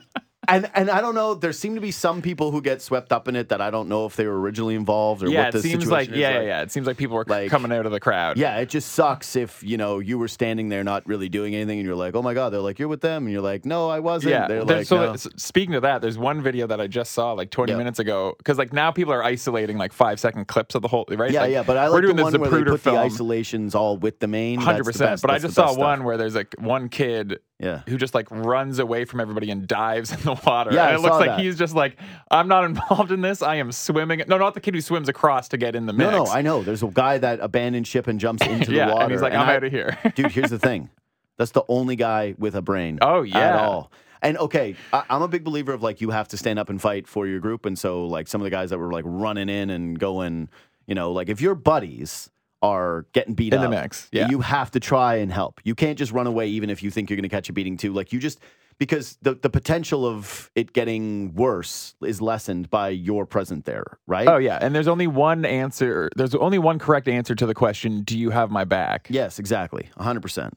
and 0.50 0.70
and 0.74 0.89
I 0.89 1.00
don't 1.02 1.16
know, 1.16 1.34
there 1.36 1.54
seem 1.54 1.76
to 1.76 1.82
be 1.82 1.91
some 1.91 2.22
people 2.22 2.52
who 2.52 2.62
get 2.62 2.82
swept 2.82 3.12
up 3.14 3.28
in 3.28 3.36
it 3.36 3.50
that 3.50 3.62
I 3.62 3.70
don't 3.70 3.88
know 3.88 4.06
if 4.06 4.16
they 4.16 4.26
were 4.26 4.39
originally 4.39 4.76
involved 4.76 5.24
or 5.24 5.30
Yeah, 5.30 5.45
what 5.45 5.52
the 5.54 5.58
it 5.60 5.62
seems 5.62 5.84
situation 5.84 5.91
like 5.91 6.10
is. 6.10 6.18
yeah, 6.18 6.30
yeah, 6.32 6.38
like, 6.39 6.47
yeah. 6.47 6.62
It 6.64 6.72
seems 6.72 6.88
like 6.88 6.97
people 6.97 7.16
were 7.16 7.26
like- 7.28 7.50
coming 7.50 7.72
out 7.72 7.86
of 7.86 7.91
the 7.91 8.00
crowd. 8.00 8.38
Yeah, 8.38 8.58
it 8.58 8.70
just 8.70 8.91
sucks 8.91 9.36
if, 9.36 9.64
you 9.64 9.78
know, 9.78 10.00
you 10.00 10.18
were 10.18 10.28
standing 10.28 10.70
there 10.70 10.84
not 10.84 11.06
really 11.08 11.30
doing 11.30 11.56
anything 11.56 11.80
and 11.80 11.86
you're 11.86 11.95
like, 11.95 12.16
"Oh 12.16 12.22
my 12.22 12.34
god." 12.34 12.50
They're 12.52 12.60
like, 12.62 12.80
"You're 12.80 12.88
with 12.88 13.02
them." 13.02 13.24
And 13.24 13.32
you're 13.32 13.41
like, 13.41 13.66
"No, 13.66 13.89
I 13.89 14.00
wasn't." 14.00 14.32
Yeah. 14.32 14.47
They're 14.47 14.64
like, 14.64 14.86
so 14.88 14.97
"No." 15.12 15.16
speaking 15.16 15.76
of 15.76 15.84
that, 15.84 16.02
there's 16.02 16.18
one 16.18 16.41
video 16.41 16.68
that 16.68 16.82
I 16.82 16.88
just 16.88 17.12
saw 17.14 17.34
like 17.34 17.52
20 17.52 17.72
Yeah. 17.72 17.78
minutes 17.78 18.00
ago 18.00 18.34
because 18.38 18.58
like 18.58 18.74
now 18.74 18.91
people 18.91 19.14
are 19.14 19.24
isolating 19.24 19.78
like 19.78 19.93
five 19.93 20.20
second 20.20 20.47
clips 20.47 20.76
of 20.76 20.82
the 20.82 20.88
whole 20.88 21.06
right. 21.10 21.32
Yeah, 21.32 21.41
Like, 21.41 21.52
yeah, 21.52 21.64
but 21.64 21.78
I 21.78 21.86
we're 21.89 21.95
like 21.95 22.02
the 22.02 22.08
doing 22.14 22.24
one 22.24 22.34
the 22.34 22.39
where 22.39 22.50
they 22.50 22.64
put 22.64 22.82
film. 22.82 22.95
the 22.95 23.02
isolations 23.02 23.76
all 23.76 23.97
with 23.97 24.20
the 24.20 24.28
main. 24.28 24.60
Hundred 24.60 24.84
percent. 24.86 25.22
But 25.22 25.32
I 25.32 25.39
just 25.39 25.56
saw 25.56 25.74
one 25.76 26.04
where 26.04 26.18
there's 26.18 26.36
like 26.36 26.56
one 26.60 26.89
kid 26.89 27.39
Yeah. 27.60 27.82
who 27.89 27.97
just 27.97 28.14
like 28.16 28.32
runs 28.32 28.80
away 28.80 29.03
from 29.03 29.20
everybody 29.20 29.51
and 29.51 29.68
dives 29.68 30.12
in 30.14 30.20
the 30.22 30.39
water. 30.45 30.72
Yeah, 30.74 30.84
and 30.88 30.91
I 30.91 30.95
it 30.95 31.01
looks 31.01 31.14
saw 31.16 31.18
like 31.18 31.30
that. 31.32 31.39
he's 31.41 31.57
just 31.57 31.76
like, 31.76 31.97
I'm 32.32 32.47
not 32.47 32.64
involved 32.66 33.12
in 33.12 33.20
this. 33.22 33.41
I 33.41 33.55
am 33.55 33.72
swimming. 33.74 34.24
No, 34.28 34.38
not 34.38 34.53
the 34.53 34.62
kid 34.62 34.76
who 34.76 34.82
swims 34.82 35.10
across 35.10 35.49
to 35.49 35.57
get 35.57 35.76
in 35.76 35.86
the 35.86 35.91
mix. 35.93 36.12
No, 36.12 36.24
no, 36.24 36.32
I 36.32 36.41
know. 36.41 36.64
There's 36.64 36.84
a 36.84 36.88
guy 36.88 37.18
that 37.18 37.39
abandoned 37.41 37.86
ship 37.88 38.07
and 38.07 38.20
jumps 38.20 38.43
into 38.47 38.72
yeah, 38.72 38.86
the 38.88 38.93
water. 38.93 39.03
and 39.03 39.12
he's 39.12 39.22
like, 39.22 39.34
I'm 39.34 39.49
I- 39.49 39.55
out 39.57 39.64
of 39.66 39.72
here. 39.72 39.97
Dude, 40.16 40.32
here's 40.32 40.49
the 40.51 40.60
thing. 40.60 40.89
That's 41.38 41.51
the 41.51 41.64
only 41.68 41.95
guy 41.95 42.36
with 42.38 42.55
a 42.55 42.62
brain. 42.62 42.99
Oh, 43.01 43.22
yeah. 43.24 43.38
At 43.39 43.55
all. 43.55 43.91
And 44.22 44.38
okay, 44.38 44.76
I, 44.91 45.03
I'm 45.10 45.22
a 45.22 45.28
big 45.30 45.43
believer 45.45 45.72
of 45.74 45.82
like 45.82 46.01
you 46.01 46.10
have 46.10 46.28
to 46.30 46.38
stand 46.38 46.60
up 46.60 46.70
and 46.70 46.82
fight 46.82 47.07
for 47.07 47.26
your 47.28 47.39
group. 47.39 47.66
And 47.66 47.80
so 47.80 48.05
like 48.05 48.28
some 48.28 48.41
of 48.41 48.43
the 48.43 48.49
guys 48.49 48.70
that 48.72 48.78
were 48.78 48.91
like 48.91 49.05
running 49.07 49.47
in 49.47 49.70
and 49.70 49.97
going, 49.97 50.49
you 50.88 50.95
know, 50.95 51.12
like 51.14 51.30
if 51.30 51.39
your 51.39 51.55
buddies 51.55 52.30
are 52.62 53.05
getting 53.14 53.34
beat 53.36 53.53
In 53.53 53.62
the 53.62 53.70
mix, 53.70 54.10
yeah. 54.12 54.30
you 54.30 54.41
have 54.41 54.72
to 54.72 54.80
try 54.80 55.16
and 55.16 55.32
help. 55.32 55.62
You 55.64 55.76
can't 55.76 55.97
just 55.97 56.12
run 56.12 56.28
away 56.28 56.47
even 56.47 56.70
if 56.70 56.84
you 56.84 56.91
think 56.91 57.10
you're 57.10 57.16
going 57.18 57.24
to 57.30 57.34
catch 57.36 57.49
a 57.49 57.53
beating 57.53 57.78
too. 57.78 57.93
Like 57.93 58.12
you 58.12 58.20
just 58.20 58.39
because 58.78 59.18
the 59.22 59.34
the 59.36 59.49
potential 59.49 60.05
of 60.05 60.49
it 60.55 60.74
getting 60.74 61.34
worse 61.36 61.95
is 62.01 62.22
lessened 62.22 62.70
by 62.70 62.89
your 62.89 63.26
present 63.26 63.66
there, 63.66 63.97
right? 64.07 64.28
Oh 64.28 64.38
yeah, 64.38 64.57
and 64.62 64.74
there's 64.76 64.88
only 64.88 65.07
one 65.07 65.45
answer. 65.45 66.10
There's 66.16 66.36
only 66.36 66.60
one 66.60 66.80
correct 66.80 67.07
answer 67.07 67.34
to 67.36 67.45
the 67.45 67.53
question: 67.53 68.01
Do 68.03 68.18
you 68.18 68.30
have 68.32 68.51
my 68.51 68.64
back? 68.66 69.07
Yes, 69.10 69.39
exactly. 69.39 69.89
100%. 69.97 70.51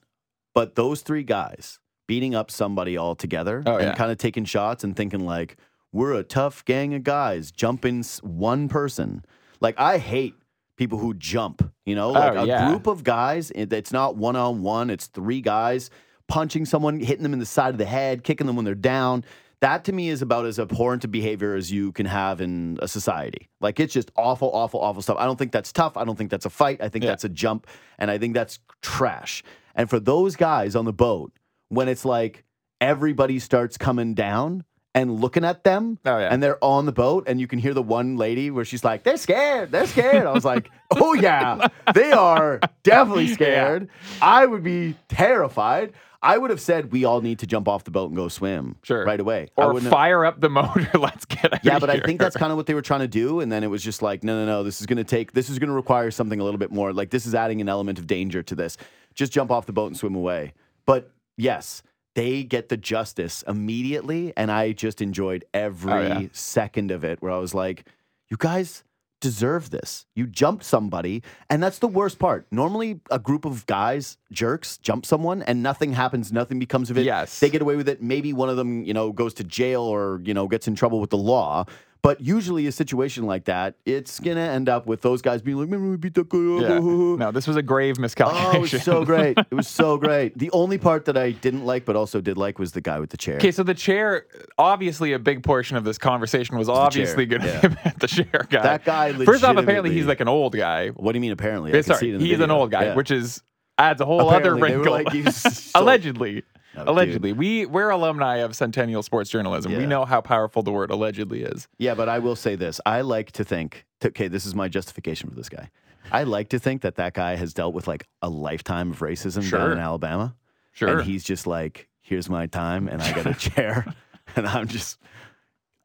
But 0.55 0.75
those 0.75 1.03
three 1.03 1.23
guys 1.23 1.79
beating 2.09 2.35
up 2.35 2.51
somebody 2.51 2.97
all 2.97 3.15
together 3.15 3.63
Oh, 3.65 3.77
and 3.77 3.87
yeah. 3.87 3.95
kind 3.95 4.11
of 4.11 4.19
taking 4.19 4.45
shots 4.45 4.83
and 4.85 4.97
thinking 4.97 5.25
like 5.25 5.57
we're 5.93 6.13
a 6.15 6.23
tough 6.25 6.65
gang 6.65 6.95
of 6.95 7.05
guys 7.05 7.51
jumping 7.53 8.03
one 8.23 8.69
person. 8.69 9.25
Like 9.61 9.79
I 9.79 9.99
hate 9.99 10.35
people 10.77 10.99
who 10.99 11.15
jump, 11.15 11.63
you 11.87 11.95
know? 11.95 12.11
Like 12.11 12.33
Oh, 12.37 12.43
a 12.43 12.47
yeah. 12.47 12.69
group 12.69 12.87
of 12.87 13.05
guys, 13.05 13.51
it's 13.55 13.93
not 13.93 14.17
one 14.17 14.37
on 14.37 14.63
one, 14.63 14.91
it's 14.91 15.07
three 15.07 15.41
guys 15.41 15.91
punching 16.29 16.65
someone, 16.65 16.99
hitting 17.01 17.23
them 17.23 17.33
in 17.35 17.39
the 17.39 17.47
side 17.47 17.71
of 17.75 17.79
the 17.79 17.85
head, 17.85 18.25
kicking 18.25 18.47
them 18.47 18.57
when 18.57 18.65
they're 18.65 18.75
down. 18.75 19.25
That 19.61 19.85
to 19.85 19.93
me 19.93 20.09
is 20.09 20.23
about 20.23 20.45
as 20.47 20.59
abhorrent 20.59 21.05
a 21.05 21.09
behavior 21.09 21.55
as 21.55 21.71
you 21.71 21.93
can 21.93 22.07
have 22.07 22.41
in 22.41 22.79
a 22.83 22.89
society. 22.89 23.49
Like 23.61 23.79
it's 23.79 23.93
just 23.93 24.11
awful, 24.17 24.51
awful, 24.53 24.81
awful 24.81 25.03
stuff. 25.03 25.17
I 25.21 25.25
don't 25.27 25.39
think 25.39 25.53
that's 25.53 25.73
tough. 25.73 25.97
I 25.97 26.05
don't 26.05 26.17
think 26.17 26.31
that's 26.31 26.47
a 26.47 26.51
fight. 26.51 26.81
I 26.83 26.89
think 26.89 27.05
Yeah. 27.05 27.11
that's 27.11 27.25
a 27.25 27.29
jump. 27.29 27.67
And 27.99 28.11
I 28.11 28.19
think 28.19 28.35
that's 28.35 28.59
trash. 28.81 29.43
And 29.75 29.89
for 29.89 30.01
those 30.01 30.35
guys 30.37 30.75
on 30.75 30.85
the 30.85 30.93
boat, 30.93 31.33
when 31.69 31.87
it's 31.89 32.05
like 32.05 32.45
everybody 32.81 33.39
starts 33.39 33.77
coming 33.79 34.15
down 34.15 34.65
and 34.95 35.21
looking 35.21 35.45
at 35.45 35.65
them, 35.65 35.99
Oh, 36.05 36.19
yeah. 36.19 36.29
and 36.31 36.43
they're 36.43 36.63
on 36.63 36.85
the 36.87 36.93
boat, 36.93 37.25
and 37.27 37.41
you 37.41 37.47
can 37.47 37.59
hear 37.59 37.73
the 37.75 37.83
one 37.83 38.17
lady 38.17 38.51
where 38.51 38.65
she's 38.65 38.85
like, 38.85 39.05
"They're 39.05 39.17
scared, 39.17 39.71
they're 39.73 39.87
scared." 39.87 40.27
I 40.27 40.33
was 40.33 40.45
like, 40.45 40.71
"Oh 40.97 41.15
yeah, 41.15 41.69
they 41.95 42.13
are 42.13 42.61
definitely 42.83 43.29
scared. 43.35 43.89
I 44.21 44.45
would 44.47 44.63
be 44.63 44.97
terrified. 45.09 45.93
I 46.25 46.39
would 46.39 46.51
have 46.51 46.61
said 46.61 46.93
we 46.93 47.05
all 47.05 47.21
need 47.21 47.41
to 47.41 47.49
jump 47.49 47.67
off 47.67 47.83
the 47.83 47.91
boat 47.91 48.07
and 48.11 48.17
go 48.17 48.29
swim, 48.29 48.77
Sure. 48.85 49.05
right 49.05 49.19
away, 49.19 49.49
I 49.59 49.63
Or 49.65 49.81
fire 49.81 50.25
up 50.25 50.41
the 50.41 50.49
motor. 50.49 50.89
Let's 50.99 51.25
get 51.25 51.53
out 51.53 51.65
yeah, 51.65 51.81
but 51.81 51.91
I 51.91 51.99
think 51.99 52.21
that's 52.21 52.37
kind 52.37 52.53
of 52.53 52.57
what 52.57 52.67
they 52.67 52.75
were 52.75 52.83
trying 52.83 53.01
to 53.01 53.09
do, 53.09 53.41
and 53.41 53.51
then 53.51 53.65
it 53.65 53.67
was 53.67 53.83
just 53.83 54.03
like, 54.03 54.23
no, 54.23 54.39
no, 54.39 54.47
no. 54.47 54.63
This 54.63 54.81
is 54.81 54.87
going 54.87 54.99
to 54.99 55.05
take. 55.05 55.33
This 55.33 55.51
is 55.51 55.59
going 55.59 55.69
to 55.71 55.75
require 55.75 56.13
something 56.13 56.39
a 56.39 56.45
little 56.45 56.59
bit 56.59 56.71
more. 56.71 56.93
Like 56.93 57.11
this 57.11 57.27
is 57.27 57.35
adding 57.35 57.61
an 57.61 57.69
element 57.69 57.99
of 57.99 58.07
danger 58.07 58.41
to 58.45 58.55
this. 58.55 58.77
Just 59.15 59.33
jump 59.33 59.51
off 59.51 59.67
the 59.67 59.73
boat 59.73 59.87
and 59.89 59.97
swim 59.97 60.15
away. 60.15 60.53
But 60.87 61.11
yes, 61.37 61.83
they 62.15 62.43
get 62.45 62.69
the 62.69 62.77
justice 62.77 63.43
immediately, 63.49 64.33
and 64.37 64.51
I 64.51 64.73
just 64.73 65.01
enjoyed 65.01 65.45
oh, 65.55 65.59
every 65.59 65.93
Oh, 65.93 66.19
yeah. 66.21 66.29
second 66.33 66.91
of 66.91 67.05
it. 67.05 67.23
Where 67.23 67.33
I 67.33 67.39
was 67.39 67.55
like, 67.55 67.87
you 68.29 68.37
guys 68.39 68.85
deserve 69.21 69.71
this. 69.71 70.05
You 70.17 70.27
jumped 70.27 70.65
somebody, 70.65 71.23
and 71.49 71.63
that's 71.63 71.79
the 71.79 71.87
worst 71.89 72.19
part. 72.19 72.47
Normally, 72.51 73.01
a 73.11 73.19
group 73.19 73.45
of 73.45 73.65
guys, 73.67 74.19
jerks, 74.33 74.79
jump 74.79 75.07
someone, 75.07 75.43
and 75.43 75.63
nothing 75.63 75.93
happens. 75.93 76.33
Nothing 76.33 76.59
becomes 76.59 76.91
of 76.91 76.99
it. 76.99 77.05
Yes. 77.05 77.39
they 77.41 77.49
get 77.49 77.63
away 77.63 77.77
with 77.77 77.89
it. 77.89 78.03
Maybe 78.03 78.33
one 78.33 78.49
of 78.49 78.57
them, 78.57 78.83
you 78.85 78.93
know, 78.93 79.13
goes 79.13 79.33
to 79.35 79.45
jail 79.45 79.83
or 79.83 80.21
you 80.25 80.35
know 80.35 80.49
gets 80.49 80.67
in 80.69 80.75
trouble 80.75 81.01
with 81.01 81.11
the 81.11 81.19
law. 81.19 81.65
But 82.03 82.21
usually, 82.21 82.67
a 82.67 82.73
situation 82.73 83.27
like 83.27 83.45
that, 83.45 83.77
it's 83.87 84.19
gonna 84.19 84.41
end 84.41 84.69
up 84.69 84.87
with 84.87 85.03
those 85.03 85.23
guys 85.23 85.41
being 85.41 85.57
like, 85.57 85.67
"Remember 85.67 85.89
we 85.89 85.97
beat 85.97 86.15
that 86.15 86.29
guy? 86.29 86.39
Yeah. 86.39 86.79
No, 86.81 87.31
this 87.31 87.47
was 87.47 87.55
a 87.55 87.63
grave 87.63 87.95
Oh, 87.97 88.03
miscalculation. 88.03 88.57
it 88.57 88.61
was 88.61 88.83
so 88.83 89.05
great. 89.05 89.39
It 89.39 89.55
was 89.55 89.69
so 89.69 89.97
great. 89.99 90.37
The 90.37 90.51
only 90.51 90.79
part 90.79 91.05
that 91.05 91.17
I 91.17 91.31
didn't 91.31 91.65
like, 91.65 91.85
but 91.85 91.95
also 91.95 92.21
did 92.21 92.37
like, 92.37 92.59
was 92.59 92.73
the 92.73 92.81
guy 92.81 92.99
with 92.99 93.11
the 93.11 93.17
chair. 93.17 93.37
Okay, 93.37 93.53
so 93.53 93.63
the 93.63 93.75
chair, 93.75 94.27
obviously, 94.59 95.13
a 95.13 95.19
big 95.21 95.45
portion 95.45 95.77
of 95.77 95.85
this 95.85 95.97
conversation 95.97 96.59
was 96.59 96.69
obviously 96.69 97.25
going 97.25 97.43
to 97.43 97.49
yeah. 97.49 97.61
be 97.61 97.67
about 97.69 97.99
the 98.01 98.09
chair 98.09 98.47
guy. 98.51 98.63
That 98.63 98.85
guy 98.85 99.13
First 99.25 99.45
off, 99.45 99.57
apparently 99.57 99.93
he's 99.95 100.07
like 100.07 100.19
an 100.21 100.29
old 100.29 100.57
guy. 100.57 100.89
What 100.89 101.13
do 101.13 101.19
you 101.19 101.21
mean? 101.21 101.31
Apparently, 101.33 101.73
I 101.73 101.81
Sorry, 101.83 102.09
it 102.11 102.15
in 102.15 102.19
the 102.21 102.27
he 102.27 102.33
is 102.33 102.41
an 102.41 102.51
old 102.51 102.73
guy, 102.73 102.87
Yeah. 102.87 102.95
which 102.97 103.13
is 103.13 103.43
adds 103.79 104.01
a 104.01 104.05
whole 104.05 104.29
other 104.29 104.55
Apparently, 104.57 104.77
were 104.77 104.77
wrinkle. 104.79 104.93
like, 104.93 105.13
he's 105.13 105.37
so- 105.71 105.81
allegedly, 105.81 106.43
No, 106.75 106.81
dude. 106.81 106.89
allegedly, 106.89 107.33
we 107.33 107.67
we're 107.67 107.91
alumni 107.91 108.37
of 108.37 108.57
Centennial 108.57 109.03
Sports 109.03 109.31
Journalism. 109.31 109.77
We 109.77 109.87
know 109.87 110.05
how 110.05 110.21
powerful 110.21 110.63
the 110.63 110.73
word 110.73 110.91
allegedly 110.91 111.43
is. 111.43 111.69
Yeah, 111.79 111.95
but 111.95 112.09
I 112.09 112.19
will 112.19 112.37
say 112.37 112.57
this. 112.57 112.81
I 112.87 113.03
like 113.03 113.33
to 113.33 113.45
think, 113.45 113.85
okay, 114.05 114.29
this 114.29 114.47
is 114.47 114.55
my 114.55 114.69
justification 114.69 115.29
for 115.29 115.37
this 115.37 115.49
guy. 115.49 115.71
I 116.11 116.25
like 116.25 116.49
to 116.51 116.59
think 116.59 116.83
that 116.83 116.97
that 116.97 117.15
guy 117.15 117.37
has 117.37 117.55
dealt 117.55 117.75
with 117.75 117.87
like 117.87 118.07
a 118.23 118.29
lifetime 118.29 118.91
of 118.91 119.01
racism 119.01 119.49
down 119.51 119.73
in 119.73 119.79
Alabama. 119.79 120.35
Sure. 120.73 120.99
And 120.99 121.03
he's 121.03 121.23
just 121.23 121.47
like, 121.47 121.89
here's 122.01 122.29
my 122.29 122.47
time, 122.47 122.89
and 122.89 123.03
I 123.03 123.13
got 123.13 123.27
a 123.27 123.35
chair, 123.51 123.87
and 124.37 124.47
I'm 124.47 124.67
just, 124.67 124.99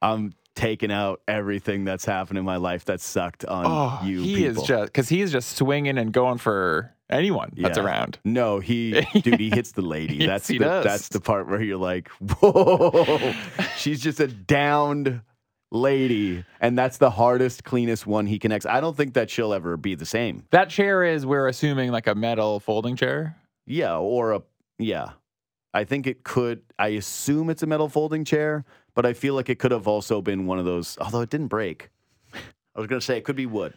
I'm 0.00 0.32
taking 0.54 0.90
out 0.90 1.20
everything 1.28 1.84
that's 1.84 2.04
happened 2.04 2.38
in 2.38 2.44
my 2.44 2.56
life 2.56 2.84
that 2.86 3.00
sucked 3.00 3.44
on 3.44 3.64
oh, 3.66 4.06
you 4.06 4.20
he 4.22 4.34
people. 4.34 4.62
is 4.62 4.68
just 4.68 4.86
because 4.86 5.08
he 5.08 5.20
is 5.20 5.30
just 5.30 5.56
swinging 5.56 5.96
and 5.98 6.12
going 6.12 6.38
for 6.38 6.92
anyone 7.10 7.52
that's 7.56 7.78
around. 7.78 8.18
No, 8.24 8.60
he, 8.60 9.00
dude, 9.22 9.40
he 9.40 9.50
hits 9.50 9.72
the 9.72 9.82
lady. 9.82 10.16
Yes, 10.16 10.28
that's 10.28 10.48
he 10.48 10.58
the, 10.58 10.64
does. 10.64 10.84
That's 10.84 11.08
the 11.08 11.20
part 11.20 11.48
where 11.48 11.62
you're 11.62 11.78
like, 11.78 12.08
whoa, 12.20 13.34
she's 13.76 14.00
just 14.00 14.20
a 14.20 14.28
downed 14.28 15.20
lady, 15.70 16.44
and 16.60 16.78
that's 16.78 16.98
the 16.98 17.10
hardest, 17.10 17.64
cleanest 17.64 18.06
one 18.06 18.26
he 18.26 18.38
connects. 18.38 18.66
I 18.66 18.80
don't 18.80 18.96
think 18.96 19.14
that 19.14 19.30
she'll 19.30 19.52
ever 19.52 19.76
be 19.76 19.94
the 19.94 20.06
same. 20.06 20.44
That 20.50 20.70
chair 20.70 21.04
is, 21.04 21.26
we're 21.26 21.48
assuming, 21.48 21.90
like 21.90 22.06
a 22.06 22.14
metal 22.14 22.60
folding 22.60 22.96
chair. 22.96 23.36
Yeah, 23.66 23.96
or 23.96 24.32
a 24.32 24.42
yeah. 24.78 25.10
I 25.74 25.84
think 25.84 26.06
it 26.06 26.24
could. 26.24 26.62
I 26.78 26.88
assume 26.88 27.50
it's 27.50 27.62
a 27.62 27.66
metal 27.66 27.88
folding 27.88 28.24
chair, 28.24 28.64
but 28.94 29.04
I 29.04 29.12
feel 29.12 29.34
like 29.34 29.50
it 29.50 29.58
could 29.58 29.70
have 29.70 29.86
also 29.86 30.22
been 30.22 30.46
one 30.46 30.58
of 30.58 30.64
those. 30.64 30.96
Although 31.00 31.20
it 31.20 31.30
didn't 31.30 31.48
break. 31.48 31.90
I 32.34 32.78
was 32.80 32.86
gonna 32.86 33.00
say 33.00 33.18
it 33.18 33.24
could 33.24 33.36
be 33.36 33.46
wood. 33.46 33.74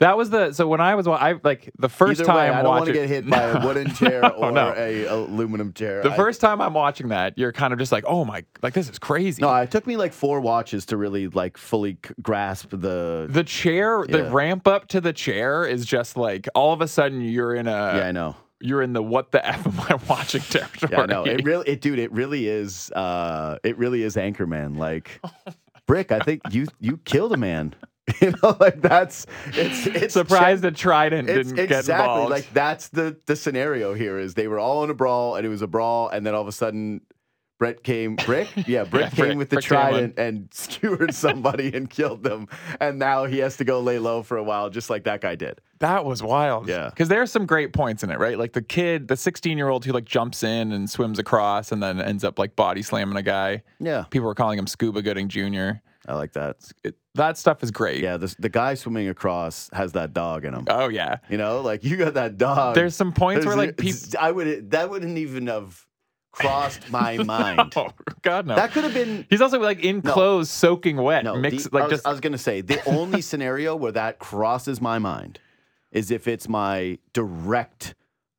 That 0.00 0.16
was 0.16 0.28
the 0.30 0.52
so 0.52 0.66
when 0.66 0.80
I 0.80 0.96
was 0.96 1.06
wa- 1.06 1.14
I 1.14 1.38
like 1.44 1.70
the 1.78 1.88
first 1.88 2.20
Either 2.20 2.26
time 2.26 2.36
way, 2.36 2.48
I 2.58 2.62
don't 2.62 2.70
want 2.70 2.86
to 2.86 2.92
get 2.92 3.08
hit 3.08 3.30
by 3.30 3.42
a 3.42 3.64
wooden 3.64 3.94
chair 3.94 4.22
No, 4.22 4.28
or 4.30 4.50
no. 4.52 4.74
a 4.76 5.04
aluminum 5.04 5.72
chair. 5.72 6.02
The 6.02 6.10
I- 6.10 6.16
first 6.16 6.40
time 6.40 6.60
I'm 6.60 6.74
watching 6.74 7.08
that, 7.08 7.38
you're 7.38 7.52
kind 7.52 7.72
of 7.72 7.78
just 7.78 7.92
like, 7.92 8.04
oh 8.06 8.24
my, 8.24 8.44
like 8.60 8.74
this 8.74 8.88
is 8.90 8.98
crazy. 8.98 9.40
No, 9.40 9.54
it 9.56 9.70
took 9.70 9.86
me 9.86 9.96
like 9.96 10.12
four 10.12 10.40
watches 10.40 10.84
to 10.86 10.96
really 10.96 11.28
like 11.28 11.56
fully 11.56 11.96
grasp 12.20 12.70
the. 12.70 13.28
the 13.30 13.44
chair, 13.44 14.04
the 14.08 14.24
ramp 14.30 14.66
up 14.66 14.88
to 14.88 15.00
the 15.00 15.12
chair 15.12 15.64
is 15.64 15.86
just 15.86 16.16
like 16.16 16.48
all 16.56 16.72
of 16.72 16.80
a 16.80 16.88
sudden 16.88 17.20
you're 17.20 17.54
in 17.54 17.68
a 17.68 17.70
yeah, 17.70 18.06
I 18.08 18.12
know. 18.12 18.34
you're 18.60 18.82
in 18.82 18.94
the 18.94 19.02
what 19.02 19.30
the 19.30 19.46
f 19.46 19.64
am 19.64 19.80
I 19.88 19.94
watching 20.08 20.40
territory. 20.50 20.90
Yeah, 20.92 21.06
no. 21.06 21.24
It 21.24 21.44
really, 21.44 21.68
it, 21.68 21.80
dude, 21.80 22.00
it 22.00 22.10
really 22.10 22.48
is. 22.48 22.90
Uh, 22.90 23.58
it 23.62 23.78
really 23.78 24.02
is 24.02 24.16
Anchorman. 24.16 24.76
Like, 24.76 25.20
Brick, 25.86 26.10
I 26.10 26.18
think 26.18 26.42
you 26.50 26.66
you 26.80 26.96
killed 27.04 27.32
a 27.32 27.36
man. 27.36 27.74
You 28.20 28.32
know, 28.42 28.56
like 28.60 28.80
that's 28.82 29.26
it's 29.54 29.86
it's 29.86 30.14
Surprised 30.14 30.62
that 30.62 30.76
Trident 30.76 31.28
It's 31.28 31.48
didn't 31.48 31.56
get 31.68 31.78
exactly 31.78 32.04
involved. 32.04 32.30
like 32.30 32.52
that's 32.52 32.88
the 32.88 33.16
the 33.26 33.34
scenario 33.36 33.94
here 33.94 34.18
is 34.18 34.34
they 34.34 34.46
were 34.48 34.58
all 34.58 34.84
in 34.84 34.90
a 34.90 34.94
brawl 34.94 35.36
and 35.36 35.46
it 35.46 35.48
was 35.48 35.62
a 35.62 35.66
brawl 35.66 36.08
and 36.08 36.26
then 36.26 36.34
all 36.34 36.42
of 36.42 36.48
a 36.48 36.52
sudden 36.52 37.00
Brett 37.58 37.82
came 37.82 38.16
Brick 38.16 38.48
yeah 38.66 38.84
Brick 38.90 39.04
Yeah, 39.04 39.10
came 39.10 39.24
Brick- 39.26 39.38
with 39.38 39.50
the 39.50 39.56
Brick 39.56 39.64
trident 39.64 40.18
and 40.18 40.48
skewered 40.52 41.14
somebody 41.14 41.74
and 41.74 41.88
killed 41.88 42.22
them 42.22 42.46
and 42.80 42.98
now 42.98 43.24
he 43.24 43.38
has 43.38 43.56
to 43.58 43.64
go 43.64 43.80
lay 43.80 43.98
low 43.98 44.22
for 44.22 44.36
a 44.36 44.42
while 44.44 44.68
just 44.70 44.90
like 44.90 45.04
that 45.04 45.20
guy 45.22 45.34
did 45.34 45.60
That 45.78 46.04
was 46.04 46.22
wild. 46.22 46.68
Yeah. 46.68 46.90
Because 46.90 47.08
there's 47.08 47.30
some 47.32 47.46
great 47.46 47.72
points 47.72 48.02
in 48.02 48.10
it, 48.10 48.18
right? 48.18 48.38
Like 48.38 48.52
the 48.52 48.62
kid, 48.62 49.08
the 49.08 49.16
16 49.16 49.56
year 49.56 49.68
old 49.68 49.84
who 49.84 49.92
like 49.92 50.04
jumps 50.04 50.42
in 50.42 50.72
and 50.72 50.88
swims 50.90 51.18
across 51.18 51.72
and 51.72 51.82
then 51.82 52.00
ends 52.00 52.22
up 52.24 52.38
like 52.38 52.54
body 52.56 52.82
slamming 52.82 53.16
a 53.16 53.22
guy. 53.22 53.62
Yeah, 53.80 54.04
People 54.10 54.26
were 54.26 54.34
calling 54.34 54.58
him 54.58 54.66
Scuba 54.66 55.00
Gooding 55.02 55.28
Jr. 55.28 55.80
I 56.06 56.14
like 56.14 56.32
that. 56.34 56.56
It, 56.82 56.96
that 57.14 57.38
stuff 57.38 57.62
is 57.62 57.70
great. 57.70 58.02
Yeah, 58.02 58.16
this, 58.16 58.34
the 58.38 58.48
guy 58.48 58.74
swimming 58.74 59.08
across 59.08 59.70
has 59.72 59.92
that 59.92 60.12
dog 60.12 60.44
in 60.44 60.52
him. 60.54 60.64
Oh, 60.68 60.88
yeah. 60.88 61.16
You 61.30 61.38
know, 61.38 61.60
like 61.60 61.84
you 61.84 61.96
got 61.96 62.14
that 62.14 62.36
dog. 62.38 62.74
There's 62.74 62.94
some 62.96 63.12
points 63.12 63.46
where 63.46 63.56
There's- 63.56 63.68
like 63.68 63.76
people. 63.76 63.98
I 64.20 64.30
would 64.32 64.70
that 64.72 64.90
wouldn't 64.90 65.16
even 65.18 65.46
have 65.46 65.84
crossed 66.32 66.88
my 66.90 67.16
mind. 67.18 67.72
Oh, 67.76 67.90
God, 68.22 68.46
no. 68.46 68.56
That 68.56 68.72
could 68.72 68.84
have 68.84 68.92
been 68.94 69.24
He's 69.30 69.40
also 69.40 69.60
like 69.60 69.84
in 69.84 70.00
No. 70.04 70.12
clothes, 70.12 70.50
soaking 70.50 70.96
wet, 70.96 71.24
no. 71.24 71.36
mix 71.36 71.64
the- 71.64 71.70
like 71.72 71.82
I 71.84 71.86
was, 71.86 71.92
just 71.92 72.06
I 72.06 72.10
was 72.10 72.20
gonna 72.20 72.38
say 72.38 72.60
the 72.60 72.84
only 72.88 73.20
scenario 73.20 73.76
where 73.76 73.92
that 73.92 74.18
crosses 74.18 74.80
my 74.80 74.98
mind 74.98 75.38
is 75.92 76.10
if 76.10 76.26
it's 76.26 76.48
my 76.48 76.98
direct 77.12 77.94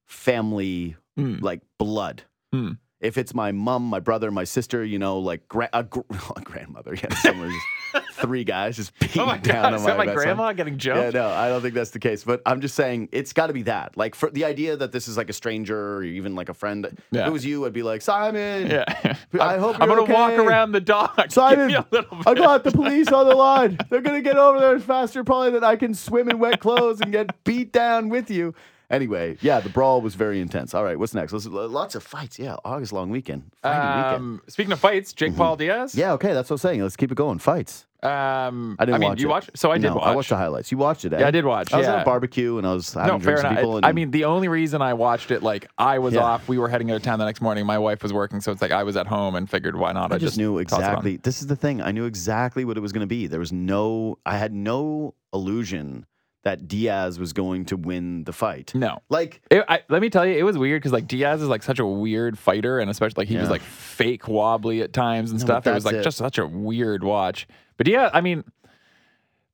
family 0.05 0.95
Mm. 1.17 1.41
like 1.41 1.61
blood. 1.79 2.23
Mm. 2.53 2.77
If 3.01 3.17
it's 3.17 3.33
my 3.33 3.51
mom, 3.51 3.83
my 3.83 3.99
brother, 3.99 4.31
my 4.31 4.45
sister, 4.45 4.83
you 4.83 4.97
know, 4.97 5.19
like 5.19 5.47
gra- 5.47 5.69
a, 5.73 5.83
gr- 5.83 5.99
a 6.35 6.41
grandmother, 6.41 6.95
yeah, 6.95 7.13
someone 7.15 7.51
just 7.51 8.07
three 8.13 8.43
guys 8.43 8.75
just 8.77 8.91
oh 8.95 9.05
beating 9.05 9.21
Oh 9.21 9.25
my 9.25 9.37
down 9.37 9.63
God, 9.63 9.65
on 9.65 9.73
is 9.75 9.81
my 9.83 9.87
that 9.91 9.97
my 10.05 10.13
grandma 10.13 10.53
getting 10.53 10.77
jumped 10.77 11.13
Yeah, 11.13 11.21
no, 11.21 11.27
I 11.29 11.49
don't 11.49 11.61
think 11.61 11.73
that's 11.73 11.91
the 11.91 11.99
case. 11.99 12.23
But 12.23 12.41
I'm 12.45 12.61
just 12.61 12.73
saying 12.75 13.09
it's 13.11 13.33
got 13.33 13.47
to 13.47 13.53
be 13.53 13.63
that. 13.63 13.95
Like 13.97 14.15
for 14.15 14.29
the 14.31 14.45
idea 14.45 14.77
that 14.77 14.91
this 14.93 15.07
is 15.07 15.17
like 15.17 15.29
a 15.29 15.33
stranger 15.33 15.97
or 15.97 16.03
even 16.03 16.35
like 16.35 16.49
a 16.49 16.53
friend. 16.53 16.85
If 16.85 16.97
Yeah. 17.11 17.27
it 17.27 17.31
was 17.31 17.45
you, 17.45 17.65
I'd 17.65 17.73
be 17.73 17.83
like 17.83 18.01
Simon. 18.01 18.67
Yeah. 18.67 18.85
I 19.39 19.57
hope 19.57 19.79
I'm 19.79 19.89
gonna 19.89 20.03
walk 20.05 20.31
around 20.33 20.71
the 20.71 20.81
dog. 20.81 21.15
Give 21.17 21.31
Simon, 21.33 21.67
me 21.67 21.73
a 21.75 21.85
little 21.91 22.17
I 22.25 22.33
got 22.33 22.63
the 22.63 22.71
police 22.71 23.09
on 23.09 23.27
the 23.27 23.35
line. 23.35 23.77
They're 23.89 24.01
gonna 24.01 24.21
get 24.21 24.37
over 24.37 24.59
there 24.59 24.79
faster, 24.79 25.23
probably 25.23 25.51
than 25.51 25.63
I 25.65 25.75
can 25.75 25.93
swim 25.93 26.29
in 26.29 26.39
wet 26.39 26.59
clothes 26.61 27.01
and 27.01 27.11
get 27.11 27.43
beat 27.43 27.71
down 27.73 28.09
with 28.09 28.31
you. 28.31 28.55
Anyway, 28.89 29.37
yeah, 29.41 29.59
the 29.59 29.69
brawl 29.69 30.01
was 30.01 30.15
very 30.15 30.39
intense. 30.39 30.73
All 30.73 30.83
right, 30.83 30.97
what's 30.97 31.13
next? 31.13 31.33
Let's, 31.33 31.45
lots 31.47 31.95
of 31.95 32.03
fights. 32.03 32.37
Yeah, 32.39 32.55
August 32.63 32.93
long 32.93 33.09
weekend. 33.09 33.51
Friday 33.61 33.79
weekend. 33.97 34.15
Um, 34.15 34.41
speaking 34.47 34.71
of 34.73 34.79
fights, 34.79 35.13
Jake 35.13 35.35
Paul 35.35 35.55
Diaz. 35.55 35.95
Yeah, 35.95 36.13
okay, 36.13 36.33
that's 36.33 36.49
what 36.49 36.55
I'm 36.55 36.59
saying. 36.59 36.81
Let's 36.83 36.95
keep 36.95 37.11
it 37.11 37.15
going. 37.15 37.39
Fights. 37.39 37.85
Um, 38.03 38.75
I 38.77 38.85
didn't 38.85 39.01
mean, 39.01 39.09
watch 39.09 39.19
you 39.21 39.27
it. 39.27 39.31
watched? 39.31 39.57
So 39.57 39.71
I 39.71 39.79
did 39.79 39.87
no, 39.87 39.95
watch. 39.95 40.03
I 40.05 40.15
watched 40.15 40.29
the 40.29 40.35
highlights. 40.37 40.71
You 40.71 40.77
watched 40.77 41.05
it, 41.05 41.13
eh? 41.13 41.19
Yeah, 41.21 41.27
I 41.27 41.31
did 41.31 41.43
watch, 41.43 41.73
I 41.73 41.77
was 41.79 41.87
at 41.87 42.03
a 42.03 42.05
barbecue 42.05 42.59
and 42.59 42.67
I 42.67 42.73
was 42.73 42.93
having 42.93 43.13
no, 43.13 43.19
fair 43.19 43.37
drinks 43.37 43.41
with 43.43 43.51
enough. 43.51 43.57
people. 43.61 43.73
I- 43.73 43.77
And 43.77 43.85
I 43.87 43.91
mean, 43.93 44.11
the 44.11 44.25
only 44.25 44.47
reason 44.47 44.83
I 44.83 44.93
watched 44.93 45.31
it, 45.31 45.41
like, 45.41 45.67
I 45.79 45.97
was 45.97 46.13
Yeah. 46.13 46.21
off. 46.21 46.47
We 46.47 46.59
were 46.59 46.69
heading 46.69 46.91
out 46.91 46.97
of 46.97 47.01
town 47.01 47.17
the 47.17 47.25
next 47.25 47.41
morning. 47.41 47.65
My 47.65 47.79
wife 47.79 48.03
was 48.03 48.13
working, 48.13 48.41
so 48.41 48.51
it's 48.51 48.61
like 48.61 48.69
I 48.71 48.83
was 48.83 48.95
at 48.95 49.07
home 49.07 49.33
and 49.33 49.49
figured, 49.49 49.75
why 49.75 49.91
not? 49.91 50.11
I 50.11 50.19
just 50.19 50.37
knew 50.37 50.63
toss 50.65 50.73
it 50.79 50.83
on. 50.83 50.89
exactly. 50.91 51.17
This 51.17 51.41
is 51.41 51.47
the 51.47 51.55
thing. 51.55 51.81
I 51.81 51.91
knew 51.91 52.05
exactly 52.05 52.63
what 52.63 52.77
it 52.77 52.81
was 52.81 52.91
going 52.91 53.01
to 53.01 53.07
be. 53.07 53.25
There 53.25 53.39
was 53.39 53.51
no. 53.51 54.19
I 54.23 54.37
had 54.37 54.53
no 54.53 55.15
illusion 55.33 56.05
that 56.45 56.67
Diaz 56.67 57.19
was 57.19 57.33
going 57.33 57.65
to 57.65 57.75
win 57.75 58.23
the 58.23 58.31
fight. 58.31 58.73
No. 58.75 58.99
Like 59.09 59.41
It, 59.49 59.65
I, 59.67 59.81
let 59.89 59.99
me 59.99 60.11
tell 60.11 60.25
you, 60.25 60.37
it 60.37 60.43
was 60.43 60.57
weird 60.59 60.79
because 60.79 60.93
like 60.93 61.07
Diaz 61.07 61.41
is 61.41 61.49
like 61.49 61.63
such 61.63 61.79
a 61.79 61.85
weird 61.85 62.37
fighter, 62.37 62.79
and 62.79 62.89
especially 62.89 63.21
like 63.21 63.27
he 63.27 63.35
was 63.37 63.49
like 63.49 63.61
fake 63.63 64.27
wobbly 64.27 64.81
at 64.83 64.93
times 64.93 65.31
and 65.31 65.39
No, 65.39 65.45
stuff. 65.45 65.65
It 65.67 65.73
was 65.73 65.85
like 65.85 65.95
it. 65.95 66.03
just 66.03 66.17
such 66.17 66.37
a 66.37 66.45
weird 66.45 67.03
watch. 67.03 67.47
But 67.77 67.87
yeah, 67.87 68.11
I 68.13 68.21
mean, 68.21 68.43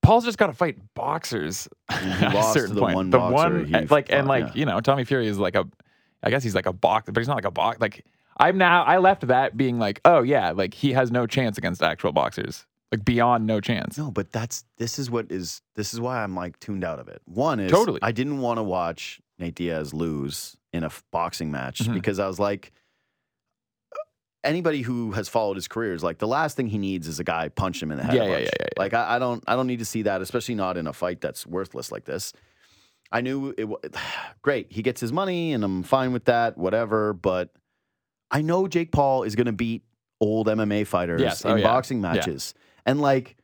Paul's 0.02 0.26
just 0.26 0.38
got 0.38 0.48
to 0.48 0.54
fight 0.54 0.78
boxers 0.94 1.70
at 1.90 2.36
a 2.36 2.44
certain 2.52 2.76
the 2.76 2.82
point. 2.82 2.96
one 2.96 3.10
the 3.10 3.20
boxer 3.20 3.34
one, 3.34 3.66
he 3.66 3.74
eh, 3.74 3.86
like, 3.90 4.12
and 4.12 4.28
like 4.28 4.48
yeah. 4.48 4.52
you 4.56 4.66
know, 4.66 4.82
Tommy 4.82 5.06
Fury 5.06 5.28
is 5.28 5.38
like 5.40 5.56
a, 5.56 5.66
I 6.22 6.30
guess 6.30 6.44
he's 6.44 6.56
like 6.56 6.66
a 6.66 6.74
box, 6.74 7.06
but 7.06 7.18
he's 7.18 7.28
not 7.28 7.36
like 7.36 7.46
a 7.46 7.52
box. 7.52 7.80
Like 7.80 8.06
I'm 8.38 8.58
now, 8.58 8.84
I 8.84 8.98
left 8.98 9.28
that 9.28 9.56
being 9.56 9.80
like, 9.80 10.02
oh 10.04 10.24
yeah, 10.24 10.52
like 10.52 10.74
he 10.74 10.92
has 10.92 11.10
no 11.10 11.26
chance 11.26 11.58
against 11.58 11.82
actual 11.82 12.12
boxers, 12.12 12.66
like 12.92 13.06
beyond 13.06 13.48
no 13.48 13.62
chance. 13.62 13.98
no, 13.98 14.12
but 14.12 14.32
that's 14.32 14.66
this 14.78 15.00
is 15.00 15.10
what 15.10 15.32
is 15.32 15.62
this 15.76 15.94
is 15.94 16.00
why 16.02 16.24
I'm 16.24 16.36
like 16.36 16.60
tuned 16.60 16.84
out 16.84 17.00
of 17.00 17.08
it. 17.08 17.22
One 17.26 17.60
is 17.60 17.72
Totally. 17.72 18.00
I 18.02 18.12
didn't 18.12 18.40
want 18.40 18.58
to 18.58 18.64
watch 18.64 19.22
Nate 19.40 19.56
Diaz 19.56 19.94
lose 19.94 20.58
in 20.74 20.84
a 20.84 20.88
f- 20.88 21.04
boxing 21.12 21.52
match 21.52 21.80
Mhm. 21.80 21.94
because 21.94 22.20
I 22.20 22.28
was 22.28 22.40
like. 22.40 22.72
Anybody 24.44 24.82
who 24.82 25.12
has 25.12 25.30
followed 25.30 25.56
his 25.56 25.68
career 25.68 25.94
is 25.94 26.02
like 26.04 26.18
the 26.18 26.26
last 26.28 26.58
thing 26.58 26.66
he 26.66 26.80
needs 26.80 27.08
is 27.08 27.20
a 27.20 27.24
guy 27.24 27.48
punch 27.50 27.80
him 27.84 27.92
in 27.92 27.98
the 28.00 28.04
head. 28.04 28.16
Yeah, 28.16 28.24
yeah, 28.24 28.38
yeah, 28.40 28.48
yeah. 28.60 28.68
Like 28.76 28.96
I, 28.96 29.18
I 29.18 29.20
don't, 29.20 29.44
I 29.46 29.56
don't 29.56 29.68
need 29.68 29.78
to 29.80 29.86
see 29.86 30.02
that, 30.02 30.20
especially 30.24 30.56
not 30.56 30.78
in 30.78 30.88
a 30.88 30.94
fight 30.94 31.22
that's 31.22 31.46
worthless 31.46 31.92
like 31.92 32.06
this. 32.06 32.34
I 33.12 33.22
knew 33.22 33.54
it. 33.56 33.66
wa- 33.66 33.78
Great, 34.42 34.72
he 34.72 34.82
gets 34.82 35.00
his 35.00 35.14
money, 35.14 35.54
and 35.54 35.64
I'm 35.64 35.84
fine 35.84 36.12
with 36.12 36.26
that. 36.26 36.58
Whatever, 36.58 37.14
but 37.14 37.52
I 38.32 38.42
know 38.42 38.68
Jake 38.68 38.92
Paul 38.92 39.22
is 39.22 39.36
going 39.36 39.46
to 39.46 39.52
beat 39.54 39.84
old 40.20 40.48
MMA 40.48 40.88
fighters 40.88 41.22
Yes, 41.22 41.46
in 41.46 41.52
oh, 41.52 41.56
yeah. 41.58 41.64
boxing 41.64 42.02
Yeah. 42.02 42.14
And 42.86 43.02
like 43.02 43.38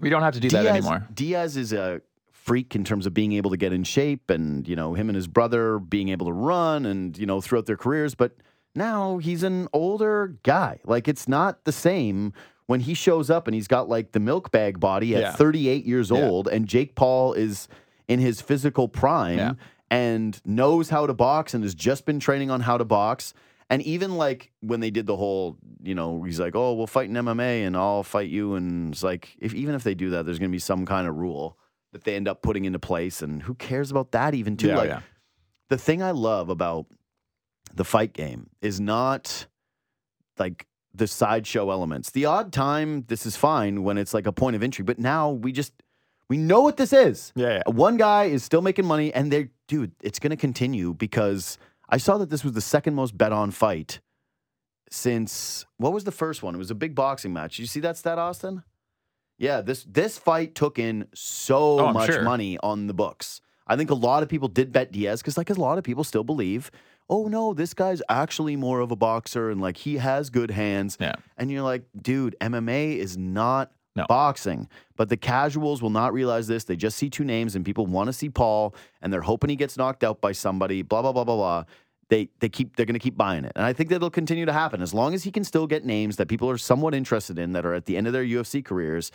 We 0.00 0.10
don't 0.10 0.22
have 0.22 0.34
to 0.34 0.40
do 0.40 0.48
Diaz, 0.48 0.64
that 0.64 0.70
anymore. 0.76 1.06
Diaz 1.12 1.56
is 1.56 1.72
a 1.72 2.00
freak 2.32 2.74
in 2.74 2.84
terms 2.84 3.06
of 3.06 3.12
being 3.14 3.32
able 3.32 3.50
to 3.50 3.56
get 3.56 3.72
in 3.72 3.84
shape, 3.84 4.30
and 4.30 4.66
you 4.66 4.74
know 4.76 4.94
him 4.94 5.08
and 5.08 5.16
his 5.16 5.26
brother 5.28 5.78
being 5.78 6.08
able 6.08 6.26
to 6.26 6.32
run, 6.32 6.86
and 6.86 7.16
you 7.18 7.26
know 7.26 7.40
throughout 7.40 7.66
their 7.66 7.76
careers. 7.76 8.14
But 8.14 8.36
now 8.74 9.18
he's 9.18 9.42
an 9.42 9.68
older 9.72 10.36
guy. 10.42 10.80
Like 10.84 11.08
it's 11.08 11.28
not 11.28 11.64
the 11.64 11.72
same 11.72 12.32
when 12.66 12.80
he 12.80 12.94
shows 12.94 13.30
up 13.30 13.48
and 13.48 13.54
he's 13.54 13.66
got 13.66 13.88
like 13.88 14.12
the 14.12 14.20
milk 14.20 14.52
bag 14.52 14.78
body 14.78 15.16
at 15.16 15.22
Yeah. 15.22 15.32
38 15.32 15.84
years 15.84 16.10
Yeah. 16.10 16.18
old, 16.18 16.46
and 16.48 16.66
Jake 16.66 16.94
Paul 16.94 17.32
is 17.34 17.66
in 18.08 18.20
his 18.20 18.40
physical 18.40 18.86
prime 18.88 19.38
Yeah. 19.38 19.52
and 19.90 20.40
knows 20.44 20.88
how 20.90 21.06
to 21.06 21.12
box 21.14 21.52
and 21.52 21.64
has 21.64 21.74
just 21.74 22.06
been 22.06 22.20
training 22.20 22.50
on 22.50 22.60
how 22.60 22.78
to 22.78 22.84
box. 22.84 23.34
And 23.70 23.82
even 23.82 24.16
like 24.16 24.50
when 24.60 24.80
they 24.80 24.90
did 24.90 25.06
the 25.06 25.16
whole, 25.16 25.56
you 25.80 25.94
know, 25.94 26.24
he's 26.24 26.40
like, 26.40 26.56
"Oh, 26.56 26.74
we'll 26.74 26.88
fight 26.88 27.08
in 27.08 27.14
MMA 27.14 27.64
and 27.64 27.76
I'll 27.76 28.02
fight 28.02 28.28
you," 28.28 28.56
and 28.56 28.92
it's 28.92 29.04
like, 29.04 29.36
if 29.38 29.54
even 29.54 29.76
if 29.76 29.84
they 29.84 29.94
do 29.94 30.10
that, 30.10 30.26
there's 30.26 30.40
going 30.40 30.50
to 30.50 30.52
be 30.52 30.58
some 30.58 30.84
kind 30.84 31.06
of 31.06 31.16
rule 31.16 31.56
that 31.92 32.02
they 32.02 32.16
end 32.16 32.26
up 32.26 32.42
putting 32.42 32.64
into 32.64 32.80
place, 32.80 33.22
and 33.22 33.42
who 33.42 33.54
cares 33.54 33.92
about 33.92 34.10
that 34.10 34.34
even 34.34 34.56
too? 34.56 34.68
Yeah, 34.68 34.76
like 34.76 34.88
yeah. 34.88 35.00
the 35.68 35.78
thing 35.78 36.02
I 36.02 36.10
love 36.10 36.48
about 36.48 36.86
the 37.72 37.84
fight 37.84 38.12
game 38.12 38.50
is 38.60 38.80
not 38.80 39.46
like 40.36 40.66
the 40.92 41.06
sideshow 41.06 41.70
elements. 41.70 42.10
The 42.10 42.24
odd 42.24 42.52
time, 42.52 43.04
this 43.06 43.24
is 43.24 43.36
fine 43.36 43.84
when 43.84 43.98
it's 43.98 44.12
like 44.12 44.26
a 44.26 44.32
point 44.32 44.56
of 44.56 44.64
entry, 44.64 44.82
but 44.82 44.98
now 44.98 45.30
we 45.30 45.52
just 45.52 45.72
we 46.28 46.36
know 46.36 46.62
what 46.62 46.76
this 46.76 46.92
is. 46.92 47.32
Yeah, 47.36 47.62
yeah. 47.66 47.72
One 47.72 47.96
guy 47.96 48.24
is 48.24 48.42
still 48.42 48.62
making 48.62 48.86
money, 48.86 49.12
and 49.14 49.32
they, 49.32 49.50
dude, 49.68 49.92
it's 50.02 50.18
going 50.18 50.30
to 50.30 50.36
continue 50.36 50.94
because 50.94 51.58
I 51.90 51.96
saw 51.98 52.16
that 52.18 52.30
this 52.30 52.44
was 52.44 52.52
the 52.52 52.60
second 52.60 52.94
most 52.94 53.18
bet 53.18 53.32
on 53.32 53.50
fight 53.50 54.00
since 54.90 55.64
what 55.76 55.92
was 55.92 56.04
the 56.04 56.12
first 56.12 56.42
one? 56.42 56.54
It 56.54 56.58
was 56.58 56.70
a 56.70 56.74
big 56.74 56.94
boxing 56.94 57.32
match. 57.32 57.56
Did 57.56 57.62
You 57.62 57.66
see 57.66 57.80
that 57.80 57.96
stat, 57.96 58.18
Austin? 58.18 58.62
Yeah, 59.38 59.60
this 59.62 59.84
this 59.88 60.18
fight 60.18 60.54
took 60.54 60.78
in 60.78 61.06
so 61.14 61.80
Oh, 61.80 61.92
much 61.92 62.10
sure. 62.12 62.22
money 62.22 62.58
on 62.62 62.86
the 62.86 62.94
books. 62.94 63.40
I 63.66 63.76
think 63.76 63.90
a 63.90 63.94
lot 63.94 64.22
of 64.22 64.28
people 64.28 64.48
did 64.48 64.72
bet 64.72 64.90
Diaz 64.92 65.22
because, 65.22 65.38
like, 65.38 65.48
a 65.48 65.54
lot 65.54 65.78
of 65.78 65.84
people 65.84 66.02
still 66.02 66.24
believe, 66.24 66.70
oh 67.08 67.28
no, 67.28 67.54
this 67.54 67.72
guy's 67.72 68.02
actually 68.08 68.56
more 68.56 68.80
of 68.80 68.90
a 68.90 68.96
boxer 68.96 69.48
and 69.50 69.60
like 69.60 69.76
he 69.78 69.96
has 69.98 70.28
good 70.28 70.50
hands. 70.50 70.96
Yeah. 71.00 71.14
And 71.36 71.50
you're 71.50 71.62
like, 71.62 71.84
dude, 72.00 72.36
MMA 72.40 72.96
is 72.96 73.16
not 73.16 73.72
No. 73.96 74.06
boxing. 74.08 74.68
But 74.96 75.08
the 75.08 75.16
casuals 75.16 75.82
will 75.82 75.90
not 75.90 76.12
realize 76.12 76.46
this. 76.46 76.64
They 76.64 76.76
just 76.76 76.96
see 76.96 77.10
two 77.10 77.24
names 77.24 77.56
and 77.56 77.64
people 77.64 77.86
want 77.86 78.06
to 78.06 78.12
see 78.12 78.28
Paul 78.28 78.74
and 79.02 79.12
they're 79.12 79.22
hoping 79.22 79.50
he 79.50 79.56
gets 79.56 79.76
knocked 79.76 80.04
out 80.04 80.20
by 80.20 80.32
somebody, 80.32 80.82
blah, 80.82 81.02
blah, 81.02 81.12
blah, 81.12 81.24
blah, 81.24 81.36
blah. 81.36 81.64
They 82.08 82.28
they 82.40 82.48
keep 82.48 82.74
they're 82.76 82.86
gonna 82.86 82.98
keep 82.98 83.16
buying 83.16 83.44
it. 83.44 83.52
And 83.54 83.64
I 83.64 83.72
think 83.72 83.88
that 83.90 83.96
it'll 83.96 84.10
continue 84.10 84.44
to 84.44 84.52
happen. 84.52 84.82
As 84.82 84.92
long 84.92 85.14
as 85.14 85.22
he 85.24 85.30
can 85.30 85.44
still 85.44 85.66
get 85.66 85.84
names 85.84 86.16
that 86.16 86.26
people 86.26 86.50
are 86.50 86.58
somewhat 86.58 86.94
interested 86.94 87.38
in 87.38 87.52
that 87.52 87.64
are 87.64 87.74
at 87.74 87.86
the 87.86 87.96
end 87.96 88.06
of 88.08 88.12
their 88.12 88.24
UFC 88.24 88.64
careers, 88.64 89.12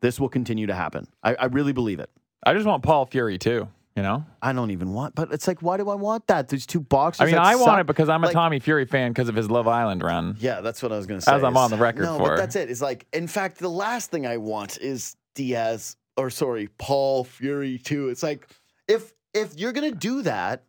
this 0.00 0.18
will 0.18 0.28
continue 0.28 0.66
to 0.66 0.74
happen. 0.74 1.06
I, 1.22 1.34
I 1.36 1.44
really 1.46 1.72
believe 1.72 2.00
it. 2.00 2.10
I 2.44 2.52
just 2.52 2.66
want 2.66 2.82
Paul 2.82 3.06
Fury 3.06 3.38
too. 3.38 3.68
You 3.96 4.02
know, 4.02 4.26
I 4.42 4.52
don't 4.52 4.70
even 4.72 4.92
want, 4.92 5.14
but 5.14 5.32
it's 5.32 5.48
like, 5.48 5.62
why 5.62 5.78
do 5.78 5.88
I 5.88 5.94
want 5.94 6.26
that? 6.26 6.48
There's 6.48 6.66
two 6.66 6.80
boxers. 6.80 7.22
I 7.22 7.26
mean, 7.26 7.38
I 7.38 7.56
want 7.56 7.80
it 7.80 7.86
because 7.86 8.10
I'm 8.10 8.22
a 8.22 8.26
Like- 8.26 8.34
Tommy 8.34 8.60
Fury 8.60 8.84
fan 8.84 9.10
because 9.10 9.30
of 9.30 9.34
his 9.34 9.50
Love 9.50 9.66
Island 9.66 10.02
run. 10.02 10.36
Yeah, 10.38 10.60
that's 10.60 10.82
what 10.82 10.92
I 10.92 10.98
was 10.98 11.06
going 11.06 11.18
to 11.18 11.24
say. 11.24 11.32
As 11.34 11.42
I'm 11.42 11.56
on 11.56 11.70
the 11.70 11.78
record 11.78 12.02
no, 12.02 12.18
for. 12.18 12.28
but 12.28 12.36
that's 12.36 12.56
it. 12.56 12.70
It's 12.70 12.82
like, 12.82 13.06
in 13.14 13.26
fact, 13.26 13.56
the 13.58 13.70
last 13.70 14.10
thing 14.10 14.26
I 14.26 14.36
want 14.36 14.76
is 14.76 15.16
Diaz 15.34 15.96
or 16.18 16.28
sorry, 16.28 16.68
Paul 16.76 17.24
Fury 17.24 17.78
too. 17.78 18.10
It's 18.10 18.22
like 18.22 18.46
if 18.86 19.14
if 19.32 19.56
you're 19.58 19.72
gonna 19.72 19.92
do 19.92 20.20
that, 20.22 20.64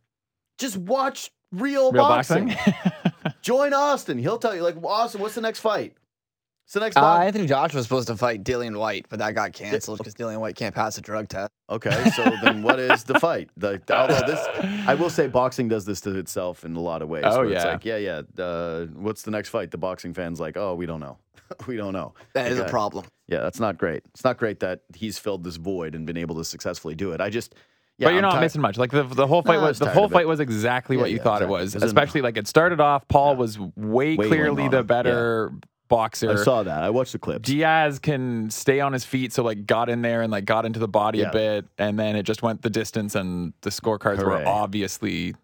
just 0.58 0.78
watch 0.78 1.30
real, 1.52 1.92
Real 1.92 2.04
boxing. 2.08 2.48
boxing. 2.48 2.74
Join 3.42 3.74
Austin. 3.74 4.18
He'll 4.18 4.38
tell 4.40 4.56
you. 4.56 4.62
Like, 4.62 4.82
Austin, 4.84 5.20
what's 5.22 5.36
the 5.36 5.42
next 5.42 5.60
fight? 5.60 5.96
What's 6.68 6.74
the 6.74 6.80
next 6.82 6.97
Uh, 6.97 7.01
box? 7.01 7.26
Anthony 7.28 7.47
Joshua 7.47 7.78
was 7.78 7.86
supposed 7.86 8.07
to 8.09 8.18
fight 8.18 8.43
Dillian 8.43 8.78
Whyte, 8.78 9.05
but 9.09 9.20
that 9.20 9.34
got 9.34 9.53
canceled 9.53 9.99
because 9.99 10.13
Dillian 10.15 10.39
Whyte 10.41 10.57
can't 10.57 10.76
pass 10.76 10.97
a 10.97 11.01
drug 11.01 11.30
test. 11.30 11.49
Okay, 11.70 12.09
so 12.13 12.30
then 12.43 12.61
what 12.61 12.78
is 12.78 13.05
the 13.05 13.18
fight? 13.22 13.49
The, 13.55 13.82
although 13.89 14.20
this, 14.28 14.45
I 14.86 14.93
will 14.95 15.09
say, 15.09 15.28
boxing 15.28 15.70
does 15.70 15.86
this 15.86 16.01
to 16.01 16.13
itself 16.18 16.65
in 16.65 16.76
a 16.76 16.82
lot 16.82 17.01
of 17.01 17.07
ways. 17.07 17.24
Oh, 17.26 17.38
where 17.38 17.45
It's 17.53 17.63
yeah. 17.63 17.72
like, 17.72 17.86
yeah, 17.86 17.95
yeah. 18.38 18.43
Uh, 18.43 18.86
what's 18.88 19.22
the 19.22 19.32
next 19.32 19.47
fight? 19.47 19.72
The 19.72 19.78
boxing 19.78 20.13
fans 20.13 20.41
like, 20.41 20.57
oh, 20.57 20.76
we 20.76 20.86
don't 20.86 20.99
know. 20.99 21.18
we 21.68 21.78
don't 21.78 21.93
know. 21.93 22.13
That 22.34 22.51
is 22.51 22.59
a 22.59 22.65
problem. 22.65 23.05
Yeah, 23.30 23.39
that's 23.39 23.61
not 23.61 23.78
great. 23.78 24.03
It's 24.13 24.26
not 24.26 24.38
great 24.38 24.59
that 24.59 24.82
he's 24.93 25.18
filled 25.18 25.45
this 25.45 25.55
void 25.55 25.95
and 25.95 26.05
been 26.05 26.18
able 26.18 26.36
to 26.36 26.43
successfully 26.43 26.95
do 26.95 27.13
it. 27.13 27.22
I 27.22 27.30
just, 27.30 27.55
yeah, 27.97 28.07
but 28.07 28.09
you're 28.09 28.18
I'm 28.18 28.24
not 28.24 28.36
ti- 28.36 28.41
missing 28.41 28.61
much. 28.61 28.78
Like 28.78 28.91
the 28.91 29.03
the 29.03 29.26
whole 29.28 29.41
fight 29.41 29.55
I 29.59 29.61
was 29.61 29.68
was 29.70 29.80
the 29.80 29.89
whole 29.89 30.09
fight 30.09 30.28
was 30.28 30.41
exactly 30.41 30.97
Yeah, 30.97 31.01
what 31.03 31.11
you 31.11 31.18
yeah, 31.18 31.24
thought 31.24 31.41
exactly. 31.41 31.55
it 31.55 31.61
was. 31.61 31.76
It 31.76 31.82
was 31.82 31.84
Especially 31.91 32.22
like 32.22 32.36
it 32.36 32.45
started 32.47 32.82
off, 32.82 33.07
Paul 33.07 33.38
was 33.38 33.57
way, 33.57 33.70
Way 33.78 34.15
more 34.18 34.26
clearly 34.28 34.68
the 34.68 34.80
on. 34.80 34.86
better 34.86 35.51
boxer. 35.88 36.32
I 36.32 36.36
saw 36.36 36.64
that. 36.64 36.84
I 36.84 36.90
watched 36.90 37.14
the 37.14 37.20
clip. 37.20 37.44
Diaz 37.44 38.00
can 38.00 38.50
stay 38.50 38.80
on 38.80 38.94
his 38.94 39.06
feet, 39.06 39.34
so 39.34 39.44
like 39.44 39.66
got 39.66 39.90
in 39.90 40.02
there 40.02 40.22
and 40.22 40.32
like 40.32 40.46
got 40.46 40.66
into 40.66 40.80
the 40.80 40.88
body 40.88 41.20
Yeah. 41.20 41.30
a 41.30 41.32
bit, 41.34 41.66
and 41.78 41.98
then 41.98 42.16
it 42.16 42.24
just 42.24 42.42
went 42.42 42.62
the 42.62 42.70
distance, 42.70 43.16
and 43.16 43.54
the 43.62 43.70
scorecards 43.70 44.18
Hooray. 44.18 44.44
were 44.44 44.48
obviously 44.48 45.36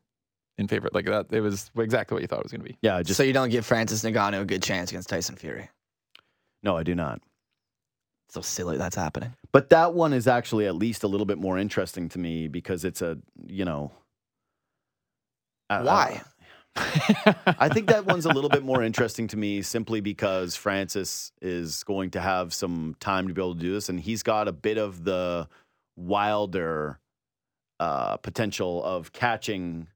in 0.58 0.68
favor. 0.68 0.90
Like 0.94 1.06
that, 1.06 1.28
it 1.32 1.42
was 1.42 1.72
exactly 1.78 2.16
what 2.16 2.22
you 2.22 2.28
thought 2.28 2.40
it 2.40 2.46
was 2.46 2.52
going 2.52 2.62
to 2.62 2.70
be. 2.70 2.78
yeah, 2.82 3.02
just 3.02 3.18
so 3.18 3.24
you 3.24 3.34
don't 3.34 3.50
give 3.50 3.66
Francis 3.66 4.04
Ngannou 4.04 4.42
a 4.42 4.46
good 4.46 4.62
chance 4.64 4.92
against 4.92 5.10
Tyson 5.10 5.36
Fury. 5.36 5.70
no, 6.62 6.78
I 6.78 6.84
do 6.84 6.96
not. 6.96 7.22
So 8.30 8.42
silly 8.42 8.78
that's 8.78 8.96
happening. 8.96 9.34
But 9.52 9.70
that 9.70 9.94
one 9.94 10.12
is 10.14 10.28
actually 10.28 10.66
at 10.66 10.76
least 10.76 11.04
a 11.04 11.08
little 11.08 11.26
bit 11.28 11.38
more 11.38 11.58
interesting 11.60 12.10
to 12.10 12.18
me 12.20 12.48
because 12.48 12.84
it's 12.84 13.02
a, 13.04 13.18
you 13.48 13.64
know. 13.66 13.92
I- 15.70 15.76
I- 15.78 15.84
Why? 15.84 16.22
I 16.76 17.70
think 17.72 17.88
that 17.88 18.06
one's 18.06 18.26
a 18.26 18.30
little 18.30 18.50
bit 18.50 18.64
more 18.64 18.82
interesting 18.82 19.28
to 19.28 19.38
me 19.38 19.62
simply 19.62 20.02
because 20.02 20.56
Francis 20.56 21.32
is 21.42 21.84
going 21.84 22.12
to 22.12 22.22
have 22.22 22.54
some 22.54 22.96
time 23.00 23.28
to 23.28 23.34
be 23.34 23.42
able 23.42 23.54
to 23.56 23.60
do 23.60 23.74
this, 23.74 23.90
and 23.90 24.00
he's 24.00 24.24
got 24.24 24.48
a 24.48 24.52
bit 24.52 24.78
of 24.78 25.04
the 25.04 25.48
wilder 25.96 27.00
uh, 27.80 28.18
potential 28.18 28.84
of 28.84 29.12
catching 29.12 29.88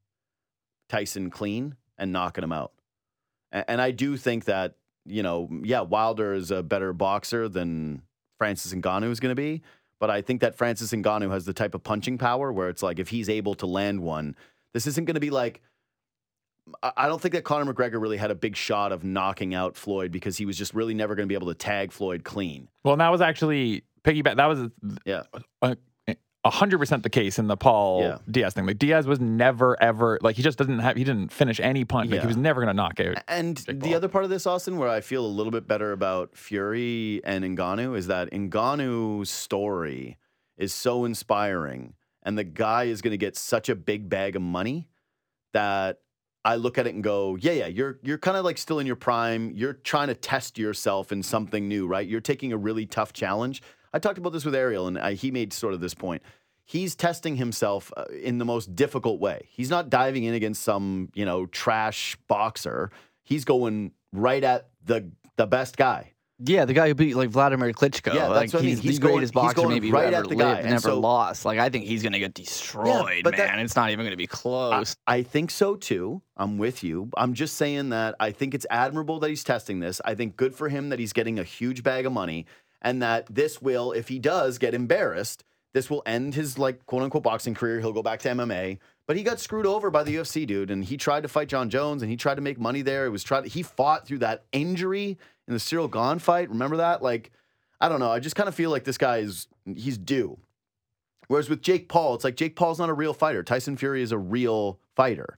Tyson 0.89 1.31
clean 1.31 1.75
and 1.97 2.11
knocking 2.11 2.43
him 2.43 2.51
out. 2.51 2.73
And, 3.51 3.65
and 3.67 3.81
I 3.81 3.91
do 3.91 4.17
think 4.17 4.45
that 4.45 4.75
you 5.07 5.23
know, 5.23 5.49
yeah, 5.63 5.81
Wilder 5.81 6.33
is 6.33 6.51
a 6.51 6.61
better 6.61 6.93
boxer 6.93 7.47
than 7.47 8.01
Francis 8.37 8.73
Ngannou 8.73 9.09
is 9.09 9.19
going 9.19 9.31
to 9.31 9.41
be, 9.41 9.63
but 9.99 10.09
I 10.09 10.21
think 10.21 10.41
that 10.41 10.55
Francis 10.55 10.91
Ngannou 10.91 11.31
has 11.31 11.45
the 11.45 11.53
type 11.53 11.73
of 11.73 11.83
punching 11.83 12.17
power 12.17 12.51
where 12.51 12.69
it's 12.69 12.83
like 12.83 12.99
if 12.99 13.09
he's 13.09 13.29
able 13.29 13.55
to 13.55 13.65
land 13.65 14.01
one, 14.01 14.35
this 14.73 14.85
isn't 14.85 15.05
going 15.05 15.15
to 15.15 15.21
be 15.21 15.31
like. 15.31 15.61
I 16.83 16.91
I 16.97 17.07
don't 17.07 17.21
think 17.21 17.33
that 17.33 17.43
Conor 17.43 17.73
McGregor 17.73 18.01
really 18.01 18.17
had 18.17 18.31
a 18.31 18.35
big 18.35 18.55
shot 18.55 18.91
of 18.91 19.03
knocking 19.03 19.53
out 19.55 19.75
Floyd 19.75 20.11
because 20.11 20.37
he 20.37 20.45
was 20.45 20.57
just 20.57 20.73
really 20.73 20.93
never 20.93 21.15
going 21.15 21.25
to 21.25 21.31
be 21.31 21.35
able 21.35 21.47
to 21.47 21.53
tag 21.55 21.91
Floyd 21.91 22.23
clean. 22.23 22.67
well, 22.83 22.93
and 22.93 23.01
that 23.01 23.09
was 23.09 23.21
actually 23.21 23.83
piggyback. 24.03 24.35
That 24.37 24.45
was 24.47 24.69
Yeah. 25.05 25.23
a 26.43 26.49
hundred 26.49 26.77
percent 26.77 27.03
the 27.03 27.09
case 27.09 27.39
in 27.39 27.47
the 27.47 27.57
Paul 27.57 28.01
Yeah. 28.03 28.17
Diaz 28.31 28.53
thing. 28.53 28.65
Like 28.65 28.77
Diaz 28.79 29.05
was 29.05 29.19
never 29.19 29.75
ever 29.83 30.17
like 30.21 30.37
he 30.37 30.43
just 30.43 30.57
doesn't 30.57 30.79
have 30.79 30.95
he 30.95 31.03
didn't 31.03 31.29
finish 31.31 31.59
any 31.59 31.83
punch. 31.83 32.09
Like 32.09 32.21
he 32.21 32.27
was 32.27 32.37
never 32.37 32.61
going 32.61 32.69
to 32.69 32.73
knock 32.73 32.99
out. 33.01 33.17
And 33.27 33.57
Jake 33.57 33.65
the 33.81 33.87
Paul. 33.87 33.95
other 33.95 34.07
part 34.07 34.23
of 34.23 34.29
this, 34.29 34.47
Austin, 34.47 34.77
where 34.77 34.87
I 34.87 35.01
feel 35.01 35.25
a 35.25 35.27
little 35.27 35.51
bit 35.51 35.67
better 35.67 35.91
about 35.91 36.37
Fury 36.37 37.19
and 37.25 37.43
Ngannou 37.43 37.97
is 37.97 38.07
that 38.07 38.31
Ngannou's 38.31 39.29
story 39.29 40.17
is 40.57 40.73
so 40.73 41.03
inspiring, 41.05 41.95
and 42.23 42.37
the 42.37 42.43
guy 42.45 42.85
is 42.85 43.01
going 43.01 43.11
to 43.11 43.17
get 43.17 43.35
such 43.35 43.67
a 43.67 43.75
big 43.75 44.07
bag 44.09 44.35
of 44.37 44.41
money 44.41 44.87
that 45.53 45.99
I 46.47 46.55
look 46.55 46.77
at 46.77 46.87
it 46.87 46.95
and 46.95 47.03
go, 47.03 47.35
yeah, 47.35 47.51
yeah, 47.51 47.67
you're 47.67 47.99
you're 48.03 48.17
kind 48.17 48.37
of 48.37 48.45
like 48.45 48.57
still 48.57 48.79
in 48.79 48.87
your 48.87 48.95
prime. 48.95 49.51
You're 49.53 49.73
trying 49.73 50.07
to 50.07 50.15
test 50.15 50.57
yourself 50.57 51.11
in 51.11 51.21
something 51.21 51.67
new, 51.67 51.87
right? 51.87 52.07
You're 52.07 52.21
taking 52.21 52.53
a 52.53 52.57
really 52.57 52.85
tough 52.85 53.11
challenge. 53.11 53.61
I 53.93 53.99
talked 53.99 54.17
about 54.17 54.31
this 54.31 54.45
with 54.45 54.55
Ariel, 54.55 54.87
and 54.87 54.97
I, 54.97 55.13
he 55.13 55.29
made 55.29 55.51
sort 55.51 55.73
of 55.73 55.81
this 55.81 55.93
point. 55.93 56.21
He's 56.63 56.95
testing 56.95 57.35
himself 57.35 57.91
uh, 57.97 58.05
in 58.23 58.37
the 58.37 58.45
most 58.45 58.75
difficult 58.77 59.19
way. 59.19 59.49
He's 59.49 59.69
not 59.69 59.89
diving 59.89 60.23
in 60.23 60.35
against 60.35 60.63
some, 60.63 61.09
you 61.15 61.25
know, 61.25 61.47
trash 61.47 62.17
boxer. 62.29 62.91
He's 63.23 63.43
going 63.43 63.91
right 64.13 64.43
at 64.43 64.69
the 64.85 65.11
the 65.35 65.47
best 65.47 65.75
guy. 65.75 66.13
Yeah, 66.39 66.65
the 66.65 66.73
guy 66.73 66.87
who 66.87 66.93
beat 66.93 67.15
like 67.15 67.29
Vladimir 67.29 67.71
Klitschko. 67.73 68.13
Yeah, 68.13 68.27
like 68.27 68.41
that's 68.41 68.53
what 68.53 68.59
I 68.59 68.65
mean. 68.65 68.75
he's, 68.75 68.79
He's 68.83 68.95
the 68.99 69.01
going- 69.01 69.13
greatest 69.15 69.33
boxer 69.33 69.67
maybe 69.67 69.91
right 69.91 70.13
ever 70.13 70.27
the 70.27 70.35
guy, 70.35 70.49
lived, 70.49 70.59
and 70.61 70.69
never 70.69 70.79
so- 70.81 70.99
lost. 70.99 71.45
Like 71.45 71.57
I 71.57 71.69
think 71.69 71.85
he's 71.85 72.03
gonna 72.03 72.19
get 72.19 72.35
destroyed, 72.35 73.23
but 73.23 73.35
man. 73.37 73.47
that- 73.47 73.59
it's 73.59 73.75
not 73.75 73.89
even 73.89 74.05
gonna 74.05 74.15
be 74.17 74.25
I, 74.25 74.27
close. 74.27 74.95
I 75.07 75.23
think 75.23 75.49
so 75.49 75.75
too. 75.75 76.21
I'm 76.35 76.57
with 76.59 76.83
you. 76.83 77.09
I'm 77.17 77.33
just 77.33 77.55
saying 77.55 77.89
that 77.89 78.15
I 78.19 78.31
think 78.31 78.53
it's 78.53 78.67
admirable 78.69 79.19
that 79.21 79.29
he's 79.29 79.43
testing 79.43 79.79
this. 79.79 79.99
I 80.05 80.13
think 80.13 80.35
good 80.37 80.53
for 80.53 80.69
him 80.69 80.89
that 80.89 80.99
he's 80.99 81.13
getting 81.13 81.39
a 81.39 81.43
huge 81.43 81.81
bag 81.81 82.05
of 82.05 82.13
money 82.13 82.45
and 82.83 83.01
that 83.01 83.25
this 83.33 83.59
will, 83.59 83.91
if 83.91 84.07
he 84.07 84.19
does 84.19 84.59
get 84.59 84.75
embarrassed, 84.75 85.43
this 85.73 85.89
will 85.89 86.03
end 86.05 86.35
his 86.35 86.59
like 86.59 86.85
quote 86.85 87.01
unquote 87.01 87.23
boxing 87.23 87.55
career. 87.55 87.79
He'll 87.79 87.93
go 87.93 88.03
back 88.03 88.19
to 88.19 88.29
MMA. 88.29 88.77
But 89.07 89.15
he 89.15 89.23
got 89.23 89.39
screwed 89.39 89.65
over 89.65 89.89
by 89.89 90.03
the 90.03 90.15
UFC 90.17 90.45
dude, 90.45 90.69
and 90.69 90.83
he 90.83 90.97
tried 90.97 91.23
to 91.23 91.29
fight 91.29 91.47
Jon 91.47 91.69
Jones, 91.69 92.01
and 92.01 92.11
he 92.11 92.17
tried 92.17 92.35
to 92.35 92.41
make 92.41 92.59
money 92.59 92.81
there. 92.81 93.05
It 93.05 93.09
was 93.09 93.23
tried. 93.23 93.45
He 93.47 93.63
fought 93.63 94.05
through 94.05 94.17
that 94.19 94.43
injury 94.51 95.17
in 95.47 95.53
the 95.53 95.59
Ciryl 95.59 95.91
Gane 95.91 96.19
fight. 96.19 96.49
Remember 96.49 96.77
that? 96.77 97.01
Like, 97.01 97.31
I 97.79 97.89
don't 97.89 97.99
know. 97.99 98.11
I 98.11 98.19
just 98.19 98.35
kind 98.35 98.49
of 98.49 98.55
feel 98.55 98.69
like 98.69 98.83
this 98.83 98.97
guy 98.97 99.17
is 99.17 99.47
he's 99.65 99.97
due. 99.97 100.37
Whereas 101.27 101.49
with 101.49 101.61
Jake 101.61 101.89
Paul, 101.89 102.15
it's 102.15 102.23
like 102.23 102.35
Jake 102.37 102.55
Paul's 102.55 102.79
not 102.79 102.89
a 102.89 102.93
real 102.93 103.13
fighter. 103.13 103.43
Tyson 103.43 103.77
Fury 103.77 104.01
is 104.01 104.11
a 104.11 104.17
real 104.17 104.79
fighter, 104.95 105.37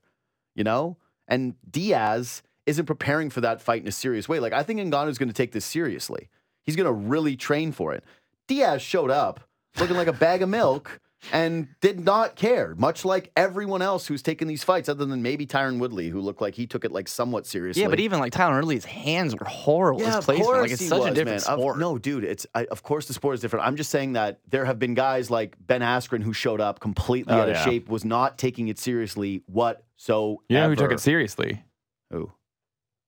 you 0.55 0.63
know? 0.63 0.97
And 1.27 1.55
Diaz 1.69 2.43
isn't 2.65 2.85
preparing 2.85 3.29
for 3.29 3.41
that 3.41 3.61
fight 3.61 3.81
in 3.81 3.87
a 3.87 3.91
serious 3.91 4.29
way. 4.29 4.39
Like, 4.39 4.53
I 4.53 4.61
think 4.61 4.79
Ngannou's 4.79 5.17
going 5.17 5.29
to 5.29 5.33
take 5.33 5.51
this 5.51 5.65
seriously. 5.65 6.29
He's 6.63 6.75
going 6.75 6.85
to 6.85 6.93
really 6.93 7.35
train 7.35 7.71
for 7.71 7.93
it. 7.93 8.03
Diaz 8.47 8.81
showed 8.81 9.09
up 9.09 9.41
looking 9.79 9.95
like 9.95 10.07
a 10.07 10.13
bag 10.13 10.41
of 10.41 10.49
milk 10.49 10.99
and 11.33 11.67
did 11.81 11.99
not 11.99 12.35
care, 12.35 12.75
much 12.77 13.03
like 13.03 13.31
everyone 13.35 13.81
else 13.81 14.07
who's 14.07 14.21
taken 14.21 14.47
these 14.47 14.63
fights, 14.63 14.87
other 14.89 15.05
than 15.05 15.21
maybe 15.21 15.45
Tyron 15.45 15.79
Woodley, 15.79 16.09
who 16.09 16.21
looked 16.21 16.41
like 16.41 16.55
he 16.55 16.65
took 16.65 16.85
it 16.85 16.91
like 16.91 17.07
somewhat 17.07 17.45
seriously. 17.45 17.81
yeah, 17.81 17.87
but 17.89 17.99
even 17.99 18.19
like 18.19 18.31
Tyron 18.33 18.55
Woodley's 18.57 18.85
hands 18.85 19.35
were 19.35 19.45
horrible. 19.45 20.01
Yeah, 20.01 20.07
his 20.07 20.15
of 20.17 20.23
placement, 20.25 20.45
course 20.47 20.61
like 20.61 20.71
it's 20.71 20.81
he 20.81 20.87
such 20.87 21.01
a 21.11 21.13
different 21.13 21.45
man. 21.45 21.53
Of- 21.53 21.59
sport. 21.59 21.77
no, 21.79 21.97
dude, 21.97 22.23
it's 22.23 22.47
I, 22.55 22.65
of 22.65 22.83
course 22.83 23.07
the 23.07 23.13
sport 23.13 23.35
is 23.35 23.41
different. 23.41 23.65
I'm 23.67 23.75
just 23.75 23.89
saying 23.89 24.13
that 24.13 24.39
there 24.49 24.65
have 24.65 24.79
been 24.79 24.93
guys 24.93 25.29
like 25.29 25.55
Ben 25.59 25.81
Askren 25.81 26.23
who 26.23 26.31
showed 26.33 26.61
up 26.61 26.79
completely 26.79 27.33
Oh, 27.33 27.39
out 27.39 27.49
of 27.49 27.55
yeah. 27.55 27.65
shape, 27.65 27.89
was 27.89 28.05
not 28.05 28.37
taking 28.37 28.69
it 28.69 28.79
seriously 28.79 29.43
whatsoever. 29.47 30.37
You 30.49 30.57
know 30.57 30.69
who 30.69 30.75
took 30.75 30.91
it 30.91 30.99
seriously? 30.99 31.63
Who? 32.11 32.31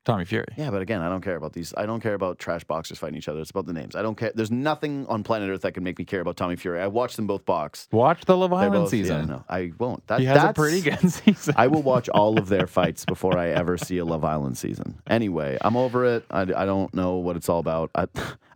Tommy 0.04 0.26
Fury. 0.26 0.48
Yeah, 0.58 0.72
but 0.72 0.82
again, 0.82 1.02
I 1.02 1.10
don't 1.10 1.22
care 1.22 1.36
about 1.36 1.54
these. 1.54 1.74
I 1.78 1.86
don't 1.86 2.02
care 2.02 2.16
about 2.16 2.40
trash 2.40 2.64
boxers 2.64 2.98
fighting 2.98 3.18
each 3.18 3.28
other. 3.28 3.40
It's 3.40 3.52
about 3.52 3.68
the 3.68 3.74
names. 3.74 3.96
I 3.96 4.02
don't 4.02 4.16
care. 4.16 4.32
There's 4.34 4.50
nothing 4.50 5.06
on 5.08 5.24
planet 5.24 5.50
Earth 5.50 5.62
that 5.62 5.74
can 5.74 5.84
make 5.84 6.00
me 6.00 6.06
care 6.06 6.22
about 6.22 6.38
Tommy 6.38 6.56
Fury. 6.56 6.82
I 6.82 6.88
watched 6.88 7.18
them 7.18 7.28
both 7.28 7.46
box. 7.46 7.88
Watch 7.92 8.26
the 8.26 8.36
Love 8.36 8.52
Island 8.52 8.86
both, 8.86 8.90
season. 8.90 9.22
Yeah, 9.22 9.26
no, 9.26 9.46
I 9.48 9.72
won't. 9.78 10.06
That, 10.08 10.20
he 10.20 10.26
has 10.26 10.44
a 10.44 10.54
pretty 10.54 10.82
good 10.82 11.00
season. 11.12 11.54
I 11.56 11.68
will 11.68 11.84
watch 11.84 12.10
all 12.10 12.40
of 12.40 12.50
their 12.50 12.66
fights 12.66 13.06
before 13.06 13.38
I 13.38 13.50
ever 13.50 13.78
see 13.78 14.00
a 14.00 14.06
Love 14.06 14.24
Island 14.24 14.58
season. 14.58 15.00
Anyway, 15.08 15.60
I'm 15.62 15.78
over 15.78 16.04
it. 16.06 16.26
I, 16.32 16.42
I 16.42 16.66
don't 16.66 16.92
know 16.96 17.18
what 17.18 17.36
it's 17.36 17.48
all 17.48 17.60
about. 17.60 17.92
I, 17.94 18.08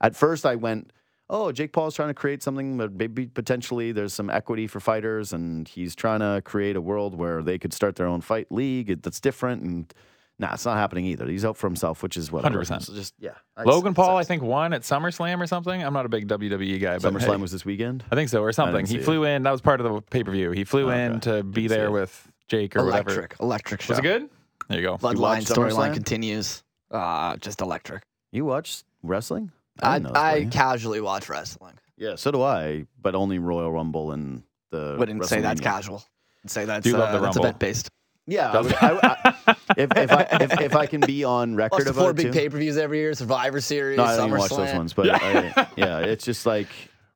at 0.01 0.15
first, 0.15 0.47
I 0.47 0.55
went, 0.55 0.91
oh, 1.29 1.51
Jake 1.51 1.73
Paul's 1.73 1.95
trying 1.95 2.09
to 2.09 2.15
create 2.15 2.41
something 2.41 2.77
but 2.77 2.93
maybe 2.93 3.27
potentially 3.27 3.91
there's 3.91 4.15
some 4.15 4.31
equity 4.31 4.65
for 4.65 4.79
fighters, 4.79 5.31
and 5.31 5.67
he's 5.67 5.95
trying 5.95 6.21
to 6.21 6.41
create 6.43 6.75
a 6.75 6.81
world 6.81 7.15
where 7.15 7.43
they 7.43 7.59
could 7.59 7.71
start 7.71 7.97
their 7.97 8.07
own 8.07 8.21
fight 8.21 8.51
league 8.51 9.03
that's 9.03 9.19
different. 9.19 9.61
And 9.61 9.93
nah, 10.39 10.53
it's 10.53 10.65
not 10.65 10.77
happening 10.77 11.05
either. 11.05 11.25
He's 11.27 11.45
out 11.45 11.57
for 11.57 11.67
himself, 11.67 12.03
which 12.03 12.17
is 12.17 12.31
what. 12.31 12.43
100%. 12.43 12.81
So 12.83 12.93
just 12.93 13.13
yeah. 13.19 13.31
Logan 13.57 13.91
It's- 13.91 13.95
Paul, 13.95 14.17
I 14.17 14.23
think, 14.23 14.43
won 14.43 14.73
at 14.73 14.81
SummerSlam 14.81 15.39
or 15.41 15.47
something. 15.47 15.81
I'm 15.83 15.93
not 15.93 16.05
a 16.05 16.09
big 16.09 16.27
WWE 16.27 16.79
guy, 16.81 16.97
but 16.99 17.13
SummerSlam 17.13 17.35
hey, 17.35 17.37
was 17.37 17.51
this 17.51 17.65
weekend. 17.65 18.03
I 18.11 18.15
think 18.15 18.29
so, 18.29 18.41
or 18.41 18.51
something. 18.51 18.85
see 18.85 18.95
He 18.95 18.99
it. 18.99 19.03
flew 19.05 19.23
in. 19.23 19.43
That 19.43 19.51
was 19.51 19.61
part 19.61 19.81
of 19.81 19.91
the 19.93 20.01
pay 20.01 20.23
per 20.23 20.31
view. 20.31 20.51
He 20.51 20.63
flew 20.63 20.89
Okay. 20.89 21.05
in 21.05 21.19
to 21.21 21.43
be 21.43 21.63
Didn't 21.63 21.77
there 21.77 21.91
with 21.91 22.31
Jake 22.47 22.75
or 22.75 22.85
whatever. 22.85 23.09
electric, 23.11 23.39
electric 23.39 23.81
show. 23.81 23.91
Was 23.93 23.99
it 23.99 24.03
good? 24.03 24.29
There 24.69 24.77
you 24.79 24.83
go. 24.85 24.97
Bloodline 24.97 25.17
watched 25.19 25.47
storyline 25.47 25.71
SummerSlam? 25.89 25.93
continues. 25.93 26.63
Uh, 26.91 27.35
just 27.37 27.61
electric. 27.61 28.03
You 28.31 28.45
watch 28.45 28.83
wrestling? 29.03 29.51
I, 29.81 29.99
didn't 29.99 30.13
know 30.13 30.19
I 30.19 30.45
casually 30.51 31.01
watch 31.01 31.27
wrestling. 31.29 31.73
yeah, 31.97 32.15
so 32.15 32.31
do 32.31 32.41
I, 32.41 32.85
but 33.01 33.13
only 33.15 33.39
Royal 33.39 33.71
Rumble 33.71 34.11
and 34.11 34.43
the. 34.71 34.95
Wouldn't 34.97 35.25
say 35.25 35.41
that's 35.41 35.59
casual. 35.61 36.03
I'd 36.43 36.51
say 36.51 36.65
that's 36.65 36.83
Do 36.83 36.91
you 36.91 36.97
love 36.97 37.13
uh, 37.15 37.19
that's 37.19 37.37
event 37.37 37.59
based. 37.59 37.89
Yeah, 38.27 38.51
I 38.51 38.61
would, 38.61 38.73
I, 38.73 39.35
I, 39.47 39.55
if, 39.77 39.89
if, 39.95 40.11
I, 40.11 40.27
if, 40.41 40.61
if 40.61 40.75
I 40.75 40.85
can 40.87 41.01
be 41.01 41.23
on 41.23 41.55
record 41.57 41.85
the 41.85 41.91
about 41.91 42.01
four 42.01 42.13
big 42.13 42.33
pay 42.33 42.49
per 42.49 42.57
views 42.57 42.75
every 42.77 42.97
year, 42.99 43.13
Survivor 43.13 43.61
Series, 43.61 43.97
no, 43.97 44.03
I 44.03 44.15
don't 44.17 44.27
even 44.29 44.39
watch 44.39 44.49
SummerSlam. 44.51 44.57
those 44.65 44.75
ones, 44.75 44.93
but 44.93 45.09
I, 45.11 45.67
yeah, 45.77 45.99
it's 45.99 46.25
just 46.25 46.45
like 46.45 46.67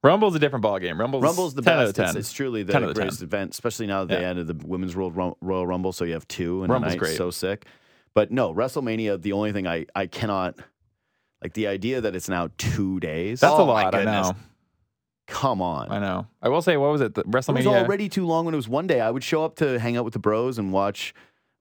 Rumble's 0.04 0.36
a 0.36 0.40
different 0.40 0.64
ballgame. 0.64 1.00
Rumble's, 1.00 1.24
Rumble's 1.24 1.54
the 1.56 1.64
10 1.64 1.74
best. 1.74 1.80
out 1.82 1.90
of 1.90 1.96
10. 1.96 2.06
It's, 2.06 2.16
it's 2.16 2.32
truly 2.34 2.62
the 2.64 2.74
10 2.74 2.84
out 2.84 2.90
of 2.90 2.96
10. 2.96 3.02
greatest 3.02 3.22
event, 3.24 3.52
especially 3.54 3.88
now 3.88 4.06
that 4.06 4.14
they 4.16 4.22
Yeah. 4.22 4.30
added 4.30 4.48
the 4.48 4.68
Women's 4.68 4.96
World 4.96 5.16
Rum- 5.16 5.34
Royal 5.42 5.66
Rumble, 5.66 5.94
so 5.94 6.06
you 6.06 6.14
have 6.14 6.28
two 6.28 6.64
and 6.64 6.72
Rumble's 6.72 6.94
a 6.94 6.96
night. 6.96 7.00
great. 7.00 7.18
So 7.18 7.32
sick. 7.32 7.66
But 8.14 8.30
no, 8.32 8.54
WrestleMania. 8.54 9.20
The 9.22 9.32
only 9.34 9.52
thing 9.52 9.68
I 9.68 9.88
I 9.96 10.06
cannot 10.08 10.58
like 11.44 11.54
the 11.54 11.68
idea 11.68 12.02
that 12.02 12.16
it's 12.16 12.30
now 12.30 12.50
two 12.58 13.00
days. 13.00 13.40
That's 13.40 13.54
Oh 13.54 13.64
a 13.64 13.66
lot. 13.66 13.96
I 13.96 14.04
know. 14.04 14.34
Come 15.30 15.62
on. 15.62 15.92
I 15.92 16.00
know. 16.00 16.28
I 16.42 16.50
will 16.50 16.62
say, 16.62 16.76
what 16.78 16.92
was 16.92 17.02
it? 17.02 17.14
The 17.16 17.24
WrestleMania. 17.24 17.62
It 17.62 17.68
was 17.68 17.68
already 17.68 18.10
too 18.10 18.26
long 18.26 18.46
when 18.46 18.54
it 18.54 18.58
was 18.58 18.68
one 18.68 18.88
day. 18.88 19.00
I 19.02 19.10
would 19.12 19.24
show 19.24 19.44
up 19.46 19.56
to 19.58 19.80
hang 19.80 19.96
out 19.98 20.04
with 20.04 20.14
the 20.14 20.20
bros 20.20 20.58
and 20.58 20.74
watch 20.74 21.14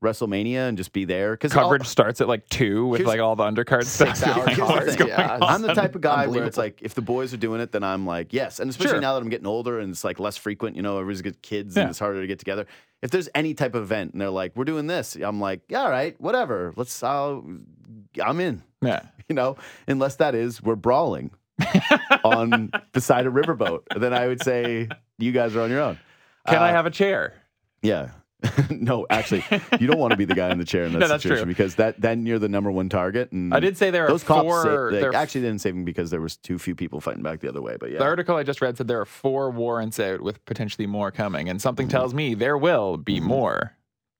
WrestleMania 0.02 0.68
and 0.68 0.78
just 0.78 0.92
be 0.92 1.04
there 1.04 1.32
because 1.32 1.52
coverage 1.52 1.84
starts 1.86 2.20
at 2.20 2.28
like 2.28 2.48
two 2.48 2.86
with 2.86 3.00
like 3.02 3.18
all 3.20 3.34
the 3.34 3.42
undercard 3.42 3.84
stuff. 3.84 4.16
Six 4.16 4.22
hours. 4.26 4.56
Like, 4.58 4.96
the. 4.98 5.08
Yeah. 5.08 5.38
I'm 5.42 5.60
the 5.62 5.74
type 5.74 5.94
of 5.96 6.00
guy 6.00 6.26
where 6.28 6.44
it's 6.44 6.56
like 6.56 6.80
if 6.82 6.94
the 6.94 7.02
boys 7.02 7.34
are 7.34 7.38
doing 7.38 7.60
it, 7.60 7.72
then 7.72 7.82
I'm 7.82 8.06
like 8.06 8.32
yes, 8.32 8.60
and 8.60 8.70
especially 8.70 8.92
Sure. 8.92 9.00
now 9.00 9.14
that 9.14 9.22
I'm 9.22 9.28
getting 9.28 9.46
older 9.48 9.80
and 9.80 9.90
it's 9.90 10.04
like 10.04 10.20
less 10.20 10.36
frequent. 10.36 10.76
You 10.76 10.82
know, 10.82 10.98
everybody's 10.98 11.22
got 11.22 11.42
kids 11.42 11.74
Yeah. 11.76 11.82
and 11.82 11.90
it's 11.90 11.98
harder 11.98 12.20
to 12.20 12.26
get 12.28 12.38
together. 12.38 12.66
If 13.02 13.10
there's 13.10 13.28
any 13.34 13.54
type 13.54 13.74
of 13.74 13.82
event 13.82 14.12
and 14.12 14.20
they're 14.20 14.30
like, 14.30 14.52
we're 14.54 14.64
doing 14.64 14.86
this, 14.86 15.16
I'm 15.16 15.40
like, 15.40 15.62
yeah, 15.68 15.82
all 15.82 15.90
right, 15.90 16.18
whatever. 16.20 16.72
Let's. 16.76 17.02
I'll, 17.02 17.44
I'm 18.22 18.40
in. 18.40 18.62
Yeah. 18.82 19.02
You 19.28 19.34
know, 19.34 19.58
unless 19.86 20.16
that 20.16 20.34
is 20.34 20.62
we're 20.62 20.74
brawling 20.74 21.30
on 22.24 22.70
the 22.92 23.00
side 23.00 23.26
of 23.26 23.34
riverboat, 23.34 23.80
then 23.96 24.12
I 24.14 24.26
would 24.26 24.42
say 24.42 24.88
you 25.18 25.32
guys 25.32 25.54
are 25.56 25.62
on 25.62 25.70
your 25.70 25.80
own. 25.80 25.98
Can 26.46 26.62
I 26.62 26.70
Uh, 26.70 26.72
have 26.72 26.86
a 26.86 26.90
chair? 26.90 27.34
Yeah. 27.82 28.10
no, 28.70 29.04
actually, 29.10 29.42
you 29.80 29.88
don't 29.88 29.98
want 29.98 30.12
to 30.12 30.16
be 30.16 30.24
the 30.24 30.34
guy 30.34 30.50
in 30.50 30.58
the 30.58 30.64
chair 30.64 30.84
in 30.84 30.92
that 30.98 31.00
No, 31.00 31.06
situation 31.08 31.38
true. 31.38 31.46
because 31.46 31.74
that 31.74 32.00
then 32.00 32.24
you're 32.24 32.38
the 32.38 32.48
number 32.48 32.70
one 32.70 32.88
target. 32.88 33.32
And 33.32 33.52
I 33.52 33.58
did 33.58 33.76
say 33.76 33.90
there 33.90 34.04
are 34.04 34.08
those 34.08 34.22
cops 34.22 34.42
four- 34.44 34.92
they 34.92 35.00
there 35.00 35.10
are- 35.10 35.14
actually 35.16 35.40
didn't 35.40 35.60
save 35.60 35.74
him 35.74 35.84
because 35.84 36.10
there 36.10 36.20
was 36.20 36.36
too 36.36 36.56
few 36.56 36.76
people 36.76 37.00
fighting 37.00 37.24
back 37.24 37.40
the 37.40 37.48
other 37.48 37.60
way. 37.60 37.76
But 37.80 37.90
yeah, 37.90 37.98
The 37.98 38.04
article 38.04 38.36
I 38.36 38.44
just 38.44 38.60
read 38.62 38.76
said 38.76 38.86
there 38.86 39.00
are 39.00 39.04
four 39.06 39.50
warrants 39.50 39.98
out 39.98 40.20
with 40.20 40.44
potentially 40.44 40.86
more 40.86 41.10
coming, 41.10 41.48
and 41.48 41.60
something 41.60 41.88
tells 41.88 42.14
me 42.14 42.34
there 42.34 42.56
will 42.56 42.96
be 42.96 43.18
more 43.18 43.72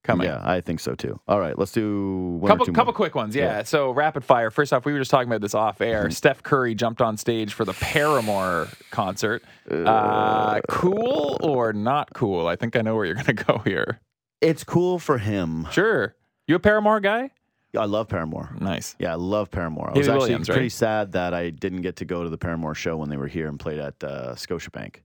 coming. 0.04 0.28
Mm-hmm. 0.28 0.46
yeah, 0.46 0.52
I 0.52 0.60
think 0.60 0.80
so 0.80 0.94
too. 0.94 1.20
All 1.28 1.38
right, 1.38 1.58
let's 1.58 1.72
do 1.72 2.38
one 2.40 2.50
couple 2.50 2.66
couple 2.66 2.84
more. 2.86 2.92
quick 2.94 3.14
ones, 3.14 3.34
yeah. 3.34 3.44
Yeah. 3.44 3.52
Mm-hmm. 3.58 3.66
So 3.66 3.90
rapid 3.90 4.24
fire. 4.24 4.50
First 4.50 4.72
off, 4.72 4.84
we 4.84 4.92
were 4.92 4.98
just 4.98 5.10
talking 5.10 5.28
about 5.28 5.40
this 5.40 5.54
off 5.54 5.80
air. 5.80 6.10
Steph 6.10 6.42
Curry 6.42 6.74
jumped 6.74 7.00
on 7.02 7.16
stage 7.16 7.52
for 7.52 7.64
the 7.64 7.74
Paramore 7.74 8.68
concert. 8.90 9.42
Uh, 9.70 10.60
cool 10.68 11.38
or 11.42 11.72
not 11.72 12.12
cool? 12.14 12.46
I 12.46 12.56
think 12.56 12.76
I 12.76 12.80
know 12.82 12.94
where 12.94 13.04
you're 13.04 13.14
going 13.14 13.26
to 13.36 13.44
go 13.44 13.58
here. 13.58 14.00
It's 14.40 14.64
cool 14.64 14.98
for 14.98 15.18
him. 15.18 15.66
Sure. 15.72 16.14
You 16.46 16.54
a 16.54 16.58
Paramore 16.60 17.00
guy? 17.00 17.30
I 17.76 17.84
love 17.84 18.08
Paramore. 18.08 18.56
Nice. 18.60 18.96
Yeah, 18.98 19.12
I 19.12 19.16
love 19.16 19.50
Paramore. 19.50 19.88
I 19.88 19.90
Hayley 19.90 19.98
was 19.98 20.08
actually 20.08 20.20
Williams, 20.20 20.48
right? 20.48 20.54
pretty 20.54 20.68
sad 20.70 21.12
that 21.12 21.34
I 21.34 21.50
didn't 21.50 21.82
get 21.82 21.96
to 21.96 22.04
go 22.06 22.24
to 22.24 22.30
the 22.30 22.38
Paramore 22.38 22.74
show 22.74 22.96
when 22.96 23.10
they 23.10 23.18
were 23.18 23.26
here 23.26 23.46
and 23.46 23.60
played 23.60 23.78
at 23.78 24.02
uh, 24.02 24.34
Scotiabank. 24.34 24.96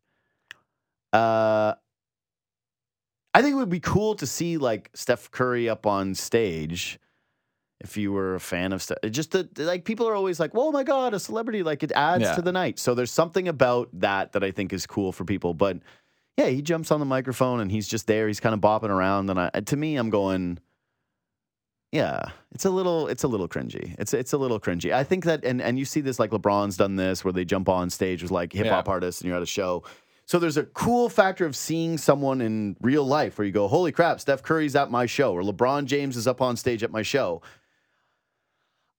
Uh, 1.11 1.73
I 3.34 3.41
think 3.41 3.53
it 3.53 3.57
would 3.57 3.69
be 3.69 3.80
cool 3.80 4.15
to 4.15 4.27
see 4.27 4.57
like 4.57 4.89
Steph 4.93 5.31
Curry 5.31 5.68
up 5.69 5.85
on 5.85 6.14
stage. 6.15 6.99
If 7.80 7.97
you 7.97 8.14
were 8.14 8.35
a 8.35 8.39
fan 8.39 8.72
of 8.72 8.81
Steph, 8.81 8.99
just 9.10 9.31
the, 9.31 9.49
like 9.57 9.84
people 9.84 10.07
are 10.07 10.15
always 10.15 10.39
like, 10.39 10.51
"Oh 10.53 10.72
my 10.72 10.84
god, 10.84 11.14
a 11.14 11.19
celebrity!" 11.19 11.64
Like 11.64 11.84
it 11.84 11.91
adds 11.93 12.23
Yeah. 12.23 12.35
to 12.35 12.41
the 12.41 12.51
night. 12.53 12.80
So 12.80 12.93
there's 12.95 13.11
something 13.11 13.47
about 13.47 13.89
that 13.93 14.31
that 14.34 14.43
I 14.43 14.51
think 14.51 14.72
is 14.72 14.85
cool 14.85 15.11
for 15.11 15.26
people. 15.26 15.53
But 15.53 15.80
yeah, 16.38 16.45
he 16.47 16.61
jumps 16.61 16.91
on 16.91 16.99
the 16.99 17.05
microphone 17.05 17.60
and 17.60 17.69
he's 17.72 17.88
just 17.88 18.07
there. 18.07 18.27
He's 18.27 18.39
kind 18.39 18.53
of 18.55 18.61
bopping 18.61 18.89
around, 18.89 19.30
and 19.30 19.39
I, 19.39 19.49
to 19.49 19.76
me, 19.76 19.97
I'm 19.97 20.10
going. 20.10 20.60
Yeah, 21.91 22.23
it's 22.51 22.65
a 22.65 22.72
little 22.72 23.07
it's 23.07 23.23
a 23.23 23.27
little 23.27 23.47
cringy. 23.47 23.93
It's 23.99 24.14
it's 24.15 24.34
a 24.34 24.38
little 24.38 24.60
cringy. 24.60 24.91
I 24.93 25.03
think 25.03 25.26
that 25.26 25.43
and 25.45 25.61
and 25.61 25.77
you 25.77 25.85
see 25.85 26.01
this 26.01 26.18
like 26.19 26.31
LeBron's 26.31 26.76
done 26.77 26.95
this 26.95 27.23
where 27.23 27.31
they 27.34 27.45
jump 27.45 27.69
on 27.69 27.89
stage 27.91 28.23
with 28.23 28.31
like 28.31 28.51
hip 28.53 28.65
hop 28.68 28.88
Yeah. 28.88 28.93
artists 28.93 29.22
and 29.22 29.27
you're 29.27 29.38
at 29.38 29.43
a 29.43 29.45
show. 29.45 29.84
So 30.25 30.39
there's 30.39 30.57
a 30.57 30.63
cool 30.63 31.09
factor 31.09 31.45
of 31.45 31.55
seeing 31.55 31.97
someone 31.97 32.41
in 32.41 32.77
real 32.81 33.03
life 33.03 33.37
where 33.37 33.45
you 33.45 33.51
go, 33.51 33.67
"Holy 33.67 33.91
crap, 33.91 34.19
Steph 34.19 34.41
Curry's 34.41 34.75
at 34.75 34.89
my 34.89 35.05
show," 35.05 35.33
or 35.33 35.41
LeBron 35.41 35.85
James 35.85 36.15
is 36.15 36.27
up 36.27 36.41
on 36.41 36.55
stage 36.55 36.81
at 36.83 36.91
my 36.91 37.01
show. 37.01 37.41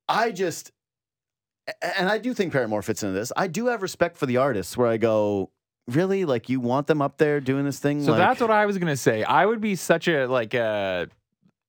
I 0.09 0.33
just 0.33 0.71
and 1.97 2.11
I 2.11 2.19
do 2.19 2.35
think 2.35 2.53
Paramore 2.53 2.83
fits 2.83 3.03
into 3.03 3.15
this. 3.15 3.33
I 3.37 3.47
do 3.47 3.67
have 3.67 3.81
respect 3.81 4.19
for 4.19 4.27
the 4.27 4.37
artists 4.37 4.77
where 4.77 4.87
I 4.87 4.99
go, 4.99 5.51
"Really? 5.89 6.27
Like 6.27 6.51
you 6.51 6.61
want 6.61 6.87
them 6.87 7.01
up 7.01 7.17
there 7.17 7.41
doing 7.41 7.65
this 7.65 7.79
thing?" 7.79 8.05
So 8.05 8.11
like, 8.11 8.19
that's 8.19 8.41
what 8.41 8.51
I 8.51 8.67
was 8.67 8.77
gonna 8.77 8.97
say. 8.97 9.25
I 9.25 9.47
would 9.47 9.63
be 9.63 9.75
such 9.77 10.09
a 10.09 10.27
like 10.27 10.53
a 10.53 11.09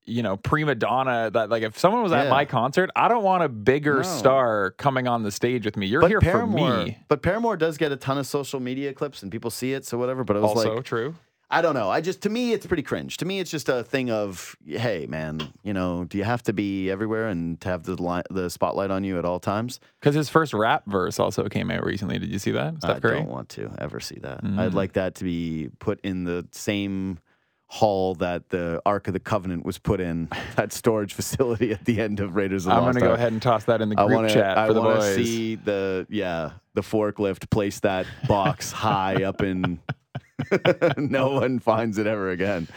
you 0.06 0.22
know 0.24 0.38
prima 0.38 0.76
donna 0.76 1.30
that 1.34 1.50
like 1.50 1.64
if 1.64 1.78
someone 1.80 2.04
was 2.04 2.12
at 2.12 2.26
Yeah. 2.26 2.30
my 2.30 2.46
concert, 2.46 2.90
I 2.96 3.08
don't 3.08 3.24
want 3.24 3.44
a 3.44 3.50
bigger 3.50 3.98
No. 3.98 4.02
star 4.04 4.72
coming 4.72 5.08
on 5.08 5.24
the 5.24 5.32
stage 5.32 5.66
with 5.66 5.78
me. 5.78 5.88
You're 5.88 6.02
but 6.02 6.12
here 6.12 6.22
Paramore, 6.22 6.70
for 6.72 6.84
me. 6.86 6.98
But 7.08 7.22
Paramore 7.22 7.58
does 7.58 7.78
get 7.78 7.92
a 7.92 7.98
ton 7.98 8.18
of 8.18 8.28
social 8.28 8.60
media 8.60 8.94
clips 8.94 9.24
and 9.24 9.32
people 9.32 9.50
see 9.52 9.74
it, 9.74 9.86
so 9.86 9.98
whatever. 9.98 10.24
But 10.24 10.38
it 10.38 10.42
was 10.42 10.52
Also 10.52 10.76
like, 10.76 10.86
true. 10.86 11.16
I 11.52 11.62
don't 11.62 11.76
know. 11.76 11.92
I 11.92 12.02
just 12.02 12.22
to 12.24 12.30
me, 12.30 12.54
it's 12.54 12.66
pretty 12.66 12.82
cringe. 12.82 13.18
To 13.18 13.26
me, 13.26 13.40
it's 13.40 13.52
just 13.52 13.70
a 13.70 13.84
thing 13.84 14.10
of, 14.10 14.56
hey, 14.66 15.06
man, 15.08 15.42
you 15.64 15.74
know, 15.74 16.04
do 16.04 16.18
you 16.18 16.24
have 16.24 16.42
to 16.44 16.54
be 16.54 16.90
everywhere 16.90 17.28
and 17.28 17.62
to 17.62 17.70
have 17.70 17.84
the 17.84 18.02
li- 18.02 18.24
the 18.32 18.50
spotlight 18.50 18.90
on 18.90 19.04
you 19.04 19.20
at 19.20 19.26
all 19.26 19.40
times? 19.40 19.80
Because 20.00 20.16
his 20.16 20.28
first 20.28 20.54
rap 20.56 20.84
verse 20.88 21.20
also 21.20 21.48
came 21.48 21.70
out 21.70 21.84
recently. 21.86 22.18
Did 22.18 22.30
you 22.30 22.40
see 22.40 22.50
that? 22.52 22.78
Steph 22.80 22.98
I 22.98 23.00
Curry. 23.00 23.18
don't 23.20 23.30
want 23.30 23.50
to 23.50 23.72
ever 23.78 24.00
see 24.00 24.18
that. 24.24 24.44
Mm. 24.44 24.60
I'd 24.60 24.74
like 24.74 24.94
that 24.94 25.14
to 25.16 25.24
be 25.24 25.70
put 25.78 26.00
in 26.02 26.24
the 26.24 26.48
same 26.52 27.20
hall 27.68 28.16
that 28.16 28.50
the 28.50 28.82
Ark 28.86 29.08
of 29.08 29.14
the 29.14 29.20
Covenant 29.20 29.66
was 29.66 29.78
put 29.78 30.00
in, 30.00 30.30
that 30.56 30.72
storage 30.72 31.14
facility 31.14 31.72
at 31.72 31.84
the 31.86 32.00
end 32.00 32.20
of 32.20 32.36
Raiders 32.36 32.66
of 32.66 32.72
the 32.72 32.76
I'm 32.78 32.84
Lost 32.84 33.00
gonna 33.00 33.10
go 33.10 33.14
ahead 33.14 33.32
and 33.34 33.42
toss 33.42 33.64
that 33.66 33.82
in 33.82 33.90
the 33.90 34.00
I 34.00 34.06
group 34.06 34.16
want 34.18 34.28
to. 34.30 34.34
chat 34.34 34.58
I 34.58 34.68
for 34.68 34.74
the 34.74 34.82
want 34.82 35.00
boys. 35.00 35.16
to 35.18 35.26
see 35.26 35.56
the 35.56 36.06
yeah 36.10 36.52
the 36.76 36.82
forklift 36.82 37.50
place 37.50 37.80
that 37.82 38.06
box 38.28 38.72
high 38.84 39.24
up 39.24 39.42
in. 39.42 39.80
no 40.98 41.32
one 41.32 41.60
finds 41.60 41.98
it 41.98 42.06
ever 42.08 42.30
again. 42.32 42.68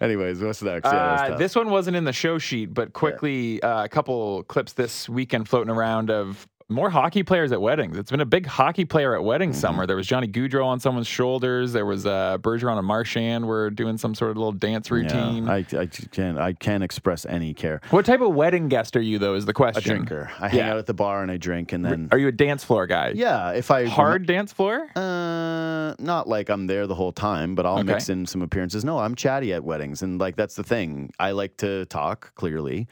Anyways, 0.00 0.42
what's 0.42 0.62
next? 0.62 0.86
Yeah, 0.86 0.92
Uh, 0.98 1.28
tough. 1.28 1.38
this 1.38 1.54
one 1.54 1.68
wasn't 1.70 1.94
in 1.96 2.04
the 2.04 2.12
show 2.12 2.38
sheet, 2.38 2.72
but 2.72 2.94
quickly, 2.94 3.62
uh, 3.62 3.84
a 3.84 3.88
couple 3.88 4.42
clips 4.44 4.72
this 4.72 5.08
weekend 5.10 5.46
floating 5.48 5.70
around 5.70 6.10
of 6.10 6.48
more 6.68 6.90
hockey 6.90 7.22
players 7.22 7.52
at 7.52 7.60
weddings. 7.60 7.96
It's 7.98 8.10
been 8.10 8.20
a 8.20 8.24
big 8.26 8.46
hockey 8.46 8.84
player 8.84 9.14
at 9.14 9.22
weddings 9.22 9.56
Mm-hmm. 9.56 9.60
summer. 9.60 9.86
There 9.86 9.96
was 9.96 10.06
Johnny 10.06 10.28
Gaudreau 10.28 10.64
on 10.66 10.78
someone's 10.80 11.06
shoulders. 11.06 11.72
There 11.72 11.84
was 11.86 12.06
uh, 12.06 12.38
Bergeron 12.38 12.78
and 12.78 12.86
Marchand 12.86 13.46
were 13.46 13.70
doing 13.70 13.98
some 13.98 14.14
sort 14.14 14.30
of 14.30 14.36
little 14.36 14.52
dance 14.52 14.90
routine. 14.90 15.46
Yeah, 15.46 15.52
I, 15.52 15.66
I 15.78 15.86
can't. 15.86 16.38
I 16.38 16.52
can't 16.52 16.82
express 16.84 17.26
any 17.26 17.54
care. 17.54 17.80
what 17.90 18.04
type 18.06 18.20
of 18.20 18.34
wedding 18.34 18.68
guest 18.68 18.96
are 18.96 19.00
you, 19.00 19.18
though? 19.18 19.34
Is 19.34 19.46
the 19.46 19.52
question. 19.52 19.82
A 19.82 19.96
drinker. 19.96 20.30
I 20.38 20.48
hang 20.48 20.58
Yeah. 20.58 20.70
out 20.72 20.78
at 20.78 20.86
the 20.86 20.94
bar 20.94 21.22
and 21.22 21.30
I 21.30 21.36
drink, 21.38 21.72
and 21.72 21.84
then 21.84 22.08
Are 22.12 22.18
you 22.18 22.28
a 22.28 22.32
dance 22.32 22.62
floor 22.64 22.86
guy? 22.86 23.12
yeah, 23.14 23.50
if 23.50 23.70
I 23.70 23.86
Hard 23.86 24.26
dance 24.26 24.52
floor? 24.52 24.88
Uh, 24.94 25.94
not 25.98 26.28
like 26.28 26.48
I'm 26.48 26.66
there 26.66 26.86
the 26.86 26.94
whole 26.94 27.12
time, 27.12 27.54
but 27.54 27.66
I'll 27.66 27.74
Okay. 27.78 27.84
mix 27.84 28.08
in 28.08 28.26
some 28.26 28.42
appearances. 28.42 28.84
No, 28.84 28.98
I'm 28.98 29.14
chatty 29.14 29.52
at 29.52 29.64
weddings, 29.64 30.02
and 30.02 30.20
like 30.20 30.36
that's 30.36 30.54
the 30.54 30.62
thing. 30.62 31.10
I 31.18 31.32
like 31.32 31.56
to 31.58 31.84
talk 31.86 32.34
clearly, 32.34 32.86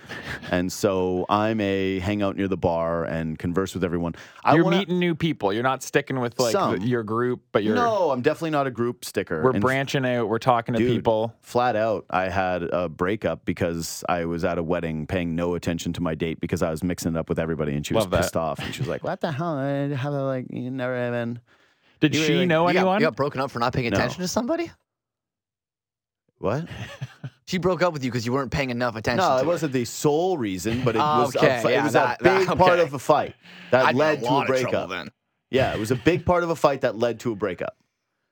and 0.50 0.72
so 0.72 1.26
I'm 1.28 1.60
a 1.60 1.98
hang 2.00 2.22
out 2.22 2.36
near 2.36 2.48
the 2.48 2.56
bar 2.56 3.04
and 3.04 3.38
converse 3.38 3.59
with 3.74 3.84
everyone. 3.84 4.14
I 4.44 4.54
you're 4.54 4.64
wanna, 4.64 4.78
meeting 4.78 4.98
new 4.98 5.14
people. 5.14 5.52
You're 5.52 5.62
not 5.62 5.82
sticking 5.82 6.18
with 6.20 6.38
like 6.40 6.52
the- 6.54 6.80
your 6.86 7.02
group, 7.02 7.42
but 7.52 7.62
you're 7.62 7.74
No, 7.74 8.10
I'm 8.10 8.22
definitely 8.22 8.50
not 8.50 8.66
a 8.66 8.70
group 8.70 9.04
sticker. 9.04 9.42
we're 9.42 9.50
And 9.50 9.60
branching 9.60 10.04
out. 10.06 10.28
We're 10.28 10.38
talking 10.38 10.74
to 10.74 10.80
people. 10.80 11.34
Flat 11.42 11.76
out, 11.76 12.06
I 12.10 12.28
had 12.28 12.62
a 12.62 12.88
breakup 12.88 13.44
because 13.44 14.02
I 14.08 14.24
was 14.24 14.44
at 14.44 14.56
a 14.58 14.62
wedding 14.62 15.06
paying 15.06 15.34
no 15.36 15.54
attention 15.54 15.92
to 15.94 16.00
my 16.00 16.14
date 16.14 16.40
because 16.40 16.62
I 16.62 16.70
was 16.70 16.82
mixing 16.82 17.14
it 17.14 17.18
up 17.18 17.28
with 17.28 17.38
everybody, 17.38 17.74
and 17.74 17.86
she 17.86 17.94
was 17.94 18.04
Love 18.04 18.10
that. 18.12 18.22
pissed 18.22 18.36
off. 18.36 18.58
And 18.58 18.74
she 18.74 18.80
was 18.80 18.88
like, 18.88 19.04
"What 19.04 19.20
the 19.20 19.30
hell? 19.32 19.56
I 19.58 19.94
have 19.94 20.12
a, 20.12 20.22
like 20.24 20.46
you 20.50 20.70
never 20.70 20.96
even." 21.06 21.40
Did 22.00 22.14
you 22.14 22.22
she 22.24 22.32
really- 22.32 22.46
know 22.46 22.66
You 22.66 22.72
got, 22.74 22.80
anyone? 22.80 23.00
you 23.00 23.06
got 23.06 23.16
broken 23.16 23.40
up 23.42 23.50
for 23.50 23.58
not 23.58 23.72
paying 23.74 23.90
No. 23.90 23.96
attention 23.98 24.22
to 24.22 24.28
somebody? 24.28 24.70
What? 26.38 26.66
She 27.50 27.58
broke 27.58 27.82
up 27.82 27.92
with 27.92 28.04
you 28.04 28.12
because 28.12 28.24
you 28.24 28.32
weren't 28.32 28.52
paying 28.52 28.70
enough 28.70 28.94
attention 28.94 29.26
No, 29.28 29.38
it 29.38 29.40
her. 29.40 29.46
wasn't 29.46 29.72
the 29.72 29.84
sole 29.84 30.38
reason, 30.38 30.82
but 30.84 30.94
it 30.94 31.00
Ah, 31.00 31.22
was 31.24 31.34
okay, 31.34 31.60
a, 31.64 31.68
it 31.68 31.72
yeah, 31.72 31.82
was 31.82 31.94
that- 31.94 32.20
a 32.20 32.22
that- 32.22 32.46
big 32.46 32.56
part 32.56 32.78
of 32.78 32.94
a 32.94 32.98
fight 33.00 33.34
that 33.72 33.86
I'd 33.86 33.96
led 33.96 34.18
a 34.18 34.20
to 34.20 34.26
a 34.26 34.30
lot 34.30 34.42
of 34.42 34.46
trouble 34.60 34.70
breakup. 34.70 34.90
then. 34.90 35.08
Yeah, 35.50 35.74
it 35.74 35.80
was 35.80 35.90
a 35.90 35.96
big 35.96 36.24
part 36.24 36.44
of 36.44 36.50
a 36.50 36.54
fight 36.54 36.82
that 36.82 36.96
led 36.96 37.18
to 37.20 37.32
a 37.32 37.34
breakup. 37.34 37.76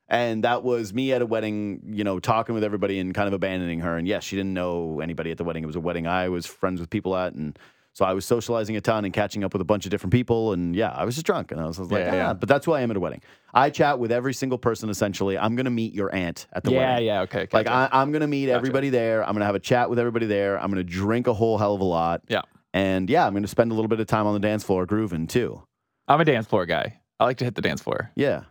And 0.09 0.45
that 0.45 0.63
was 0.63 0.95
me 0.95 1.13
at 1.13 1.21
a 1.21 1.27
wedding, 1.27 1.83
you 1.91 2.05
know, 2.05 2.21
talking 2.21 2.55
with 2.55 2.63
everybody 2.63 3.01
and 3.01 3.13
kind 3.13 3.27
of 3.27 3.35
abandoning 3.35 3.81
her. 3.81 3.97
And 3.97 4.07
yes, 4.07 4.23
she 4.23 4.37
didn't 4.37 4.55
know 4.55 5.01
anybody 5.01 5.33
at 5.33 5.37
the 5.37 5.43
wedding. 5.45 5.65
It 5.65 5.67
was 5.67 5.75
a 5.77 5.81
wedding 5.81 6.07
I 6.07 6.29
was 6.29 6.47
friends 6.47 6.79
with 6.81 6.89
people 6.89 7.17
at. 7.17 7.35
And 7.35 7.59
so 7.99 8.05
I 8.05 8.13
was 8.13 8.25
socializing 8.25 8.77
a 8.77 8.81
ton 8.81 9.05
and 9.05 9.13
catching 9.13 9.43
up 9.43 9.53
with 9.53 9.61
a 9.61 9.65
bunch 9.65 9.85
of 9.85 9.91
different 9.91 10.13
people. 10.13 10.53
And 10.53 10.77
yeah, 10.77 10.91
I 10.91 11.05
was 11.05 11.17
just 11.17 11.27
drunk. 11.27 11.51
And 11.51 11.61
I 11.61 11.67
was, 11.67 11.81
I 11.81 11.83
was 11.83 11.91
like, 11.91 12.05
Yeah, 12.05 12.13
ah, 12.13 12.15
yeah. 12.15 12.33
but 12.33 12.49
that's 12.49 12.65
who 12.65 12.71
I 12.71 12.83
am 12.83 12.93
at 12.93 12.97
a 12.97 13.01
wedding. 13.01 13.23
I 13.53 13.71
chat 13.71 13.99
with 13.99 14.13
every 14.13 14.35
single 14.35 14.57
person 14.57 14.89
essentially. 14.89 15.37
I'm 15.37 15.57
going 15.57 15.65
to 15.65 15.73
meet 15.73 15.95
your 15.95 16.15
aunt 16.15 16.47
at 16.53 16.63
the 16.63 16.71
yeah, 16.71 16.93
wedding. 16.93 17.07
yeah, 17.07 17.15
yeah, 17.15 17.21
okay. 17.23 17.49
Like 17.53 17.67
gotcha. 17.67 17.93
I, 17.93 18.01
I'm 18.01 18.13
gonna 18.13 18.29
meet 18.29 18.51
everybody 18.51 18.91
there. 18.91 19.27
I'm 19.27 19.33
gonna 19.33 19.47
have 19.47 19.57
a 19.57 19.59
chat 19.59 19.91
with 19.91 19.99
everybody 19.99 20.27
there. 20.27 20.61
I'm 20.61 20.71
gonna 20.71 20.85
drink 20.85 21.27
a 21.27 21.35
whole 21.35 21.59
hell 21.59 21.75
of 21.75 21.81
a 21.81 21.85
lot. 21.85 22.23
Yeah. 22.29 22.43
And 22.73 23.11
yeah, 23.11 23.27
I'm 23.27 23.35
gonna 23.35 23.49
spend 23.49 23.73
a 23.73 23.75
little 23.75 23.89
bit 23.89 23.99
of 23.99 24.07
time 24.07 24.29
on 24.29 24.35
the 24.35 24.47
dance 24.47 24.63
floor 24.63 24.87
grooving 24.87 25.27
too. 25.27 25.61
I'm 26.07 26.21
a 26.21 26.25
dance 26.25 26.47
floor 26.47 26.67
guy. 26.67 27.01
I 27.19 27.25
like 27.25 27.39
to 27.39 27.45
hit 27.47 27.57
the 27.57 27.63
dance 27.63 27.83
floor. 27.83 28.13
Yeah. 28.15 28.45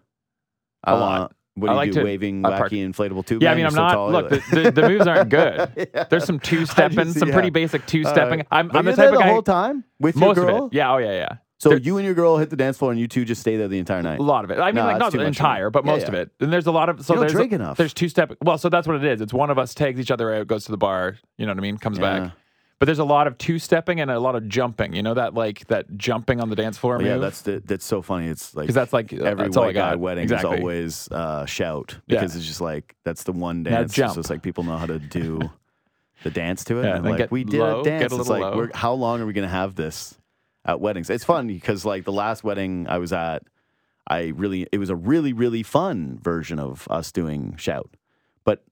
A 0.83 0.93
lot. 0.93 1.33
What 1.57 1.67
do 1.67 1.71
I 1.71 1.73
you 1.73 1.77
like 1.77 1.91
do? 1.91 1.99
to- 1.99 2.03
Waving 2.05 2.45
I 2.45 2.51
wacky 2.51 2.57
park- 2.57 2.71
inflatable 2.71 3.25
tube? 3.25 3.41
Yeah, 3.43 3.51
I 3.51 3.55
mean, 3.55 3.65
I'm 3.65 3.73
not. 3.73 3.91
tall, 3.93 4.11
Look, 4.11 4.29
the, 4.29 4.43
the, 4.51 4.71
the 4.71 4.87
moves 4.87 5.07
aren't 5.07 5.29
good. 5.39 5.89
Yeah. 5.93 6.03
There's 6.03 6.23
some 6.23 6.39
two 6.39 6.65
stepping, 6.65 7.11
some 7.13 7.31
pretty 7.31 7.49
basic 7.49 7.85
two 7.87 8.03
stepping. 8.03 8.39
right. 8.39 8.47
I'm, 8.51 8.69
I'm 8.75 8.85
the 8.85 8.95
type 8.95 9.11
of 9.11 9.17
the 9.17 9.23
whole 9.23 9.41
time 9.41 9.83
with 9.99 10.15
most 10.15 10.35
your 10.37 10.45
girl. 10.45 10.65
of 10.65 10.71
it. 10.71 10.75
Yeah. 10.75 10.93
Oh 10.93 10.97
yeah, 10.97 11.11
yeah. 11.13 11.29
So 11.59 11.69
There- 11.69 11.79
you 11.79 11.97
and 11.97 12.05
your 12.05 12.13
girl 12.13 12.37
hit 12.37 12.51
the 12.51 12.55
dance 12.55 12.77
floor, 12.77 12.91
and 12.91 12.99
you 12.99 13.07
two 13.07 13.25
just 13.25 13.41
stay 13.41 13.57
there 13.57 13.67
the 13.67 13.79
entire 13.79 14.03
night. 14.03 14.19
A 14.19 14.23
lot 14.23 14.43
of 14.45 14.51
it. 14.51 14.59
I 14.59 14.67
mean, 14.67 14.75
No, 14.75 14.83
like 14.85 14.99
not 14.99 14.99
the 14.99 15.03
much 15.05 15.11
for 15.13 15.17
me. 15.21 15.25
entire, 15.27 15.69
but 15.71 15.83
Yeah, 15.85 15.91
most 15.91 16.01
yeah. 16.03 16.07
of 16.09 16.13
it. 16.13 16.29
And 16.39 16.53
there's 16.53 16.67
a 16.67 16.71
lot 16.71 16.89
of 16.89 17.03
so 17.03 17.15
You 17.15 17.21
there's 17.21 17.31
drink 17.31 17.51
enough. 17.51 17.77
There's 17.77 17.95
two 17.95 18.09
step. 18.09 18.31
Well, 18.43 18.59
so 18.59 18.69
that's 18.69 18.85
what 18.87 18.97
it 18.97 19.03
is. 19.03 19.21
It's 19.21 19.33
one 19.33 19.49
of 19.49 19.57
us 19.57 19.73
tags 19.73 19.99
each 19.99 20.11
other 20.11 20.31
out, 20.35 20.45
goes 20.45 20.65
to 20.65 20.71
the 20.71 20.77
bar. 20.77 21.17
You 21.39 21.47
know 21.47 21.53
what 21.53 21.57
I 21.57 21.61
mean? 21.61 21.77
Comes 21.79 21.97
Yeah. 21.97 22.19
back. 22.19 22.31
But 22.79 22.85
there's 22.85 22.99
a 22.99 23.03
lot 23.05 23.25
of 23.25 23.39
two 23.39 23.57
stepping 23.57 23.99
and 23.99 24.11
a 24.11 24.19
lot 24.19 24.35
of 24.35 24.47
jumping. 24.47 24.93
You 24.93 25.01
know 25.01 25.15
that 25.15 25.33
like 25.33 25.65
that 25.67 25.97
jumping 25.97 26.39
on 26.39 26.49
the 26.49 26.55
dance 26.55 26.77
floor 26.77 27.01
yeah, 27.01 27.13
move? 27.13 27.21
that's 27.21 27.41
the, 27.41 27.61
that's 27.65 27.85
so 27.85 28.03
funny. 28.03 28.27
It's 28.27 28.55
like 28.55 28.63
because 28.65 28.75
that's 28.75 28.93
like 28.93 29.11
uh, 29.11 29.23
every 29.23 29.45
that's 29.45 29.57
white 29.57 29.73
guy 29.73 29.95
wedding 29.95 30.23
exactly. 30.23 30.57
is 30.57 30.59
always 30.59 31.11
uh, 31.11 31.45
shout 31.47 31.97
Yeah. 32.05 32.19
because 32.19 32.35
it's 32.35 32.45
just 32.45 32.61
like 32.61 32.95
that's 33.03 33.23
the 33.23 33.31
one 33.31 33.63
dance. 33.63 33.95
So 33.95 34.19
it's 34.19 34.29
like 34.29 34.43
people 34.43 34.63
know 34.63 34.77
how 34.77 34.85
to 34.85 34.99
do 34.99 35.39
the 36.23 36.29
dance 36.29 36.63
to 36.65 36.79
it. 36.79 36.83
Yeah, 36.83 36.97
and 36.97 37.05
like 37.05 37.31
we 37.31 37.43
did 37.43 37.59
low, 37.59 37.81
a 37.81 37.83
dance. 37.83 38.13
a 38.13 38.19
it's 38.19 38.29
like 38.29 38.55
we're, 38.55 38.69
how 38.75 38.93
long 38.93 39.21
are 39.21 39.25
we 39.25 39.33
gonna 39.33 39.47
have 39.47 39.73
this 39.75 40.15
at 40.63 40.79
weddings? 40.79 41.09
It's 41.09 41.23
fun 41.23 41.47
because 41.47 41.83
like 41.83 42.05
the 42.05 42.11
last 42.11 42.43
wedding 42.43 42.85
I 42.87 42.99
was 42.99 43.11
at, 43.11 43.43
I 44.07 44.27
really 44.35 44.67
it 44.71 44.77
was 44.77 44.91
a 44.91 44.95
really 44.95 45.33
really 45.33 45.63
fun 45.63 46.19
version 46.21 46.59
of 46.59 46.87
us 46.91 47.11
doing 47.11 47.55
shout, 47.57 47.89
but 48.43 48.63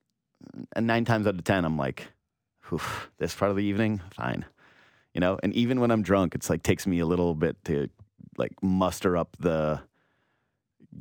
nine 0.79 1.05
times 1.05 1.25
out 1.25 1.33
of 1.35 1.43
ten 1.43 1.65
I'm 1.65 1.77
like, 1.77 2.01
"Oof, 2.01 2.14
this 3.17 3.35
part 3.35 3.51
of 3.51 3.57
the 3.57 3.63
evening, 3.63 4.01
fine. 4.15 4.45
You 5.13 5.21
know, 5.21 5.39
and 5.41 5.53
even 5.53 5.79
when 5.79 5.91
I'm 5.91 6.01
drunk, 6.01 6.35
it's 6.35 6.49
like 6.49 6.63
takes 6.63 6.85
me 6.85 6.99
a 6.99 7.05
little 7.05 7.35
bit 7.35 7.63
to 7.65 7.89
like 8.37 8.51
muster 8.61 9.15
up 9.15 9.37
the 9.39 9.81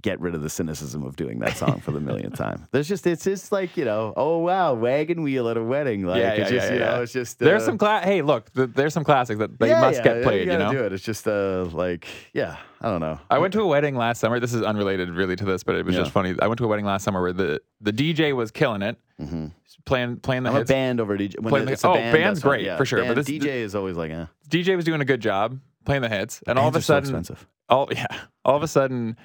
get 0.03 0.21
rid 0.21 0.35
of 0.35 0.43
the 0.43 0.51
cynicism 0.51 1.03
of 1.03 1.17
doing 1.17 1.39
that 1.39 1.57
song 1.57 1.81
for 1.81 1.93
the 1.93 2.01
millionth 2.01 2.37
time. 2.37 2.67
There's 2.73 2.89
just 2.89 3.07
it's 3.07 3.25
just 3.25 3.53
like 3.53 3.77
you 3.77 3.85
know, 3.85 4.13
oh 4.17 4.39
wow, 4.39 4.75
wagon 4.75 5.23
wheel 5.23 5.49
at 5.49 5.57
a 5.57 5.63
wedding. 5.63 6.05
Like 6.05 6.21
Yeah, 6.21 6.31
it's 6.33 6.51
yeah, 6.51 6.57
just 6.59 6.69
yeah, 6.69 6.73
you 6.75 6.79
know, 6.81 7.03
it's 7.03 7.13
just 7.13 7.39
There's 7.39 7.63
uh, 7.63 7.67
some 7.67 7.79
cla- 7.79 8.01
hey, 8.03 8.23
look, 8.23 8.53
th- 8.55 8.71
there's 8.75 8.93
some 8.95 9.05
classics 9.05 9.39
that 9.39 9.59
they 9.59 9.71
must 9.73 10.03
get 10.03 10.23
played, 10.23 10.47
You 10.47 10.53
you 10.53 10.59
know. 10.59 10.73
do 10.73 10.85
it. 10.85 10.93
It's 10.93 11.05
just 11.05 11.27
uh 11.29 11.65
like 11.73 12.07
yeah, 12.33 12.57
I 12.81 12.91
don't 12.91 13.01
know. 13.01 13.19
I 13.31 13.39
went 13.39 13.53
to 13.55 13.61
a 13.61 13.67
wedding 13.67 13.97
last 13.97 14.21
summer. 14.21 14.41
This 14.41 14.53
is 14.55 14.63
unrelated 14.63 15.11
really 15.11 15.37
to 15.37 15.45
this, 15.45 15.63
but 15.65 15.75
it 15.77 15.85
was 15.87 15.95
just 15.95 16.11
funny. 16.11 16.35
I 16.43 16.47
went 16.47 16.59
to 16.59 16.65
a 16.65 16.69
wedding 16.69 16.85
last 16.87 17.05
summer 17.05 17.23
where 17.23 17.33
the, 17.33 17.61
the 17.81 17.93
DJ 17.93 18.35
was 18.35 18.51
killing 18.51 18.83
it, 18.83 18.99
Mhm. 19.21 19.53
playing 19.85 20.17
playing 20.19 20.43
the 20.43 20.51
I'm 20.51 20.57
a 20.57 20.59
hits. 20.61 20.71
band 20.71 21.01
over 21.01 21.17
DJ. 21.17 21.41
When 21.41 21.65
the- 21.67 21.73
it's 21.73 21.85
a 21.85 21.89
oh, 21.89 21.95
band, 21.95 22.13
band's 22.13 22.41
great, 22.43 22.77
for 22.77 22.85
sure, 22.85 23.05
but 23.05 23.15
this- 23.15 23.27
DJ 23.27 23.47
is 23.63 23.75
always 23.75 23.97
like, 23.97 24.11
eh. 24.11 24.27
DJ 24.49 24.77
was 24.77 24.85
doing 24.85 25.01
a 25.01 25.05
good 25.05 25.21
job 25.21 25.59
playing 25.87 26.03
the 26.03 26.09
hits, 26.09 26.43
and 26.47 26.59
all 26.59 26.69
of 26.69 26.75
a 26.75 26.77
Bands 26.77 26.87
so 26.87 26.95
sudden, 26.95 27.09
expensive. 27.11 27.47
all 27.69 27.89
yeah, 27.93 28.07
all 28.45 28.57
of 28.57 28.63
a 28.63 28.69
sudden, 28.69 29.17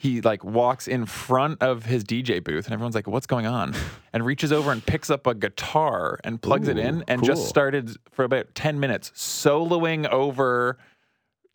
he 0.00 0.22
like 0.22 0.42
walks 0.42 0.88
in 0.88 1.04
front 1.04 1.62
of 1.62 1.84
his 1.84 2.04
DJ 2.04 2.42
booth, 2.42 2.64
and 2.64 2.72
everyone's 2.72 2.94
like, 2.94 3.06
"What's 3.06 3.26
going 3.26 3.44
on?" 3.44 3.74
and 4.14 4.24
reaches 4.24 4.50
over 4.50 4.72
and 4.72 4.84
picks 4.84 5.10
up 5.10 5.26
a 5.26 5.34
guitar 5.34 6.18
and 6.24 6.40
plugs 6.40 6.68
it 6.68 6.78
in, 6.78 7.04
and 7.06 7.20
cool. 7.20 7.26
just 7.26 7.50
started 7.50 7.94
for 8.10 8.24
about 8.24 8.54
ten 8.54 8.80
minutes 8.80 9.12
soloing 9.14 10.08
over 10.08 10.78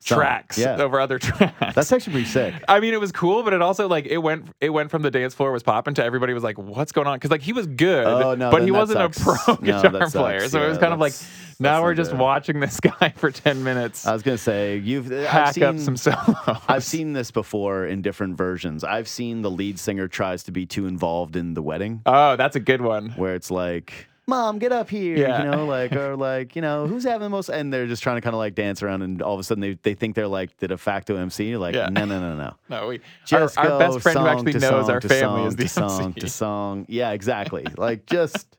tracks, 0.05 0.57
yeah. 0.57 0.77
over 0.81 0.99
other 0.99 1.19
tracks. 1.19 1.75
That's 1.75 1.91
actually 1.91 2.13
pretty 2.13 2.27
sick. 2.29 2.53
I 2.67 2.79
mean, 2.79 2.93
it 2.93 2.99
was 2.99 3.11
cool, 3.11 3.43
but 3.43 3.53
it 3.53 3.61
also 3.61 3.87
like 3.87 4.05
it 4.05 4.17
went 4.19 4.47
it 4.61 4.69
went 4.69 4.91
from 4.91 5.01
the 5.01 5.11
dance 5.11 5.33
floor 5.33 5.51
was 5.51 5.63
popping 5.63 5.93
to 5.95 6.03
everybody 6.03 6.33
was 6.33 6.43
like, 6.43 6.57
"What's 6.57 6.91
going 6.91 7.07
on?" 7.07 7.15
Because 7.17 7.31
like 7.31 7.41
he 7.41 7.53
was 7.53 7.67
good, 7.67 8.05
Oh, 8.05 8.35
no, 8.35 8.51
but 8.51 8.61
he 8.63 8.71
wasn't 8.71 9.01
a 9.01 9.09
pro 9.09 9.55
No, 9.61 9.81
guitar 9.81 10.09
player. 10.09 10.47
So 10.47 10.63
it 10.63 10.69
was 10.69 10.77
kind 10.77 10.93
of 10.93 10.99
like 10.99 11.13
now 11.59 11.81
we're 11.83 11.93
just 11.95 12.11
good. 12.11 12.19
watching 12.19 12.59
this 12.59 12.79
guy 12.99 13.09
for 13.15 13.31
ten 13.31 13.63
minutes 13.63 14.05
I 14.05 14.13
was 14.13 14.21
gonna 14.23 14.37
say 14.37 14.77
you've 14.77 15.11
uh, 15.11 15.27
I've 15.31 15.53
seen, 15.53 15.63
up 15.63 15.79
some 15.79 15.97
solos. 15.97 16.35
I've 16.67 16.83
seen 16.83 17.13
this 17.13 17.31
before 17.31 17.85
in 17.85 18.01
different 18.01 18.37
versions. 18.37 18.83
I've 18.83 19.07
seen 19.07 19.41
the 19.41 19.49
lead 19.51 19.79
singer 19.79 20.07
tries 20.07 20.43
to 20.43 20.51
be 20.51 20.65
too 20.65 20.85
involved 20.85 21.35
in 21.35 21.53
the 21.53 21.61
wedding, 21.61 22.01
Oh, 22.05 22.35
that's 22.35 22.55
a 22.55 22.59
good 22.59 22.81
one. 22.81 23.09
where 23.11 23.35
it's 23.35 23.49
like, 23.49 24.07
"Mom, 24.27 24.59
get 24.59 24.71
up 24.71 24.89
here," 24.89 25.17
Yeah. 25.17 25.43
you 25.43 25.51
know, 25.51 25.65
like 25.65 25.93
or 25.95 26.15
like 26.15 26.55
you 26.55 26.61
know, 26.61 26.87
who's 26.87 27.03
having 27.03 27.21
the 27.25 27.29
most, 27.29 27.49
and 27.49 27.71
they're 27.73 27.87
just 27.87 28.01
trying 28.03 28.17
to 28.17 28.21
kind 28.21 28.33
of 28.33 28.37
like 28.39 28.55
dance 28.55 28.81
around, 28.83 29.01
and 29.01 29.21
all 29.21 29.33
of 29.33 29.39
a 29.39 29.43
sudden 29.43 29.61
they, 29.61 29.73
they 29.83 29.93
think 29.93 30.15
they're 30.15 30.27
like 30.27 30.55
the 30.57 30.67
de 30.67 30.77
facto 30.77 31.15
MC. 31.15 31.45
You're 31.49 31.59
like, 31.59 31.75
Yeah. 31.75 31.89
no, 31.89 32.05
no, 32.05 32.19
no, 32.19 32.35
no. 32.35 32.53
No, 32.69 32.87
we 32.87 33.01
Just 33.25 33.57
our, 33.57 33.69
our 33.69 33.79
best 33.79 34.01
friend 34.01 34.19
who 34.19 34.27
actually 34.27 34.53
knows 34.53 34.61
song 34.85 34.89
our 34.91 35.01
family 35.01 35.19
song 35.41 35.47
is 35.47 35.55
the 35.55 35.63
to 35.63 35.69
song 35.69 36.03
MC. 36.05 36.19
to 36.21 36.29
song. 36.29 36.85
Yeah, 36.89 37.11
exactly. 37.11 37.65
like 37.77 38.05
just 38.05 38.57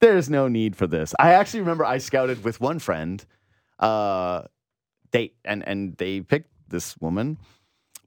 there's 0.00 0.28
no 0.30 0.48
need 0.48 0.76
for 0.76 0.86
this. 0.86 1.14
I 1.18 1.32
actually 1.32 1.60
remember 1.60 1.84
I 1.84 1.98
scouted 1.98 2.44
with 2.44 2.60
one 2.60 2.78
friend. 2.78 3.24
Uh, 3.78 4.42
they 5.12 5.32
and 5.44 5.66
and 5.66 5.96
they 5.96 6.20
picked 6.20 6.50
this 6.68 6.96
woman, 6.98 7.38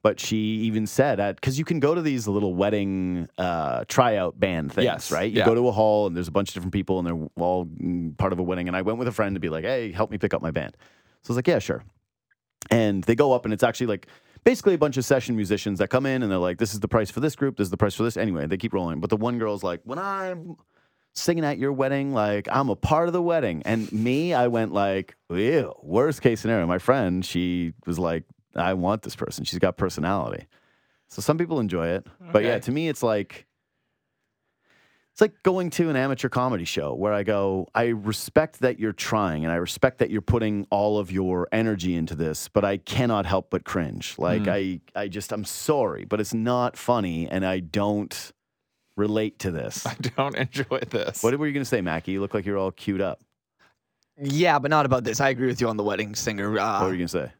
but 0.04 0.20
she 0.20 0.38
even 0.38 0.88
said 0.88 1.20
at 1.20 1.36
because 1.36 1.60
you 1.60 1.66
can 1.66 1.80
go 1.80 1.94
to 1.94 2.02
these 2.02 2.28
little 2.28 2.56
wedding 2.56 3.28
uh, 3.38 3.86
tryout 3.88 4.40
band 4.40 4.74
things, 4.74 4.86
Yes, 4.86 5.12
right? 5.12 5.32
You 5.32 5.40
yeah. 5.40 5.46
go 5.46 5.54
to 5.56 5.68
a 5.68 5.72
hall 5.72 6.08
and 6.08 6.16
there's 6.16 6.28
a 6.28 6.32
bunch 6.32 6.50
of 6.50 6.54
different 6.56 6.74
people 6.74 7.00
and 7.00 7.08
they're 7.08 7.30
all 7.44 7.70
part 8.18 8.34
of 8.34 8.40
a 8.40 8.44
wedding. 8.44 8.68
And 8.68 8.76
I 8.76 8.82
went 8.82 8.98
with 8.98 9.08
a 9.08 9.12
friend 9.12 9.36
to 9.36 9.40
be 9.40 9.50
like, 9.50 9.64
hey, 9.64 9.92
help 9.92 10.10
me 10.12 10.18
pick 10.18 10.34
up 10.34 10.42
my 10.42 10.52
band. 10.52 10.76
So 11.22 11.30
I 11.30 11.34
was 11.34 11.36
like, 11.38 11.48
yeah, 11.48 11.60
sure. 11.60 11.84
And 12.70 13.04
they 13.04 13.16
go 13.16 13.32
up 13.34 13.46
and 13.46 13.54
it's 13.54 13.64
actually 13.64 13.88
like 13.88 14.08
basically 14.44 14.74
a 14.74 14.78
bunch 14.78 14.98
of 14.98 15.06
session 15.06 15.36
musicians 15.36 15.80
that 15.80 15.90
come 15.90 16.06
in 16.06 16.24
and 16.24 16.32
they're 16.32 16.40
like, 16.40 16.58
this 16.58 16.74
is 16.74 16.80
the 16.80 16.88
price 16.88 17.12
for 17.12 17.20
this 17.20 17.36
group, 17.36 17.58
this 17.58 17.66
is 17.66 17.72
the 17.72 17.78
price 17.78 17.94
for 17.94 18.04
this. 18.04 18.18
Anyway, 18.18 18.48
they 18.48 18.58
keep 18.58 18.74
rolling. 18.74 19.00
But 19.00 19.10
the 19.12 19.18
one 19.18 19.38
girl's 19.38 19.64
like, 19.64 19.82
when 19.84 20.00
I'm 20.00 20.56
singing 21.14 21.44
at 21.46 21.58
your 21.60 21.74
wedding, 21.74 22.14
like 22.14 22.48
I'm 22.52 22.70
a 22.70 22.76
part 22.76 23.08
of 23.08 23.14
the 23.14 23.22
wedding. 23.22 23.62
And 23.66 23.92
me, 23.92 24.34
I 24.34 24.48
went 24.48 24.74
like, 24.74 25.16
ew, 25.30 25.74
worst 25.84 26.22
case 26.22 26.42
scenario. 26.42 26.66
My 26.66 26.80
friend, 26.80 27.24
she 27.24 27.74
was 27.86 28.00
like, 28.00 28.24
I 28.56 28.74
want 28.74 29.02
this 29.04 29.16
person. 29.16 29.44
She's 29.46 29.60
got 29.60 29.78
personality. 29.78 30.48
So 31.08 31.22
some 31.22 31.38
people 31.38 31.60
enjoy 31.60 31.88
it. 31.88 32.08
But 32.32 32.44
yeah, 32.44 32.60
to 32.60 32.72
me, 32.72 32.88
it's 32.90 33.04
like, 33.04 33.46
it's 35.12 35.20
like 35.20 35.44
going 35.44 35.70
to 35.72 35.90
an 35.90 35.98
amateur 35.98 36.30
comedy 36.30 36.64
show 36.64 36.94
where 36.94 37.12
I 37.12 37.24
go, 37.24 37.68
I 37.76 37.88
respect 37.88 38.62
that 38.62 38.80
you're 38.80 38.94
trying 38.94 39.44
and 39.44 39.52
I 39.52 39.58
respect 39.58 39.98
that 39.98 40.10
you're 40.10 40.22
putting 40.22 40.66
all 40.70 40.98
of 41.00 41.12
your 41.12 41.50
energy 41.52 41.96
into 41.96 42.16
this, 42.16 42.48
but 42.48 42.64
I 42.64 42.78
cannot 42.78 43.26
help 43.26 43.50
but 43.50 43.66
cringe. 43.66 44.16
Like 44.18 44.48
I 44.48 44.80
I 44.96 45.10
just 45.10 45.34
I'm 45.34 45.44
sorry, 45.44 46.06
but 46.06 46.22
it's 46.22 46.34
not 46.34 46.78
funny 46.78 47.28
and 47.30 47.46
I 47.46 47.60
don't 47.60 48.32
relate 48.96 49.40
to 49.40 49.52
this. 49.52 49.86
I 49.86 49.96
don't 50.16 50.36
enjoy 50.36 50.80
this. 50.90 51.22
What 51.22 51.38
were 51.38 51.46
you 51.48 51.54
going 51.54 51.64
to 51.66 51.70
say, 51.70 51.82
Mackie? 51.82 52.14
You 52.14 52.22
look 52.22 52.34
like 52.34 52.46
you're 52.46 52.58
all 52.58 52.72
queued 52.72 53.02
up. 53.02 53.22
Yeah, 54.18 54.60
but 54.60 54.70
not 54.72 54.86
about 54.86 55.04
this. 55.04 55.20
I 55.20 55.30
agree 55.30 55.48
with 55.48 55.60
you 55.60 55.68
on 55.68 55.76
the 55.78 55.84
wedding 55.84 56.16
singer. 56.16 56.52
What 56.52 56.62
Uh, 56.62 56.80
were 56.84 56.92
you 56.92 56.98
going 57.00 57.08
to 57.08 57.28
say? 57.28 57.32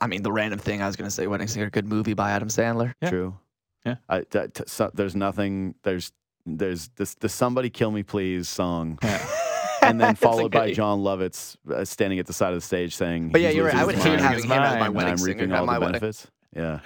I 0.00 0.06
mean, 0.06 0.22
the 0.22 0.32
random 0.32 0.58
thing 0.58 0.82
I 0.82 0.86
was 0.86 0.96
going 0.96 1.06
to 1.08 1.14
say, 1.14 1.26
wedding 1.26 1.48
singer, 1.48 1.70
good 1.70 1.86
movie 1.86 2.14
by 2.14 2.30
Adam 2.32 2.48
Sandler. 2.48 2.94
Yeah. 3.00 3.10
True. 3.10 3.38
Yeah. 3.84 3.96
I, 4.08 4.24
that, 4.30 4.54
t- 4.54 4.64
so, 4.66 4.90
there's 4.94 5.14
nothing. 5.14 5.74
There's 5.82 6.12
there's 6.44 6.88
this 6.96 7.14
the 7.14 7.28
"Somebody 7.28 7.70
Kill 7.70 7.90
Me 7.90 8.02
Please" 8.02 8.48
song, 8.48 8.98
and 9.82 10.00
then 10.00 10.14
followed 10.14 10.52
by. 10.52 10.72
Jon 10.72 11.00
Lovitz 11.00 11.56
uh, 11.70 11.84
standing 11.84 12.18
at 12.18 12.26
the 12.26 12.32
side 12.32 12.48
of 12.52 12.56
the 12.56 12.60
stage 12.60 12.94
saying, 12.94 13.30
But 13.30 13.40
yeah, 13.40 13.50
you're 13.50 13.66
right. 13.66 13.74
I 13.74 13.84
would 13.84 13.94
his 13.94 14.04
hate 14.04 14.10
mind, 14.10 14.22
having 14.22 14.44
him 14.44 14.52
as 14.52 14.74
my 14.74 14.76
and 14.76 14.84
and 14.86 14.94
wedding 14.94 15.12
I'm 15.12 15.18
singer 15.18 15.34
reaping 15.34 15.52
all 15.52 15.66
my 15.66 15.74
the 15.74 15.80
wedding. 15.80 15.92
benefits." 16.00 16.26
Yeah, 16.54 16.80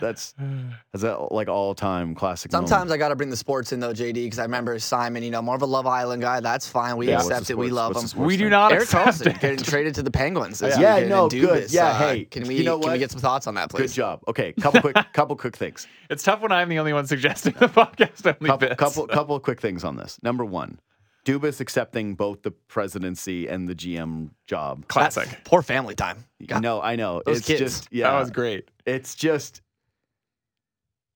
that's 0.00 0.34
is 0.94 1.00
that 1.02 1.32
like 1.32 1.48
all 1.48 1.74
time 1.74 2.14
classic. 2.14 2.52
moment? 2.52 2.68
Sometimes 2.68 2.90
I 2.92 2.96
got 2.96 3.08
to 3.08 3.16
bring 3.16 3.30
the 3.30 3.36
sports 3.36 3.72
in 3.72 3.80
though, 3.80 3.92
JD, 3.92 4.14
because 4.14 4.38
I 4.38 4.42
remember 4.42 4.78
Simon. 4.78 5.22
You 5.22 5.30
know, 5.30 5.42
more 5.42 5.56
of 5.56 5.62
a 5.62 5.66
Love 5.66 5.86
Island 5.86 6.22
guy. 6.22 6.40
That's 6.40 6.68
fine. 6.68 6.96
We 6.96 7.08
Yeah, 7.08 7.16
accept 7.20 7.50
it. 7.50 7.58
We 7.58 7.70
love 7.70 7.94
what's 7.94 8.12
him. 8.12 8.22
we 8.24 8.36
do 8.36 8.48
not 8.48 8.72
Erik 8.72 8.84
accept 8.84 9.06
Karlsson 9.20 9.26
it. 9.34 9.40
getting 9.40 9.58
traded 9.64 9.94
to 9.96 10.02
the 10.02 10.10
Penguins. 10.10 10.58
This 10.60 10.78
Yeah, 10.78 10.94
weekend 10.94 11.10
no, 11.10 11.24
in 11.24 11.28
good. 11.40 11.64
Dubas. 11.64 11.72
Yeah, 11.72 11.86
Uh, 11.88 11.98
hey, 11.98 12.24
can 12.26 12.46
we 12.46 12.56
you 12.56 12.64
know 12.64 12.78
can 12.78 12.92
we 12.92 12.98
get 12.98 13.10
some 13.10 13.20
thoughts 13.20 13.46
on 13.46 13.54
that, 13.54 13.70
please? 13.70 13.90
Good 13.90 13.92
job. 13.96 14.20
Okay, 14.28 14.52
couple 14.52 14.80
quick 14.80 14.96
couple 15.12 15.34
quick 15.36 15.56
things. 15.56 15.86
It's 16.10 16.22
tough 16.22 16.40
when 16.40 16.52
I'm 16.52 16.68
the 16.68 16.78
only 16.78 16.92
one 16.92 17.06
suggesting 17.06 17.54
the 17.58 17.66
podcast 17.68 18.26
only 18.26 18.48
couple, 18.48 18.68
bits. 18.68 18.78
couple 18.78 19.06
couple 19.08 19.40
quick 19.40 19.60
things 19.60 19.82
on 19.84 19.96
this. 19.96 20.18
Number 20.22 20.44
one, 20.44 20.78
Dubas 21.26 21.60
accepting 21.60 22.14
both 22.14 22.42
the 22.42 22.52
presidency 22.52 23.48
and 23.48 23.68
the 23.68 23.74
GM 23.74 24.30
job. 24.46 24.86
Classic. 24.86 25.28
That- 25.28 25.44
poor 25.44 25.60
family 25.60 25.94
time. 25.96 26.24
God, 26.46 26.62
No, 26.62 26.80
I 26.80 26.94
know. 26.96 27.20
Those 27.26 27.38
it's 27.38 27.46
kids. 27.46 27.58
just 27.60 27.88
yeah. 27.90 28.10
That 28.12 28.20
was 28.20 28.30
great. 28.30 28.70
It's 28.86 29.14
just 29.16 29.60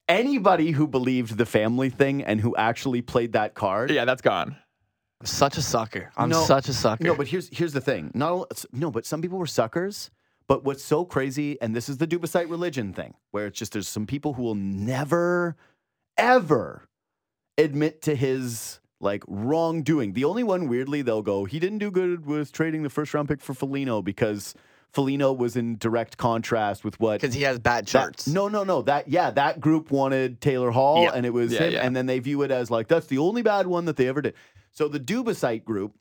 anybody 0.09 0.73
who 0.73 0.87
believed 0.89 1.37
the 1.39 1.47
family 1.47 1.91
thing 1.91 2.25
and 2.25 2.41
who 2.41 2.57
actually 2.57 3.03
played 3.03 3.33
that 3.33 3.55
card. 3.55 3.91
Yeah, 3.91 4.05
that's 4.05 4.23
gone. 4.23 4.57
I'm 5.21 5.27
such 5.27 5.57
a 5.57 5.63
sucker. 5.63 6.11
I'm 6.17 6.31
No, 6.31 6.43
such 6.45 6.69
a 6.69 6.73
sucker. 6.75 7.05
No, 7.05 7.15
but 7.15 7.29
here's 7.29 7.49
here's 7.57 7.73
the 7.73 7.81
thing. 7.81 8.11
Not 8.15 8.31
all- 8.33 8.49
no, 8.73 8.91
but 8.91 9.07
some 9.07 9.23
people 9.23 9.39
were 9.39 9.47
suckers. 9.47 10.11
But 10.49 10.65
what's 10.65 10.83
so 10.83 11.05
crazy, 11.05 11.61
and 11.63 11.77
this 11.77 11.89
is 11.89 11.99
the 11.99 12.09
Dubasite 12.09 12.51
religion 12.51 12.93
thing, 12.93 13.15
where 13.31 13.47
it's 13.47 13.57
just 13.57 13.73
there's 13.73 13.87
some 13.87 14.05
people 14.05 14.33
who 14.33 14.43
will 14.43 14.57
never, 14.57 15.55
ever 16.19 16.89
admit 17.57 18.03
to 18.03 18.17
his 18.17 18.80
like 19.01 19.25
wrongdoing. 19.27 20.13
The 20.13 20.25
only 20.25 20.43
one, 20.45 20.69
weirdly, 20.69 21.03
they'll 21.03 21.23
go, 21.23 21.45
he 21.47 21.59
didn't 21.59 21.79
do 21.79 21.91
good 21.91 22.27
with 22.27 22.53
trading 22.53 22.83
the 22.83 22.91
first 22.91 23.13
round 23.15 23.29
pick 23.29 23.41
for 23.41 23.55
Foligno 23.55 24.03
because 24.03 24.55
Foligno 24.93 25.33
was 25.33 25.57
in 25.57 25.79
direct 25.79 26.17
contrast 26.19 26.85
with 26.85 26.99
what 27.01 27.21
because 27.21 27.35
he 27.35 27.43
has 27.43 27.59
bad 27.59 27.85
that- 27.87 27.91
charts. 27.91 28.27
no, 28.29 28.49
no, 28.49 28.65
no. 28.65 28.83
That 28.83 29.09
yeah, 29.09 29.31
that 29.31 29.61
group 29.61 29.91
wanted 29.91 30.41
Taylor 30.41 30.71
Hall, 30.71 31.03
Yeah. 31.05 31.13
and 31.15 31.25
it 31.25 31.31
was 31.33 31.53
Yeah, 31.53 31.63
him, 31.65 31.73
yeah. 31.73 31.87
and 31.87 31.97
then 31.97 32.07
they 32.07 32.19
view 32.19 32.43
it 32.43 32.51
as 32.51 32.71
like 32.71 32.89
that's 32.89 33.07
the 33.07 33.19
only 33.19 33.43
bad 33.43 33.67
one 33.67 33.85
that 33.87 33.97
they 33.97 34.09
ever 34.09 34.21
did. 34.21 34.35
So 34.73 34.89
the 34.89 35.01
Dubasite 35.01 35.65
group 35.65 35.95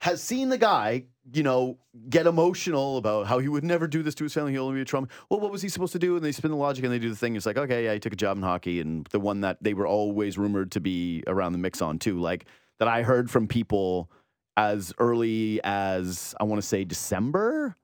has 0.00 0.22
seen 0.22 0.48
the 0.48 0.58
guy, 0.58 1.04
you 1.32 1.42
know, 1.42 1.78
get 2.08 2.26
emotional 2.26 2.96
about 2.96 3.26
how 3.26 3.38
he 3.38 3.48
would 3.48 3.64
never 3.64 3.86
do 3.86 4.02
this 4.02 4.14
to 4.16 4.24
his 4.24 4.32
family. 4.32 4.52
He'll 4.52 4.64
only 4.64 4.76
be 4.76 4.82
a 4.82 4.84
Trump. 4.84 5.10
Well, 5.28 5.40
what 5.40 5.50
was 5.52 5.60
he 5.62 5.68
supposed 5.68 5.92
to 5.92 5.98
do? 5.98 6.16
And 6.16 6.24
they 6.24 6.32
spin 6.32 6.50
the 6.50 6.56
logic 6.56 6.84
and 6.84 6.92
they 6.92 6.98
do 6.98 7.10
the 7.10 7.16
thing. 7.16 7.36
It's 7.36 7.44
like, 7.46 7.58
okay, 7.58 7.84
yeah, 7.84 7.92
he 7.92 7.98
took 8.00 8.12
a 8.12 8.16
job 8.16 8.36
in 8.36 8.42
hockey, 8.42 8.80
and 8.80 9.06
the 9.10 9.20
one 9.20 9.40
that 9.42 9.58
they 9.62 9.74
were 9.74 9.86
always 9.86 10.38
rumored 10.38 10.72
to 10.72 10.80
be 10.80 11.22
around 11.26 11.52
the 11.52 11.58
mix 11.58 11.82
on 11.82 11.98
too, 11.98 12.18
like 12.20 12.46
that 12.78 12.88
I 12.88 13.02
heard 13.02 13.30
from 13.30 13.46
people 13.48 14.10
as 14.56 14.92
early 14.98 15.60
as 15.64 16.34
I 16.40 16.44
want 16.44 16.60
to 16.62 16.66
say 16.66 16.84
December 16.84 17.76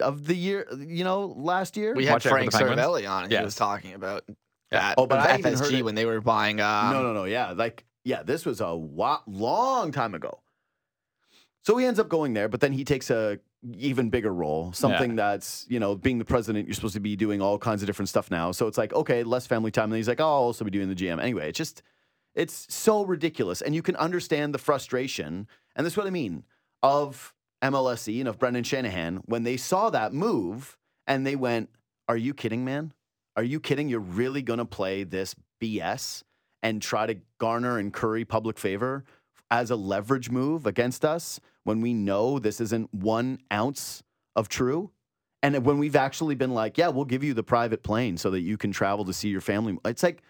of 0.00 0.26
the 0.26 0.34
year, 0.34 0.66
you 0.78 1.04
know, 1.04 1.26
last 1.36 1.76
year. 1.76 1.94
we 1.94 2.06
had 2.06 2.14
Watch 2.14 2.26
Frank 2.26 2.52
the 2.52 2.58
Seravalli 2.58 3.08
on. 3.10 3.24
and 3.24 3.32
He 3.32 3.38
was 3.40 3.54
talking 3.54 3.92
about 3.94 4.24
Yeah. 4.72 4.80
that. 4.80 4.94
Oh, 4.98 5.06
but 5.06 5.18
with 5.18 5.26
I 5.26 5.38
even 5.38 5.52
heard 5.54 5.62
FSG 5.72 5.82
when 5.82 5.94
they 5.94 6.06
were 6.06 6.20
buying. 6.20 6.60
Um, 6.60 6.92
no, 6.92 7.02
no, 7.02 7.12
no. 7.12 7.24
Yeah, 7.24 7.52
like 7.52 7.84
yeah, 8.04 8.22
this 8.22 8.46
was 8.46 8.60
a 8.62 8.74
wa- 8.74 9.20
long 9.26 9.92
time 9.92 10.14
ago. 10.14 10.40
So 11.62 11.76
he 11.76 11.84
ends 11.84 11.98
up 11.98 12.08
going 12.08 12.32
there, 12.32 12.48
but 12.48 12.60
then 12.60 12.72
he 12.72 12.84
takes 12.84 13.10
a 13.10 13.38
even 13.76 14.08
bigger 14.08 14.32
role, 14.32 14.72
something 14.72 15.16
that's 15.16 15.66
you 15.68 15.78
know 15.78 15.94
being 15.94 16.18
the 16.18 16.24
president. 16.24 16.66
You're 16.66 16.74
supposed 16.74 16.94
to 16.94 17.00
be 17.00 17.16
doing 17.16 17.42
all 17.42 17.58
kinds 17.58 17.82
of 17.82 17.86
different 17.86 18.08
stuff 18.08 18.30
now. 18.30 18.52
So 18.52 18.66
it's 18.66 18.78
like 18.78 18.92
okay, 18.92 19.22
less 19.22 19.46
family 19.46 19.70
time. 19.70 19.84
And 19.84 19.96
he's 19.96 20.08
like, 20.08 20.20
oh, 20.20 20.24
I'll 20.24 20.42
also 20.42 20.64
be 20.64 20.70
doing 20.70 20.88
the 20.88 20.94
GM 20.94 21.20
anyway. 21.20 21.48
It's 21.48 21.58
just 21.58 21.82
it's 22.34 22.72
so 22.72 23.04
ridiculous, 23.04 23.60
and 23.60 23.74
you 23.74 23.82
can 23.82 23.96
understand 23.96 24.54
the 24.54 24.58
frustration. 24.58 25.46
And 25.76 25.84
this 25.84 25.94
is 25.94 25.96
what 25.96 26.06
I 26.06 26.10
mean 26.10 26.44
of 26.82 27.34
MLSE 27.62 28.20
and 28.20 28.28
of 28.28 28.38
Brendan 28.38 28.64
Shanahan 28.64 29.16
when 29.26 29.42
they 29.42 29.56
saw 29.56 29.90
that 29.90 30.14
move 30.14 30.78
and 31.06 31.26
they 31.26 31.36
went, 31.36 31.68
"Are 32.08 32.16
you 32.16 32.32
kidding, 32.32 32.64
man? 32.64 32.94
Are 33.36 33.42
you 33.42 33.60
kidding? 33.60 33.88
You're 33.88 34.00
really 34.00 34.42
gonna 34.42 34.64
play 34.64 35.04
this 35.04 35.34
BS?" 35.60 36.22
and 36.62 36.82
try 36.82 37.06
to 37.06 37.16
garner 37.38 37.78
and 37.78 37.92
curry 37.92 38.24
public 38.24 38.58
favor 38.58 39.04
as 39.50 39.70
a 39.70 39.76
leverage 39.76 40.30
move 40.30 40.66
against 40.66 41.04
us 41.04 41.40
when 41.64 41.80
we 41.80 41.92
know 41.92 42.38
this 42.38 42.60
isn't 42.60 42.92
one 42.94 43.38
ounce 43.52 44.02
of 44.36 44.48
true. 44.48 44.90
And 45.42 45.64
when 45.64 45.78
we've 45.78 45.96
actually 45.96 46.34
been 46.34 46.52
like, 46.52 46.76
yeah, 46.76 46.88
we'll 46.88 47.06
give 47.06 47.24
you 47.24 47.34
the 47.34 47.42
private 47.42 47.82
plane 47.82 48.16
so 48.16 48.30
that 48.30 48.40
you 48.40 48.56
can 48.56 48.72
travel 48.72 49.04
to 49.06 49.12
see 49.12 49.28
your 49.28 49.40
family. 49.40 49.78
It's 49.86 50.02
like, 50.02 50.22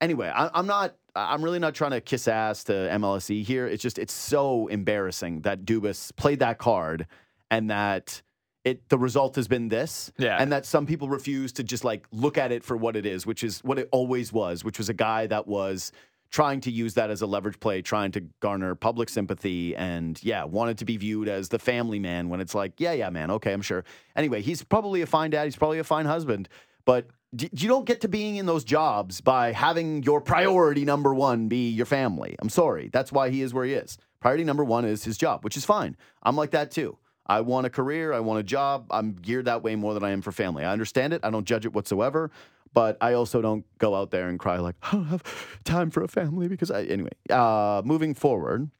anyway, 0.00 0.30
I, 0.34 0.50
I'm 0.54 0.66
not. 0.66 0.94
I'm 1.16 1.42
really 1.42 1.58
not 1.58 1.74
trying 1.74 1.90
to 1.92 2.00
kiss 2.00 2.28
ass 2.28 2.62
to 2.64 2.72
MLSE 2.72 3.42
here. 3.42 3.66
It's 3.66 3.82
just 3.82 3.98
it's 3.98 4.12
so 4.12 4.68
embarrassing 4.68 5.40
that 5.40 5.64
Dubas 5.64 6.14
played 6.14 6.38
that 6.38 6.58
card 6.58 7.06
and 7.50 7.70
that 7.70 8.22
it 8.64 8.88
the 8.88 8.98
result 8.98 9.34
has 9.36 9.48
been 9.48 9.68
this. 9.68 10.12
Yeah. 10.18 10.36
And 10.40 10.52
that 10.52 10.66
some 10.66 10.86
people 10.86 11.08
refuse 11.08 11.52
to 11.54 11.64
just 11.64 11.84
like 11.84 12.06
look 12.12 12.38
at 12.38 12.52
it 12.52 12.62
for 12.62 12.76
what 12.76 12.94
it 12.94 13.06
is, 13.06 13.26
which 13.26 13.42
is 13.42 13.64
what 13.64 13.78
it 13.78 13.88
always 13.90 14.32
was, 14.32 14.62
which 14.62 14.78
was 14.78 14.88
a 14.88 14.94
guy 14.94 15.26
that 15.26 15.48
was 15.48 15.90
trying 16.30 16.60
to 16.60 16.70
use 16.70 16.94
that 16.94 17.10
as 17.10 17.22
a 17.22 17.26
leverage 17.26 17.58
play, 17.60 17.80
trying 17.80 18.12
to 18.12 18.20
garner 18.40 18.74
public 18.74 19.08
sympathy 19.08 19.74
and 19.76 20.22
yeah, 20.22 20.44
wanted 20.44 20.78
to 20.78 20.84
be 20.84 20.96
viewed 20.96 21.28
as 21.28 21.48
the 21.48 21.58
family 21.58 21.98
man 21.98 22.28
when 22.28 22.40
it's 22.40 22.54
like, 22.54 22.78
yeah, 22.78 22.92
yeah, 22.92 23.10
man, 23.10 23.30
okay, 23.30 23.52
I'm 23.52 23.62
sure. 23.62 23.84
Anyway, 24.14 24.42
he's 24.42 24.62
probably 24.62 25.00
a 25.00 25.06
fine 25.06 25.30
dad, 25.30 25.44
he's 25.44 25.56
probably 25.56 25.78
a 25.78 25.84
fine 25.84 26.06
husband, 26.06 26.48
but 26.84 27.08
d- 27.34 27.48
you 27.52 27.68
don't 27.68 27.86
get 27.86 28.02
to 28.02 28.08
being 28.08 28.36
in 28.36 28.46
those 28.46 28.64
jobs 28.64 29.20
by 29.20 29.52
having 29.52 30.02
your 30.02 30.20
priority 30.20 30.84
number 30.84 31.14
one 31.14 31.48
be 31.48 31.70
your 31.70 31.86
family. 31.86 32.36
I'm 32.40 32.50
sorry. 32.50 32.90
That's 32.92 33.10
why 33.10 33.30
he 33.30 33.42
is 33.42 33.54
where 33.54 33.64
he 33.64 33.72
is. 33.72 33.96
Priority 34.20 34.44
number 34.44 34.64
one 34.64 34.84
is 34.84 35.04
his 35.04 35.16
job, 35.16 35.44
which 35.44 35.56
is 35.56 35.64
fine. 35.64 35.96
I'm 36.22 36.36
like 36.36 36.50
that 36.50 36.70
too. 36.70 36.98
I 37.28 37.42
want 37.42 37.66
a 37.66 37.70
career. 37.70 38.12
I 38.12 38.20
want 38.20 38.40
a 38.40 38.42
job. 38.42 38.86
I'm 38.90 39.12
geared 39.12 39.44
that 39.44 39.62
way 39.62 39.76
more 39.76 39.92
than 39.92 40.02
I 40.02 40.10
am 40.10 40.22
for 40.22 40.32
family. 40.32 40.64
I 40.64 40.72
understand 40.72 41.12
it. 41.12 41.20
I 41.22 41.30
don't 41.30 41.46
judge 41.46 41.66
it 41.66 41.74
whatsoever. 41.74 42.30
But 42.74 42.96
I 43.00 43.14
also 43.14 43.40
don't 43.40 43.64
go 43.78 43.94
out 43.94 44.10
there 44.10 44.28
and 44.28 44.38
cry 44.38 44.58
like, 44.58 44.76
I 44.82 44.92
don't 44.92 45.06
have 45.06 45.22
time 45.64 45.90
for 45.90 46.02
a 46.02 46.08
family 46.08 46.48
because 46.48 46.70
I, 46.70 46.84
anyway, 46.84 47.10
uh, 47.30 47.82
moving 47.84 48.14
forward, 48.14 48.70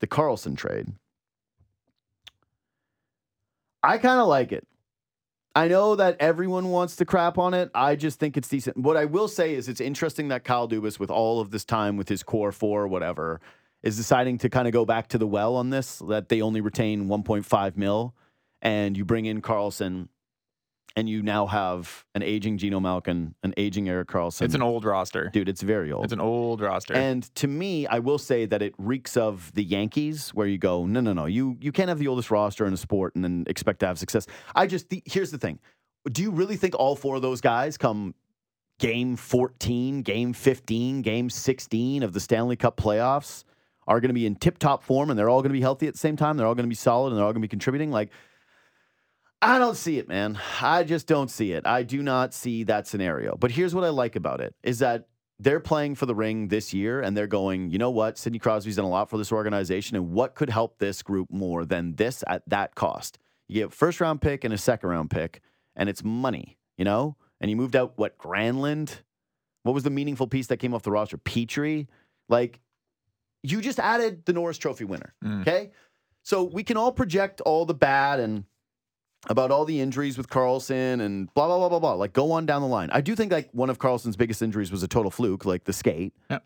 the 0.00 0.06
Karlsson 0.06 0.56
trade. 0.56 0.92
I 3.82 3.98
kind 3.98 4.20
of 4.20 4.26
like 4.28 4.52
it. 4.52 4.66
I 5.54 5.66
know 5.66 5.96
that 5.96 6.16
everyone 6.20 6.68
wants 6.68 6.96
to 6.96 7.04
crap 7.04 7.38
on 7.38 7.54
it. 7.54 7.70
I 7.74 7.96
just 7.96 8.20
think 8.20 8.36
it's 8.36 8.48
decent. 8.48 8.76
What 8.76 8.96
I 8.96 9.06
will 9.06 9.28
say 9.28 9.54
is 9.54 9.68
it's 9.68 9.80
interesting 9.80 10.28
that 10.28 10.44
Kyle 10.44 10.68
Dubas, 10.68 11.00
with 11.00 11.10
all 11.10 11.40
of 11.40 11.50
this 11.50 11.64
time 11.64 11.96
with 11.96 12.08
his 12.08 12.22
core 12.22 12.52
four, 12.52 12.86
whatever, 12.86 13.40
is 13.82 13.96
deciding 13.96 14.38
to 14.38 14.48
kind 14.48 14.68
of 14.68 14.72
go 14.72 14.84
back 14.84 15.08
to 15.08 15.18
the 15.18 15.26
well 15.26 15.56
on 15.56 15.70
this, 15.70 16.00
that 16.08 16.28
they 16.28 16.42
only 16.42 16.60
retain 16.60 17.08
1.5 17.08 17.76
mil, 17.76 18.14
and 18.62 18.96
you 18.96 19.04
bring 19.04 19.24
in 19.26 19.40
Karlsson, 19.40 20.08
and 20.98 21.08
you 21.08 21.22
now 21.22 21.46
have 21.46 22.04
an 22.16 22.24
aging 22.24 22.58
Geno 22.58 22.80
Malkin, 22.80 23.32
an 23.44 23.54
aging 23.56 23.88
Erik 23.88 24.08
Karlsson. 24.08 24.42
It's 24.42 24.54
an 24.56 24.62
old 24.62 24.84
roster. 24.84 25.30
dude. 25.32 25.48
It's 25.48 25.62
very 25.62 25.92
old. 25.92 26.02
It's 26.02 26.12
an 26.12 26.20
old 26.20 26.60
roster. 26.60 26.92
And 26.94 27.22
to 27.36 27.46
me, 27.46 27.86
I 27.86 28.00
will 28.00 28.18
say 28.18 28.46
that 28.46 28.62
it 28.62 28.74
reeks 28.78 29.16
of 29.16 29.54
the 29.54 29.62
Yankees, 29.62 30.30
where 30.30 30.48
you 30.48 30.58
go, 30.58 30.86
no, 30.86 31.00
no, 31.00 31.12
no, 31.12 31.26
you 31.26 31.56
you 31.60 31.70
can't 31.70 31.88
have 31.88 32.00
the 32.00 32.08
oldest 32.08 32.32
roster 32.32 32.66
in 32.66 32.72
a 32.72 32.76
sport 32.76 33.14
and 33.14 33.22
then 33.22 33.44
expect 33.46 33.78
to 33.80 33.86
have 33.86 33.96
success. 33.96 34.26
I 34.56 34.66
just 34.66 34.88
the, 34.88 35.00
here's 35.06 35.30
the 35.30 35.38
thing: 35.38 35.60
Do 36.10 36.20
you 36.20 36.32
really 36.32 36.56
think 36.56 36.74
all 36.74 36.96
four 36.96 37.14
of 37.14 37.22
those 37.22 37.40
guys 37.40 37.78
come 37.78 38.16
game 38.80 39.14
14, 39.14 40.02
game 40.02 40.32
15, 40.32 41.02
game 41.02 41.30
16 41.30 42.02
of 42.02 42.12
the 42.12 42.20
Stanley 42.20 42.56
Cup 42.56 42.76
playoffs 42.76 43.44
are 43.86 44.00
going 44.00 44.08
to 44.08 44.14
be 44.14 44.26
in 44.26 44.34
tip 44.34 44.58
top 44.58 44.82
form 44.82 45.10
and 45.10 45.18
they're 45.18 45.30
all 45.30 45.42
going 45.42 45.50
to 45.50 45.54
be 45.54 45.60
healthy 45.60 45.86
at 45.86 45.94
the 45.94 45.98
same 45.98 46.16
time? 46.16 46.36
They're 46.36 46.46
all 46.46 46.56
going 46.56 46.66
to 46.66 46.68
be 46.68 46.74
solid 46.74 47.10
and 47.10 47.18
they're 47.18 47.24
all 47.24 47.32
going 47.32 47.42
to 47.42 47.46
be 47.46 47.48
contributing. 47.48 47.92
Like, 47.92 48.10
I 49.40 49.58
don't 49.58 49.76
see 49.76 49.98
it, 49.98 50.08
man. 50.08 50.38
I 50.60 50.82
just 50.82 51.06
don't 51.06 51.30
see 51.30 51.52
it. 51.52 51.66
I 51.66 51.82
do 51.82 52.02
not 52.02 52.34
see 52.34 52.64
that 52.64 52.86
scenario. 52.86 53.36
But 53.36 53.52
here's 53.52 53.74
what 53.74 53.84
I 53.84 53.90
like 53.90 54.16
about 54.16 54.40
it 54.40 54.54
is 54.62 54.80
that 54.80 55.06
they're 55.38 55.60
playing 55.60 55.94
for 55.94 56.06
the 56.06 56.14
ring 56.14 56.48
this 56.48 56.74
year 56.74 57.00
and 57.00 57.16
they're 57.16 57.28
going, 57.28 57.70
you 57.70 57.78
know 57.78 57.90
what? 57.90 58.18
Sidney 58.18 58.40
Crosby's 58.40 58.76
done 58.76 58.84
a 58.84 58.88
lot 58.88 59.08
for 59.08 59.16
this 59.16 59.30
organization. 59.30 59.96
And 59.96 60.10
what 60.10 60.34
could 60.34 60.50
help 60.50 60.78
this 60.78 61.02
group 61.02 61.30
more 61.30 61.64
than 61.64 61.94
this 61.94 62.24
at 62.26 62.42
that 62.48 62.74
cost? 62.74 63.18
You 63.46 63.60
get 63.62 63.68
a 63.68 63.70
first 63.70 64.00
round 64.00 64.20
pick 64.20 64.42
and 64.42 64.52
a 64.52 64.58
second 64.58 64.88
round 64.90 65.10
pick, 65.10 65.40
and 65.76 65.88
it's 65.88 66.02
money, 66.02 66.58
you 66.76 66.84
know? 66.84 67.16
And 67.40 67.50
you 67.50 67.56
moved 67.56 67.76
out 67.76 67.92
what, 67.96 68.18
Granlund? 68.18 69.02
What 69.62 69.72
was 69.72 69.84
the 69.84 69.90
meaningful 69.90 70.26
piece 70.26 70.48
that 70.48 70.56
came 70.56 70.74
off 70.74 70.82
the 70.82 70.90
roster? 70.90 71.18
Petry? 71.18 71.86
Like, 72.28 72.60
you 73.44 73.60
just 73.60 73.78
added 73.78 74.24
the 74.24 74.32
Norris 74.32 74.58
Trophy 74.58 74.84
winner. 74.84 75.14
Mm. 75.24 75.42
Okay. 75.42 75.70
So 76.24 76.42
we 76.42 76.64
can 76.64 76.76
all 76.76 76.90
project 76.90 77.40
all 77.42 77.64
the 77.64 77.74
bad 77.74 78.18
and 78.18 78.44
about 79.28 79.50
all 79.50 79.64
the 79.64 79.80
injuries 79.80 80.16
with 80.16 80.28
Karlsson 80.28 81.00
and 81.00 81.32
blah 81.34 81.46
blah 81.46 81.58
blah 81.58 81.68
blah 81.68 81.78
blah. 81.78 81.94
Like 81.94 82.12
go 82.12 82.32
on 82.32 82.46
down 82.46 82.62
the 82.62 82.68
line. 82.68 82.90
I 82.92 83.00
do 83.00 83.14
think 83.14 83.32
like 83.32 83.50
one 83.52 83.70
of 83.70 83.78
Karlsson's 83.78 84.16
biggest 84.16 84.42
injuries 84.42 84.70
was 84.70 84.82
a 84.82 84.88
total 84.88 85.10
fluke, 85.10 85.44
like 85.44 85.64
the 85.64 85.72
skate. 85.72 86.14
Yep. 86.30 86.44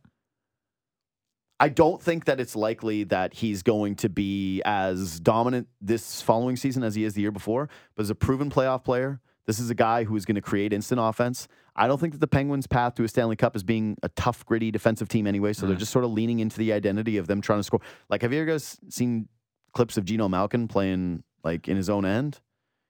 I 1.60 1.68
don't 1.68 2.02
think 2.02 2.24
that 2.24 2.40
it's 2.40 2.56
likely 2.56 3.04
that 3.04 3.34
he's 3.34 3.62
going 3.62 3.94
to 3.96 4.08
be 4.08 4.62
as 4.64 5.20
dominant 5.20 5.68
this 5.80 6.20
following 6.20 6.56
season 6.56 6.82
as 6.82 6.96
he 6.96 7.04
is 7.04 7.14
the 7.14 7.20
year 7.20 7.30
before. 7.30 7.68
But 7.94 8.02
as 8.02 8.10
a 8.10 8.16
proven 8.16 8.50
playoff 8.50 8.82
player, 8.82 9.20
this 9.46 9.60
is 9.60 9.70
a 9.70 9.74
guy 9.74 10.02
who 10.02 10.16
is 10.16 10.24
going 10.24 10.34
to 10.34 10.40
create 10.40 10.72
instant 10.72 11.00
offense. 11.00 11.46
I 11.76 11.86
don't 11.86 12.00
think 12.00 12.14
that 12.14 12.18
the 12.18 12.26
Penguins' 12.26 12.66
path 12.66 12.96
to 12.96 13.04
a 13.04 13.08
Stanley 13.08 13.36
Cup 13.36 13.54
is 13.54 13.62
being 13.62 13.96
a 14.02 14.08
tough, 14.10 14.44
gritty 14.44 14.72
defensive 14.72 15.08
team 15.08 15.26
anyway. 15.26 15.52
So 15.52 15.66
they're 15.66 15.76
mm. 15.76 15.80
just 15.80 15.92
sort 15.92 16.04
of 16.04 16.10
leaning 16.10 16.40
into 16.40 16.58
the 16.58 16.72
identity 16.72 17.16
of 17.16 17.28
them 17.28 17.40
trying 17.40 17.60
to 17.60 17.62
score. 17.62 17.80
Like, 18.08 18.22
have 18.22 18.32
you 18.32 18.40
ever 18.40 18.50
guys 18.50 18.78
seen 18.88 19.28
clips 19.72 19.96
of 19.96 20.04
Geno 20.04 20.28
Malkin 20.28 20.66
playing 20.66 21.22
like 21.44 21.68
in 21.68 21.76
his 21.76 21.88
own 21.88 22.04
end? 22.04 22.40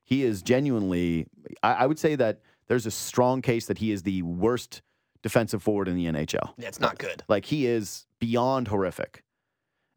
He 0.05 0.25
is 0.25 0.43
genuinely. 0.43 1.27
I, 1.63 1.73
I 1.73 1.87
would 1.87 1.99
say 1.99 2.15
that 2.17 2.41
there's 2.69 2.87
a 2.87 2.91
strong 2.91 3.43
case 3.43 3.67
that 3.67 3.79
he 3.79 3.93
is 3.93 4.03
the 4.03 4.23
worst 4.23 4.83
defensive 5.23 5.63
forward 5.63 5.89
in 5.89 5.97
the 5.97 6.07
NHL. 6.07 6.55
Yeah, 6.59 6.69
it's 6.69 6.81
not 6.81 6.99
good. 6.99 7.23
Like 7.29 7.47
he 7.47 7.67
is 7.67 8.07
beyond 8.19 8.69
horrific. 8.69 9.23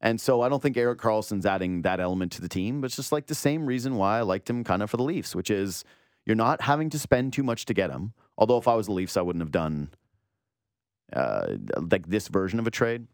And 0.02 0.22
so 0.22 0.42
I 0.42 0.50
don't 0.50 0.62
think 0.62 0.78
Erik 0.78 1.00
Karlsson's 1.00 1.46
adding 1.46 1.82
that 1.82 2.00
element 2.00 2.32
to 2.34 2.42
the 2.42 2.50
team, 2.50 2.82
but 2.82 2.88
it's 2.88 2.96
just 2.96 3.12
like 3.12 3.28
the 3.28 3.36
same 3.36 3.66
reason 3.66 3.96
why 3.96 4.20
I 4.20 4.22
liked 4.22 4.50
him 4.50 4.64
kind 4.64 4.84
of 4.84 4.90
for 4.90 4.98
the 4.98 5.04
Leafs, 5.04 5.36
which 5.36 5.50
is 5.50 5.84
you're 6.26 6.36
not 6.36 6.62
having 6.62 6.90
to 6.92 7.00
spend 7.00 7.34
too 7.34 7.44
much 7.44 7.66
to 7.66 7.74
get 7.74 7.90
him. 7.90 8.14
Although 8.38 8.58
if 8.58 8.68
I 8.68 8.76
was 8.76 8.88
the 8.88 8.92
Leafs, 8.92 9.18
I 9.18 9.22
wouldn't 9.22 9.42
have 9.42 9.52
done 9.52 9.90
uh, 11.14 11.56
like 11.92 12.08
this 12.08 12.28
version 12.28 12.60
of 12.60 12.68
a 12.68 12.72
trade. 12.72 13.08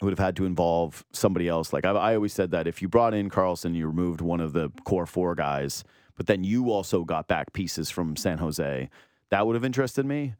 It 0.00 0.04
would 0.04 0.10
have 0.12 0.18
had 0.18 0.36
to 0.36 0.44
involve 0.44 1.04
somebody 1.12 1.46
else. 1.46 1.72
Like 1.72 1.86
I, 1.86 1.90
I 1.92 2.14
always 2.16 2.32
said 2.32 2.50
that 2.50 2.66
if 2.66 2.82
you 2.82 2.88
brought 2.88 3.14
in 3.14 3.30
Carlson, 3.30 3.74
you 3.74 3.86
removed 3.86 4.20
one 4.20 4.40
of 4.40 4.52
the 4.52 4.70
core 4.84 5.06
four 5.06 5.34
guys, 5.34 5.84
but 6.22 6.28
then 6.28 6.44
you 6.44 6.70
also 6.70 7.02
got 7.02 7.26
back 7.26 7.52
pieces 7.52 7.90
from 7.90 8.14
San 8.14 8.38
Jose, 8.38 8.88
that 9.30 9.44
would 9.44 9.56
have 9.56 9.64
interested 9.64 10.06
me 10.06 10.36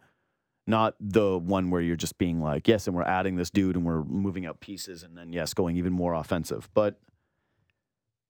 not 0.65 0.95
the 1.01 1.37
one 1.37 1.71
where 1.71 1.81
you're 1.81 1.97
just 1.97 2.19
being 2.19 2.41
like, 2.41 2.69
yes, 2.69 2.87
and 2.87 2.95
we're 2.95 3.03
adding 3.03 3.35
this 3.35 3.51
dude 3.51 3.75
and 3.75 3.85
we're 3.85 4.05
moving 4.05 4.47
out 4.47 4.61
pieces 4.61 5.03
and 5.03 5.19
then 5.19 5.33
yes, 5.33 5.55
going 5.55 5.77
even 5.77 5.93
more 5.93 6.15
offensive. 6.15 6.69
But 6.73 7.01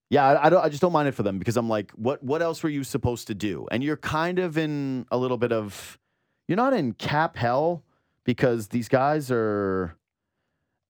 yeah, 0.08 0.24
I, 0.24 0.46
I 0.46 0.48
don't. 0.48 0.64
I 0.64 0.70
just 0.70 0.80
don't 0.80 0.92
mind 0.94 1.08
it 1.08 1.12
for 1.12 1.24
them 1.24 1.38
because 1.38 1.58
I'm 1.58 1.68
like, 1.68 1.90
what? 1.90 2.22
What 2.22 2.40
else 2.40 2.62
were 2.62 2.70
you 2.70 2.84
supposed 2.84 3.26
to 3.26 3.34
do? 3.34 3.68
And 3.70 3.84
you're 3.84 3.98
kind 3.98 4.38
of 4.38 4.56
in 4.56 5.04
a 5.10 5.18
little 5.18 5.36
bit 5.36 5.52
of, 5.52 5.98
you're 6.48 6.56
not 6.56 6.72
in 6.72 6.94
cap 6.94 7.36
hell 7.36 7.84
because 8.24 8.68
these 8.68 8.88
guys 8.88 9.30
are, 9.30 9.94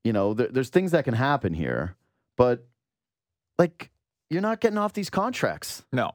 you 0.05 0.13
know, 0.13 0.33
there, 0.33 0.47
there's 0.47 0.71
things 0.71 0.93
that 0.93 1.05
can 1.05 1.15
happen 1.15 1.55
here, 1.55 1.97
but 2.37 2.65
like 3.59 3.91
you're 4.31 4.41
not 4.41 4.61
getting 4.61 4.79
off 4.79 4.93
these 4.93 5.11
contracts. 5.11 5.85
No. 5.93 6.13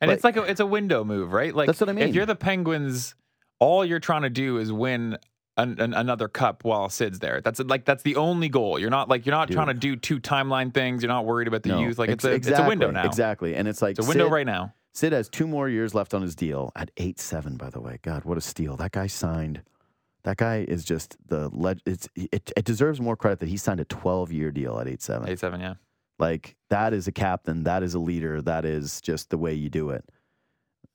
And 0.00 0.08
Like- 0.08 0.16
it's 0.16 0.24
like 0.24 0.36
a, 0.36 0.42
it's 0.44 0.60
a 0.60 0.66
window 0.66 1.04
move, 1.04 1.32
right? 1.32 1.54
Like 1.54 1.66
That's 1.66 1.80
what 1.80 1.90
I 1.90 1.92
mean. 1.92 2.08
If 2.08 2.14
you're 2.14 2.26
the 2.26 2.36
Penguins, 2.36 3.14
all 3.58 3.84
you're 3.84 4.00
trying 4.00 4.22
to 4.22 4.30
do 4.30 4.56
is 4.58 4.72
win 4.72 5.18
an, 5.56 5.78
an, 5.80 5.92
another 5.92 6.26
cup 6.28 6.64
while 6.64 6.88
Sid's 6.88 7.18
there. 7.18 7.40
That's 7.42 7.60
like 7.60 7.84
that's 7.84 8.02
the 8.02 8.16
only 8.16 8.48
goal. 8.48 8.78
You're 8.78 8.88
not 8.90 9.08
like 9.10 9.26
you're 9.26 9.34
not 9.34 9.48
Dude. 9.48 9.56
trying 9.56 9.66
to 9.66 9.74
do 9.74 9.96
two 9.96 10.18
timeline 10.18 10.72
things. 10.72 11.02
You're 11.02 11.08
not 11.12 11.26
worried 11.26 11.48
about 11.48 11.62
the 11.64 11.70
No, 11.70 11.80
youth. 11.80 11.98
Like 11.98 12.08
it's 12.10 12.24
a 12.24 12.32
it's 12.32 12.48
a 12.48 12.66
window 12.66 12.90
now. 12.90 13.04
Exactly, 13.04 13.54
and 13.54 13.68
it's 13.68 13.82
like 13.82 13.98
It's 13.98 14.06
a 14.06 14.08
window 14.08 14.24
Sid- 14.26 14.32
right 14.32 14.46
now. 14.46 14.74
Sid 14.94 15.12
has 15.12 15.28
two 15.28 15.46
more 15.46 15.68
years 15.68 15.94
left 15.94 16.14
on 16.14 16.22
his 16.22 16.34
deal 16.34 16.72
at 16.74 16.90
eight 16.96 17.20
seven. 17.20 17.56
By 17.56 17.68
the 17.70 17.80
way, 17.80 17.98
God, 18.02 18.24
what 18.24 18.38
a 18.38 18.40
steal! 18.40 18.76
That 18.76 18.92
guy 18.92 19.06
signed. 19.06 19.62
That 20.24 20.36
guy 20.38 20.64
is 20.66 20.84
just 20.84 21.16
the 21.28 21.48
leg. 21.50 21.80
It's 21.84 22.08
it, 22.14 22.50
it 22.56 22.64
deserves 22.64 23.00
more 23.00 23.16
credit 23.16 23.40
that 23.40 23.48
he 23.50 23.56
signed 23.58 23.80
a 23.80 23.84
twelve 23.84 24.32
year 24.32 24.50
deal 24.50 24.78
at 24.80 24.88
eight 24.88 25.02
seven. 25.02 25.28
Eight 25.28 25.38
seven, 25.38 25.60
yeah. 25.60 25.74
Like 26.20 26.56
that 26.68 26.92
is 26.92 27.08
a 27.08 27.12
captain. 27.12 27.64
That 27.64 27.82
is 27.82 27.94
a 27.94 27.98
leader. 27.98 28.42
That 28.42 28.64
is 28.64 29.00
just 29.00 29.30
the 29.30 29.38
way 29.38 29.54
you 29.54 29.70
do 29.70 29.90
it. 29.90 30.04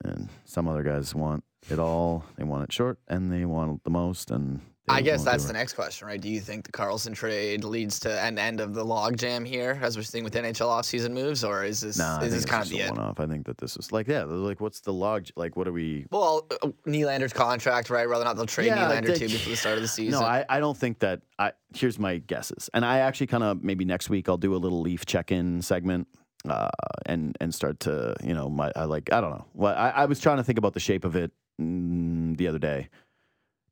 And 0.03 0.29
some 0.43 0.67
other 0.67 0.83
guys 0.83 1.15
want 1.15 1.43
it 1.69 1.79
all. 1.79 2.25
They 2.37 2.43
want 2.43 2.65
it 2.65 2.71
short, 2.71 2.99
and 3.07 3.31
they 3.31 3.43
want 3.45 3.83
the 3.83 3.89
most. 3.89 4.29
And 4.29 4.61
I 4.87 5.01
guess 5.01 5.23
that's 5.23 5.45
the 5.45 5.53
next 5.53 5.73
question, 5.73 6.07
right? 6.07 6.21
Do 6.21 6.29
you 6.29 6.39
think 6.39 6.65
the 6.65 6.71
Karlsson 6.71 7.15
trade 7.15 7.63
leads 7.63 7.99
to 8.01 8.21
an 8.21 8.37
end 8.37 8.59
of 8.59 8.73
the 8.75 8.85
logjam 8.85 9.45
here, 9.45 9.79
as 9.81 9.97
we're 9.97 10.03
seeing 10.03 10.23
with 10.23 10.33
NHL 10.35 10.67
offseason 10.69 11.11
moves, 11.11 11.43
or 11.43 11.63
is 11.63 11.81
this 11.81 11.97
Nah, 11.97 12.19
is 12.21 12.31
this 12.33 12.45
kind 12.45 12.61
of 12.63 12.69
the 12.69 12.81
end? 12.81 12.95
one-off. 12.97 13.19
I 13.19 13.25
think 13.25 13.47
that 13.47 13.57
this 13.57 13.77
is 13.77 13.91
like, 13.91 14.07
yeah, 14.07 14.23
like, 14.23 14.61
what's 14.61 14.81
the 14.81 14.93
log? 14.93 15.25
Like, 15.35 15.55
what 15.55 15.67
are 15.67 15.71
we? 15.71 16.05
Well, 16.11 16.45
uh, 16.61 16.67
Nylander's 16.85 17.33
contract, 17.33 17.89
right? 17.89 18.07
Rather 18.07 18.25
not 18.25 18.35
they'll 18.35 18.45
trade 18.45 18.67
Yeah, 18.67 18.87
Nylander 18.89 19.07
they- 19.07 19.19
too 19.19 19.27
before 19.29 19.49
the 19.51 19.55
start 19.57 19.75
of 19.77 19.81
the 19.81 19.87
season. 19.97 20.19
No, 20.19 20.25
I, 20.25 20.45
I 20.47 20.59
don't 20.59 20.77
think 20.77 20.99
that. 20.99 21.21
I 21.39 21.51
here's 21.73 21.97
my 21.99 22.17
guesses, 22.19 22.69
and 22.73 22.85
I 22.85 22.99
actually 22.99 23.27
kind 23.27 23.43
of 23.43 23.63
maybe 23.63 23.85
next 23.85 24.09
week 24.09 24.29
I'll 24.29 24.37
do 24.37 24.53
a 24.55 24.57
little 24.57 24.81
Leaf 24.81 25.05
check-in 25.05 25.61
segment, 25.63 26.07
uh, 26.47 26.69
and 27.07 27.35
and 27.41 27.53
start 27.53 27.79
to 27.81 28.15
you 28.23 28.33
know 28.35 28.49
my 28.49 28.71
I 28.75 28.83
like 28.85 29.11
I 29.11 29.19
don't 29.19 29.31
know. 29.31 29.45
Well, 29.53 29.75
I, 29.75 29.89
I 29.89 30.05
was 30.05 30.19
trying 30.19 30.37
to 30.37 30.43
think 30.43 30.59
about 30.59 30.73
the 30.73 30.79
shape 30.79 31.03
of 31.03 31.15
it 31.15 31.31
mm, 31.59 32.37
the 32.37 32.47
other 32.47 32.59
day 32.59 32.89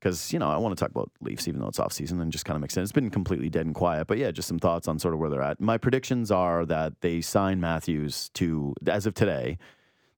because 0.04 0.34
you 0.34 0.38
know 0.38 0.50
I 0.50 0.58
want 0.58 0.76
to 0.76 0.80
talk 0.80 0.90
about 0.90 1.10
Leafs 1.22 1.48
even 1.48 1.60
though 1.60 1.68
it's 1.68 1.80
off 1.80 1.92
season 1.92 2.20
and 2.20 2.30
just 2.30 2.44
kind 2.44 2.56
of 2.56 2.60
mix 2.60 2.76
it. 2.76 2.82
It's 2.82 2.92
been 2.92 3.08
completely 3.08 3.48
dead 3.48 3.64
and 3.64 3.74
quiet, 3.74 4.06
but 4.06 4.18
yeah, 4.18 4.30
just 4.30 4.46
some 4.46 4.58
thoughts 4.58 4.86
on 4.86 4.98
sort 4.98 5.14
of 5.14 5.20
where 5.20 5.30
they're 5.30 5.42
at. 5.42 5.60
My 5.60 5.78
predictions 5.78 6.30
are 6.30 6.66
that 6.66 7.00
they 7.00 7.22
sign 7.22 7.58
Matthews 7.58 8.30
to 8.34 8.74
as 8.86 9.06
of 9.06 9.14
today. 9.14 9.56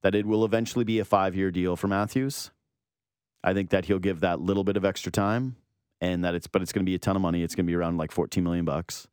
that 0.02 0.14
it 0.14 0.26
will 0.26 0.44
eventually 0.44 0.84
be 0.84 0.98
a 0.98 1.04
five 1.04 1.36
year 1.36 1.50
deal 1.50 1.76
for 1.76 1.86
Matthews. 1.86 2.50
I 3.44 3.54
think 3.54 3.70
that 3.70 3.84
he'll 3.84 4.00
give 4.00 4.20
that 4.20 4.40
little 4.40 4.64
bit 4.64 4.76
of 4.76 4.84
extra 4.84 5.12
time 5.12 5.56
and 6.00 6.24
that 6.24 6.34
it's 6.34 6.48
but 6.48 6.62
it's 6.62 6.72
going 6.72 6.84
to 6.84 6.90
be 6.90 6.96
a 6.96 6.98
ton 6.98 7.14
of 7.14 7.22
money. 7.22 7.44
It's 7.44 7.54
going 7.54 7.66
to 7.66 7.70
be 7.70 7.76
around 7.76 7.96
like 7.96 8.10
14 8.10 8.42
million 8.42 8.64
bucks. 8.64 9.06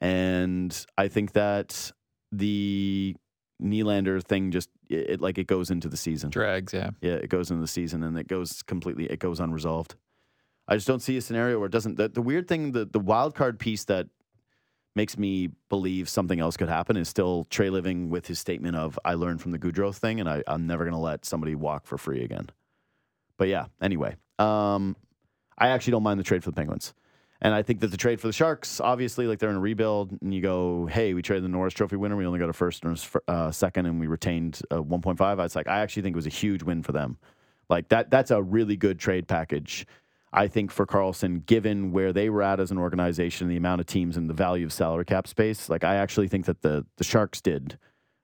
And 0.00 0.86
I 0.98 1.08
think 1.08 1.32
that 1.32 1.90
the 2.30 3.16
Nylander 3.62 4.22
thing 4.22 4.50
just 4.50 4.68
it, 4.88 5.10
it 5.10 5.20
like 5.20 5.38
it 5.38 5.46
goes 5.46 5.70
into 5.70 5.88
the 5.88 5.96
season. 5.96 6.30
Drags, 6.30 6.72
yeah. 6.72 6.90
Yeah, 7.00 7.14
it 7.14 7.28
goes 7.28 7.50
into 7.50 7.60
the 7.60 7.68
season 7.68 8.02
and 8.02 8.18
it 8.18 8.28
goes 8.28 8.62
completely 8.62 9.06
it 9.06 9.18
goes 9.18 9.40
unresolved. 9.40 9.94
I 10.68 10.74
just 10.74 10.86
don't 10.86 11.00
see 11.00 11.16
a 11.16 11.20
scenario 11.20 11.58
where 11.58 11.66
it 11.66 11.72
doesn't 11.72 11.96
the, 11.96 12.08
the 12.08 12.22
weird 12.22 12.48
thing 12.48 12.72
the 12.72 12.84
the 12.84 13.00
wild 13.00 13.34
card 13.34 13.58
piece 13.58 13.84
that 13.84 14.08
makes 14.94 15.18
me 15.18 15.50
believe 15.68 16.08
something 16.08 16.40
else 16.40 16.56
could 16.56 16.68
happen 16.68 16.96
is 16.96 17.08
still 17.08 17.46
Treliving 17.50 18.08
with 18.08 18.26
his 18.26 18.38
statement 18.38 18.76
of 18.76 18.98
I 19.04 19.14
learned 19.14 19.42
from 19.42 19.52
the 19.52 19.58
Gaudreau 19.58 19.94
thing 19.94 20.20
and 20.20 20.28
I, 20.28 20.42
I'm 20.46 20.66
never 20.66 20.84
gonna 20.84 21.00
let 21.00 21.24
somebody 21.24 21.54
walk 21.54 21.86
for 21.86 21.98
free 21.98 22.24
again. 22.24 22.48
But 23.36 23.48
yeah, 23.48 23.66
anyway. 23.80 24.16
Um 24.38 24.96
I 25.58 25.68
actually 25.68 25.92
don't 25.92 26.02
mind 26.02 26.20
the 26.20 26.24
trade 26.24 26.44
for 26.44 26.50
the 26.50 26.56
Penguins. 26.56 26.94
And 27.42 27.54
I 27.54 27.62
think 27.62 27.80
that 27.80 27.88
the 27.88 27.96
trade 27.96 28.20
for 28.20 28.26
the 28.26 28.32
Sharks, 28.32 28.80
obviously, 28.80 29.26
like 29.26 29.38
they're 29.38 29.50
in 29.50 29.56
a 29.56 29.60
rebuild, 29.60 30.12
and 30.22 30.32
you 30.32 30.40
go, 30.40 30.86
hey, 30.86 31.12
we 31.12 31.22
traded 31.22 31.44
the 31.44 31.48
Norris 31.48 31.74
Trophy 31.74 31.96
winner. 31.96 32.16
We 32.16 32.26
only 32.26 32.38
got 32.38 32.48
a 32.48 32.54
first 32.54 32.84
and 32.84 32.98
a 33.28 33.30
uh, 33.30 33.50
second, 33.50 33.86
and 33.86 34.00
we 34.00 34.06
retained 34.06 34.60
a 34.70 34.82
1.5. 34.82 35.44
It's 35.44 35.54
like, 35.54 35.68
I 35.68 35.80
actually 35.80 36.02
think 36.02 36.14
it 36.14 36.16
was 36.16 36.26
a 36.26 36.30
huge 36.30 36.62
win 36.62 36.82
for 36.82 36.92
them. 36.92 37.18
Like 37.68 37.88
that, 37.88 38.10
that's 38.10 38.30
a 38.30 38.42
really 38.42 38.76
good 38.76 38.98
trade 38.98 39.28
package. 39.28 39.86
I 40.32 40.48
think 40.48 40.70
for 40.70 40.86
Karlsson, 40.86 41.44
given 41.46 41.92
where 41.92 42.12
they 42.12 42.30
were 42.30 42.42
at 42.42 42.60
as 42.60 42.70
an 42.70 42.78
organization, 42.78 43.48
the 43.48 43.56
amount 43.56 43.80
of 43.80 43.86
teams 43.86 44.16
and 44.16 44.28
the 44.28 44.34
value 44.34 44.66
of 44.66 44.72
salary 44.72 45.04
cap 45.04 45.26
space, 45.26 45.68
like 45.68 45.84
I 45.84 45.96
actually 45.96 46.28
think 46.28 46.46
that 46.46 46.62
the 46.62 46.84
the 46.96 47.04
Sharks 47.04 47.40
did 47.40 47.78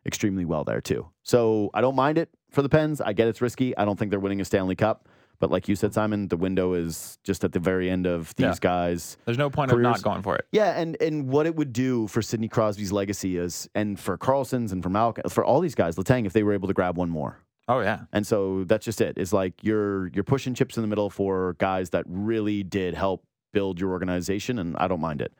extremely 0.04 0.44
well 0.44 0.64
there 0.64 0.80
too. 0.80 1.08
So 1.22 1.70
I 1.74 1.80
don't 1.80 1.94
mind 1.94 2.18
it 2.18 2.28
for 2.50 2.60
the 2.62 2.68
Pens. 2.68 3.00
I 3.00 3.12
get 3.12 3.28
it's 3.28 3.40
risky. 3.40 3.76
I 3.76 3.84
don't 3.84 3.98
think 3.98 4.10
they're 4.10 4.20
winning 4.20 4.40
a 4.40 4.44
Stanley 4.44 4.76
Cup. 4.76 5.08
But 5.42 5.50
like 5.50 5.66
you 5.66 5.74
said, 5.74 5.90
mm-hmm. 5.90 5.94
Simon, 5.94 6.28
the 6.28 6.36
window 6.36 6.72
is 6.74 7.18
just 7.24 7.42
at 7.42 7.50
the 7.50 7.58
very 7.58 7.90
end 7.90 8.06
of 8.06 8.32
these 8.36 8.44
Yeah. 8.44 8.54
guys. 8.60 9.16
There's 9.24 9.36
no 9.36 9.50
point 9.50 9.72
of 9.72 9.76
Careers- 9.76 9.96
not 9.96 10.02
going 10.02 10.22
for 10.22 10.36
it. 10.36 10.46
Yeah, 10.52 10.78
and 10.80 10.96
and 11.02 11.26
what 11.26 11.46
it 11.46 11.56
would 11.56 11.72
do 11.72 12.06
for 12.06 12.22
Sidney 12.22 12.46
Crosby's 12.46 12.92
legacy 12.92 13.36
is, 13.36 13.68
and 13.74 13.98
for 13.98 14.16
Karlsson's 14.16 14.70
and 14.70 14.84
for 14.84 14.88
Malkin, 14.88 15.24
for 15.28 15.44
all 15.44 15.58
these 15.58 15.74
guys, 15.74 15.96
Letang, 15.96 16.26
if 16.26 16.32
they 16.32 16.44
were 16.44 16.52
able 16.52 16.68
to 16.68 16.74
grab 16.74 16.96
one 16.96 17.10
more. 17.10 17.40
Oh 17.66 17.80
yeah. 17.80 18.02
And 18.12 18.24
so 18.24 18.62
that's 18.62 18.84
just 18.84 19.00
it. 19.00 19.18
It's 19.18 19.32
like 19.32 19.54
you're 19.64 20.06
you're 20.14 20.22
pushing 20.22 20.54
chips 20.54 20.76
in 20.76 20.82
the 20.82 20.86
middle 20.86 21.10
for 21.10 21.56
guys 21.58 21.90
that 21.90 22.04
really 22.06 22.62
did 22.62 22.94
help 22.94 23.24
build 23.52 23.80
your 23.80 23.90
organization, 23.90 24.60
and 24.60 24.76
I 24.76 24.86
don't 24.86 25.00
mind 25.00 25.20
it. 25.20 25.32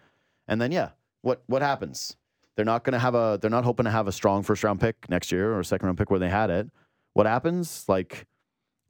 And 0.49 0.61
then 0.61 0.73
yeah, 0.73 0.89
what 1.21 1.45
what 1.47 1.63
happens? 1.63 2.17
They're 2.57 2.65
not 2.65 2.83
going 2.83 2.95
to 2.95 2.99
have 2.99 3.15
a. 3.15 3.39
They're 3.41 3.51
not 3.53 3.63
hoping 3.63 3.85
to 3.85 3.93
have 3.93 4.09
a 4.09 4.13
strong 4.13 4.43
first 4.43 4.65
round 4.65 4.81
pick 4.81 5.09
next 5.09 5.31
year 5.31 5.53
or 5.53 5.61
a 5.61 5.65
second 5.65 5.87
round 5.87 5.97
pick 5.97 6.11
where 6.11 6.19
they 6.19 6.29
had 6.29 6.51
it. 6.51 6.69
What 7.13 7.27
happens? 7.27 7.85
Like 7.89 8.27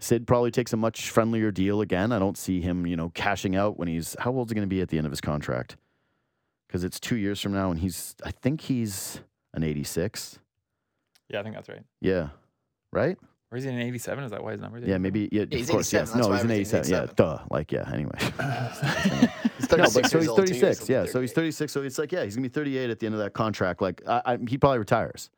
Sid 0.03 0.27
probably 0.27 0.51
takes 0.51 0.73
a 0.73 0.77
much 0.77 1.11
friendlier 1.11 1.53
deal 1.53 1.81
again. 1.81 2.11
I 2.11 2.19
don't 2.19 2.37
see 2.37 2.61
him, 2.61 2.87
you 2.87 2.97
know, 2.97 3.11
cashing 3.11 3.55
out 3.55 3.79
when 3.79 3.87
he's 3.87 4.17
how 4.19 4.33
old 4.33 4.49
is 4.49 4.51
he 4.51 4.55
going 4.57 4.69
to 4.69 4.75
be 4.75 4.81
at 4.81 4.89
the 4.89 4.99
end 4.99 5.07
of 5.07 5.13
his 5.13 5.21
contract? 5.21 5.77
Because 6.67 6.83
it's 6.83 6.99
two 6.99 7.17
years 7.17 7.41
from 7.41 7.53
now, 7.53 7.71
and 7.71 7.79
he's 7.79 8.17
I 8.25 8.33
think 8.33 8.63
he's 8.63 9.21
an 9.55 9.63
eighty 9.63 9.85
six. 9.85 10.41
Yeah, 11.29 11.41
I 11.41 11.43
think 11.45 11.55
that's 11.55 11.69
right. 11.69 11.85
Yeah, 12.01 12.31
right. 12.93 13.17
Or 13.53 13.59
is 13.59 13.65
he 13.65 13.71
an 13.71 13.79
87? 13.79 14.25
Is 14.25 14.31
that 14.31 14.43
why 14.43 14.53
his 14.53 14.63
number? 14.63 14.79
Yeah, 14.79 14.97
maybe. 14.97 15.29
Yeah, 15.31 15.45
he's 15.51 15.69
of 15.69 15.75
course. 15.75 15.93
87, 15.93 16.19
Yes. 16.19 16.27
No, 16.27 16.33
he's 16.33 16.43
an 16.43 16.51
everything's 16.51 16.75
87. 16.75 17.07
Yeah, 17.07 17.13
duh. 17.15 17.39
Like, 17.51 17.71
yeah. 17.71 17.91
Anyway. 17.93 18.19
He's 19.59 19.71
no, 19.71 19.85
36 19.85 19.95
but 19.95 20.11
so 20.11 20.19
he's 20.19 20.29
old, 20.29 20.47
two 20.47 20.55
years 20.55 20.79
36. 20.79 20.89
Yeah, 20.89 21.03
be 21.03 21.09
so 21.09 21.21
he's 21.21 21.33
36. 21.33 21.71
So 21.71 21.83
it's 21.83 21.99
like, 21.99 22.13
yeah, 22.13 22.25
he's 22.25 22.35
gonna 22.35 22.49
be 22.49 22.53
38 22.53 22.89
at 22.89 22.99
the 22.99 23.05
end 23.05 23.15
of 23.15 23.21
that 23.21 23.35
contract. 23.35 23.83
Like, 23.83 24.01
I, 24.09 24.23
I, 24.25 24.39
he 24.49 24.57
probably 24.57 24.79
retires. 24.79 25.29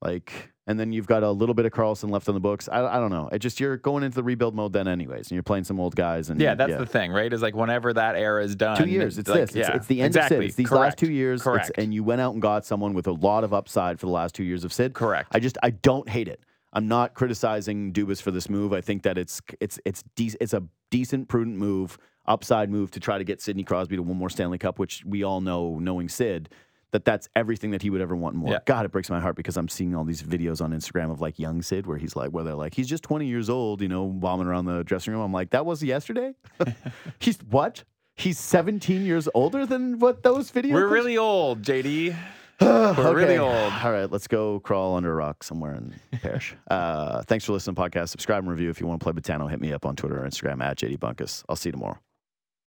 Like, 0.00 0.52
and 0.68 0.78
then 0.78 0.92
you've 0.92 1.08
got 1.08 1.24
a 1.24 1.30
little 1.32 1.54
bit 1.54 1.66
of 1.66 1.72
Karlsson 1.72 2.10
left 2.10 2.28
on 2.28 2.34
the 2.34 2.40
books. 2.40 2.68
I, 2.70 2.84
I 2.84 3.00
don't 3.00 3.10
know. 3.10 3.28
It 3.32 3.40
just 3.40 3.58
you're 3.58 3.76
going 3.78 4.04
into 4.04 4.14
the 4.14 4.22
rebuild 4.22 4.54
mode 4.54 4.72
then, 4.72 4.86
anyways, 4.86 5.22
and 5.28 5.32
you're 5.32 5.42
playing 5.42 5.64
some 5.64 5.80
old 5.80 5.96
guys. 5.96 6.30
And 6.30 6.40
Yeah, 6.40 6.54
that's 6.54 6.76
the 6.76 6.86
thing, 6.86 7.10
right? 7.10 7.32
Is 7.32 7.42
like 7.42 7.56
whenever 7.56 7.92
that 7.94 8.14
era 8.14 8.44
is 8.44 8.54
done. 8.54 8.76
two 8.76 8.86
years. 8.88 9.18
It's 9.18 9.28
this. 9.28 9.48
It's, 9.50 9.56
yeah, 9.56 9.74
it's 9.74 9.86
the 9.86 10.00
end 10.02 10.08
exactly. 10.14 10.36
of 10.36 10.42
Sid. 10.42 10.46
It's 10.50 10.56
these 10.56 10.68
Correct. 10.68 10.80
last 10.80 10.98
two 10.98 11.10
years. 11.10 11.40
It's- 11.40 11.52
Correct. 11.66 11.70
and 11.78 11.92
you 11.92 12.04
went 12.04 12.20
out 12.20 12.34
and 12.34 12.40
got 12.42 12.64
someone 12.64 12.94
with 12.94 13.08
a 13.08 13.12
lot 13.12 13.42
of 13.42 13.52
upside 13.52 13.98
for 13.98 14.06
the 14.06 14.12
last 14.12 14.36
two 14.36 14.44
years 14.44 14.62
of 14.62 14.72
Sid. 14.72 14.94
Correct. 14.94 15.28
I 15.32 15.40
just 15.40 15.58
I 15.62 15.70
don't 15.70 16.08
hate 16.08 16.28
it. 16.28 16.40
I'm 16.72 16.86
not 16.86 17.14
criticizing 17.14 17.92
Dubas 17.94 18.20
for 18.20 18.30
this 18.30 18.50
move. 18.50 18.72
I 18.74 18.82
think 18.82 19.02
that 19.04 19.16
it's 19.16 19.40
it's 19.60 19.80
it's 19.86 20.04
de- 20.16 20.36
it's 20.40 20.52
a 20.52 20.62
decent, 20.90 21.28
prudent 21.28 21.56
move, 21.56 21.96
upside 22.26 22.68
move 22.70 22.90
to 22.90 23.00
try 23.00 23.16
to 23.16 23.24
get 23.24 23.40
Sidney 23.40 23.64
Crosby 23.64 23.96
to 23.96 24.02
one 24.02 24.18
more 24.18 24.28
Stanley 24.28 24.58
Cup, 24.58 24.78
which 24.78 25.02
we 25.06 25.22
all 25.22 25.40
know, 25.40 25.78
knowing 25.78 26.10
Sid, 26.10 26.50
that 26.92 27.04
that's 27.04 27.28
everything 27.36 27.70
that 27.72 27.82
he 27.82 27.90
would 27.90 28.00
ever 28.00 28.16
want 28.16 28.34
more. 28.34 28.52
Yeah. 28.52 28.58
God, 28.64 28.84
it 28.84 28.92
breaks 28.92 29.10
my 29.10 29.20
heart 29.20 29.36
because 29.36 29.56
I'm 29.56 29.68
seeing 29.68 29.94
all 29.94 30.04
these 30.04 30.22
videos 30.22 30.62
on 30.62 30.72
Instagram 30.72 31.10
of 31.10 31.20
like 31.20 31.38
young 31.38 31.62
Sid 31.62 31.86
where 31.86 31.98
he's 31.98 32.16
like, 32.16 32.30
where 32.30 32.44
they're 32.44 32.54
like, 32.54 32.74
he's 32.74 32.88
just 32.88 33.02
20 33.02 33.26
years 33.26 33.50
old, 33.50 33.82
you 33.82 33.88
know, 33.88 34.06
bombing 34.06 34.46
around 34.46 34.64
the 34.64 34.82
dressing 34.84 35.12
room. 35.12 35.22
I'm 35.22 35.32
like, 35.32 35.50
that 35.50 35.66
was 35.66 35.82
yesterday. 35.82 36.34
he's 37.18 37.38
what? 37.50 37.84
He's 38.16 38.38
17 38.38 39.04
years 39.04 39.28
older 39.34 39.64
than 39.66 39.98
what 39.98 40.22
those 40.22 40.50
videos. 40.50 40.72
We're 40.72 40.88
really 40.88 41.18
old, 41.18 41.62
JD. 41.62 42.16
We're 42.60 43.14
really 43.14 43.38
old. 43.38 43.72
All 43.84 43.92
right, 43.92 44.10
let's 44.10 44.26
go 44.26 44.58
crawl 44.60 44.96
under 44.96 45.12
a 45.12 45.14
rock 45.14 45.44
somewhere 45.44 45.74
and 45.74 45.94
perish. 46.20 46.56
uh, 46.70 47.22
thanks 47.22 47.44
for 47.44 47.52
listening 47.52 47.76
to 47.76 47.82
the 47.82 47.88
podcast. 47.88 48.08
Subscribe 48.08 48.42
and 48.42 48.50
review. 48.50 48.70
If 48.70 48.80
you 48.80 48.86
want 48.86 49.00
to 49.00 49.04
play 49.04 49.12
Botano, 49.12 49.48
hit 49.48 49.60
me 49.60 49.72
up 49.72 49.86
on 49.86 49.94
Twitter 49.94 50.24
or 50.24 50.26
Instagram 50.28 50.62
at 50.62 50.76
JD 50.78 50.98
Bunkis. 50.98 51.44
I'll 51.48 51.56
see 51.56 51.68
you 51.68 51.72
tomorrow. 51.72 51.98